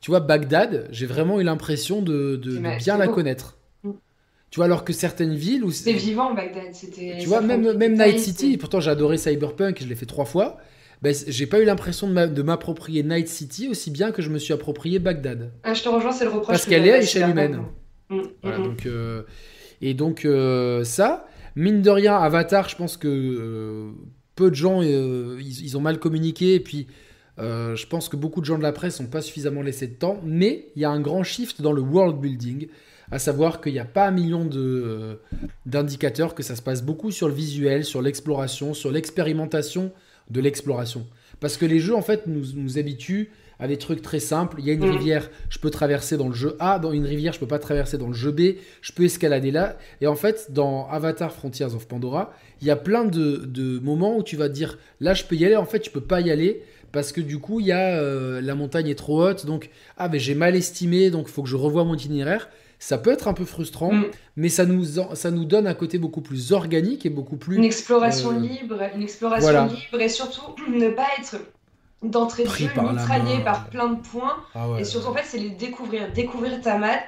Tu 0.00 0.10
vois, 0.10 0.20
Bagdad, 0.20 0.88
j'ai 0.90 1.06
vraiment 1.06 1.40
eu 1.40 1.44
l'impression 1.44 2.02
de, 2.02 2.36
de, 2.36 2.58
bien 2.78 2.96
la 2.96 3.06
connaître. 3.06 3.56
Mm. 3.84 3.90
Tu 4.50 4.56
vois, 4.56 4.64
alors 4.64 4.84
que 4.84 4.92
certaines 4.92 5.34
villes 5.34 5.62
où 5.62 5.70
c'était 5.70 5.92
vivant 5.92 6.34
Bagdad, 6.34 6.72
c'était. 6.72 7.18
Tu 7.20 7.28
vois, 7.28 7.42
même 7.42 7.74
même 7.74 7.96
Night 7.96 8.18
City. 8.18 8.56
Pourtant, 8.56 8.80
j'ai 8.80 8.90
adoré 8.90 9.18
Cyberpunk, 9.18 9.80
je 9.80 9.86
l'ai 9.86 9.94
fait 9.94 10.06
trois 10.06 10.24
fois 10.24 10.58
ben, 11.02 11.14
j'ai 11.26 11.46
pas 11.46 11.60
eu 11.60 11.64
l'impression 11.64 12.08
de 12.08 12.42
m'approprier 12.42 13.02
Night 13.02 13.28
City 13.28 13.68
aussi 13.68 13.90
bien 13.90 14.10
que 14.10 14.20
je 14.20 14.30
me 14.30 14.38
suis 14.38 14.52
approprié 14.52 14.98
Bagdad. 14.98 15.52
Ah, 15.62 15.74
je 15.74 15.82
te 15.82 15.88
rejoins, 15.88 16.12
c'est 16.12 16.24
le 16.24 16.30
reproche. 16.30 16.48
Parce 16.48 16.66
qu'elle 16.66 16.86
est 16.86 16.92
à 16.92 16.98
échelle 16.98 17.30
humaine. 17.30 17.62
Mm, 18.10 18.16
mm, 18.16 18.22
voilà, 18.42 18.58
mm. 18.58 18.62
donc, 18.64 18.86
euh, 18.86 19.22
et 19.80 19.94
donc, 19.94 20.24
euh, 20.24 20.82
ça, 20.82 21.26
mine 21.54 21.82
de 21.82 21.90
rien, 21.90 22.16
Avatar, 22.16 22.68
je 22.68 22.76
pense 22.76 22.96
que 22.96 23.06
euh, 23.08 23.92
peu 24.34 24.50
de 24.50 24.56
gens, 24.56 24.82
ils, 24.82 25.38
ils, 25.40 25.76
ont 25.76 25.80
mal 25.80 26.00
communiqué. 26.00 26.54
Et 26.54 26.60
puis, 26.60 26.88
je 27.38 27.86
pense 27.86 28.08
que 28.08 28.16
beaucoup 28.16 28.40
de 28.40 28.46
gens 28.46 28.58
de 28.58 28.64
la 28.64 28.72
presse 28.72 29.00
n'ont 29.00 29.06
pas 29.06 29.22
suffisamment 29.22 29.62
laissé 29.62 29.86
de 29.86 29.94
temps. 29.94 30.20
Mais 30.24 30.66
il 30.74 30.82
y 30.82 30.84
a 30.84 30.90
un 30.90 31.00
grand 31.00 31.22
shift 31.22 31.62
dans 31.62 31.72
le 31.72 31.80
world 31.80 32.20
building 32.20 32.66
à 33.10 33.18
savoir 33.18 33.60
qu'il 33.60 33.72
n'y 33.72 33.78
a 33.78 33.84
pas 33.84 34.08
un 34.08 34.10
million 34.10 34.48
d'indicateurs, 35.64 36.34
que 36.34 36.42
ça 36.42 36.56
se 36.56 36.62
passe 36.62 36.82
beaucoup 36.82 37.10
sur 37.10 37.28
le 37.28 37.34
visuel, 37.34 37.84
sur 37.84 38.02
l'exploration, 38.02 38.74
sur 38.74 38.90
l'expérimentation 38.90 39.92
de 40.30 40.40
l'exploration. 40.40 41.06
Parce 41.40 41.56
que 41.56 41.66
les 41.66 41.78
jeux, 41.78 41.94
en 41.94 42.02
fait, 42.02 42.26
nous, 42.26 42.44
nous 42.54 42.78
habituent 42.78 43.30
à 43.58 43.66
des 43.66 43.76
trucs 43.76 44.02
très 44.02 44.20
simples. 44.20 44.56
Il 44.60 44.66
y 44.66 44.70
a 44.70 44.72
une 44.72 44.86
mm. 44.86 44.96
rivière, 44.96 45.30
je 45.50 45.58
peux 45.58 45.70
traverser 45.70 46.16
dans 46.16 46.28
le 46.28 46.34
jeu 46.34 46.56
A, 46.60 46.78
dans 46.78 46.92
une 46.92 47.06
rivière, 47.06 47.32
je 47.32 47.40
peux 47.40 47.46
pas 47.46 47.58
traverser 47.58 47.98
dans 47.98 48.08
le 48.08 48.14
jeu 48.14 48.30
B, 48.30 48.56
je 48.80 48.92
peux 48.92 49.04
escalader 49.04 49.50
là. 49.50 49.76
Et 50.00 50.06
en 50.06 50.14
fait, 50.14 50.52
dans 50.52 50.88
Avatar 50.88 51.32
Frontiers 51.32 51.74
of 51.74 51.86
Pandora, 51.88 52.32
il 52.60 52.66
y 52.66 52.70
a 52.70 52.76
plein 52.76 53.04
de, 53.04 53.78
moments 53.80 54.16
où 54.16 54.22
tu 54.22 54.36
vas 54.36 54.48
te 54.48 54.54
dire, 54.54 54.78
là, 55.00 55.14
je 55.14 55.24
peux 55.24 55.36
y 55.36 55.44
aller, 55.44 55.56
en 55.56 55.66
fait, 55.66 55.84
je 55.84 55.90
peux 55.90 56.00
pas 56.00 56.20
y 56.20 56.30
aller. 56.30 56.62
Parce 56.90 57.12
que 57.12 57.20
du 57.20 57.38
coup, 57.38 57.60
il 57.60 57.66
y 57.66 57.72
a 57.72 57.98
euh, 57.98 58.40
la 58.40 58.54
montagne 58.54 58.88
est 58.88 58.94
trop 58.94 59.22
haute, 59.22 59.44
donc 59.44 59.68
ah 59.98 60.08
ben 60.08 60.18
j'ai 60.18 60.34
mal 60.34 60.56
estimé, 60.56 61.10
donc 61.10 61.26
il 61.28 61.30
faut 61.30 61.42
que 61.42 61.48
je 61.48 61.54
revoie 61.54 61.84
mon 61.84 61.94
itinéraire. 61.94 62.48
Ça 62.78 62.96
peut 62.96 63.10
être 63.10 63.26
un 63.26 63.34
peu 63.34 63.44
frustrant, 63.44 63.92
mm. 63.92 64.06
mais 64.36 64.48
ça 64.48 64.64
nous, 64.64 64.84
ça 65.14 65.30
nous 65.30 65.44
donne 65.44 65.66
un 65.66 65.74
côté 65.74 65.98
beaucoup 65.98 66.20
plus 66.20 66.52
organique 66.52 67.04
et 67.06 67.10
beaucoup 67.10 67.36
plus. 67.36 67.56
Une 67.56 67.64
exploration 67.64 68.30
euh, 68.30 68.38
libre, 68.38 68.80
une 68.94 69.02
exploration 69.02 69.66
libre 69.66 70.00
et 70.00 70.08
surtout 70.08 70.54
ne 70.70 70.88
pas 70.90 71.06
être 71.18 71.36
d'entrée 72.02 72.44
de 72.44 72.48
jeu 72.48 72.68
mitraillé 72.68 73.40
par 73.40 73.68
plein 73.68 73.88
de 73.88 74.00
points. 74.00 74.36
Ah 74.54 74.66
et 74.78 74.84
surtout, 74.84 75.08
en 75.08 75.14
fait, 75.14 75.24
c'est 75.24 75.38
les 75.38 75.50
découvrir. 75.50 76.12
Découvrir 76.12 76.60
ta 76.60 76.78
map. 76.78 76.98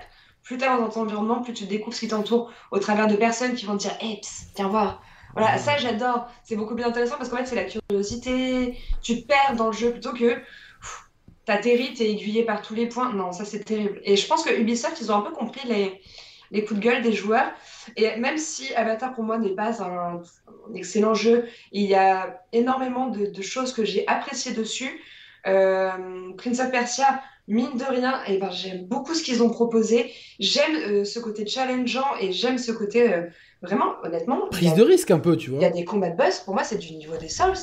Plus 0.43 0.57
tu 0.57 0.65
dans 0.65 0.89
ton 0.89 1.03
environnement, 1.03 1.43
plus 1.43 1.53
tu 1.53 1.67
découvres 1.67 1.95
ce 1.95 2.01
qui 2.01 2.09
t'entoure 2.09 2.51
au 2.71 2.79
travers 2.79 3.07
de 3.07 3.15
personnes 3.15 3.55
qui 3.55 3.67
vont 3.67 3.77
te 3.77 3.83
dire 3.83 3.97
Hey, 4.01 4.21
viens 4.57 4.69
voir. 4.69 5.03
Voilà, 5.35 5.59
ça 5.59 5.77
j'adore. 5.77 6.27
C'est 6.43 6.57
beaucoup 6.57 6.75
plus 6.75 6.83
intéressant 6.83 7.17
parce 7.17 7.29
qu'en 7.29 7.37
fait, 7.37 7.47
c'est 7.47 7.55
la 7.55 7.65
curiosité. 7.65 8.77
Tu 9.03 9.23
te 9.23 9.27
perds 9.29 9.55
dans 9.57 9.67
le 9.67 9.73
jeu 9.73 9.93
plutôt 9.93 10.13
que 10.13 10.37
t'atterris, 11.51 11.95
t'es 11.95 12.09
aiguillé 12.09 12.45
par 12.45 12.63
tous 12.63 12.75
les 12.75 12.87
points. 12.87 13.13
Non, 13.13 13.33
ça 13.33 13.45
c'est 13.45 13.65
terrible. 13.65 14.01
Et 14.05 14.17
je 14.17 14.27
pense 14.27 14.45
que 14.45 14.55
Ubisoft, 14.57 15.01
ils 15.01 15.11
ont 15.11 15.17
un 15.17 15.23
peu 15.23 15.33
compris 15.33 15.67
les, 15.67 16.01
les 16.51 16.65
coups 16.65 16.79
de 16.79 16.85
gueule 16.85 17.03
des 17.03 17.13
joueurs. 17.13 17.51
Et 17.97 18.17
même 18.17 18.39
si 18.39 18.73
Avatar 18.75 19.15
pour 19.15 19.25
moi 19.25 19.39
n'est 19.39 19.55
pas 19.55 19.83
un, 19.83 20.23
excellent 20.75 21.15
jeu, 21.15 21.47
il 21.73 21.87
y 21.87 21.95
a 21.95 22.43
énormément 22.53 23.09
de, 23.09 23.43
choses 23.43 23.73
que 23.73 23.85
j'ai 23.85 24.07
appréciées 24.07 24.53
dessus. 24.53 25.01
Euh, 25.47 25.91
Prince 26.37 26.61
of 26.61 26.71
Persia, 26.71 27.21
mine 27.49 27.77
de 27.77 27.85
rien, 27.85 28.21
et 28.27 28.35
eh 28.35 28.39
ben, 28.39 28.51
j'aime 28.51 28.85
beaucoup 28.85 29.15
ce 29.15 29.23
qu'ils 29.23 29.43
ont 29.43 29.51
proposé. 29.51 30.13
J'aime 30.39 30.77
euh, 30.77 31.05
ce 31.05 31.19
côté 31.19 31.47
challengeant 31.47 32.17
et 32.21 32.31
j'aime 32.31 32.59
ce 32.59 32.71
côté 32.71 33.13
euh, 33.13 33.23
vraiment, 33.63 33.95
honnêtement. 34.05 34.49
Prise 34.51 34.75
de 34.75 34.83
risque 34.83 35.11
un 35.11 35.19
peu, 35.19 35.37
tu 35.37 35.51
vois. 35.51 35.59
Il 35.59 35.63
y 35.63 35.67
a 35.67 35.71
des 35.71 35.85
combats 35.85 36.11
de 36.11 36.17
boss, 36.17 36.41
pour 36.41 36.55
moi, 36.55 36.63
c'est 36.63 36.79
du 36.79 36.93
niveau 36.93 37.17
des 37.17 37.29
Souls. 37.29 37.55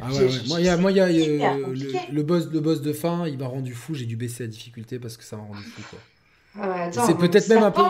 Ah 0.00 0.12
ouais, 0.12 0.28
Moi, 0.48 0.60
il 0.60 0.66
y 0.66 0.68
a, 0.68 0.76
moi, 0.76 0.92
y 0.92 1.00
a 1.00 1.08
le, 1.08 2.22
boss, 2.22 2.48
le 2.52 2.60
boss 2.60 2.82
de 2.82 2.92
fin, 2.92 3.26
il 3.28 3.38
m'a 3.38 3.46
rendu 3.46 3.74
fou. 3.74 3.94
J'ai 3.94 4.06
dû 4.06 4.16
baisser 4.16 4.44
la 4.44 4.48
difficulté 4.48 4.98
parce 4.98 5.16
que 5.16 5.24
ça 5.24 5.36
m'a 5.36 5.44
rendu 5.44 5.62
fou. 5.62 5.82
Quoi 5.90 6.00
c'est 6.92 7.18
peut-être 7.18 7.48
même 7.48 7.62
un 7.62 7.70
peu. 7.70 7.82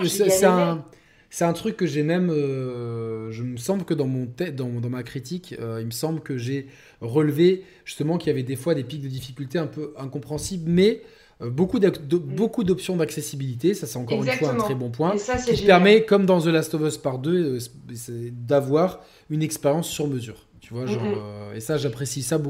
C'est 1.31 1.45
un, 1.45 1.53
truc 1.53 1.77
que 1.77 1.87
j'ai 1.87 2.03
même. 2.03 2.31
Euh, 2.31 3.33
je 3.33 3.43
me 3.43 3.57
semble 3.57 3.85
que 3.85 3.95
dans, 3.95 4.07
mon 4.07 4.29
dans, 4.55 4.81
dans 4.81 4.89
ma 4.89 5.03
critique, 5.03 5.57
euh, 5.61 5.79
il 5.81 5.87
me 5.87 5.91
semble 5.91 6.21
que 6.21 6.39
j'ai 6.39 6.69
relevé 7.01 7.65
justement 7.85 8.19
qu'il 8.19 8.29
y 8.29 8.31
avait 8.31 8.45
des 8.45 8.57
fois 8.57 8.75
des 8.75 8.85
pics 8.85 9.03
de 9.03 9.09
difficulté 9.09 9.59
un 9.59 9.67
peu 9.67 9.93
incompréhensibles, 9.99 10.71
mais 10.71 11.03
euh, 11.43 11.51
beaucoup 11.51 11.81
beaucoup 11.81 12.63
d'options 12.63 12.97
d'accessibilité. 12.97 13.75
Ça, 13.75 13.89
c'est 13.89 13.99
encore 13.99 14.23
une 14.23 14.31
fois 14.31 14.51
un 14.51 14.57
très 14.59 14.77
bon 14.77 14.91
point. 14.91 15.17
qui 15.53 15.67
permet, 15.67 16.05
comme 16.05 16.25
dans 16.25 16.41
The 16.41 16.47
Last 16.47 16.75
of 16.75 16.83
Us 16.83 16.99
Part 16.99 17.19
2, 17.19 17.59
d'avoir 18.31 19.01
une 19.29 19.43
expérience 19.43 19.89
sur 19.89 20.07
mesure. 20.07 20.47
Tu 20.65 20.73
vois, 20.73 20.87
genre, 20.87 21.03
euh, 21.05 21.53
et 21.53 21.61
ça, 21.61 21.77
j'apprécie 21.77 22.23
ça 22.23 22.41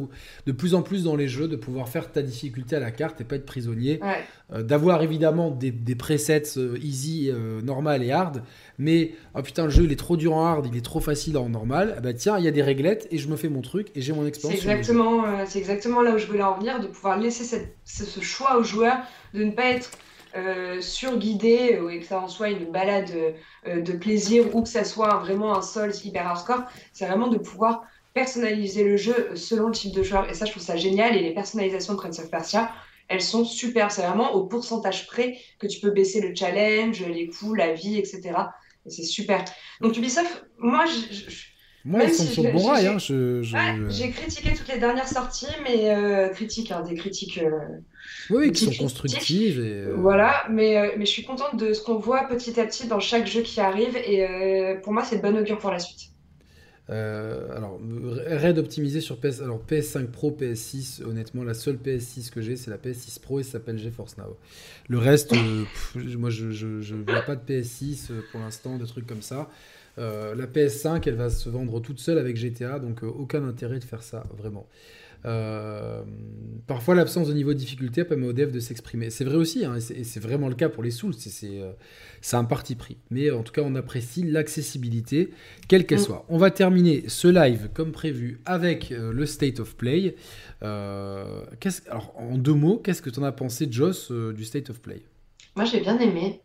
de 0.47 0.53
plus 0.53 0.77
en 0.77 0.83
plus 0.83 1.03
dans 1.03 1.17
les 1.17 1.27
jeux, 1.27 1.49
de 1.49 1.57
pouvoir 1.57 1.89
faire 1.89 2.13
ta 2.13 2.23
difficulté 2.23 2.77
à 2.77 2.79
la 2.79 2.93
carte 2.93 3.21
et 3.21 3.25
pas 3.25 3.35
être 3.35 3.45
prisonnier. 3.45 3.99
Euh, 4.53 4.63
d'avoir 4.63 5.03
évidemment 5.03 5.51
des, 5.51 5.73
des 5.73 5.97
presets 5.97 6.57
euh, 6.57 6.79
easy, 6.81 7.33
normal 7.65 8.05
et 8.05 8.13
hard, 8.13 8.45
mais 8.79 9.15
oh 9.35 9.43
putain, 9.43 9.65
le 9.65 9.71
jeu 9.71 9.83
il 9.83 9.91
est 9.91 9.97
trop 9.97 10.17
dur 10.17 10.35
en 10.35 10.47
hard, 10.47 10.69
il 10.71 10.77
est 10.77 10.85
trop 10.85 11.01
facile 11.01 11.37
en 11.37 11.49
normal. 11.49 11.99
bah 12.05 12.13
tiens, 12.13 12.39
il 12.39 12.45
y 12.45 12.49
a 12.49 12.53
des 12.53 12.63
réglettes 12.63 13.09
et 13.11 13.19
je 13.19 13.27
me 13.27 13.35
fais 13.35 13.49
mon 13.49 13.63
truc 13.63 13.89
et 13.97 14.01
j'ai 14.01 14.13
mon 14.13 14.25
expérience. 14.25 14.61
C'est 14.61 14.71
exactement, 14.71 15.25
c'est 15.45 15.59
exactement 15.59 16.01
là 16.01 16.15
où 16.15 16.19
je 16.19 16.27
voulais 16.27 16.45
en 16.45 16.57
venir, 16.57 16.79
de 16.79 16.87
pouvoir 16.87 17.19
laisser 17.19 17.43
cette, 17.43 17.75
ce 17.85 18.21
choix 18.21 18.59
aux 18.59 18.63
joueurs, 18.63 18.99
de 19.33 19.43
ne 19.43 19.51
pas 19.51 19.71
être 19.71 19.91
surguidé 20.81 21.81
et 21.91 21.99
que 21.99 22.07
ça 22.07 22.21
en 22.21 22.29
soit 22.29 22.51
une 22.51 22.71
balade 22.71 23.11
de 23.67 23.93
plaisir 23.93 24.55
ou 24.55 24.63
que 24.63 24.69
ça 24.69 24.85
soit 24.85 25.17
vraiment 25.17 25.59
un 25.59 25.63
sol 25.63 25.91
hyper 26.05 26.29
hardcore, 26.29 26.63
c'est 26.93 27.07
vraiment 27.07 27.29
de 27.29 27.39
pouvoir 27.39 27.83
personnaliser 28.15 28.85
le 28.85 28.97
jeu 28.97 29.31
selon 29.35 29.67
le 29.67 29.75
type 29.75 29.93
de 29.93 30.03
joueur. 30.03 30.31
Et 30.31 30.35
ça, 30.35 30.47
je 30.47 30.53
trouve 30.53 30.63
ça 30.63 30.77
génial. 30.77 31.17
Et 31.17 31.21
les 31.23 31.35
personnalisations 31.35 31.95
de 31.95 31.99
Prince 31.99 32.21
of 32.21 32.31
Persia, 32.31 32.73
elles 33.09 33.21
sont 33.21 33.45
super. 33.45 33.91
C'est 33.91 34.03
vraiment 34.03 34.33
au 34.35 34.47
pourcentage 34.47 35.07
près 35.07 35.39
que 35.59 35.67
tu 35.67 35.81
peux 35.81 35.91
baisser 35.91 36.21
le 36.21 36.35
challenge, 36.35 37.05
les 37.05 37.29
coups, 37.29 37.59
la 37.59 37.73
vie, 37.73 37.99
etc. 37.99 38.33
Et 38.87 38.91
c'est 38.91 39.03
super. 39.03 39.45
Donc 39.81 39.97
Ubisoft, 39.97 40.47
moi, 40.59 40.85
je, 40.87 41.35
moi, 41.85 42.05
ils 42.05 42.15
sont 42.15 42.25
sur 42.25 42.45
le 42.45 42.53
bon 42.53 42.67
rail. 42.67 42.87
Hein, 42.87 42.97
j'ai 43.91 44.11
critiqué 44.11 44.55
toutes 44.55 44.69
les 44.69 44.79
dernières 44.79 45.09
sorties, 45.09 45.47
mais 45.65 45.91
euh, 45.91 46.29
critiques, 46.29 46.71
hein, 46.71 46.83
des 46.83 46.95
critiques. 46.95 47.39
Euh, 47.39 47.51
oui, 48.31 48.53
qui 48.53 48.67
sont 48.67 48.83
constructives. 48.83 49.59
Et, 49.59 49.83
euh, 49.83 49.95
Voilà, 49.99 50.45
mais, 50.51 50.95
mais 50.97 51.05
je 51.05 51.11
suis 51.11 51.25
contente 51.25 51.57
de 51.57 51.73
ce 51.73 51.83
qu'on 51.83 51.97
voit 51.97 52.27
petit 52.29 52.59
à 52.59 52.65
petit 52.65 52.87
dans 52.87 53.01
chaque 53.01 53.27
jeu 53.27 53.43
qui 53.43 53.61
arrive. 53.61 53.97
Et 53.97 54.77
pour 54.83 54.93
moi, 54.93 55.05
c'est 55.05 55.17
de 55.17 55.23
bonne 55.23 55.37
augure 55.37 55.59
pour 55.59 55.71
la 55.71 55.79
suite. 55.79 56.14
Euh, 56.91 57.57
alors, 57.57 57.81
RAID 58.27 58.59
optimisé 58.59 59.01
sur 59.01 59.19
PS, 59.19 59.41
alors 59.41 59.63
PS5 59.67 60.07
Pro, 60.07 60.31
PS6, 60.31 61.03
honnêtement, 61.05 61.43
la 61.43 61.55
seule 61.55 61.77
PS6 61.77 62.31
que 62.31 62.43
j'ai, 62.43 62.57
c'est 62.57 62.71
la 62.71 62.77
PS6 62.77 63.21
Pro 63.21 63.41
et 63.41 63.43
ça 63.43 63.53
s'appelle 63.53 63.79
GeForce 63.79 64.19
Now. 64.19 64.37
Le 64.89 64.99
reste, 64.99 65.33
euh, 65.33 65.65
moi, 66.19 66.31
je 66.31 66.47
ne 66.47 67.03
vois 67.03 67.23
pas 67.23 67.37
de 67.37 67.43
PS6 67.43 68.11
euh, 68.11 68.21
pour 68.31 68.41
l'instant, 68.41 68.77
des 68.77 68.87
trucs 68.87 69.07
comme 69.07 69.23
ça. 69.23 69.49
la 69.97 70.47
PS5, 70.47 71.03
elle 71.07 71.15
va 71.15 71.31
se 71.31 71.49
vendre 71.49 71.81
toute 71.81 72.01
seule 72.01 72.19
avec 72.19 72.37
GTA, 72.37 72.79
donc 72.79 73.03
aucun 73.03 73.45
intérêt 73.45 73.79
de 73.79 73.85
faire 73.85 74.03
ça, 74.03 74.25
vraiment. 74.37 74.67
Euh, 75.27 76.03
parfois, 76.67 76.95
l'absence 76.95 77.29
de 77.29 77.35
niveau 77.35 77.55
de 77.55 77.59
difficulté 77.59 78.05
permet 78.05 78.27
aux 78.27 78.33
devs 78.33 78.53
de 78.53 78.61
s'exprimer. 78.61 79.11
C'est 79.11 79.25
vrai 79.25 79.37
aussi, 79.37 79.65
hein, 79.65 79.77
et 79.77 80.05
c'est 80.05 80.21
vraiment 80.21 80.49
le 80.49 80.55
cas 80.55 80.69
pour 80.69 80.83
les 80.83 80.91
Souls, 80.91 81.15
euh, 81.45 81.73
c'est 82.21 82.37
un 82.37 82.45
parti 82.45 82.75
pris. 82.75 82.99
Mais 83.11 83.31
en 83.31 83.43
tout 83.43 83.53
cas, 83.53 83.63
on 83.65 83.75
apprécie 83.75 84.23
l'accessibilité, 84.23 85.31
quelle 85.69 85.87
qu'elle 85.87 85.99
mm. 85.99 86.05
soit. 86.05 86.25
On 86.29 86.39
va 86.39 86.51
terminer 86.51 87.05
ce 87.09 87.29
live, 87.29 87.71
comme 87.73 87.93
prévu, 87.93 88.41
avec 88.45 88.93
euh, 88.93 89.13
le 89.13 89.27
State 89.27 89.61
of 89.61 89.77
Play. 89.77 90.17
alors, 90.61 92.15
en 92.17 92.37
deux 92.37 92.55
mots, 92.55 92.79
qu'est-ce 92.79 93.03
que 93.03 93.11
tu 93.11 93.21
en 93.21 93.25
as 93.25 93.33
pensé, 93.33 93.67
Joss, 93.71 94.11
du 94.11 94.45
State 94.45 94.71
of 94.71 94.81
Play? 94.81 95.03
Moi, 95.57 95.65
j'ai 95.65 95.81
bien 95.81 95.99
aimé. 95.99 96.41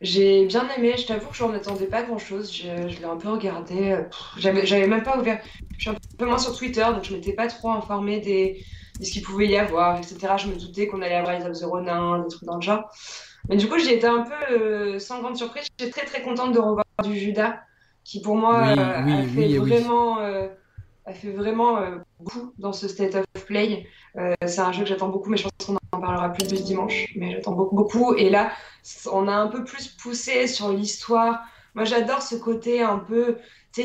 J'ai 0.00 0.46
bien 0.46 0.68
aimé, 0.76 0.94
je 0.96 1.06
t'avoue 1.06 1.28
que 1.28 1.36
je 1.36 1.42
n'en 1.42 1.52
attendais 1.52 1.86
pas 1.86 2.02
grand 2.02 2.18
chose. 2.18 2.52
Je, 2.54 2.98
l'ai 2.98 3.04
un 3.04 3.16
peu 3.16 3.30
regardé. 3.30 3.98
J'avais 4.36 4.86
même 4.86 5.02
pas 5.02 5.18
ouvert. 5.18 5.42
Je 5.76 5.80
suis 5.80 5.90
un 5.90 5.96
peu 6.16 6.26
moins 6.26 6.38
sur 6.38 6.56
Twitter, 6.56 6.84
donc 6.84 7.04
je 7.04 7.14
m'étais 7.14 7.32
pas 7.32 7.48
trop 7.48 7.70
informée 7.70 8.20
des, 8.20 8.62
de 8.98 9.04
ce 9.04 9.12
qu'il 9.12 9.22
pouvait 9.22 9.46
y 9.46 9.56
avoir, 9.56 9.98
etc. 9.98 10.34
Je 10.38 10.48
me 10.48 10.56
doutais 10.56 10.88
qu'on 10.88 11.02
allait 11.02 11.14
avoir 11.14 11.36
Rise 11.36 11.46
of 11.46 11.58
the 11.58 11.64
Ronin, 11.64 12.20
des 12.20 12.28
trucs 12.28 12.44
dans 12.44 12.56
le 12.56 12.62
genre. 12.62 12.90
Mais 13.48 13.56
du 13.56 13.68
coup, 13.68 13.78
j'ai 13.78 13.96
été 13.96 14.06
un 14.06 14.22
peu 14.22 14.54
euh, 14.54 14.98
sans 14.98 15.20
grande 15.20 15.36
surprise. 15.36 15.66
J'étais 15.78 15.90
très 15.90 16.04
très 16.04 16.22
contente 16.22 16.52
de 16.52 16.58
revoir 16.58 16.84
du 17.04 17.16
Judas, 17.16 17.60
qui 18.04 18.20
pour 18.20 18.36
moi 18.36 18.56
euh, 18.56 18.76
a, 18.76 19.22
fait 19.22 19.56
vraiment, 19.58 20.20
euh, 20.20 20.48
a, 21.06 21.12
fait 21.12 21.30
vraiment, 21.30 21.78
beaucoup 22.18 22.52
dans 22.58 22.72
ce 22.72 22.88
State 22.88 23.14
of 23.14 23.24
Play. 23.46 23.86
C'est 24.14 24.60
un 24.60 24.72
jeu 24.72 24.82
que 24.82 24.88
j'attends 24.88 25.08
beaucoup, 25.08 25.30
mais 25.30 25.36
je 25.36 25.44
pense 25.44 25.66
qu'on 25.66 25.76
en 25.92 26.00
parlera 26.00 26.32
plus 26.32 26.48
de 26.48 26.56
dimanche. 26.56 27.06
Mais 27.16 27.32
j'attends 27.32 27.52
beaucoup, 27.52 27.76
beaucoup. 27.76 28.14
Et 28.14 28.30
là, 28.30 28.52
on 29.12 29.28
a 29.28 29.32
un 29.32 29.48
peu 29.48 29.64
plus 29.64 29.88
poussé 29.88 30.46
sur 30.46 30.72
l'histoire. 30.72 31.40
Moi, 31.74 31.84
j'adore 31.84 32.22
ce 32.22 32.34
côté 32.34 32.82
un 32.82 32.98
peu 32.98 33.36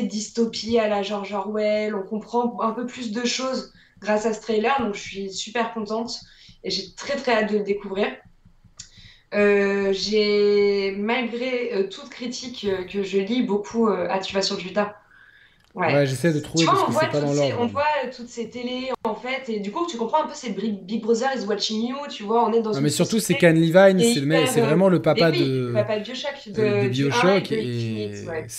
dystopie 0.02 0.78
à 0.78 0.88
la 0.88 1.02
George 1.02 1.32
Orwell. 1.32 1.94
On 1.94 2.02
comprend 2.02 2.60
un 2.60 2.72
peu 2.72 2.86
plus 2.86 3.12
de 3.12 3.24
choses 3.24 3.72
grâce 4.00 4.26
à 4.26 4.32
ce 4.32 4.40
trailer. 4.40 4.80
Donc, 4.80 4.94
je 4.94 5.00
suis 5.00 5.32
super 5.32 5.72
contente 5.72 6.20
et 6.62 6.70
j'ai 6.70 6.94
très, 6.94 7.16
très 7.16 7.32
hâte 7.32 7.52
de 7.52 7.58
le 7.58 7.64
découvrir. 7.64 8.08
Euh, 9.34 9.92
j'ai, 9.92 10.92
malgré 10.92 11.74
euh, 11.74 11.88
toute 11.88 12.08
critique 12.08 12.66
euh, 12.68 12.84
que 12.84 13.02
je 13.02 13.18
lis, 13.18 13.42
beaucoup 13.42 13.88
Ah, 13.88 14.20
tu 14.20 14.32
vas 14.34 14.42
sur 14.42 14.58
Juta 14.60 14.96
Ouais, 15.74 16.06
j'essaie 16.06 16.32
de 16.32 16.38
trouver 16.38 16.66
parce 16.66 16.82
on, 16.86 16.92
voit 16.92 17.06
pas 17.06 17.20
dans 17.20 17.32
on 17.58 17.66
voit 17.66 17.82
toutes 18.16 18.28
ces 18.28 18.48
télés 18.48 18.92
en 19.02 19.16
fait, 19.16 19.48
et 19.48 19.58
du 19.58 19.72
coup 19.72 19.86
tu 19.88 19.96
comprends 19.96 20.22
un 20.22 20.28
peu 20.28 20.34
ces 20.34 20.50
Big 20.50 21.02
Brother 21.02 21.30
is 21.36 21.46
watching 21.46 21.88
you, 21.88 21.96
tu 22.08 22.22
vois, 22.22 22.48
on 22.48 22.52
est 22.52 22.62
dans. 22.62 22.72
Non, 22.72 22.80
mais 22.80 22.90
surtout 22.90 23.18
c'est 23.18 23.34
Ken 23.34 23.60
Levine, 23.60 24.00
c'est 24.46 24.60
vraiment 24.60 24.88
le 24.88 25.02
papa 25.02 25.32
de. 25.32 25.68
Le 25.68 25.72
papa 25.72 25.98
de 25.98 26.04
Bioshock. 26.04 26.48
De, 26.48 26.84
de 26.84 26.88
Bioshock 26.88 27.50
et 27.50 28.10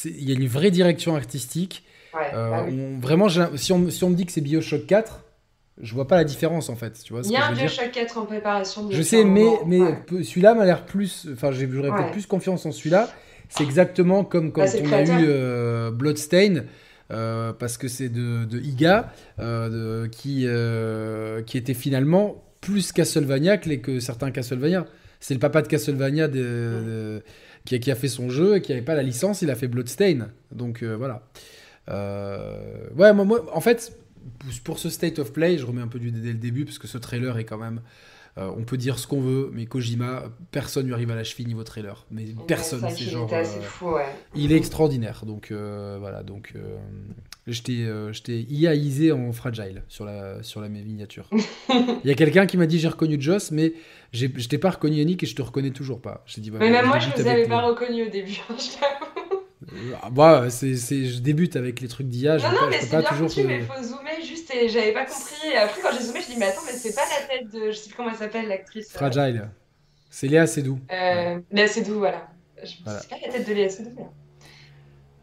il 0.06 0.30
y 0.30 0.34
a 0.34 0.36
une 0.36 0.48
vraie 0.48 0.72
direction 0.72 1.16
artistique. 1.16 1.86
Ouais, 2.14 2.22
euh, 2.34 2.50
bah 2.50 2.66
vraiment, 3.02 3.28
si 3.30 3.72
on, 3.72 3.90
si 3.90 4.04
on 4.04 4.10
me 4.10 4.16
dit 4.16 4.26
que 4.26 4.32
c'est 4.32 4.42
Bioshock 4.42 4.86
4, 4.86 5.22
je 5.82 5.94
vois 5.94 6.08
pas 6.08 6.18
la 6.18 6.24
différence 6.26 6.70
en 6.70 6.76
fait. 6.76 7.00
Tu 7.02 7.14
vois, 7.14 7.22
il 7.24 7.32
y 7.32 7.38
a 7.38 7.46
un 7.48 7.54
Bioshock 7.54 7.92
4 7.92 8.18
en 8.18 8.26
préparation. 8.26 8.88
Je 8.90 9.02
sais, 9.02 9.24
mais, 9.24 9.48
mais 9.66 9.80
celui-là 10.22 10.54
m'a 10.54 10.66
l'air 10.66 10.86
plus. 10.86 11.28
Enfin, 11.32 11.52
j'aurais 11.52 11.92
peut-être 11.92 12.12
plus 12.12 12.26
confiance 12.26 12.66
en 12.66 12.74
celui-là. 12.74 13.10
C'est 13.48 13.64
exactement 13.64 14.26
comme 14.26 14.52
quand 14.52 14.66
bah, 14.66 14.80
on 14.84 14.92
a 14.92 15.02
eu 15.04 15.26
euh, 15.28 15.92
Bloodstain. 15.92 16.64
Euh, 17.12 17.54
parce 17.54 17.78
que 17.78 17.88
c'est 17.88 18.10
de, 18.10 18.60
Iga, 18.60 19.14
euh, 19.40 20.08
qui, 20.08 20.44
euh, 20.46 21.44
qui 21.44 21.58
était 21.58 21.76
finalement 21.76 22.44
plus 22.62 22.92
Castlevania 22.92 23.58
que, 23.58 24.00
certains 24.00 24.32
Castlevania. 24.32 24.86
C'est 25.20 25.34
le 25.34 25.40
papa 25.40 25.62
de 25.62 25.68
Castlevania 25.68 26.28
qui, 27.64 27.80
qui, 27.80 27.92
a 27.92 27.96
fait 27.96 28.08
son 28.08 28.30
jeu 28.30 28.58
et 28.58 28.62
qui 28.62 28.72
n'avait 28.72 28.84
pas 28.84 28.96
la 28.96 29.04
licence, 29.04 29.42
il 29.42 29.50
a 29.50 29.56
fait 29.56 29.68
Bloodstain. 29.68 30.30
Donc 30.52 30.84
voilà. 30.84 31.28
ouais, 31.88 33.14
moi, 33.14 33.26
moi, 33.26 33.46
en 33.56 33.62
fait, 33.62 33.98
pour 34.64 34.80
ce 34.80 34.90
State 34.90 35.20
of 35.20 35.32
Play, 35.32 35.58
je 35.58 35.66
remets 35.66 35.82
un 35.82 35.88
peu 35.88 36.00
du 36.00 36.12
dès 36.12 36.30
le 36.30 36.40
début 36.40 36.66
parce 36.66 36.80
que 36.80 36.88
ce 36.88 36.98
trailer 36.98 37.38
est 37.38 37.46
quand 37.46 37.58
même 37.60 37.82
euh, 38.38 38.52
on 38.58 38.64
peut 38.64 38.76
dire 38.76 39.00
ce 39.00 39.08
qu'on 39.08 39.22
veut, 39.22 39.50
mais 39.54 39.66
Kojima, 39.66 40.24
personne 40.52 40.88
lui 40.88 40.94
arrive 40.94 41.10
à 41.10 41.16
la 41.16 41.24
cheville 41.24 41.48
niveau 41.48 41.64
trailer. 41.64 42.06
Mais 42.12 42.26
personne, 42.48 42.86
c'est 42.90 43.06
genre. 43.06 43.32
Euh, 43.32 44.04
il 44.36 44.52
est 44.52 44.58
extraordinaire. 44.58 45.24
Donc 45.26 45.52
euh, 45.52 45.96
voilà, 46.02 46.22
donc 46.22 46.54
j'étais 47.48 47.88
IAisé 48.28 49.14
en 49.14 49.32
fragile 49.32 49.84
sur 49.88 50.04
la, 50.04 50.44
sur 50.44 50.60
la 50.60 50.68
miniature. 50.68 51.30
Il 51.70 52.10
y 52.10 52.12
a 52.12 52.16
quelqu'un 52.16 52.46
qui 52.46 52.58
m'a 52.58 52.66
dit 52.66 52.78
j'ai 52.78 52.90
reconnu 52.90 53.16
Joss, 53.22 53.52
mais 53.52 53.74
je 54.12 54.28
t'ai 54.28 54.58
pas 54.58 54.72
reconnu 54.72 54.98
Yannick 54.98 55.24
et 55.24 55.28
je 55.28 55.36
te 55.36 55.42
reconnais 55.42 55.72
toujours 55.72 56.02
pas. 56.02 56.26
Dit, 56.38 56.52
mais 56.52 56.70
même 56.70 56.88
moi, 56.88 57.00
je 57.00 57.08
ne 57.08 57.14
vous 57.14 57.28
avais 57.30 57.48
pas 57.48 57.62
reconnu 57.62 58.08
au 58.08 58.10
début. 58.10 58.42
Ah, 58.50 59.25
bah, 60.12 60.50
c'est, 60.50 60.76
je 60.76 61.20
débute 61.20 61.56
avec 61.56 61.82
les 61.82 61.88
trucs 61.88 62.08
d'IA. 62.08 62.38
Non, 62.38 62.52
non, 62.52 62.68
mais 62.70 62.80
c'est 62.82 62.90
bien 62.90 63.02
toujours. 63.02 63.32
mais 63.46 63.60
il 63.60 63.66
faut 63.66 63.84
zoomer 63.84 64.22
juste 64.24 64.54
et 64.54 64.70
j'avais 64.70 64.94
pas 64.94 65.06
compris. 65.06 65.56
Après, 65.56 65.82
quand 65.82 65.90
j'ai 65.98 66.04
zoomé, 66.06 66.22
je 66.22 66.28
me 66.28 66.34
dis, 66.34 66.40
mais 66.40 66.48
attends, 66.48 66.62
mais 66.66 66.74
c'est 66.74 66.96
pas 66.96 67.02
la 67.02 67.28
tête 67.28 67.52
de. 67.52 67.72
Je 67.72 67.76
sais 67.76 67.88
plus 67.88 67.96
comment 67.96 68.10
elle 68.10 68.18
s'appelle, 68.18 68.48
l'actrice. 68.48 68.90
Euh. 68.94 68.98
Fragile. 68.98 69.50
C'est 70.10 70.28
Léa 70.28 70.48
Seydoux. 70.48 70.80
Euh, 70.92 71.40
Léa 71.52 71.68
Seydoux, 71.68 72.00
voilà. 72.00 72.30
Je... 72.64 72.72
voilà. 72.84 73.00
C'est 73.00 73.10
pas 73.10 73.18
la 73.22 73.34
tête 73.34 73.48
de 73.48 73.54
Léa 73.54 73.70
Seydoux, 73.70 73.92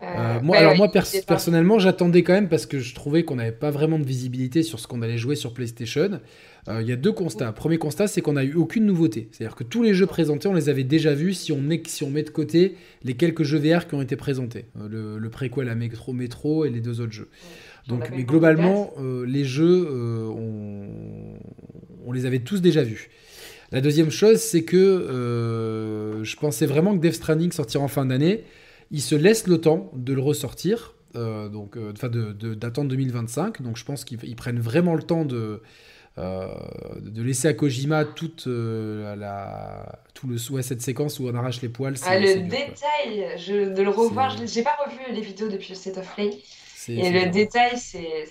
euh, 0.02 0.06
euh, 0.06 0.40
moi, 0.42 0.56
alors 0.56 0.76
moi 0.76 0.90
personnellement, 0.90 1.78
j'attendais 1.78 2.24
quand 2.24 2.32
même 2.32 2.48
parce 2.48 2.66
que 2.66 2.80
je 2.80 2.94
trouvais 2.94 3.22
qu'on 3.22 3.36
n'avait 3.36 3.52
pas 3.52 3.70
vraiment 3.70 3.98
de 3.98 4.04
visibilité 4.04 4.64
sur 4.64 4.80
ce 4.80 4.88
qu'on 4.88 5.00
allait 5.00 5.18
jouer 5.18 5.36
sur 5.36 5.54
PlayStation. 5.54 6.20
Euh, 6.68 6.80
il 6.80 6.88
y 6.88 6.92
a 6.92 6.96
deux 6.96 7.12
constats. 7.12 7.52
Premier 7.52 7.78
constat, 7.78 8.06
c'est 8.06 8.20
qu'on 8.20 8.34
n'a 8.34 8.44
eu 8.44 8.54
aucune 8.54 8.86
nouveauté. 8.86 9.28
C'est-à-dire 9.32 9.56
que 9.56 9.64
tous 9.64 9.82
les 9.82 9.94
jeux 9.94 10.06
présentés, 10.06 10.48
on 10.48 10.54
les 10.54 10.68
avait 10.68 10.84
déjà 10.84 11.14
vus 11.14 11.34
si 11.34 11.52
on, 11.52 11.60
met, 11.60 11.82
si 11.86 12.04
on 12.04 12.10
met 12.10 12.22
de 12.22 12.30
côté 12.30 12.76
les 13.02 13.14
quelques 13.14 13.42
jeux 13.42 13.58
VR 13.58 13.88
qui 13.88 13.94
ont 13.94 14.02
été 14.02 14.16
présentés. 14.16 14.66
le, 14.88 15.18
le 15.18 15.30
préquel 15.30 15.68
à 15.68 15.74
Metro 15.74 16.12
Metro 16.12 16.64
et 16.64 16.70
les 16.70 16.80
deux 16.80 17.00
autres 17.00 17.12
jeux. 17.12 17.28
Donc, 17.88 18.08
mais 18.14 18.22
globalement, 18.22 18.92
les 19.26 19.44
jeux, 19.44 19.88
on, 19.90 20.86
on, 22.06 22.12
les 22.12 22.26
avait 22.26 22.38
tous 22.38 22.60
déjà 22.60 22.84
vus. 22.84 23.10
La 23.72 23.80
deuxième 23.80 24.10
chose, 24.10 24.38
c'est 24.38 24.62
que 24.62 26.20
je 26.22 26.36
pensais 26.36 26.66
vraiment 26.66 26.96
que 26.96 27.00
Death 27.00 27.14
Stranding 27.14 27.50
sortirait 27.50 27.82
en 27.82 27.88
fin 27.88 28.06
d'année. 28.06 28.44
Ils 28.92 29.00
se 29.00 29.14
laissent 29.14 29.46
le 29.46 29.58
temps 29.58 29.90
de 29.96 30.12
le 30.12 30.20
ressortir, 30.20 30.94
euh, 31.16 31.48
donc, 31.48 31.76
euh, 31.76 31.92
enfin 31.92 32.08
d'attendre 32.10 32.90
2025. 32.90 33.62
Donc 33.62 33.78
je 33.78 33.84
pense 33.84 34.04
qu'ils 34.04 34.36
prennent 34.36 34.60
vraiment 34.60 34.94
le 34.94 35.02
temps 35.02 35.24
de, 35.24 35.36
euh, 35.36 35.56
de 36.16 37.22
laisser 37.22 37.48
à 37.48 37.54
Kojima 37.54 38.04
toute 38.04 38.46
la, 38.46 40.00
tout 40.14 40.26
le 40.26 40.36
ouais, 40.52 40.62
cette 40.62 40.82
séquence 40.82 41.18
où 41.18 41.28
on 41.28 41.34
arrache 41.34 41.62
les 41.62 41.68
poils. 41.68 41.94
Ah, 42.04 42.18
le 42.18 42.42
détail, 42.42 43.38
je, 43.38 43.74
de 43.74 43.82
le 43.82 43.90
revoir, 43.90 44.36
je 44.36 44.42
n'ai 44.42 44.62
pas 44.62 44.76
revu 44.84 45.14
les 45.14 45.20
vidéos 45.20 45.48
depuis 45.48 45.70
le 45.70 45.74
State 45.76 45.98
of 45.98 46.14
Play. 46.14 46.30
Et 46.88 47.10
le 47.10 47.30
détail, 47.30 47.78
c'est, 47.78 48.26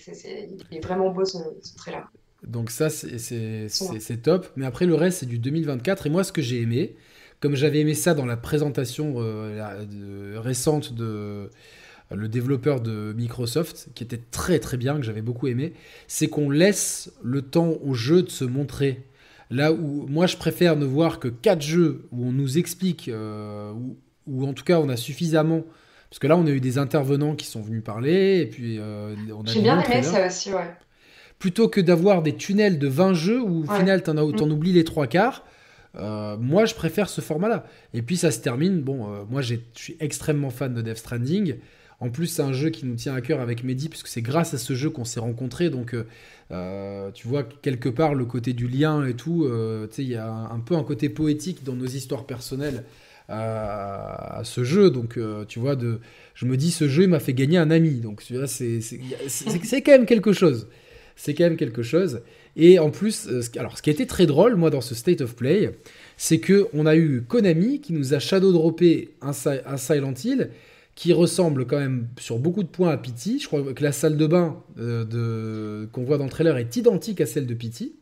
il 0.72 0.78
est 0.78 0.82
vraiment 0.82 1.10
beau 1.10 1.26
ce, 1.26 1.38
ce 1.62 1.76
trailer. 1.76 2.10
Donc 2.44 2.72
ça, 2.72 2.90
c'est 2.90 4.22
top. 4.22 4.48
Mais 4.56 4.66
après, 4.66 4.86
le 4.86 4.96
reste, 4.96 5.20
c'est 5.20 5.26
du 5.26 5.40
2024. 5.40 6.08
Et 6.08 6.10
moi, 6.10 6.24
ce 6.24 6.32
que 6.32 6.42
j'ai 6.42 6.62
aimé, 6.62 6.96
comme 7.40 7.56
j'avais 7.56 7.80
aimé 7.80 7.94
ça 7.94 8.14
dans 8.14 8.26
la 8.26 8.38
présentation 8.38 9.16
euh, 9.18 10.40
récente 10.40 10.94
de 10.94 11.50
le 12.14 12.28
développeur 12.28 12.82
de 12.82 13.14
Microsoft, 13.14 13.90
qui 13.96 14.04
était 14.04 14.22
très 14.32 14.60
très 14.60 14.78
bien, 14.78 14.98
que 14.98 15.04
j'avais 15.04 15.22
beaucoup 15.22 15.48
aimé, 15.48 15.74
c'est 16.08 16.28
qu'on 16.28 16.50
laisse 16.50 17.12
le 17.24 17.42
temps 17.42 17.76
au 17.84 17.94
jeu 17.94 18.22
de 18.24 18.30
se 18.30 18.46
montrer. 18.46 19.04
Là 19.50 19.74
où 19.74 20.08
moi 20.08 20.28
je 20.28 20.38
préfère 20.38 20.76
ne 20.76 20.86
voir 20.86 21.20
que 21.20 21.28
quatre 21.28 21.62
jeux 21.62 22.08
où 22.12 22.26
on 22.26 22.32
nous 22.32 22.58
explique, 22.58 23.10
euh, 23.10 23.74
ou, 24.28 24.46
en 24.46 24.54
tout 24.54 24.64
cas 24.64 24.80
on 24.80 24.90
a 24.90 24.98
suffisamment 24.98 25.64
parce 26.12 26.20
que 26.20 26.28
là, 26.28 26.36
on 26.36 26.46
a 26.46 26.50
eu 26.50 26.60
des 26.60 26.78
intervenants 26.78 27.36
qui 27.36 27.46
sont 27.46 27.62
venus 27.62 27.82
parler, 27.82 28.42
et 28.42 28.46
puis 28.46 28.80
euh, 28.80 29.16
on 29.34 29.46
J'ai 29.46 29.62
bien 29.62 29.82
aimé 29.82 30.04
ça 30.04 30.28
aussi, 30.28 30.52
ouais. 30.52 30.76
Plutôt 31.40 31.70
que 31.70 31.80
d'avoir 31.80 32.22
des 32.22 32.36
tunnels 32.36 32.80
de 32.80 32.88
20 32.90 33.14
jeux 33.14 33.42
où 33.42 33.64
au 33.64 33.74
final, 33.76 34.04
t'en, 34.04 34.16
mm. 34.16 34.36
en 34.42 34.52
oublies 34.52 34.74
les 34.74 34.84
trois 34.84 35.08
quarts, 35.08 35.46
euh, 35.96 36.36
moi, 36.38 36.66
je 36.66 36.76
préfère 36.76 37.08
ce 37.08 37.22
format-là. 37.22 37.66
Et 37.94 38.02
puis, 38.02 38.18
ça 38.18 38.30
se 38.30 38.40
termine. 38.42 38.82
Bon, 38.82 39.06
euh, 39.06 39.24
moi, 39.30 39.42
je 39.42 39.56
suis 39.74 39.96
extrêmement 40.02 40.50
fan 40.50 40.74
de 40.74 40.82
Death 40.82 40.98
Stranding. 40.98 41.56
En 42.02 42.10
plus, 42.10 42.28
c'est 42.28 42.42
un 42.42 42.52
jeu 42.52 42.70
qui 42.70 42.86
nous 42.86 42.96
tient 42.96 43.16
à 43.16 43.22
cœur 43.22 43.40
avec 43.40 43.64
Mehdi, 43.64 43.88
puisque 43.88 44.08
c'est 44.08 44.22
grâce 44.22 44.54
à 44.54 44.58
ce 44.58 44.74
jeu 44.74 44.90
qu'on 44.90 45.06
s'est 45.06 45.20
rencontrés. 45.22 45.70
Donc, 45.70 45.96
euh, 46.52 47.12
tu 47.14 47.28
vois, 47.28 47.44
quelque 47.62 47.88
part, 47.88 48.14
le 48.14 48.26
côté 48.26 48.52
du 48.52 48.68
lien 48.68 49.06
et 49.06 49.14
tout, 49.14 49.48
sais, 49.92 50.04
il 50.04 50.10
y 50.10 50.16
a 50.16 50.30
un, 50.30 50.60
peu 50.60 50.76
un 50.76 50.84
côté 50.84 51.08
poétique 51.08 51.64
dans 51.64 51.76
nos 51.76 51.86
histoires 51.86 52.26
personnelles 52.26 52.84
à, 53.30 54.42
ce 54.44 54.64
jeu. 54.64 54.90
Donc, 54.90 55.18
tu 55.48 55.60
vois, 55.60 55.78
je 56.34 56.46
me 56.46 56.58
dis, 56.58 56.72
ce 56.72 56.90
jeu 56.90 57.08
m'a 57.08 57.20
fait 57.20 57.34
gagner 57.34 57.60
un 57.60 57.72
ami. 57.72 58.02
Donc, 58.02 58.24
c'est 58.24 59.82
quand 59.82 59.92
même 59.92 60.06
quelque 60.06 60.34
chose. 60.34 60.68
C'est 61.16 61.36
quand 61.36 61.44
même 61.44 61.58
quelque 61.58 61.84
chose. 61.84 62.22
Et 62.56 62.80
en 62.80 62.90
plus, 62.90 63.28
euh, 63.28 63.42
ce 63.42 63.82
qui 63.82 63.90
été 63.90 64.06
très 64.06 64.26
drôle, 64.26 64.56
moi, 64.56 64.70
dans 64.70 64.82
ce 64.82 64.96
State 64.96 65.22
of 65.22 65.36
Play, 65.36 65.72
c'est 66.18 66.40
que 66.40 66.68
on 66.74 66.86
a 66.86 66.96
eu 66.96 67.24
Konami 67.28 67.80
qui 67.80 67.94
nous 67.94 68.14
a 68.14 68.20
shadow 68.20 68.52
droppé 68.52 69.12
un, 69.22 69.34
Silent 69.34 70.14
Hill 70.24 70.50
qui 70.96 71.14
ressemble 71.14 71.66
quand 71.66 71.80
même 71.80 72.08
sur 72.20 72.38
beaucoup 72.38 72.64
de 72.64 72.68
points 72.68 72.90
à 72.90 72.98
Pity. 72.98 73.40
Je 73.40 73.48
crois 73.48 73.74
que 73.74 73.84
la 73.84 73.92
salle 73.92 74.18
de 74.18 74.28
bain 74.28 74.62
euh, 74.80 75.88
qu'on 75.92 76.04
voit 76.04 76.18
dans 76.18 76.26
le 76.26 76.30
trailer 76.30 76.58
est 76.58 76.76
identique 76.76 77.22
à 77.22 77.26
celle 77.26 77.48
de 77.48 77.54
Pity. 77.54 77.96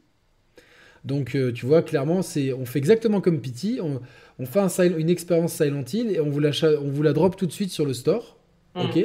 Donc 1.05 1.35
euh, 1.35 1.51
tu 1.53 1.65
vois 1.65 1.81
clairement, 1.81 2.21
c'est 2.21 2.51
on 2.51 2.65
fait 2.65 2.79
exactement 2.79 3.21
comme 3.21 3.39
Pity. 3.39 3.79
On, 3.81 3.99
fait 4.45 4.87
une 4.97 5.09
expérience 5.09 5.53
Silent 5.53 5.83
Hill 5.91 6.11
et 6.11 6.19
on 6.19 6.29
vous 6.29 6.39
la, 6.39 6.51
on 6.81 6.89
vous 6.89 7.03
la 7.03 7.13
drop 7.13 7.35
tout 7.35 7.45
de 7.45 7.51
suite 7.51 7.71
sur 7.71 7.85
le 7.85 7.93
store. 7.93 8.37
Mmh. 8.75 8.81
Ok. 8.81 8.97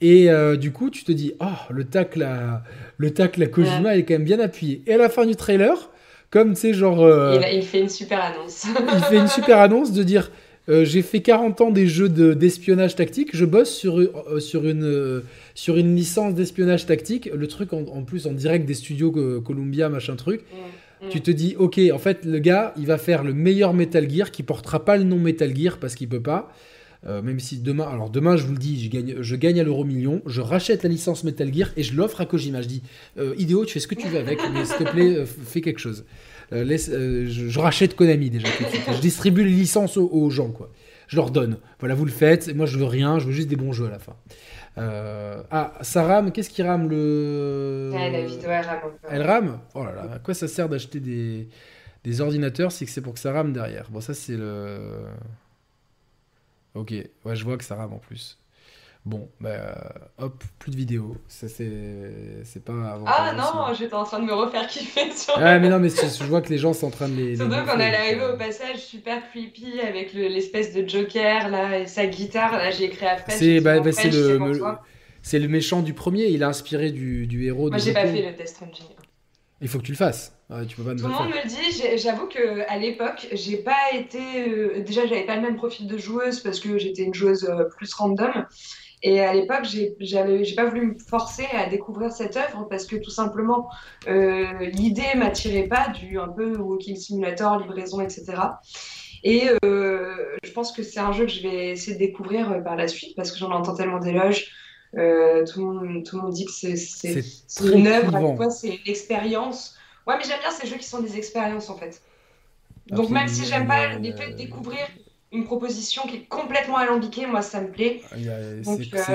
Et 0.00 0.30
euh, 0.30 0.56
du 0.56 0.70
coup, 0.70 0.90
tu 0.90 1.02
te 1.02 1.10
dis, 1.10 1.32
oh, 1.40 1.46
le 1.70 1.84
tacle 1.84 2.22
à, 2.22 2.62
le 2.98 3.12
tacle 3.12 3.42
à 3.42 3.46
Kojima 3.46 3.96
est 3.96 4.04
quand 4.04 4.14
même 4.14 4.24
bien 4.24 4.38
appuyé. 4.38 4.82
Et 4.86 4.94
à 4.94 4.96
la 4.96 5.08
fin 5.08 5.26
du 5.26 5.34
trailer, 5.34 5.90
comme 6.30 6.54
tu 6.54 6.60
sais, 6.60 6.74
genre. 6.74 7.00
Il, 7.34 7.62
fait 7.64 7.80
une 7.80 7.88
super 7.88 8.20
annonce. 8.20 8.66
il 8.94 9.04
fait 9.04 9.18
une 9.18 9.28
super 9.28 9.58
annonce 9.58 9.92
de 9.92 10.04
dire 10.04 10.30
euh, 10.68 10.84
J'ai 10.84 11.02
fait 11.02 11.20
40 11.20 11.60
ans 11.60 11.70
des 11.70 11.86
jeux 11.86 12.08
d'espionnage 12.08 12.96
tactique, 12.96 13.30
je 13.32 13.44
bosse 13.44 13.70
sur, 13.70 14.00
sur, 14.40 14.66
une, 14.66 15.22
sur 15.54 15.76
une 15.76 15.94
licence 15.94 16.34
d'espionnage 16.34 16.86
tactique, 16.86 17.30
le 17.32 17.46
truc 17.46 17.72
en, 17.72 18.02
plus 18.02 18.26
en 18.26 18.32
direct 18.32 18.66
des 18.66 18.74
studios 18.74 19.10
Columbia, 19.40 19.88
machin 19.88 20.16
truc. 20.16 20.42
Mm, 20.42 21.06
mm. 21.06 21.10
Tu 21.10 21.20
te 21.20 21.30
dis, 21.30 21.54
ok, 21.58 21.80
en 21.92 21.98
fait, 21.98 22.24
le 22.24 22.38
gars, 22.38 22.74
il 22.76 22.86
va 22.86 22.98
faire 22.98 23.22
le 23.22 23.32
meilleur 23.32 23.74
Metal 23.74 24.08
Gear 24.10 24.30
qui 24.30 24.42
portera 24.42 24.84
pas 24.84 24.96
le 24.96 25.04
nom 25.04 25.18
Metal 25.18 25.56
Gear 25.56 25.78
parce 25.78 25.94
qu'il 25.94 26.08
peut 26.08 26.22
pas. 26.22 26.52
Euh, 27.06 27.22
même 27.22 27.38
si 27.38 27.58
demain, 27.58 27.84
alors 27.84 28.10
demain, 28.10 28.36
je 28.36 28.44
vous 28.44 28.52
le 28.52 28.58
dis, 28.58 28.84
je 28.84 28.90
gagne, 28.90 29.16
je 29.20 29.36
gagne 29.36 29.60
à 29.60 29.62
l'euro 29.62 29.84
million, 29.84 30.20
je 30.26 30.40
rachète 30.40 30.82
la 30.82 30.88
licence 30.88 31.22
Metal 31.22 31.52
Gear 31.52 31.70
et 31.76 31.82
je 31.82 31.94
l'offre 31.94 32.20
à 32.20 32.26
Kojima. 32.26 32.60
Je 32.60 32.68
dis, 32.68 32.82
euh, 33.18 33.34
Idéo, 33.38 33.64
tu 33.64 33.74
fais 33.74 33.80
ce 33.80 33.86
que 33.86 33.94
tu 33.94 34.08
veux 34.08 34.18
avec, 34.18 34.40
mais 34.52 34.64
s'il 34.64 34.84
te 34.84 34.90
plaît, 34.90 35.16
euh, 35.18 35.26
fais 35.26 35.60
quelque 35.60 35.78
chose. 35.78 36.04
Laisse, 36.50 36.90
je, 36.90 37.58
rachète 37.58 37.94
Konami 37.94 38.30
déjà. 38.30 38.48
Je 38.92 39.00
distribue 39.00 39.44
les 39.44 39.50
licences 39.50 39.96
aux, 39.96 40.30
gens, 40.30 40.50
quoi. 40.50 40.70
Je 41.06 41.16
leur 41.16 41.30
donne. 41.30 41.58
Voilà, 41.80 41.94
vous 41.94 42.04
le 42.04 42.10
faites. 42.10 42.54
moi, 42.54 42.66
je 42.66 42.78
veux 42.78 42.84
rien, 42.84 43.18
je 43.18 43.26
veux 43.26 43.32
juste 43.32 43.48
des 43.48 43.56
bons 43.56 43.72
jeux 43.72 43.86
à 43.86 43.90
la 43.90 43.98
fin. 43.98 44.16
ah, 45.50 45.74
ça 45.82 46.04
rame, 46.04 46.32
qu'est-ce 46.32 46.50
qui 46.50 46.62
rame 46.62 46.88
le. 46.88 47.90
la 47.92 48.22
vidéo, 48.22 48.50
elle 48.50 48.64
rame. 48.64 48.80
Elle 49.10 49.22
rame? 49.22 49.60
Oh 49.74 49.84
là 49.84 49.92
là, 49.92 50.12
à 50.14 50.18
quoi 50.18 50.34
ça 50.34 50.48
sert 50.48 50.68
d'acheter 50.68 51.00
des, 51.00 51.48
des 52.04 52.20
ordinateurs 52.20 52.72
si 52.72 52.86
c'est 52.86 53.00
pour 53.00 53.14
que 53.14 53.20
ça 53.20 53.32
rame 53.32 53.52
derrière? 53.52 53.88
Bon, 53.90 54.00
ça, 54.00 54.14
c'est 54.14 54.36
le. 54.36 54.78
Ok, 56.74 56.92
ouais, 57.24 57.36
je 57.36 57.44
vois 57.44 57.56
que 57.56 57.64
ça 57.64 57.74
rame 57.74 57.92
en 57.92 57.98
plus. 57.98 58.38
Bon, 59.04 59.30
bah, 59.40 60.10
hop, 60.18 60.44
plus 60.58 60.70
de 60.70 60.76
vidéos. 60.76 61.16
Ça, 61.28 61.46
c'est 61.48 62.64
pas 62.64 62.72
Ah 63.06 63.32
non, 63.34 63.74
j'étais 63.74 63.94
en 63.94 64.04
train 64.04 64.18
de 64.18 64.24
me 64.24 64.34
refaire 64.34 64.66
kiffer 64.66 65.10
sur. 65.16 65.36
Ouais, 65.38 65.58
mais 65.58 65.68
non, 65.68 65.78
mais 65.78 65.88
je 65.88 66.24
vois 66.24 66.42
que 66.42 66.50
les 66.50 66.58
gens 66.58 66.72
sont 66.72 66.88
en 66.88 66.90
train 66.90 67.08
de 67.08 67.14
les. 67.14 67.36
Surtout 67.36 67.54
quand 67.66 67.78
elle 67.78 67.94
est 67.94 67.96
arrivée 67.96 68.26
au 68.34 68.36
passage 68.36 68.78
super 68.78 69.22
creepy 69.30 69.80
avec 69.80 70.12
l'espèce 70.12 70.74
de 70.74 70.86
Joker 70.86 71.48
là 71.48 71.78
et 71.78 71.86
sa 71.86 72.06
guitare. 72.06 72.52
Là, 72.52 72.70
j'ai 72.70 72.84
écrit 72.84 73.06
après. 73.06 73.32
C'est 73.32 73.60
bah, 73.60 73.80
bah, 73.80 73.90
le, 74.04 74.38
c'est 75.22 75.38
le 75.38 75.48
méchant 75.48 75.82
du 75.82 75.94
premier. 75.94 76.26
Il 76.26 76.42
a 76.42 76.48
inspiré 76.48 76.90
du, 76.90 77.26
du 77.26 77.46
héros. 77.46 77.70
Moi, 77.70 77.78
j'ai 77.78 77.94
pas 77.94 78.06
fait 78.06 78.22
le 78.22 78.36
test 78.36 78.62
engine. 78.62 78.86
Il 79.60 79.68
faut 79.68 79.78
que 79.78 79.84
tu 79.84 79.92
le 79.92 79.96
fasses. 79.96 80.36
tu 80.68 80.76
peux 80.76 80.84
pas 80.84 80.94
Tout 80.94 81.04
le 81.04 81.12
monde 81.12 81.28
me 81.28 81.42
le 81.42 81.48
dit. 81.48 81.98
J'avoue 81.98 82.26
que 82.26 82.68
à 82.70 82.78
l'époque, 82.78 83.26
j'ai 83.32 83.56
pas 83.56 83.92
été. 83.94 84.48
Euh, 84.48 84.82
déjà, 84.82 85.06
j'avais 85.06 85.24
pas 85.26 85.36
le 85.36 85.42
même 85.42 85.56
profil 85.56 85.86
de 85.86 85.98
joueuse 85.98 86.40
parce 86.40 86.60
que 86.60 86.78
j'étais 86.78 87.02
une 87.02 87.14
joueuse 87.14 87.44
euh, 87.44 87.64
plus 87.64 87.92
random. 87.94 88.46
Et 89.02 89.20
à 89.20 89.32
l'époque, 89.32 89.64
j'ai 89.64 90.54
pas 90.56 90.64
voulu 90.66 90.86
me 90.88 90.98
forcer 90.98 91.46
à 91.52 91.68
découvrir 91.68 92.10
cette 92.10 92.36
œuvre 92.36 92.66
parce 92.68 92.84
que 92.86 92.96
tout 92.96 93.10
simplement, 93.10 93.68
euh, 94.08 94.66
l'idée 94.72 95.14
m'attirait 95.16 95.68
pas 95.68 95.88
du 95.88 96.18
un 96.18 96.28
peu 96.28 96.56
walking 96.56 96.96
simulator, 96.96 97.58
livraison, 97.60 98.00
etc. 98.00 98.34
Et 99.24 99.48
je 99.62 100.52
pense 100.52 100.72
que 100.72 100.82
c'est 100.82 101.00
un 101.00 101.12
jeu 101.12 101.26
que 101.26 101.32
je 101.32 101.42
vais 101.42 101.70
essayer 101.70 101.94
de 101.94 101.98
découvrir 101.98 102.62
par 102.64 102.76
la 102.76 102.88
suite 102.88 103.14
parce 103.16 103.30
que 103.32 103.38
j'en 103.38 103.50
entends 103.50 103.74
tellement 103.74 103.98
d'éloges. 103.98 104.50
Euh, 104.96 105.44
tout, 105.44 105.60
le 105.60 105.66
monde, 105.66 106.04
tout 106.04 106.16
le 106.16 106.22
monde 106.22 106.32
dit 106.32 106.46
que 106.46 106.50
c'est 106.50 107.24
une 107.62 107.86
œuvre, 107.86 108.50
c'est 108.50 108.68
une 108.68 108.78
expérience. 108.86 109.76
Ouais, 110.06 110.14
mais 110.16 110.24
j'aime 110.24 110.40
bien 110.40 110.50
ces 110.50 110.66
jeux 110.66 110.76
qui 110.76 110.86
sont 110.86 111.00
des 111.00 111.18
expériences 111.18 111.68
en 111.68 111.76
fait. 111.76 112.00
Donc 112.86 113.10
même 113.10 113.28
si 113.28 113.44
j'aime 113.44 113.66
pas 113.66 113.96
les 113.96 114.12
fait 114.12 114.32
découvrir 114.32 114.86
une 115.32 115.44
proposition 115.44 116.02
qui 116.06 116.16
est 116.16 116.28
complètement 116.28 116.76
alambiquée, 116.76 117.26
moi 117.26 117.42
ça 117.42 117.60
me 117.60 117.68
plaît. 117.68 118.00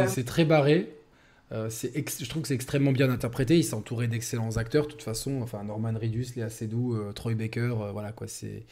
C'est 0.08 0.26
très 0.26 0.46
barré. 0.46 0.94
Euh, 1.52 1.70
je 1.70 2.30
trouve 2.30 2.42
que 2.42 2.48
c'est 2.48 2.56
extrêmement 2.56 2.92
bien 2.92 3.12
interprété. 3.12 3.58
Il 3.58 3.64
s'est 3.64 3.76
entouré 3.76 4.08
d'excellents 4.08 4.58
acteurs, 4.58 4.88
de 4.88 4.92
toute 4.92 5.04
façon. 5.04 5.42
Enfin, 5.44 5.64
Norman 5.64 5.94
Reedus, 5.94 6.30
Léa 6.36 6.50
Seydoux, 6.50 6.96
euh, 6.96 7.12
Troy 7.12 7.36
Baker, 7.36 7.76
euh, 7.80 7.92
voilà 7.92 8.12
quoi. 8.12 8.28
C'est 8.28 8.64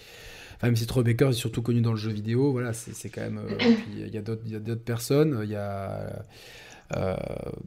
enfin, 0.55 0.68
même 0.68 0.76
si 0.76 0.88
Troy 0.88 1.03
Baker 1.03 1.30
est 1.30 1.34
surtout 1.34 1.61
connu 1.61 1.81
dans 1.81 1.91
le 1.91 1.97
jeu 1.97 2.11
vidéo, 2.11 2.51
voilà, 2.51 2.73
c'est 2.73 3.09
quand 3.09 3.22
même. 3.22 3.41
il 3.95 4.07
y 4.07 4.18
a 4.18 4.22
d'autres 4.22 4.84
personnes. 4.84 5.41
Il 5.43 5.49
y 5.49 5.55
a 5.55 6.23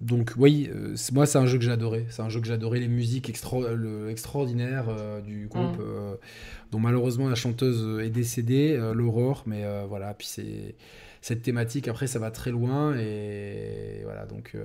donc 0.01 0.33
oui, 0.37 0.71
moi 1.13 1.27
c'est 1.27 1.39
un 1.39 1.47
jeu 1.47 1.59
que 1.59 1.65
j'ai 1.65 1.71
adoré. 1.71 2.07
C'est 2.11 2.23
un 2.23 2.29
jeu 2.29 2.41
que 2.41 2.51
adoré. 2.51 2.81
Les 2.81 2.89
musiques 2.89 3.29
extra 3.29 3.59
extraordinaires 4.09 4.87
du 5.23 5.47
groupe, 5.47 5.79
mm. 5.79 6.17
dont 6.73 6.79
malheureusement 6.81 7.29
la 7.29 7.35
chanteuse 7.35 8.03
est 8.03 8.11
décédée, 8.11 8.77
l'Aurore. 8.95 9.45
Mais 9.47 9.65
voilà, 9.89 10.15
puis 10.15 10.27
c'est 10.27 10.75
cette 11.21 11.43
thématique, 11.43 11.89
après, 11.89 12.07
ça 12.07 12.19
va 12.19 12.31
très 12.31 12.51
loin. 12.51 12.97
Et 12.97 14.01
voilà, 14.05 14.27
donc. 14.27 14.57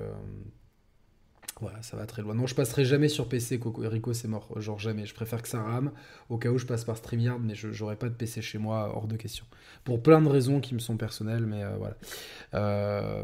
Euh, 1.59 1.65
voilà, 1.69 1.81
ça 1.81 1.97
va 1.97 2.05
très 2.05 2.21
loin. 2.21 2.33
Non, 2.33 2.47
je 2.47 2.55
passerai 2.55 2.85
jamais 2.85 3.07
sur 3.07 3.27
PC. 3.27 3.59
Coco 3.59 3.81
Rico, 3.87 4.13
c'est 4.13 4.27
mort. 4.27 4.49
Genre 4.59 4.79
jamais. 4.79 5.05
Je 5.05 5.13
préfère 5.13 5.41
que 5.41 5.47
ça 5.47 5.61
rame. 5.61 5.91
Au 6.29 6.37
cas 6.37 6.49
où 6.49 6.57
je 6.57 6.65
passe 6.65 6.83
par 6.83 6.97
StreamYard, 6.97 7.39
mais 7.41 7.55
je 7.55 7.67
n'aurai 7.67 7.95
pas 7.95 8.09
de 8.09 8.13
PC 8.13 8.41
chez 8.41 8.57
moi, 8.57 8.91
hors 8.95 9.07
de 9.07 9.15
question. 9.15 9.45
Pour 9.83 10.01
plein 10.01 10.21
de 10.21 10.27
raisons 10.27 10.59
qui 10.59 10.73
me 10.73 10.79
sont 10.79 10.97
personnelles, 10.97 11.45
mais 11.45 11.63
euh, 11.63 11.75
voilà. 11.77 11.95
Euh, 12.53 13.23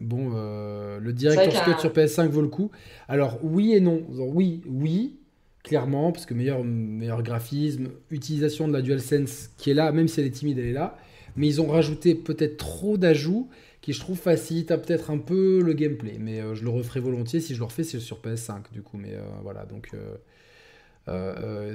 bon, 0.00 0.30
le 0.30 1.12
directeur 1.12 1.62
Scott 1.62 1.80
sur 1.80 1.92
PS5 1.92 2.28
vaut 2.28 2.42
le 2.42 2.48
coup. 2.48 2.70
Alors, 3.08 3.38
oui 3.42 3.72
et 3.72 3.80
non. 3.80 4.04
oui, 4.08 4.62
oui, 4.66 5.18
clairement, 5.62 6.12
parce 6.12 6.26
que 6.26 6.34
meilleur, 6.34 6.64
meilleur 6.64 7.22
graphisme, 7.22 7.88
utilisation 8.10 8.68
de 8.68 8.72
la 8.72 8.82
DualSense 8.82 9.50
qui 9.56 9.70
est 9.70 9.74
là, 9.74 9.92
même 9.92 10.08
si 10.08 10.20
elle 10.20 10.26
est 10.26 10.30
timide, 10.30 10.58
elle 10.58 10.66
est 10.66 10.72
là 10.72 10.96
mais 11.36 11.46
ils 11.46 11.60
ont 11.60 11.68
rajouté 11.68 12.14
peut-être 12.14 12.56
trop 12.56 12.96
d'ajouts 12.96 13.48
qui 13.90 13.96
je 13.96 14.00
trouve 14.00 14.18
facilitent 14.18 14.68
peut-être 14.68 15.10
un 15.10 15.18
peu 15.18 15.60
le 15.62 15.72
gameplay. 15.72 16.16
Mais 16.18 16.40
euh, 16.40 16.54
je 16.54 16.64
le 16.64 16.70
referai 16.70 17.00
volontiers 17.00 17.40
si 17.40 17.54
je 17.54 17.58
le 17.58 17.64
refais 17.64 17.84
c'est 17.84 17.98
sur 17.98 18.20
PS5 18.20 18.72
du 18.72 18.82
coup. 18.82 18.96
Mais 18.96 19.14
euh, 19.14 19.22
voilà 19.42 19.64
donc. 19.64 19.90
Euh, 19.94 20.16
euh 21.08 21.74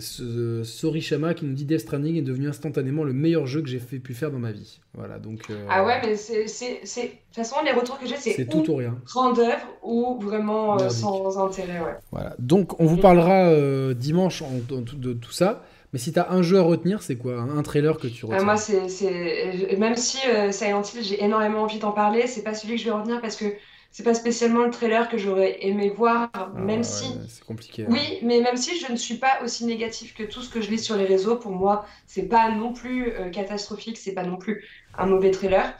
Sorishama 0.63 1.33
qui 1.33 1.45
nous 1.45 1.53
dit 1.53 1.65
Death 1.65 1.81
Stranding 1.81 2.15
est 2.15 2.21
devenu 2.21 2.47
instantanément 2.47 3.03
le 3.03 3.11
meilleur 3.11 3.47
jeu 3.47 3.61
que 3.61 3.67
j'ai 3.67 3.79
pu 3.79 4.13
faire 4.13 4.31
dans 4.31 4.39
ma 4.39 4.53
vie. 4.53 4.79
Voilà, 4.93 5.19
donc. 5.19 5.51
ah 5.69 5.83
ouais, 5.83 5.99
mais 6.03 6.15
c'est. 6.15 6.45
De 6.45 7.09
toute 7.09 7.35
façon, 7.35 7.57
les 7.65 7.71
retours 7.71 7.99
que 7.99 8.07
j'ai, 8.07 8.15
c'est. 8.15 8.45
tout 8.45 8.69
ou 8.71 8.75
rien. 8.75 8.97
Grande 9.05 9.39
œuvre 9.39 9.67
ou 9.83 10.19
vraiment 10.21 10.77
sans 10.89 11.37
intérêt, 11.37 11.81
ouais. 11.81 11.97
Voilà, 12.11 12.35
donc 12.39 12.79
on 12.79 12.85
vous 12.85 12.97
parlera 12.97 13.93
dimanche 13.93 14.41
de 14.69 15.13
tout 15.13 15.33
ça. 15.33 15.65
Mais 15.95 15.99
si 15.99 16.11
tu 16.11 16.19
as 16.19 16.29
un 16.29 16.41
jeu 16.41 16.57
à 16.57 16.61
retenir, 16.61 17.01
c'est 17.01 17.15
quoi 17.15 17.39
Un 17.39 17.63
trailer 17.63 17.97
que 17.97 18.07
tu 18.07 18.25
euh, 18.25 18.27
retiens 18.27 18.43
Moi, 18.43 18.57
c'est. 18.57 19.77
Même 19.77 19.95
si 19.95 20.17
euh, 20.27 20.51
Silent 20.51 20.81
Hill, 20.81 21.01
j'ai 21.01 21.23
énormément 21.23 21.61
envie 21.61 21.79
d'en 21.79 21.93
parler, 21.93 22.27
c'est 22.27 22.43
pas 22.43 22.53
celui 22.53 22.75
que 22.75 22.81
je 22.81 22.85
vais 22.87 22.91
retenir 22.91 23.21
parce 23.21 23.37
que 23.37 23.45
c'est 23.91 24.03
pas 24.03 24.13
spécialement 24.13 24.65
le 24.65 24.71
trailer 24.71 25.07
que 25.07 25.17
j'aurais 25.17 25.65
aimé 25.65 25.89
voir, 25.95 26.27
ah 26.33 26.51
même 26.53 26.83
si. 26.83 27.05
C'est 27.29 27.45
compliqué. 27.45 27.83
Hein. 27.83 27.91
Oui, 27.91 28.19
mais 28.23 28.41
même 28.41 28.57
si 28.57 28.77
je 28.77 28.91
ne 28.91 28.97
suis 28.97 29.15
pas 29.15 29.41
aussi 29.41 29.65
négatif 29.65 30.13
que 30.13 30.23
tout 30.23 30.41
ce 30.41 30.49
que 30.49 30.59
je 30.59 30.69
lis 30.69 30.79
sur 30.79 30.97
les 30.97 31.05
réseaux, 31.05 31.37
pour 31.37 31.53
moi, 31.53 31.85
c'est 32.07 32.27
pas 32.27 32.51
non 32.51 32.73
plus 32.73 33.13
euh, 33.13 33.29
catastrophique, 33.29 33.97
c'est 33.97 34.13
pas 34.13 34.23
non 34.23 34.35
plus 34.35 34.65
un 34.97 35.05
mauvais 35.05 35.31
trailer. 35.31 35.77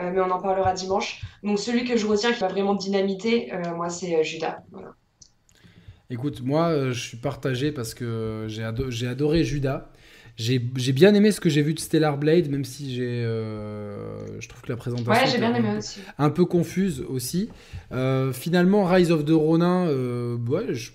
mais 0.00 0.20
on 0.20 0.30
en 0.30 0.40
parlera 0.40 0.74
dimanche. 0.74 1.22
Donc 1.42 1.58
celui 1.58 1.84
que 1.84 1.96
je 1.96 2.06
retiens 2.06 2.32
qui 2.32 2.38
va 2.38 2.46
vraiment 2.46 2.74
dynamiter, 2.76 3.50
moi, 3.74 3.88
c'est 3.88 4.22
Judas. 4.22 4.58
Voilà. 4.70 4.94
Écoute, 6.08 6.40
moi, 6.42 6.68
euh, 6.68 6.92
je 6.92 7.00
suis 7.00 7.16
partagé 7.16 7.72
parce 7.72 7.92
que 7.94 8.46
j'ai 8.48 9.06
adoré 9.06 9.44
Judas. 9.44 9.90
J'ai 10.36 10.58
bien 10.58 11.14
aimé 11.14 11.32
ce 11.32 11.40
que 11.40 11.48
j'ai 11.48 11.62
vu 11.62 11.72
de 11.72 11.80
Stellar 11.80 12.18
Blade, 12.18 12.50
même 12.50 12.64
si 12.64 12.94
j'ai, 12.94 13.24
euh, 13.24 14.38
je 14.38 14.48
trouve 14.48 14.60
que 14.60 14.68
la 14.68 14.76
présentation 14.76 15.26
ouais, 15.26 15.38
bien 15.38 15.54
aimé 15.54 15.78
aussi. 15.78 16.00
un 16.18 16.28
peu 16.28 16.44
confuse 16.44 17.02
aussi. 17.08 17.48
Euh, 17.90 18.34
finalement, 18.34 18.84
Rise 18.84 19.10
of 19.10 19.24
the 19.24 19.30
Ronin, 19.30 19.86
ouais, 19.88 20.74
je, 20.74 20.90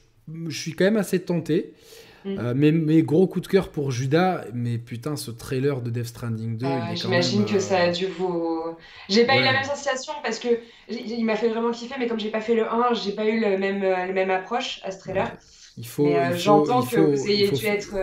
je, 0.48 0.58
suis 0.58 0.74
quand 0.74 0.86
même 0.86 0.98
assez 0.98 1.20
tenté. 1.20 1.74
Mm. 2.23 2.38
Euh, 2.39 2.53
mes, 2.53 3.03
gros 3.03 3.27
coups 3.27 3.48
de 3.48 3.52
cœur 3.52 3.69
pour 3.69 3.91
Judas, 3.91 4.45
mais 4.53 4.77
putain, 4.77 5.15
ce 5.15 5.31
trailer 5.31 5.81
de 5.81 5.89
Death 5.89 6.07
Stranding 6.07 6.57
2. 6.57 6.68
J'imagine 6.93 7.45
que 7.45 7.60
ça 7.60 7.80
a 7.80 7.88
euh, 7.88 7.91
dû 7.91 8.06
vous. 8.06 8.76
J'ai 9.10 9.26
pas 9.26 9.38
eu 9.38 9.43
la 9.43 9.53
même 9.53 9.64
sensation 9.64 10.14
parce 10.23 10.39
que 10.39 10.48
il 10.89 11.23
m'a 11.26 11.35
fait 11.35 11.49
vraiment 11.49 11.72
kiffer, 11.72 11.95
mais 11.99 12.07
comme 12.07 12.19
j'ai 12.19 12.30
pas 12.30 12.41
fait 12.41 12.56
le 12.56 12.72
1, 12.72 12.93
j'ai 12.93 13.14
pas 13.14 13.26
eu 13.26 13.39
le 13.39 13.57
même, 13.57 13.84
euh, 13.84 14.06
le 14.06 14.14
même 14.14 14.30
approche 14.30 14.81
à 14.84 14.91
ce 14.91 14.99
trailer. 14.99 15.31
Il 15.77 15.88
faut. 15.88 16.10
J'entends 16.35 16.84
que 16.84 16.99
vous 16.99 17.27
ayez 17.27 17.49
dû 17.49 17.65
être. 17.65 17.95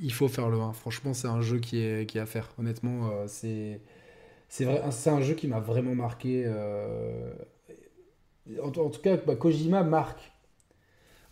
Il 0.00 0.12
faut 0.12 0.28
faire 0.28 0.48
le 0.48 0.58
1. 0.58 0.72
Franchement, 0.72 1.14
c'est 1.14 1.28
un 1.28 1.40
jeu 1.40 1.58
qui 1.58 1.82
est, 1.82 2.06
qui 2.06 2.18
est 2.18 2.20
à 2.20 2.26
faire. 2.26 2.50
Honnêtement, 2.58 3.10
c'est. 3.26 3.80
C'est 4.48 4.66
un 4.66 5.20
jeu 5.22 5.34
qui 5.34 5.48
m'a 5.48 5.60
vraiment 5.60 5.94
marqué. 5.94 6.46
En, 8.60 8.66
en, 8.66 8.90
tout 8.90 9.00
cas, 9.00 9.16
bah, 9.16 9.36
Kojima 9.36 9.84
marque 9.84 10.31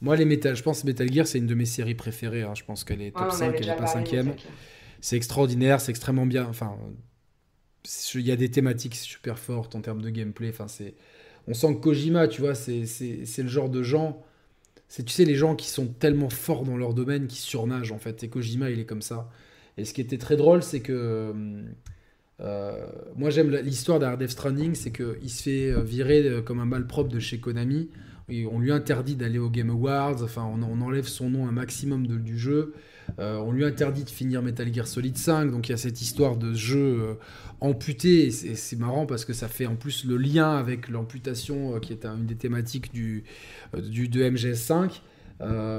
moi, 0.00 0.16
les 0.16 0.24
Metal, 0.24 0.56
je 0.56 0.62
pense 0.62 0.84
Metal 0.84 1.12
Gear, 1.12 1.26
c'est 1.26 1.38
une 1.38 1.46
de 1.46 1.54
mes 1.54 1.66
séries 1.66 1.94
préférées. 1.94 2.42
Hein. 2.42 2.54
Je 2.54 2.64
pense 2.64 2.84
qu'elle 2.84 3.02
est 3.02 3.14
top 3.14 3.32
5, 3.32 3.54
elle 3.58 3.66
n'est 3.66 3.76
pas 3.76 3.86
5 3.86 4.08
C'est 5.00 5.16
extraordinaire, 5.16 5.80
c'est 5.80 5.90
extrêmement 5.90 6.26
bien. 6.26 6.46
Enfin, 6.48 6.76
il 8.14 8.22
y 8.22 8.32
a 8.32 8.36
des 8.36 8.50
thématiques 8.50 8.94
super 8.94 9.38
fortes 9.38 9.74
en 9.74 9.82
termes 9.82 10.00
de 10.00 10.08
gameplay. 10.08 10.48
Enfin, 10.48 10.68
c'est, 10.68 10.94
on 11.46 11.54
sent 11.54 11.74
que 11.74 11.80
Kojima, 11.80 12.28
tu 12.28 12.40
vois, 12.40 12.54
c'est, 12.54 12.84
le 13.38 13.48
genre 13.48 13.68
de 13.68 13.82
gens. 13.82 14.22
C'est, 14.88 15.04
tu 15.04 15.12
sais, 15.12 15.24
les 15.24 15.34
gens 15.34 15.54
qui 15.54 15.68
sont 15.68 15.86
tellement 15.86 16.30
forts 16.30 16.64
dans 16.64 16.78
leur 16.78 16.94
domaine, 16.94 17.26
qui 17.26 17.36
surnagent 17.36 17.92
en 17.92 17.98
fait. 17.98 18.24
Et 18.24 18.28
Kojima, 18.28 18.70
il 18.70 18.80
est 18.80 18.86
comme 18.86 19.02
ça. 19.02 19.28
Et 19.76 19.84
ce 19.84 19.92
qui 19.92 20.00
était 20.00 20.18
très 20.18 20.36
drôle, 20.36 20.62
c'est 20.62 20.80
que. 20.80 21.34
Euh, 22.40 22.86
moi, 23.16 23.28
j'aime 23.28 23.50
l'histoire 23.50 23.98
d'Hard 23.98 24.18
Stranding, 24.26 24.74
c'est 24.74 24.92
qu'il 24.92 25.28
se 25.28 25.42
fait 25.42 25.82
virer 25.82 26.26
euh, 26.26 26.40
comme 26.40 26.58
un 26.58 26.64
malpropre 26.64 27.10
de 27.10 27.18
chez 27.18 27.38
Konami 27.38 27.90
on 28.50 28.58
lui 28.58 28.72
interdit 28.72 29.16
d'aller 29.16 29.38
au 29.38 29.50
Game 29.50 29.70
Awards, 29.70 30.22
enfin 30.22 30.42
on, 30.44 30.80
enlève 30.80 31.06
son 31.06 31.30
nom 31.30 31.48
un 31.48 31.52
maximum 31.52 32.06
du 32.06 32.38
jeu, 32.38 32.74
euh, 33.18 33.38
on 33.38 33.52
lui 33.52 33.64
interdit 33.64 34.04
de 34.04 34.10
finir 34.10 34.42
Metal 34.42 34.72
Gear 34.72 34.86
Solid 34.86 35.16
5, 35.16 35.50
donc 35.50 35.68
il 35.68 35.72
y 35.72 35.74
a 35.74 35.78
cette 35.78 36.00
histoire 36.00 36.36
de 36.36 36.54
jeu 36.54 36.78
euh, 36.78 37.14
amputé, 37.60 38.26
et 38.26 38.30
c'est 38.30 38.78
marrant 38.78 39.06
parce 39.06 39.24
que 39.24 39.32
ça 39.32 39.48
fait 39.48 39.66
en 39.66 39.76
plus 39.76 40.04
le 40.04 40.16
lien 40.16 40.56
avec 40.56 40.88
l'amputation 40.88 41.74
euh, 41.74 41.78
qui 41.80 41.92
est 41.92 42.04
une 42.04 42.26
des 42.26 42.36
thématiques 42.36 42.92
du, 42.92 43.24
du 43.76 44.08
de 44.08 44.22
MGS5, 44.22 45.00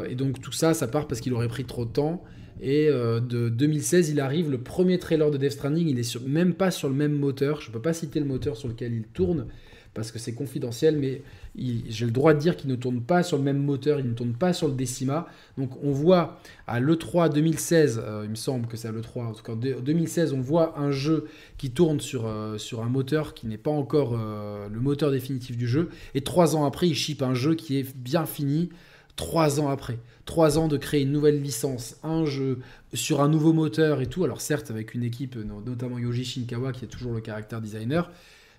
et 0.10 0.16
donc 0.16 0.42
tout 0.42 0.52
ça, 0.52 0.74
ça 0.74 0.88
part 0.88 1.08
parce 1.08 1.22
qu'il 1.22 1.34
aurait 1.34 1.48
pris 1.48 1.66
trop 1.66 1.86
de 1.86 1.92
temps. 1.92 2.24
Et 2.64 2.88
de 2.90 3.48
2016, 3.50 4.10
il 4.10 4.20
arrive, 4.20 4.50
le 4.50 4.58
premier 4.58 4.98
trailer 4.98 5.30
de 5.30 5.38
Death 5.38 5.52
Stranding, 5.52 5.88
il 5.88 6.00
est 6.00 6.28
même 6.28 6.56
pas 6.56 6.72
sur 6.72 6.90
le 6.90 6.96
même 6.96 7.14
moteur. 7.14 7.62
Je 7.62 7.70
ne 7.70 7.74
peux 7.74 7.82
pas 7.82 7.94
citer 7.94 8.20
le 8.20 8.26
moteur 8.26 8.58
sur 8.58 8.68
lequel 8.68 8.92
il 8.92 9.04
tourne 9.04 9.46
parce 9.94 10.12
que 10.12 10.20
c'est 10.20 10.34
confidentiel, 10.34 10.98
mais 10.98 11.22
j'ai 11.56 12.06
le 12.06 12.12
droit 12.12 12.34
de 12.34 12.40
dire 12.40 12.56
qu'il 12.56 12.70
ne 12.70 12.76
tourne 12.76 13.02
pas 13.02 13.24
sur 13.24 13.38
le 13.38 13.44
même 13.44 13.62
moteur, 13.62 14.00
il 14.00 14.08
ne 14.08 14.14
tourne 14.14 14.34
pas 14.34 14.54
sur 14.54 14.68
le 14.70 14.74
Decima. 14.74 15.28
Donc 15.58 15.72
on 15.84 15.92
voit 15.92 16.40
à 16.66 16.80
l'E3 16.80 17.32
2016, 17.34 18.02
euh, 18.02 18.22
il 18.24 18.30
me 18.30 18.36
semble 18.36 18.68
que 18.68 18.78
c'est 18.78 18.88
à 18.88 18.92
l'E3, 18.92 19.26
en 19.26 19.34
tout 19.34 19.44
cas 19.44 19.56
2016, 19.56 20.32
on 20.32 20.40
voit 20.40 20.80
un 20.80 20.92
jeu 20.92 21.28
qui 21.58 21.72
tourne 21.72 22.00
sur, 22.00 22.26
euh, 22.26 22.58
sur 22.58 22.82
un 22.84 22.90
moteur 22.90 23.34
qui 23.34 23.48
n'est 23.48 23.58
pas 23.58 23.72
encore 23.72 24.18
euh, 24.18 24.70
le 24.70 24.80
moteur 24.80 25.12
définitif 25.12 25.58
du 25.58 25.68
jeu. 25.68 25.90
Et 26.16 26.22
trois 26.22 26.56
ans 26.56 26.66
après, 26.66 26.88
il 26.88 26.96
ship 26.96 27.22
un 27.22 27.34
jeu 27.34 27.56
qui 27.56 27.78
est 27.78 27.96
bien 27.96 28.26
fini. 28.26 28.70
Trois 29.18 29.60
ans 29.60 29.68
après, 29.68 30.00
trois 30.26 30.58
ans 30.58 30.70
de 30.70 30.78
créer 30.78 31.02
une 31.02 31.12
nouvelle 31.12 31.42
licence, 31.42 31.98
un 32.02 32.24
jeu 32.24 32.60
sur 32.94 33.22
un 33.22 33.28
nouveau 33.28 33.52
moteur 33.52 34.00
et 34.00 34.08
tout. 34.08 34.24
Alors 34.24 34.40
certes 34.40 34.72
avec 34.72 34.96
une 34.96 35.04
équipe, 35.04 35.36
notamment 35.36 36.00
Yoji 36.00 36.24
Shinkawa 36.24 36.72
qui 36.72 36.86
est 36.86 36.88
toujours 36.88 37.12
le 37.14 37.20
caractère 37.20 37.60
designer, 37.60 38.10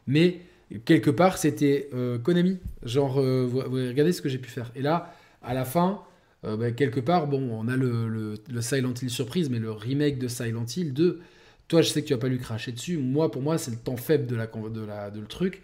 mais 0.06 0.42
quelque 0.78 1.10
part, 1.10 1.38
c'était 1.38 1.88
euh, 1.94 2.18
Konami. 2.18 2.58
Genre, 2.84 3.20
euh, 3.20 3.46
vous, 3.48 3.60
regardez 3.60 4.12
ce 4.12 4.22
que 4.22 4.28
j'ai 4.28 4.38
pu 4.38 4.50
faire. 4.50 4.70
Et 4.74 4.82
là, 4.82 5.14
à 5.42 5.54
la 5.54 5.64
fin, 5.64 6.02
euh, 6.44 6.56
bah, 6.56 6.72
quelque 6.72 7.00
part, 7.00 7.26
bon, 7.26 7.50
on 7.50 7.68
a 7.68 7.76
le, 7.76 8.34
Silent 8.60 8.94
Hill 9.00 9.10
surprise, 9.10 9.50
mais 9.50 9.58
le 9.58 9.72
remake 9.72 10.18
de 10.18 10.28
Silent 10.28 10.66
Hill 10.76 10.92
2, 10.92 11.20
toi, 11.68 11.82
je 11.82 11.88
sais 11.88 12.02
que 12.02 12.08
tu 12.08 12.14
vas 12.14 12.20
pas 12.20 12.28
lui 12.28 12.38
cracher 12.38 12.72
dessus. 12.72 12.98
Moi, 12.98 13.30
pour 13.30 13.42
moi, 13.42 13.58
c'est 13.58 13.70
le 13.70 13.76
temps 13.76 13.96
faible 13.96 14.26
de, 14.26 14.36
la, 14.36 14.46
de, 14.46 14.84
la, 14.84 15.10
de 15.10 15.20
le 15.20 15.26
truc. 15.26 15.62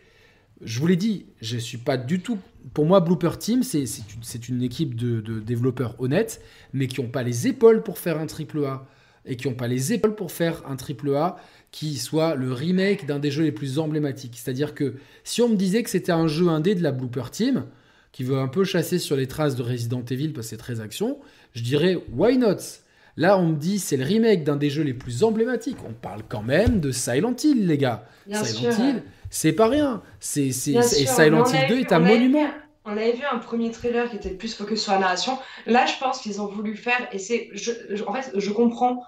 Je 0.62 0.80
vous 0.80 0.86
l'ai 0.86 0.96
dit, 0.96 1.26
je 1.40 1.56
suis 1.56 1.78
pas 1.78 1.96
du 1.96 2.20
tout. 2.20 2.38
Pour 2.74 2.84
moi, 2.84 3.00
Blooper 3.00 3.38
Team, 3.38 3.62
c'est 3.62 3.84
une, 3.84 4.56
une, 4.56 4.62
équipe 4.62 4.94
de, 4.94 5.20
de, 5.20 5.38
développeurs 5.38 5.94
honnêtes, 6.00 6.42
mais 6.72 6.88
qui 6.88 7.00
n'ont 7.00 7.08
pas 7.08 7.22
les 7.22 7.46
épaules 7.46 7.82
pour 7.82 7.98
faire 7.98 8.18
un 8.18 8.26
triple 8.26 8.64
A 8.64 8.86
et 9.24 9.36
qui 9.36 9.46
n'ont 9.46 9.54
pas 9.54 9.68
les 9.68 9.92
épaules 9.92 10.14
pour 10.14 10.32
faire 10.32 10.62
un 10.66 10.76
triple 10.76 11.14
A 11.14 11.36
qui 11.70 11.96
soit 11.96 12.34
le 12.34 12.52
remake 12.52 13.06
d'un 13.06 13.18
des 13.18 13.30
jeux 13.30 13.44
les 13.44 13.52
plus 13.52 13.78
emblématiques. 13.78 14.34
C'est-à-dire 14.36 14.74
que 14.74 14.94
si 15.24 15.42
on 15.42 15.48
me 15.48 15.56
disait 15.56 15.82
que 15.82 15.90
c'était 15.90 16.12
un 16.12 16.26
jeu 16.26 16.48
indé 16.48 16.74
de 16.74 16.82
la 16.82 16.92
Blooper 16.92 17.30
Team, 17.30 17.66
qui 18.12 18.24
veut 18.24 18.38
un 18.38 18.48
peu 18.48 18.64
chasser 18.64 18.98
sur 18.98 19.16
les 19.16 19.26
traces 19.26 19.54
de 19.54 19.62
Resident 19.62 20.02
Evil 20.10 20.32
parce 20.32 20.46
que 20.46 20.50
c'est 20.50 20.56
très 20.56 20.80
action, 20.80 21.18
je 21.52 21.62
dirais 21.62 21.98
why 22.12 22.38
not? 22.38 22.56
Là, 23.16 23.36
on 23.38 23.48
me 23.48 23.56
dit 23.56 23.78
c'est 23.78 23.96
le 23.96 24.04
remake 24.04 24.44
d'un 24.44 24.56
des 24.56 24.70
jeux 24.70 24.82
les 24.82 24.94
plus 24.94 25.24
emblématiques. 25.24 25.78
On 25.86 25.92
parle 25.92 26.22
quand 26.28 26.42
même 26.42 26.80
de 26.80 26.90
Silent 26.90 27.34
Hill, 27.42 27.66
les 27.66 27.76
gars. 27.76 28.06
Silent 28.32 28.70
Hill, 28.78 29.02
c'est 29.28 29.52
pas 29.52 29.68
rien. 29.68 30.02
C'est, 30.20 30.46
et 30.46 30.52
Silent 30.52 31.44
Hill 31.44 31.68
2 31.68 31.78
est 31.80 31.92
un 31.92 31.98
monument. 31.98 32.48
on 32.84 32.92
avait 32.92 33.12
vu 33.12 33.24
un 33.30 33.38
premier 33.38 33.70
trailer 33.70 34.08
qui 34.08 34.16
était 34.16 34.30
plus 34.30 34.54
focus 34.54 34.82
sur 34.82 34.92
la 34.92 35.00
narration. 35.00 35.38
Là, 35.66 35.84
je 35.86 35.98
pense 35.98 36.20
qu'ils 36.20 36.40
ont 36.40 36.46
voulu 36.46 36.76
faire, 36.76 37.08
et 37.12 37.18
c'est, 37.18 37.50
en 38.06 38.12
fait, 38.14 38.32
je 38.34 38.50
comprends 38.50 39.02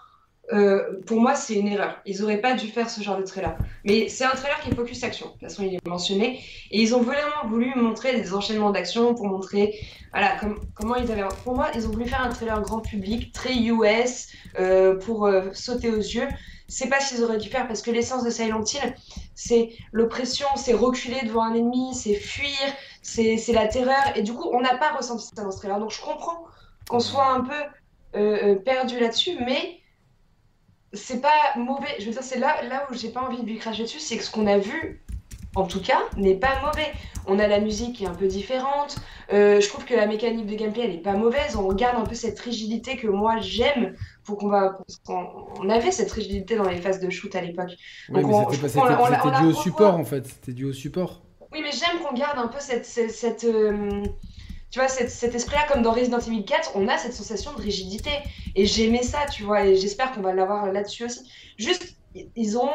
euh, 0.53 1.01
pour 1.07 1.21
moi, 1.21 1.35
c'est 1.35 1.55
une 1.55 1.69
erreur. 1.69 2.01
Ils 2.07 2.21
n'auraient 2.21 2.41
pas 2.41 2.55
dû 2.55 2.67
faire 2.67 2.91
ce 2.91 3.01
genre 3.03 3.19
de 3.19 3.23
trailer. 3.23 3.57
Mais 3.85 4.09
c'est 4.09 4.25
un 4.25 4.31
trailer 4.31 4.61
qui 4.61 4.71
est 4.71 4.75
focus 4.75 5.03
action. 5.05 5.27
De 5.27 5.33
toute 5.33 5.41
façon, 5.43 5.63
il 5.63 5.75
est 5.75 5.87
mentionné. 5.87 6.41
Et 6.71 6.81
ils 6.81 6.95
ont 6.95 7.03
vraiment 7.03 7.47
voulu 7.49 7.73
montrer 7.77 8.19
des 8.21 8.35
enchaînements 8.35 8.71
d'action 8.71 9.15
pour 9.15 9.27
montrer 9.27 9.79
voilà, 10.13 10.41
comment 10.75 10.97
ils 10.97 11.11
avaient. 11.11 11.23
Pour 11.45 11.55
moi, 11.55 11.69
ils 11.75 11.87
ont 11.87 11.91
voulu 11.91 12.07
faire 12.07 12.23
un 12.23 12.31
trailer 12.31 12.61
grand 12.63 12.81
public, 12.81 13.33
très 13.33 13.55
US, 13.55 14.29
euh, 14.59 14.97
pour 14.99 15.27
euh, 15.27 15.51
sauter 15.53 15.91
aux 15.91 15.97
yeux. 15.97 16.27
C'est 16.67 16.89
pas 16.89 17.01
ce 17.01 17.15
qu'ils 17.15 17.25
auraient 17.25 17.39
dû 17.39 17.49
faire 17.49 17.67
parce 17.67 17.83
que 17.83 17.91
l'essence 17.91 18.25
de 18.25 18.31
Silent 18.31 18.63
Hill, 18.63 18.95
c'est 19.35 19.71
l'oppression, 19.93 20.47
c'est 20.57 20.73
reculer 20.73 21.21
devant 21.27 21.43
un 21.43 21.55
ennemi, 21.55 21.95
c'est 21.95 22.15
fuir, 22.15 22.49
c'est 23.03 23.53
la 23.53 23.67
terreur. 23.67 24.17
Et 24.17 24.23
du 24.23 24.33
coup, 24.33 24.49
on 24.53 24.61
n'a 24.61 24.77
pas 24.77 24.93
ressenti 24.93 25.29
ça 25.35 25.43
dans 25.43 25.51
ce 25.51 25.59
trailer. 25.59 25.81
Donc 25.81 25.91
je 25.91 26.01
comprends 26.01 26.45
qu'on 26.89 27.01
soit 27.01 27.29
un 27.29 27.41
peu 27.41 28.57
perdu 28.65 29.01
là-dessus, 29.01 29.37
mais 29.45 29.80
c'est 30.93 31.21
pas 31.21 31.57
mauvais. 31.57 31.97
Je 31.99 32.07
veux 32.07 32.13
dire, 32.13 32.23
c'est 32.23 32.39
là, 32.39 32.63
là 32.69 32.87
où 32.91 32.95
j'ai 32.95 33.11
pas 33.11 33.21
envie 33.21 33.43
de 33.43 33.47
lui 33.47 33.59
cracher 33.59 33.85
dessus, 33.85 34.01
c'est 34.01 34.17
que 34.17 34.25
ce 34.25 34.31
qu'on 34.31 34.47
a 34.47 34.59
vu, 34.59 35.03
en 35.55 35.65
tout 35.67 35.81
cas, 35.81 36.01
n'est 36.17 36.35
pas 36.35 36.61
mauvais. 36.65 36.93
On 37.27 37.39
a 37.39 37.47
la 37.47 37.61
musique 37.61 37.97
qui 37.97 38.05
est 38.05 38.09
un 38.09 38.15
peu 38.15 38.27
différente. 38.27 38.97
Euh, 39.33 39.61
je 39.61 39.69
trouve 39.69 39.85
que 39.85 39.95
la 39.95 40.07
mécanique 40.07 40.47
de 40.47 40.55
gameplay, 40.55 40.85
elle 40.85 40.95
est 40.95 40.99
pas 40.99 41.13
mauvaise. 41.13 41.57
On 41.57 41.73
garde 41.73 42.01
un 42.01 42.05
peu 42.05 42.15
cette 42.15 42.41
rigidité 42.41 42.97
que 42.97 43.07
moi 43.07 43.39
j'aime 43.41 43.95
pour 44.25 44.39
qu'on 44.39 44.49
va. 44.49 44.79
on 45.09 45.69
avait 45.69 45.93
cette 45.93 46.11
rigidité 46.11 46.57
dans 46.57 46.69
les 46.69 46.79
phases 46.79 47.01
de 47.01 47.11
shoot 47.11 47.35
à 47.37 47.41
l'époque. 47.41 47.71
Oui, 48.09 48.25
mais 48.25 48.69
c'était 48.69 49.41
dû 49.41 49.47
au 49.47 49.53
support 49.55 49.95
en 49.95 50.05
fait. 50.05 50.27
C'était 50.27 50.53
dû 50.53 50.65
au 50.65 50.73
support. 50.73 51.23
Oui, 51.53 51.61
mais 51.63 51.71
j'aime 51.73 52.01
qu'on 52.01 52.15
garde 52.15 52.39
un 52.39 52.49
peu 52.49 52.59
cette. 52.61 52.87
cette, 52.87 53.45
euh, 53.45 54.03
tu 54.71 54.79
vois, 54.79 54.89
cet, 54.89 55.35
esprit-là, 55.35 55.67
comme 55.71 55.83
dans 55.83 55.93
Resident 55.93 56.21
Evil 56.21 56.45
4, 56.45 56.73
on 56.77 56.87
a 56.87 56.97
cette 56.97 57.13
sensation 57.13 57.53
de 57.55 57.61
rigidité. 57.61 58.11
Et 58.55 58.67
j'aimais 58.67 59.03
ça, 59.03 59.19
tu 59.31 59.43
vois, 59.43 59.67
et 59.67 59.77
j'espère 59.77 60.13
qu'on 60.13 60.21
va 60.21 60.33
l'avoir 60.33 60.73
là-dessus 60.73 61.05
aussi. 61.05 61.29
Juste, 61.57 61.97
ils 62.37 62.57
ont. 62.57 62.71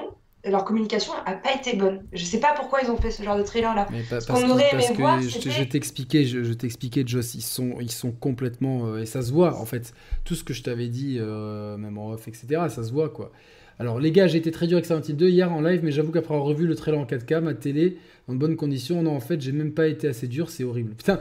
Leur 0.48 0.64
communication 0.64 1.12
a 1.26 1.32
pas 1.32 1.56
été 1.56 1.76
bonne. 1.76 2.06
Je 2.14 2.24
sais 2.24 2.40
pas 2.40 2.54
pourquoi 2.56 2.82
ils 2.84 2.92
ont 2.92 2.98
fait 2.98 3.10
ce 3.10 3.24
genre 3.24 3.36
de 3.36 3.42
trailer-là. 3.42 3.88
parce, 4.12 4.28
qu'on 4.28 4.48
aurait 4.48 4.74
aimé 4.74 4.86
voir. 4.96 5.20
Je, 5.20 5.28
je 5.28 5.64
t'expliquais, 5.64 6.24
je, 6.24 6.54
t'expliquais, 6.54 7.04
Joss, 7.04 7.34
ils 7.34 7.42
sont, 7.42 7.78
ils 7.80 7.90
sont 7.90 8.12
complètement. 8.12 8.86
Euh, 8.86 9.00
et 9.00 9.08
ça 9.08 9.24
se 9.24 9.32
voit, 9.32 9.60
en 9.60 9.66
fait. 9.66 9.92
Tout 10.24 10.36
ce 10.36 10.44
que 10.44 10.54
je 10.54 10.62
t'avais 10.62 10.88
dit, 10.88 11.18
euh, 11.20 11.78
même 11.78 11.98
en 11.98 12.12
off, 12.12 12.28
etc., 12.28 12.48
ça 12.70 12.84
se 12.84 12.92
voit, 12.92 13.10
quoi. 13.10 13.32
Alors, 13.80 14.00
les 14.00 14.12
gars, 14.12 14.28
j'ai 14.28 14.38
été 14.38 14.52
très 14.52 14.68
dur 14.68 14.78
avec 14.78 14.86
Silent 14.86 15.02
Hill 15.02 15.18
2 15.18 15.30
hier 15.30 15.52
en 15.52 15.62
live, 15.62 15.82
mais 15.84 15.92
j'avoue 15.92 16.12
qu'après 16.12 16.34
avoir 16.34 16.48
revu 16.48 16.66
le 16.66 16.76
trailer 16.76 17.00
en 17.00 17.06
4K, 17.06 17.42
ma 17.42 17.54
télé, 17.54 17.98
en 18.30 18.36
bonnes 18.36 18.56
conditions, 18.56 19.02
non, 19.04 19.16
en 19.16 19.20
fait, 19.20 19.42
j'ai 19.42 19.52
même 19.52 19.74
pas 19.74 19.88
été 19.88 20.08
assez 20.08 20.28
dur, 20.28 20.50
c'est 20.50 20.64
horrible. 20.64 20.94
Putain, 20.96 21.20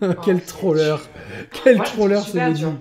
quel 0.24 0.36
oh, 0.36 0.46
troller 0.46 0.96
Quel 1.64 1.78
troller 1.78 2.20
ce 2.20 2.36
médium 2.36 2.78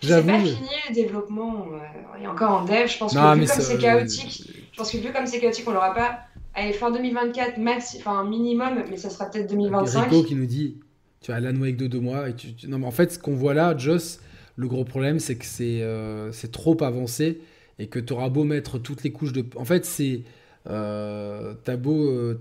J'avoue. 0.00 0.28
pas 0.28 0.38
fini 0.38 0.68
le 0.88 0.94
développement, 0.94 1.66
euh, 1.72 2.22
est 2.22 2.26
encore 2.26 2.62
en 2.62 2.64
dev, 2.64 2.86
je 2.86 2.98
pense 2.98 3.14
que 3.14 3.18
vu 3.18 3.46
comme 3.46 3.46
c'est 3.46 3.78
chaotique, 3.78 4.50
je 4.72 4.78
pense 4.78 4.92
que 4.92 4.98
vu 4.98 5.12
comme 5.12 5.26
c'est 5.26 5.40
chaotique, 5.40 5.64
on 5.68 5.72
l'aura 5.72 5.92
pas. 5.92 6.20
Allez, 6.54 6.72
fin 6.72 6.90
2024, 6.90 7.58
max, 7.58 7.96
enfin 7.98 8.24
minimum, 8.24 8.84
mais 8.88 8.96
ça 8.96 9.10
sera 9.10 9.26
peut-être 9.26 9.50
2025. 9.50 10.04
Rico 10.04 10.22
qui 10.22 10.34
nous 10.34 10.46
dit, 10.46 10.78
tu 11.20 11.32
as 11.32 11.36
Alan 11.36 11.54
Wake 11.56 11.76
de 11.76 11.86
deux 11.86 12.00
mois, 12.00 12.28
et 12.28 12.34
tu, 12.34 12.48
non 12.68 12.78
mais 12.78 12.86
en 12.86 12.92
fait, 12.92 13.12
ce 13.12 13.18
qu'on 13.18 13.34
voit 13.34 13.54
là, 13.54 13.76
Joss, 13.76 14.20
le 14.56 14.68
gros 14.68 14.84
problème, 14.84 15.18
c'est 15.18 15.36
que 15.36 15.44
c'est 15.44 15.82
euh, 15.82 16.32
c'est 16.32 16.50
trop 16.50 16.82
avancé 16.82 17.40
et 17.78 17.86
que 17.86 17.98
tu 17.98 18.12
auras 18.12 18.28
beau 18.28 18.44
mettre 18.44 18.78
toutes 18.78 19.02
les 19.02 19.12
couches 19.12 19.32
de. 19.32 19.44
En 19.56 19.64
fait, 19.64 19.84
c'est. 19.84 20.22
Euh, 20.68 21.54
t'as 21.64 21.76
beau, 21.76 22.10
euh, 22.10 22.34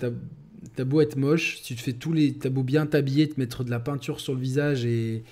beau 0.86 1.02
être 1.02 1.16
moche, 1.16 1.58
si 1.58 1.64
tu 1.64 1.76
te 1.76 1.82
fais 1.82 1.94
tous 1.94 2.14
les. 2.14 2.34
T'as 2.34 2.50
beau 2.50 2.64
bien 2.64 2.86
t'habiller, 2.86 3.30
te 3.30 3.40
mettre 3.40 3.64
de 3.64 3.70
la 3.70 3.80
peinture 3.80 4.20
sur 4.20 4.34
le 4.34 4.42
visage 4.42 4.86
et, 4.86 5.24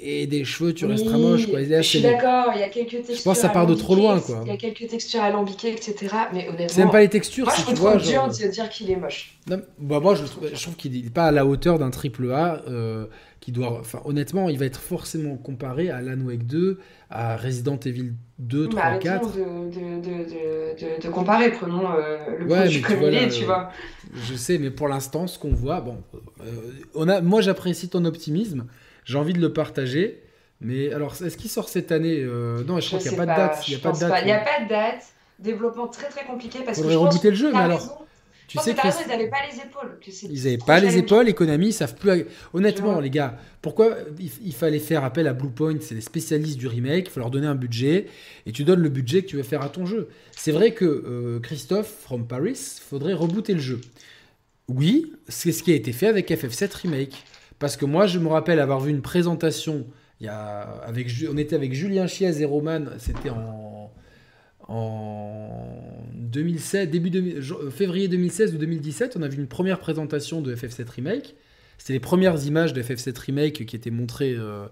et 0.00 0.26
des 0.26 0.44
cheveux, 0.44 0.72
tu 0.72 0.86
resteras 0.86 1.18
moche. 1.18 1.46
Quoi. 1.48 1.62
je 1.62 1.80
suis 1.82 2.00
d'accord, 2.00 2.52
il 2.54 2.60
y 2.60 2.64
a 2.64 2.68
quelques 2.68 2.90
textures. 2.90 3.16
Je 3.16 3.22
pense 3.22 3.36
que 3.36 3.42
ça 3.42 3.48
part 3.48 3.66
de 3.66 3.74
trop 3.74 3.94
loin. 3.94 4.20
Quoi. 4.20 4.40
Il 4.44 4.48
y 4.48 4.54
a 4.54 4.56
quelques 4.56 4.88
textures 4.88 5.22
alambiquées, 5.22 5.72
etc. 5.72 6.14
Mais 6.32 6.48
honnêtement. 6.48 6.66
C'est 6.68 6.80
même 6.80 6.90
pas 6.90 7.00
les 7.00 7.08
textures, 7.08 7.46
moi, 7.46 7.54
je 7.56 7.62
trouve 7.62 7.78
vois. 7.78 7.96
dur 7.96 8.28
de 8.28 8.48
dire 8.48 8.68
qu'il 8.68 8.90
est 8.90 8.96
moche. 8.96 9.38
bah, 9.46 10.00
moi, 10.00 10.14
je, 10.14 10.22
je 10.54 10.62
trouve 10.62 10.76
qu'il 10.76 10.92
n'est 10.92 11.10
pas 11.10 11.26
à 11.26 11.32
la 11.32 11.46
hauteur 11.46 11.78
d'un 11.78 11.90
triple 11.90 12.30
A. 12.32 12.62
Euh, 12.68 13.06
qui 13.40 13.52
doit. 13.52 13.78
Enfin, 13.80 14.00
honnêtement, 14.04 14.48
il 14.48 14.58
va 14.58 14.66
être 14.66 14.80
forcément 14.80 15.36
comparé 15.36 15.90
à 15.90 15.96
Alan 15.96 16.20
Wake 16.20 16.46
2, 16.46 16.78
à 17.10 17.36
Resident 17.36 17.78
Evil 17.78 18.12
2, 18.38 18.68
3, 18.68 18.98
4. 18.98 19.32
De, 19.32 19.40
de, 19.40 21.00
de, 21.00 21.02
de, 21.02 21.08
comparer, 21.08 21.50
prenons 21.52 21.90
euh, 21.90 22.18
le 22.38 22.46
ouais, 22.46 22.80
produit 22.80 23.06
il 23.06 23.14
est, 23.14 23.28
tu 23.28 23.44
vois. 23.44 23.70
Je 24.14 24.34
sais, 24.34 24.58
mais 24.58 24.70
pour 24.70 24.88
l'instant, 24.88 25.26
ce 25.26 25.38
qu'on 25.38 25.52
voit, 25.52 25.80
bon, 25.80 25.98
euh, 26.40 26.44
on 26.94 27.08
a, 27.08 27.20
moi 27.20 27.40
j'apprécie 27.40 27.88
ton 27.88 28.04
optimisme, 28.04 28.66
j'ai 29.08 29.18
envie 29.18 29.32
de 29.32 29.40
le 29.40 29.52
partager. 29.52 30.22
Mais 30.60 30.92
alors, 30.92 31.14
est-ce 31.24 31.36
qu'il 31.36 31.50
sort 31.50 31.68
cette 31.68 31.92
année 31.92 32.18
euh, 32.20 32.62
Non, 32.64 32.78
je, 32.80 32.88
crois 32.88 32.98
qu'il 32.98 33.10
n'y 33.10 33.16
a 33.16 33.18
pas, 33.18 33.26
de 33.26 33.36
date. 33.36 33.68
Il 33.68 33.70
n'y 33.70 33.76
a 33.76 33.78
pas 33.80 33.92
de 33.92 33.98
date. 34.00 34.18
Il 34.20 34.26
n'y 34.26 34.32
a 34.32 34.38
pas 34.38 34.64
de 34.64 34.68
date. 34.68 35.04
Développement 35.38 35.86
très 35.86 36.08
très 36.08 36.24
compliqué 36.24 36.58
parce 36.64 36.78
Faudrait 36.78 36.94
que 36.94 37.00
je 37.00 37.04
rebooter 37.04 37.30
le 37.30 37.36
jeu, 37.36 37.52
mais 37.52 37.58
alors. 37.58 38.04
Tu 38.48 38.56
sais 38.58 38.72
que 38.72 38.80
ils 38.80 39.08
n'avaient 39.08 39.28
pas 39.28 39.36
les 39.50 39.58
épaules. 39.58 39.98
ils 40.22 40.44
n'avaient 40.44 40.56
pas 40.56 40.80
les 40.80 40.96
épaules, 40.96 41.34
Konami, 41.34 41.66
ils 41.66 41.72
savent 41.74 41.94
plus. 41.94 42.24
Honnêtement, 42.54 42.98
les 42.98 43.10
gars, 43.10 43.38
pourquoi 43.60 43.98
il, 44.18 44.54
fallait 44.54 44.78
faire 44.78 45.04
appel 45.04 45.26
à 45.26 45.34
Bluepoint 45.34 45.76
C'est 45.82 45.94
les 45.94 46.00
spécialistes 46.00 46.56
du 46.56 46.66
remake, 46.66 47.08
il 47.08 47.10
faut 47.10 47.20
leur 47.20 47.30
donner 47.30 47.46
un 47.46 47.54
budget 47.54 48.06
et 48.46 48.52
tu 48.52 48.64
donnes 48.64 48.80
le 48.80 48.88
budget 48.88 49.20
que 49.20 49.26
tu 49.28 49.36
veux 49.36 49.42
faire 49.42 49.60
à 49.60 49.68
ton 49.68 49.84
jeu. 49.84 50.08
C'est 50.32 50.52
vrai 50.52 50.72
que 50.72 50.86
euh, 50.86 51.40
Christophe, 51.40 51.92
from 52.00 52.26
Paris, 52.26 52.58
faudrait 52.88 53.12
rebooter 53.12 53.52
le 53.52 53.60
jeu. 53.60 53.82
Oui, 54.66 55.12
c'est 55.28 55.52
ce 55.52 55.62
qui 55.62 55.72
a 55.72 55.74
été 55.74 55.92
fait 55.92 56.06
avec 56.06 56.30
FF7 56.30 56.74
Remake. 56.74 57.22
Parce 57.58 57.76
que 57.76 57.84
moi, 57.84 58.06
je 58.06 58.18
me 58.18 58.28
rappelle 58.28 58.60
avoir 58.60 58.80
vu 58.80 58.90
une 58.90 59.02
présentation. 59.02 59.86
Il 60.20 60.26
y 60.26 60.28
a, 60.28 60.60
avec, 60.84 61.08
on 61.30 61.36
était 61.36 61.56
avec 61.56 61.72
Julien 61.72 62.06
Chiez 62.06 62.40
et 62.40 62.44
Roman, 62.44 62.84
c'était 62.98 63.30
en 63.30 63.68
en 64.68 65.48
2016, 66.14 66.90
début 66.90 67.08
de, 67.10 67.20
euh, 67.20 67.70
février 67.70 68.06
2016 68.06 68.54
ou 68.54 68.58
2017, 68.58 69.16
on 69.18 69.22
a 69.22 69.28
vu 69.28 69.38
une 69.38 69.48
première 69.48 69.78
présentation 69.78 70.42
de 70.42 70.54
FF7 70.54 70.88
Remake. 70.90 71.34
C'était 71.78 71.94
les 71.94 72.00
premières 72.00 72.44
images 72.44 72.74
de 72.74 72.82
FF7 72.82 73.18
Remake 73.18 73.64
qui 73.64 73.76
étaient 73.76 73.90
montrées 73.90 74.34
euh, 74.34 74.66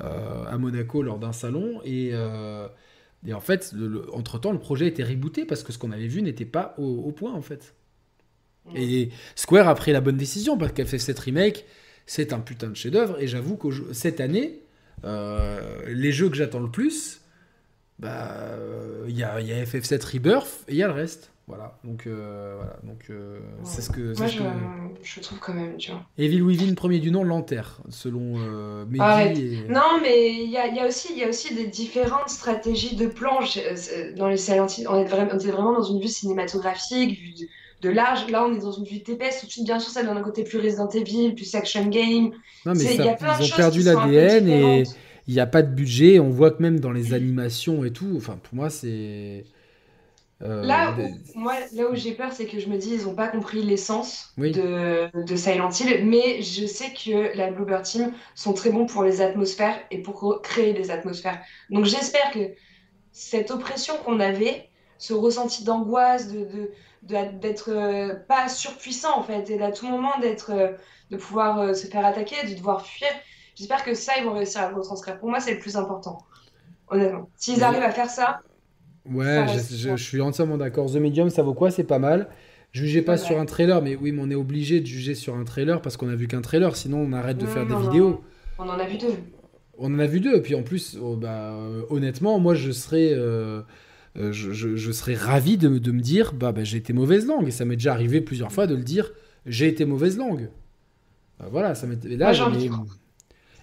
euh, 0.00 0.44
à 0.46 0.58
Monaco 0.58 1.02
lors 1.02 1.18
d'un 1.18 1.32
salon. 1.32 1.80
Et, 1.84 2.12
et, 3.26 3.34
en 3.34 3.40
fait, 3.40 3.74
entre-temps, 4.12 4.52
le 4.52 4.58
projet 4.58 4.86
était 4.86 5.04
rebooté 5.04 5.44
parce 5.44 5.62
que 5.62 5.72
ce 5.72 5.78
qu'on 5.78 5.92
avait 5.92 6.06
vu 6.06 6.22
n'était 6.22 6.44
pas 6.46 6.74
au, 6.78 7.12
point, 7.12 7.34
en 7.34 7.42
fait. 7.42 7.74
Et 8.74 9.10
Square 9.36 9.68
a 9.68 9.74
pris 9.74 9.92
la 9.92 10.00
bonne 10.00 10.16
décision 10.16 10.56
parce 10.56 10.72
qu'FF7 10.72 11.20
Remake, 11.20 11.66
c'est 12.06 12.32
un 12.32 12.40
putain 12.40 12.68
de 12.68 12.76
chef-d'œuvre. 12.76 13.20
Et 13.20 13.26
j'avoue 13.26 13.56
que 13.56 13.92
cette 13.92 14.20
année, 14.20 14.60
les 15.04 16.12
jeux 16.12 16.28
que 16.28 16.36
j'attends 16.36 16.60
le 16.60 16.70
plus, 16.70 17.20
bah 17.98 18.36
il 19.08 19.16
y 19.16 19.24
a, 19.24 19.40
y 19.40 19.52
a, 19.52 19.64
FF7 19.64 20.04
Rebirth 20.12 20.64
et 20.68 20.72
il 20.72 20.76
y 20.76 20.82
a 20.82 20.86
le 20.86 20.92
reste. 20.92 21.30
Voilà, 21.48 21.78
donc 21.84 22.08
euh, 22.08 22.54
voilà, 22.56 22.76
donc 22.82 23.04
euh, 23.08 23.38
c'est 23.62 23.80
ce 23.80 23.90
que. 23.90 24.18
Moi, 24.18 24.26
je, 24.26 24.42
je, 25.04 25.20
trouve 25.20 25.38
quand 25.38 25.54
même, 25.54 25.76
tu 25.76 25.92
vois. 25.92 26.02
Evil 26.18 26.42
Within, 26.42 26.74
premier 26.74 26.98
du 26.98 27.12
nom, 27.12 27.22
l'enterre, 27.22 27.78
selon 27.88 28.34
euh, 28.38 28.84
Mehdi. 28.86 29.62
Non, 29.68 30.00
mais 30.02 30.42
il 30.42 30.50
y 30.50 30.56
a, 30.56 30.66
y, 30.66 30.80
a 30.80 30.88
aussi, 30.88 31.16
y 31.16 31.22
a 31.22 31.28
aussi 31.28 31.54
des 31.54 31.68
différentes 31.68 32.30
stratégies 32.30 32.96
de 32.96 33.06
planche 33.06 33.60
dans 34.16 34.28
les 34.28 34.38
Silent 34.38 34.66
On 34.88 34.98
est, 34.98 35.04
vraiment, 35.04 35.30
on 35.34 35.38
est 35.38 35.50
vraiment 35.52 35.72
dans 35.72 35.84
une 35.84 36.00
vue 36.00 36.08
cinématographique, 36.08 37.16
vue 37.16 37.48
de, 37.82 37.90
large. 37.90 38.30
Là, 38.30 38.46
on 38.46 38.54
est 38.54 38.60
dans 38.60 38.72
une 38.72 38.84
vue 38.84 39.02
TPS. 39.02 39.40
Tout 39.40 39.46
de 39.46 39.50
suite, 39.50 39.64
bien 39.64 39.78
sûr, 39.78 39.90
ça 39.90 40.02
donne 40.02 40.16
un 40.16 40.22
côté 40.22 40.44
plus 40.44 40.58
Resident 40.58 40.88
Evil, 40.88 41.34
plus 41.34 41.54
action 41.54 41.86
game. 41.86 42.30
Non, 42.64 42.72
mais 42.72 42.76
ça, 42.76 42.92
ils 42.92 43.44
ont 43.44 43.56
perdu 43.56 43.82
l'ADN 43.82 44.48
et 44.48 44.82
il 45.26 45.34
n'y 45.34 45.40
a 45.40 45.46
pas 45.46 45.62
de 45.62 45.72
budget. 45.72 46.18
On 46.20 46.30
voit 46.30 46.50
que 46.50 46.62
même 46.62 46.80
dans 46.80 46.92
les 46.92 47.14
animations 47.14 47.84
et 47.84 47.92
tout, 47.92 48.14
enfin, 48.16 48.38
pour 48.42 48.54
moi, 48.54 48.70
c'est. 48.70 49.44
Euh, 50.42 50.62
là, 50.62 50.94
où, 50.98 51.38
moi, 51.38 51.54
là 51.72 51.90
où 51.90 51.94
j'ai 51.94 52.12
peur, 52.12 52.30
c'est 52.30 52.44
que 52.44 52.60
je 52.60 52.68
me 52.68 52.76
dis, 52.76 52.90
ils 52.92 53.04
n'ont 53.04 53.14
pas 53.14 53.28
compris 53.28 53.62
l'essence 53.62 54.34
de, 54.36 55.08
de, 55.24 55.36
Silent 55.36 55.70
Hill, 55.70 56.04
mais 56.04 56.42
je 56.42 56.66
sais 56.66 56.92
que 56.92 57.34
la 57.34 57.50
Bluebird 57.50 57.84
Team 57.84 58.12
sont 58.34 58.52
très 58.52 58.68
bons 58.68 58.84
pour 58.84 59.02
les 59.02 59.22
atmosphères 59.22 59.78
et 59.90 60.02
pour 60.02 60.42
créer 60.42 60.74
des 60.74 60.90
atmosphères. 60.90 61.40
Donc 61.70 61.86
j'espère 61.86 62.30
que 62.32 62.50
cette 63.12 63.50
oppression 63.50 63.94
qu'on 64.04 64.20
avait, 64.20 64.68
ce 64.98 65.12
ressenti 65.12 65.64
d'angoisse, 65.64 66.28
de, 66.28 66.70
d'être 67.02 67.70
euh, 67.70 68.14
pas 68.14 68.48
surpuissant 68.48 69.18
en 69.18 69.22
fait, 69.22 69.50
et 69.50 69.62
à 69.62 69.72
tout 69.72 69.86
moment 69.86 70.18
d'être, 70.20 70.50
euh, 70.52 70.72
de 71.10 71.16
pouvoir 71.16 71.74
se 71.74 71.86
faire 71.86 72.04
attaquer, 72.04 72.46
de 72.48 72.54
devoir 72.54 72.84
fuir, 72.84 73.08
J'espère 73.56 73.82
que 73.84 73.94
ça, 73.94 74.12
ils 74.18 74.24
vont 74.24 74.34
réussir 74.34 74.60
à 74.60 74.68
le 74.68 74.76
retranscrire. 74.76 75.18
Pour 75.18 75.30
moi, 75.30 75.40
c'est 75.40 75.54
le 75.54 75.58
plus 75.58 75.76
important, 75.76 76.18
honnêtement. 76.88 77.30
S'ils 77.36 77.64
arrivent 77.64 77.82
à 77.82 77.90
faire 77.90 78.10
ça. 78.10 78.40
Ouais, 79.10 79.46
je, 79.48 79.96
suis 79.96 80.20
entièrement 80.20 80.58
d'accord. 80.58 80.92
The 80.92 80.96
Medium, 80.96 81.30
ça 81.30 81.42
vaut 81.42 81.54
quoi? 81.54 81.70
C'est 81.70 81.84
pas 81.84 81.98
mal. 81.98 82.28
Jugez 82.72 83.00
pas 83.00 83.16
sur 83.16 83.40
un 83.40 83.46
trailer, 83.46 83.80
mais 83.80 83.96
oui, 83.96 84.12
mais 84.12 84.20
on 84.22 84.30
est 84.30 84.34
obligé 84.34 84.80
de 84.80 84.86
juger 84.86 85.14
sur 85.14 85.34
un 85.34 85.44
trailer 85.44 85.80
parce 85.80 85.96
qu'on 85.96 86.10
a 86.10 86.14
vu 86.14 86.28
qu'un 86.28 86.42
trailer, 86.42 86.76
sinon 86.76 86.98
on 86.98 87.12
arrête 87.14 87.38
de 87.38 87.46
faire 87.46 87.64
des 87.64 87.76
vidéos. 87.76 88.20
On 88.58 88.68
en 88.68 88.78
a 88.78 88.84
vu 88.84 88.98
deux. 88.98 89.14
On 89.78 89.94
en 89.94 89.98
a 89.98 90.06
vu 90.06 90.20
deux, 90.20 90.36
et 90.36 90.42
puis 90.42 90.54
en 90.54 90.62
plus, 90.62 90.98
oh, 91.00 91.16
bah, 91.16 91.52
euh, 91.52 91.82
honnêtement, 91.88 92.38
moi 92.38 92.54
je 92.54 92.72
serais, 92.72 93.12
euh, 94.18 94.32
je, 94.32 94.92
serais 94.92 95.14
ravi 95.14 95.58
de, 95.58 95.78
de, 95.78 95.92
me 95.92 96.00
dire, 96.00 96.32
bah, 96.32 96.52
bah 96.52 96.64
j'ai 96.64 96.78
été 96.78 96.92
mauvaise 96.92 97.26
langue, 97.26 97.48
et 97.48 97.50
ça 97.50 97.64
m'est 97.64 97.76
déjà 97.76 97.92
arrivé 97.92 98.20
plusieurs 98.20 98.50
fois 98.50 98.66
de 98.66 98.74
le 98.74 98.82
dire, 98.82 99.12
j'ai 99.44 99.68
été 99.68 99.84
mauvaise 99.84 100.16
langue. 100.16 100.48
Bah, 101.38 101.48
voilà, 101.50 101.74
ça 101.74 101.86
m'est. 101.86 102.02
Là, 102.04 102.32
j'ai 102.32 102.44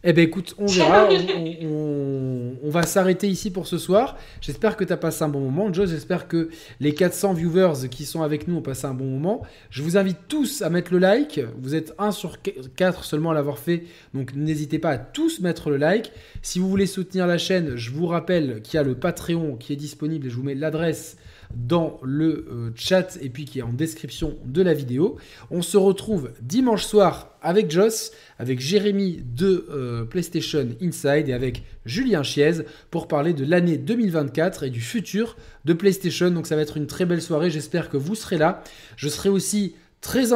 Eh 0.04 0.14
ben 0.14 0.24
écoute, 0.24 0.54
on 0.60 0.68
verra, 0.68 1.08
on, 1.10 1.68
on 1.68 2.33
va 2.70 2.84
s'arrêter 2.84 3.28
ici 3.28 3.52
pour 3.52 3.68
ce 3.68 3.78
soir. 3.78 4.18
J'espère 4.42 4.78
que 4.78 4.84
tu 4.84 4.94
as 4.94 4.98
passé 4.98 5.24
un 5.24 5.30
bon 5.30 5.42
moment. 5.42 5.72
Joe, 5.74 5.90
j'espère 5.90 6.28
que 6.28 6.50
les 6.80 6.94
400 6.94 7.34
viewers 7.34 7.90
qui 7.90 8.06
sont 8.06 8.22
avec 8.22 8.48
nous 8.48 8.58
ont 8.58 8.62
passé 8.62 8.86
un 8.86 8.94
bon 8.94 9.06
moment. 9.06 9.42
Je 9.70 9.82
vous 9.82 9.98
invite 9.98 10.20
tous 10.28 10.62
à 10.62 10.70
mettre 10.70 10.94
le 10.94 11.00
like. 11.00 11.42
Vous 11.60 11.76
êtes 11.76 11.94
1 11.98 12.12
sur 12.12 12.38
4 12.42 13.04
seulement 13.04 13.32
à 13.32 13.34
l'avoir 13.34 13.60
fait. 13.60 13.84
Donc 14.14 14.34
n'hésitez 14.36 14.80
pas 14.80 14.92
à 14.92 14.98
tous 14.98 15.42
mettre 15.42 15.70
le 15.70 15.78
like. 15.78 16.12
Si 16.42 16.60
vous 16.60 16.70
voulez 16.70 16.86
soutenir 16.86 17.28
la 17.28 17.38
chaîne, 17.38 17.76
je 17.76 17.92
vous 17.92 18.08
rappelle 18.08 18.62
qu'il 18.62 18.76
y 18.76 18.80
a 18.80 18.84
le 18.84 18.96
Patreon 18.96 19.56
qui 19.56 19.74
est 19.74 19.78
disponible 19.78 20.28
et 20.28 20.30
je 20.30 20.36
vous 20.36 20.44
mets 20.44 20.56
l'adresse 20.56 21.18
dans 21.56 22.00
le 22.04 22.46
euh, 22.50 22.72
chat 22.76 23.18
et 23.22 23.30
puis 23.30 23.46
qui 23.46 23.60
est 23.60 23.64
en 23.64 23.74
description 23.74 24.38
de 24.46 24.62
la 24.62 24.74
vidéo. 24.74 25.18
On 25.52 25.62
se 25.62 25.78
retrouve 25.78 26.32
dimanche 26.42 26.84
soir 26.84 27.30
avec 27.42 27.70
Joss, 27.72 28.12
avec 28.40 28.60
Jérémy 28.60 29.24
de 29.36 29.68
euh, 29.70 30.06
PlayStation 30.06 30.68
Inside 30.82 31.30
et 31.30 31.34
avec 31.34 31.64
Julien 31.86 32.24
Chiez 32.24 32.64
pour 32.92 33.08
parler 33.08 33.34
de 33.34 33.46
l'année 33.46 33.78
2024 33.78 34.64
et 34.64 34.70
du 34.70 34.82
futur 34.82 35.36
de 35.66 35.74
PlayStation. 35.74 36.32
Donc 36.32 36.48
ça 36.48 36.56
va 36.56 36.62
être 36.62 36.78
une 36.78 36.88
très 36.88 37.06
belle 37.06 37.22
soirée, 37.22 37.50
j'espère 37.50 37.90
que 37.90 37.98
vous 37.98 38.16
serez 38.16 38.38
là. 38.38 38.64
Je 38.96 39.10
serai 39.10 39.30
aussi 39.30 39.76
très 40.04 40.28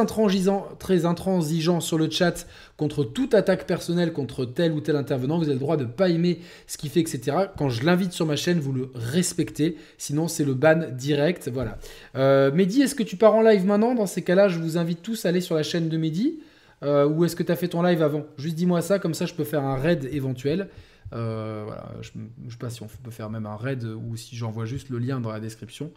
très 0.78 1.04
intransigeant 1.04 1.80
sur 1.80 1.98
le 1.98 2.10
chat 2.10 2.46
contre 2.78 3.04
toute 3.04 3.34
attaque 3.34 3.66
personnelle 3.66 4.12
contre 4.12 4.46
tel 4.46 4.72
ou 4.72 4.80
tel 4.80 4.96
intervenant. 4.96 5.36
Vous 5.36 5.44
avez 5.44 5.54
le 5.54 5.58
droit 5.58 5.76
de 5.76 5.84
ne 5.84 5.90
pas 5.90 6.08
aimer 6.08 6.38
ce 6.66 6.78
qu'il 6.78 6.88
fait, 6.88 7.00
etc. 7.00 7.36
Quand 7.58 7.68
je 7.68 7.84
l'invite 7.84 8.12
sur 8.12 8.24
ma 8.24 8.36
chaîne, 8.36 8.60
vous 8.60 8.72
le 8.72 8.90
respectez. 8.94 9.76
Sinon, 9.98 10.28
c'est 10.28 10.44
le 10.44 10.54
ban 10.54 10.86
direct. 10.92 11.50
Voilà. 11.52 11.76
Euh, 12.14 12.52
Mehdi, 12.52 12.80
est-ce 12.80 12.94
que 12.94 13.02
tu 13.02 13.16
pars 13.16 13.34
en 13.34 13.42
live 13.42 13.66
maintenant? 13.66 13.94
Dans 13.94 14.06
ces 14.06 14.22
cas-là, 14.22 14.48
je 14.48 14.60
vous 14.60 14.78
invite 14.78 15.02
tous 15.02 15.26
à 15.26 15.30
aller 15.30 15.40
sur 15.40 15.56
la 15.56 15.64
chaîne 15.64 15.88
de 15.88 15.98
Mehdi. 15.98 16.38
Euh, 16.84 17.08
ou 17.08 17.24
est-ce 17.24 17.34
que 17.34 17.42
tu 17.42 17.50
as 17.50 17.56
fait 17.56 17.66
ton 17.66 17.82
live 17.82 18.00
avant? 18.00 18.24
Juste 18.38 18.54
dis-moi 18.54 18.80
ça, 18.80 19.00
comme 19.00 19.12
ça 19.12 19.26
je 19.26 19.34
peux 19.34 19.42
faire 19.42 19.64
un 19.64 19.76
raid 19.76 20.08
éventuel. 20.12 20.68
Euh, 21.12 21.66
je 22.00 22.12
ne 22.14 22.50
sais 22.50 22.56
pas 22.56 22.70
si 22.70 22.80
on 22.82 22.86
peut 22.86 23.10
faire 23.10 23.28
même 23.28 23.46
un 23.46 23.56
raid 23.56 23.82
ou 23.82 24.16
si 24.16 24.36
j'envoie 24.36 24.64
juste 24.64 24.88
le 24.88 25.00
lien 25.00 25.18
dans 25.18 25.32
la 25.32 25.40
description. 25.40 25.90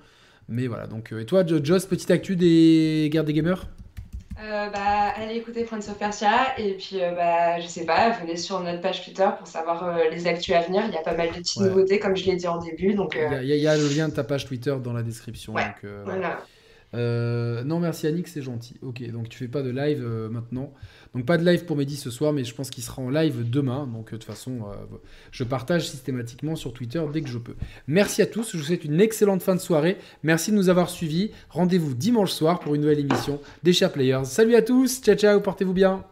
Mais 0.49 0.65
voilà, 0.65 0.87
donc, 0.87 1.13
et 1.13 1.25
toi, 1.25 1.45
Joss, 1.45 1.85
petite 1.85 2.09
actu 2.09 2.35
des 2.35 3.09
guerres 3.11 3.23
des 3.23 3.33
gamers? 3.33 3.67
Euh, 4.39 4.69
bah, 4.69 5.13
allez 5.15 5.35
écouter 5.35 5.63
Prince 5.63 5.89
of 5.89 5.97
Persia 5.97 6.57
et 6.57 6.73
puis 6.73 7.01
euh, 7.01 7.11
bah, 7.11 7.59
je 7.59 7.67
sais 7.67 7.85
pas, 7.85 8.11
venez 8.11 8.37
sur 8.37 8.59
notre 8.61 8.81
page 8.81 9.03
Twitter 9.03 9.27
pour 9.37 9.47
savoir 9.47 9.97
les 10.11 10.27
actus 10.27 10.55
à 10.55 10.61
venir. 10.61 10.83
Il 10.87 10.93
y 10.93 10.97
a 10.97 11.01
pas 11.01 11.15
mal 11.15 11.29
de 11.29 11.35
petites 11.35 11.61
nouveautés 11.61 11.99
comme 11.99 12.15
je 12.15 12.25
l'ai 12.25 12.35
dit 12.35 12.47
en 12.47 12.57
début. 12.57 12.93
Donc, 12.93 13.15
il, 13.15 13.45
y 13.45 13.67
a, 13.67 13.77
le 13.77 13.87
lien 13.87 14.09
de 14.09 14.13
ta 14.13 14.23
page 14.23 14.45
Twitter 14.45 14.75
dans 14.83 14.93
la 14.93 15.03
description. 15.03 15.53
voilà. 16.05 16.39
Non 16.93 17.79
merci 17.79 18.07
Annick, 18.07 18.27
c'est 18.27 18.41
gentil. 18.41 18.75
Ok, 18.81 19.01
donc 19.11 19.29
tu 19.29 19.37
fais 19.37 19.47
pas 19.47 19.61
de 19.61 19.69
live 19.69 20.05
maintenant. 20.29 20.73
Donc 21.13 21.25
pas 21.25 21.37
de 21.37 21.45
live 21.45 21.65
pour 21.65 21.75
Mehdi 21.75 21.97
ce 21.97 22.09
soir, 22.09 22.31
mais 22.31 22.43
je 22.43 22.55
pense 22.55 22.69
qu'il 22.69 22.83
sera 22.83 23.01
en 23.01 23.09
live 23.09 23.49
demain. 23.49 23.85
Donc 23.85 24.09
euh, 24.09 24.17
de 24.17 24.17
toute 24.17 24.23
façon, 24.23 24.59
euh, 24.69 24.97
je 25.31 25.43
partage 25.43 25.89
systématiquement 25.89 26.55
sur 26.55 26.73
Twitter 26.73 27.03
dès 27.11 27.21
que 27.21 27.29
je 27.29 27.37
peux. 27.37 27.55
Merci 27.87 28.21
à 28.21 28.25
tous, 28.25 28.51
je 28.53 28.57
vous 28.57 28.63
souhaite 28.63 28.85
une 28.85 29.01
excellente 29.01 29.43
fin 29.43 29.55
de 29.55 29.61
soirée. 29.61 29.97
Merci 30.23 30.51
de 30.51 30.55
nous 30.55 30.69
avoir 30.69 30.89
suivis. 30.89 31.31
Rendez-vous 31.49 31.93
dimanche 31.93 32.31
soir 32.31 32.59
pour 32.59 32.75
une 32.75 32.81
nouvelle 32.81 32.99
émission 32.99 33.41
des 33.63 33.73
Chers 33.73 33.91
Players. 33.91 34.25
Salut 34.25 34.55
à 34.55 34.61
tous, 34.61 35.01
ciao 35.01 35.15
ciao, 35.15 35.41
portez-vous 35.41 35.73
bien. 35.73 36.10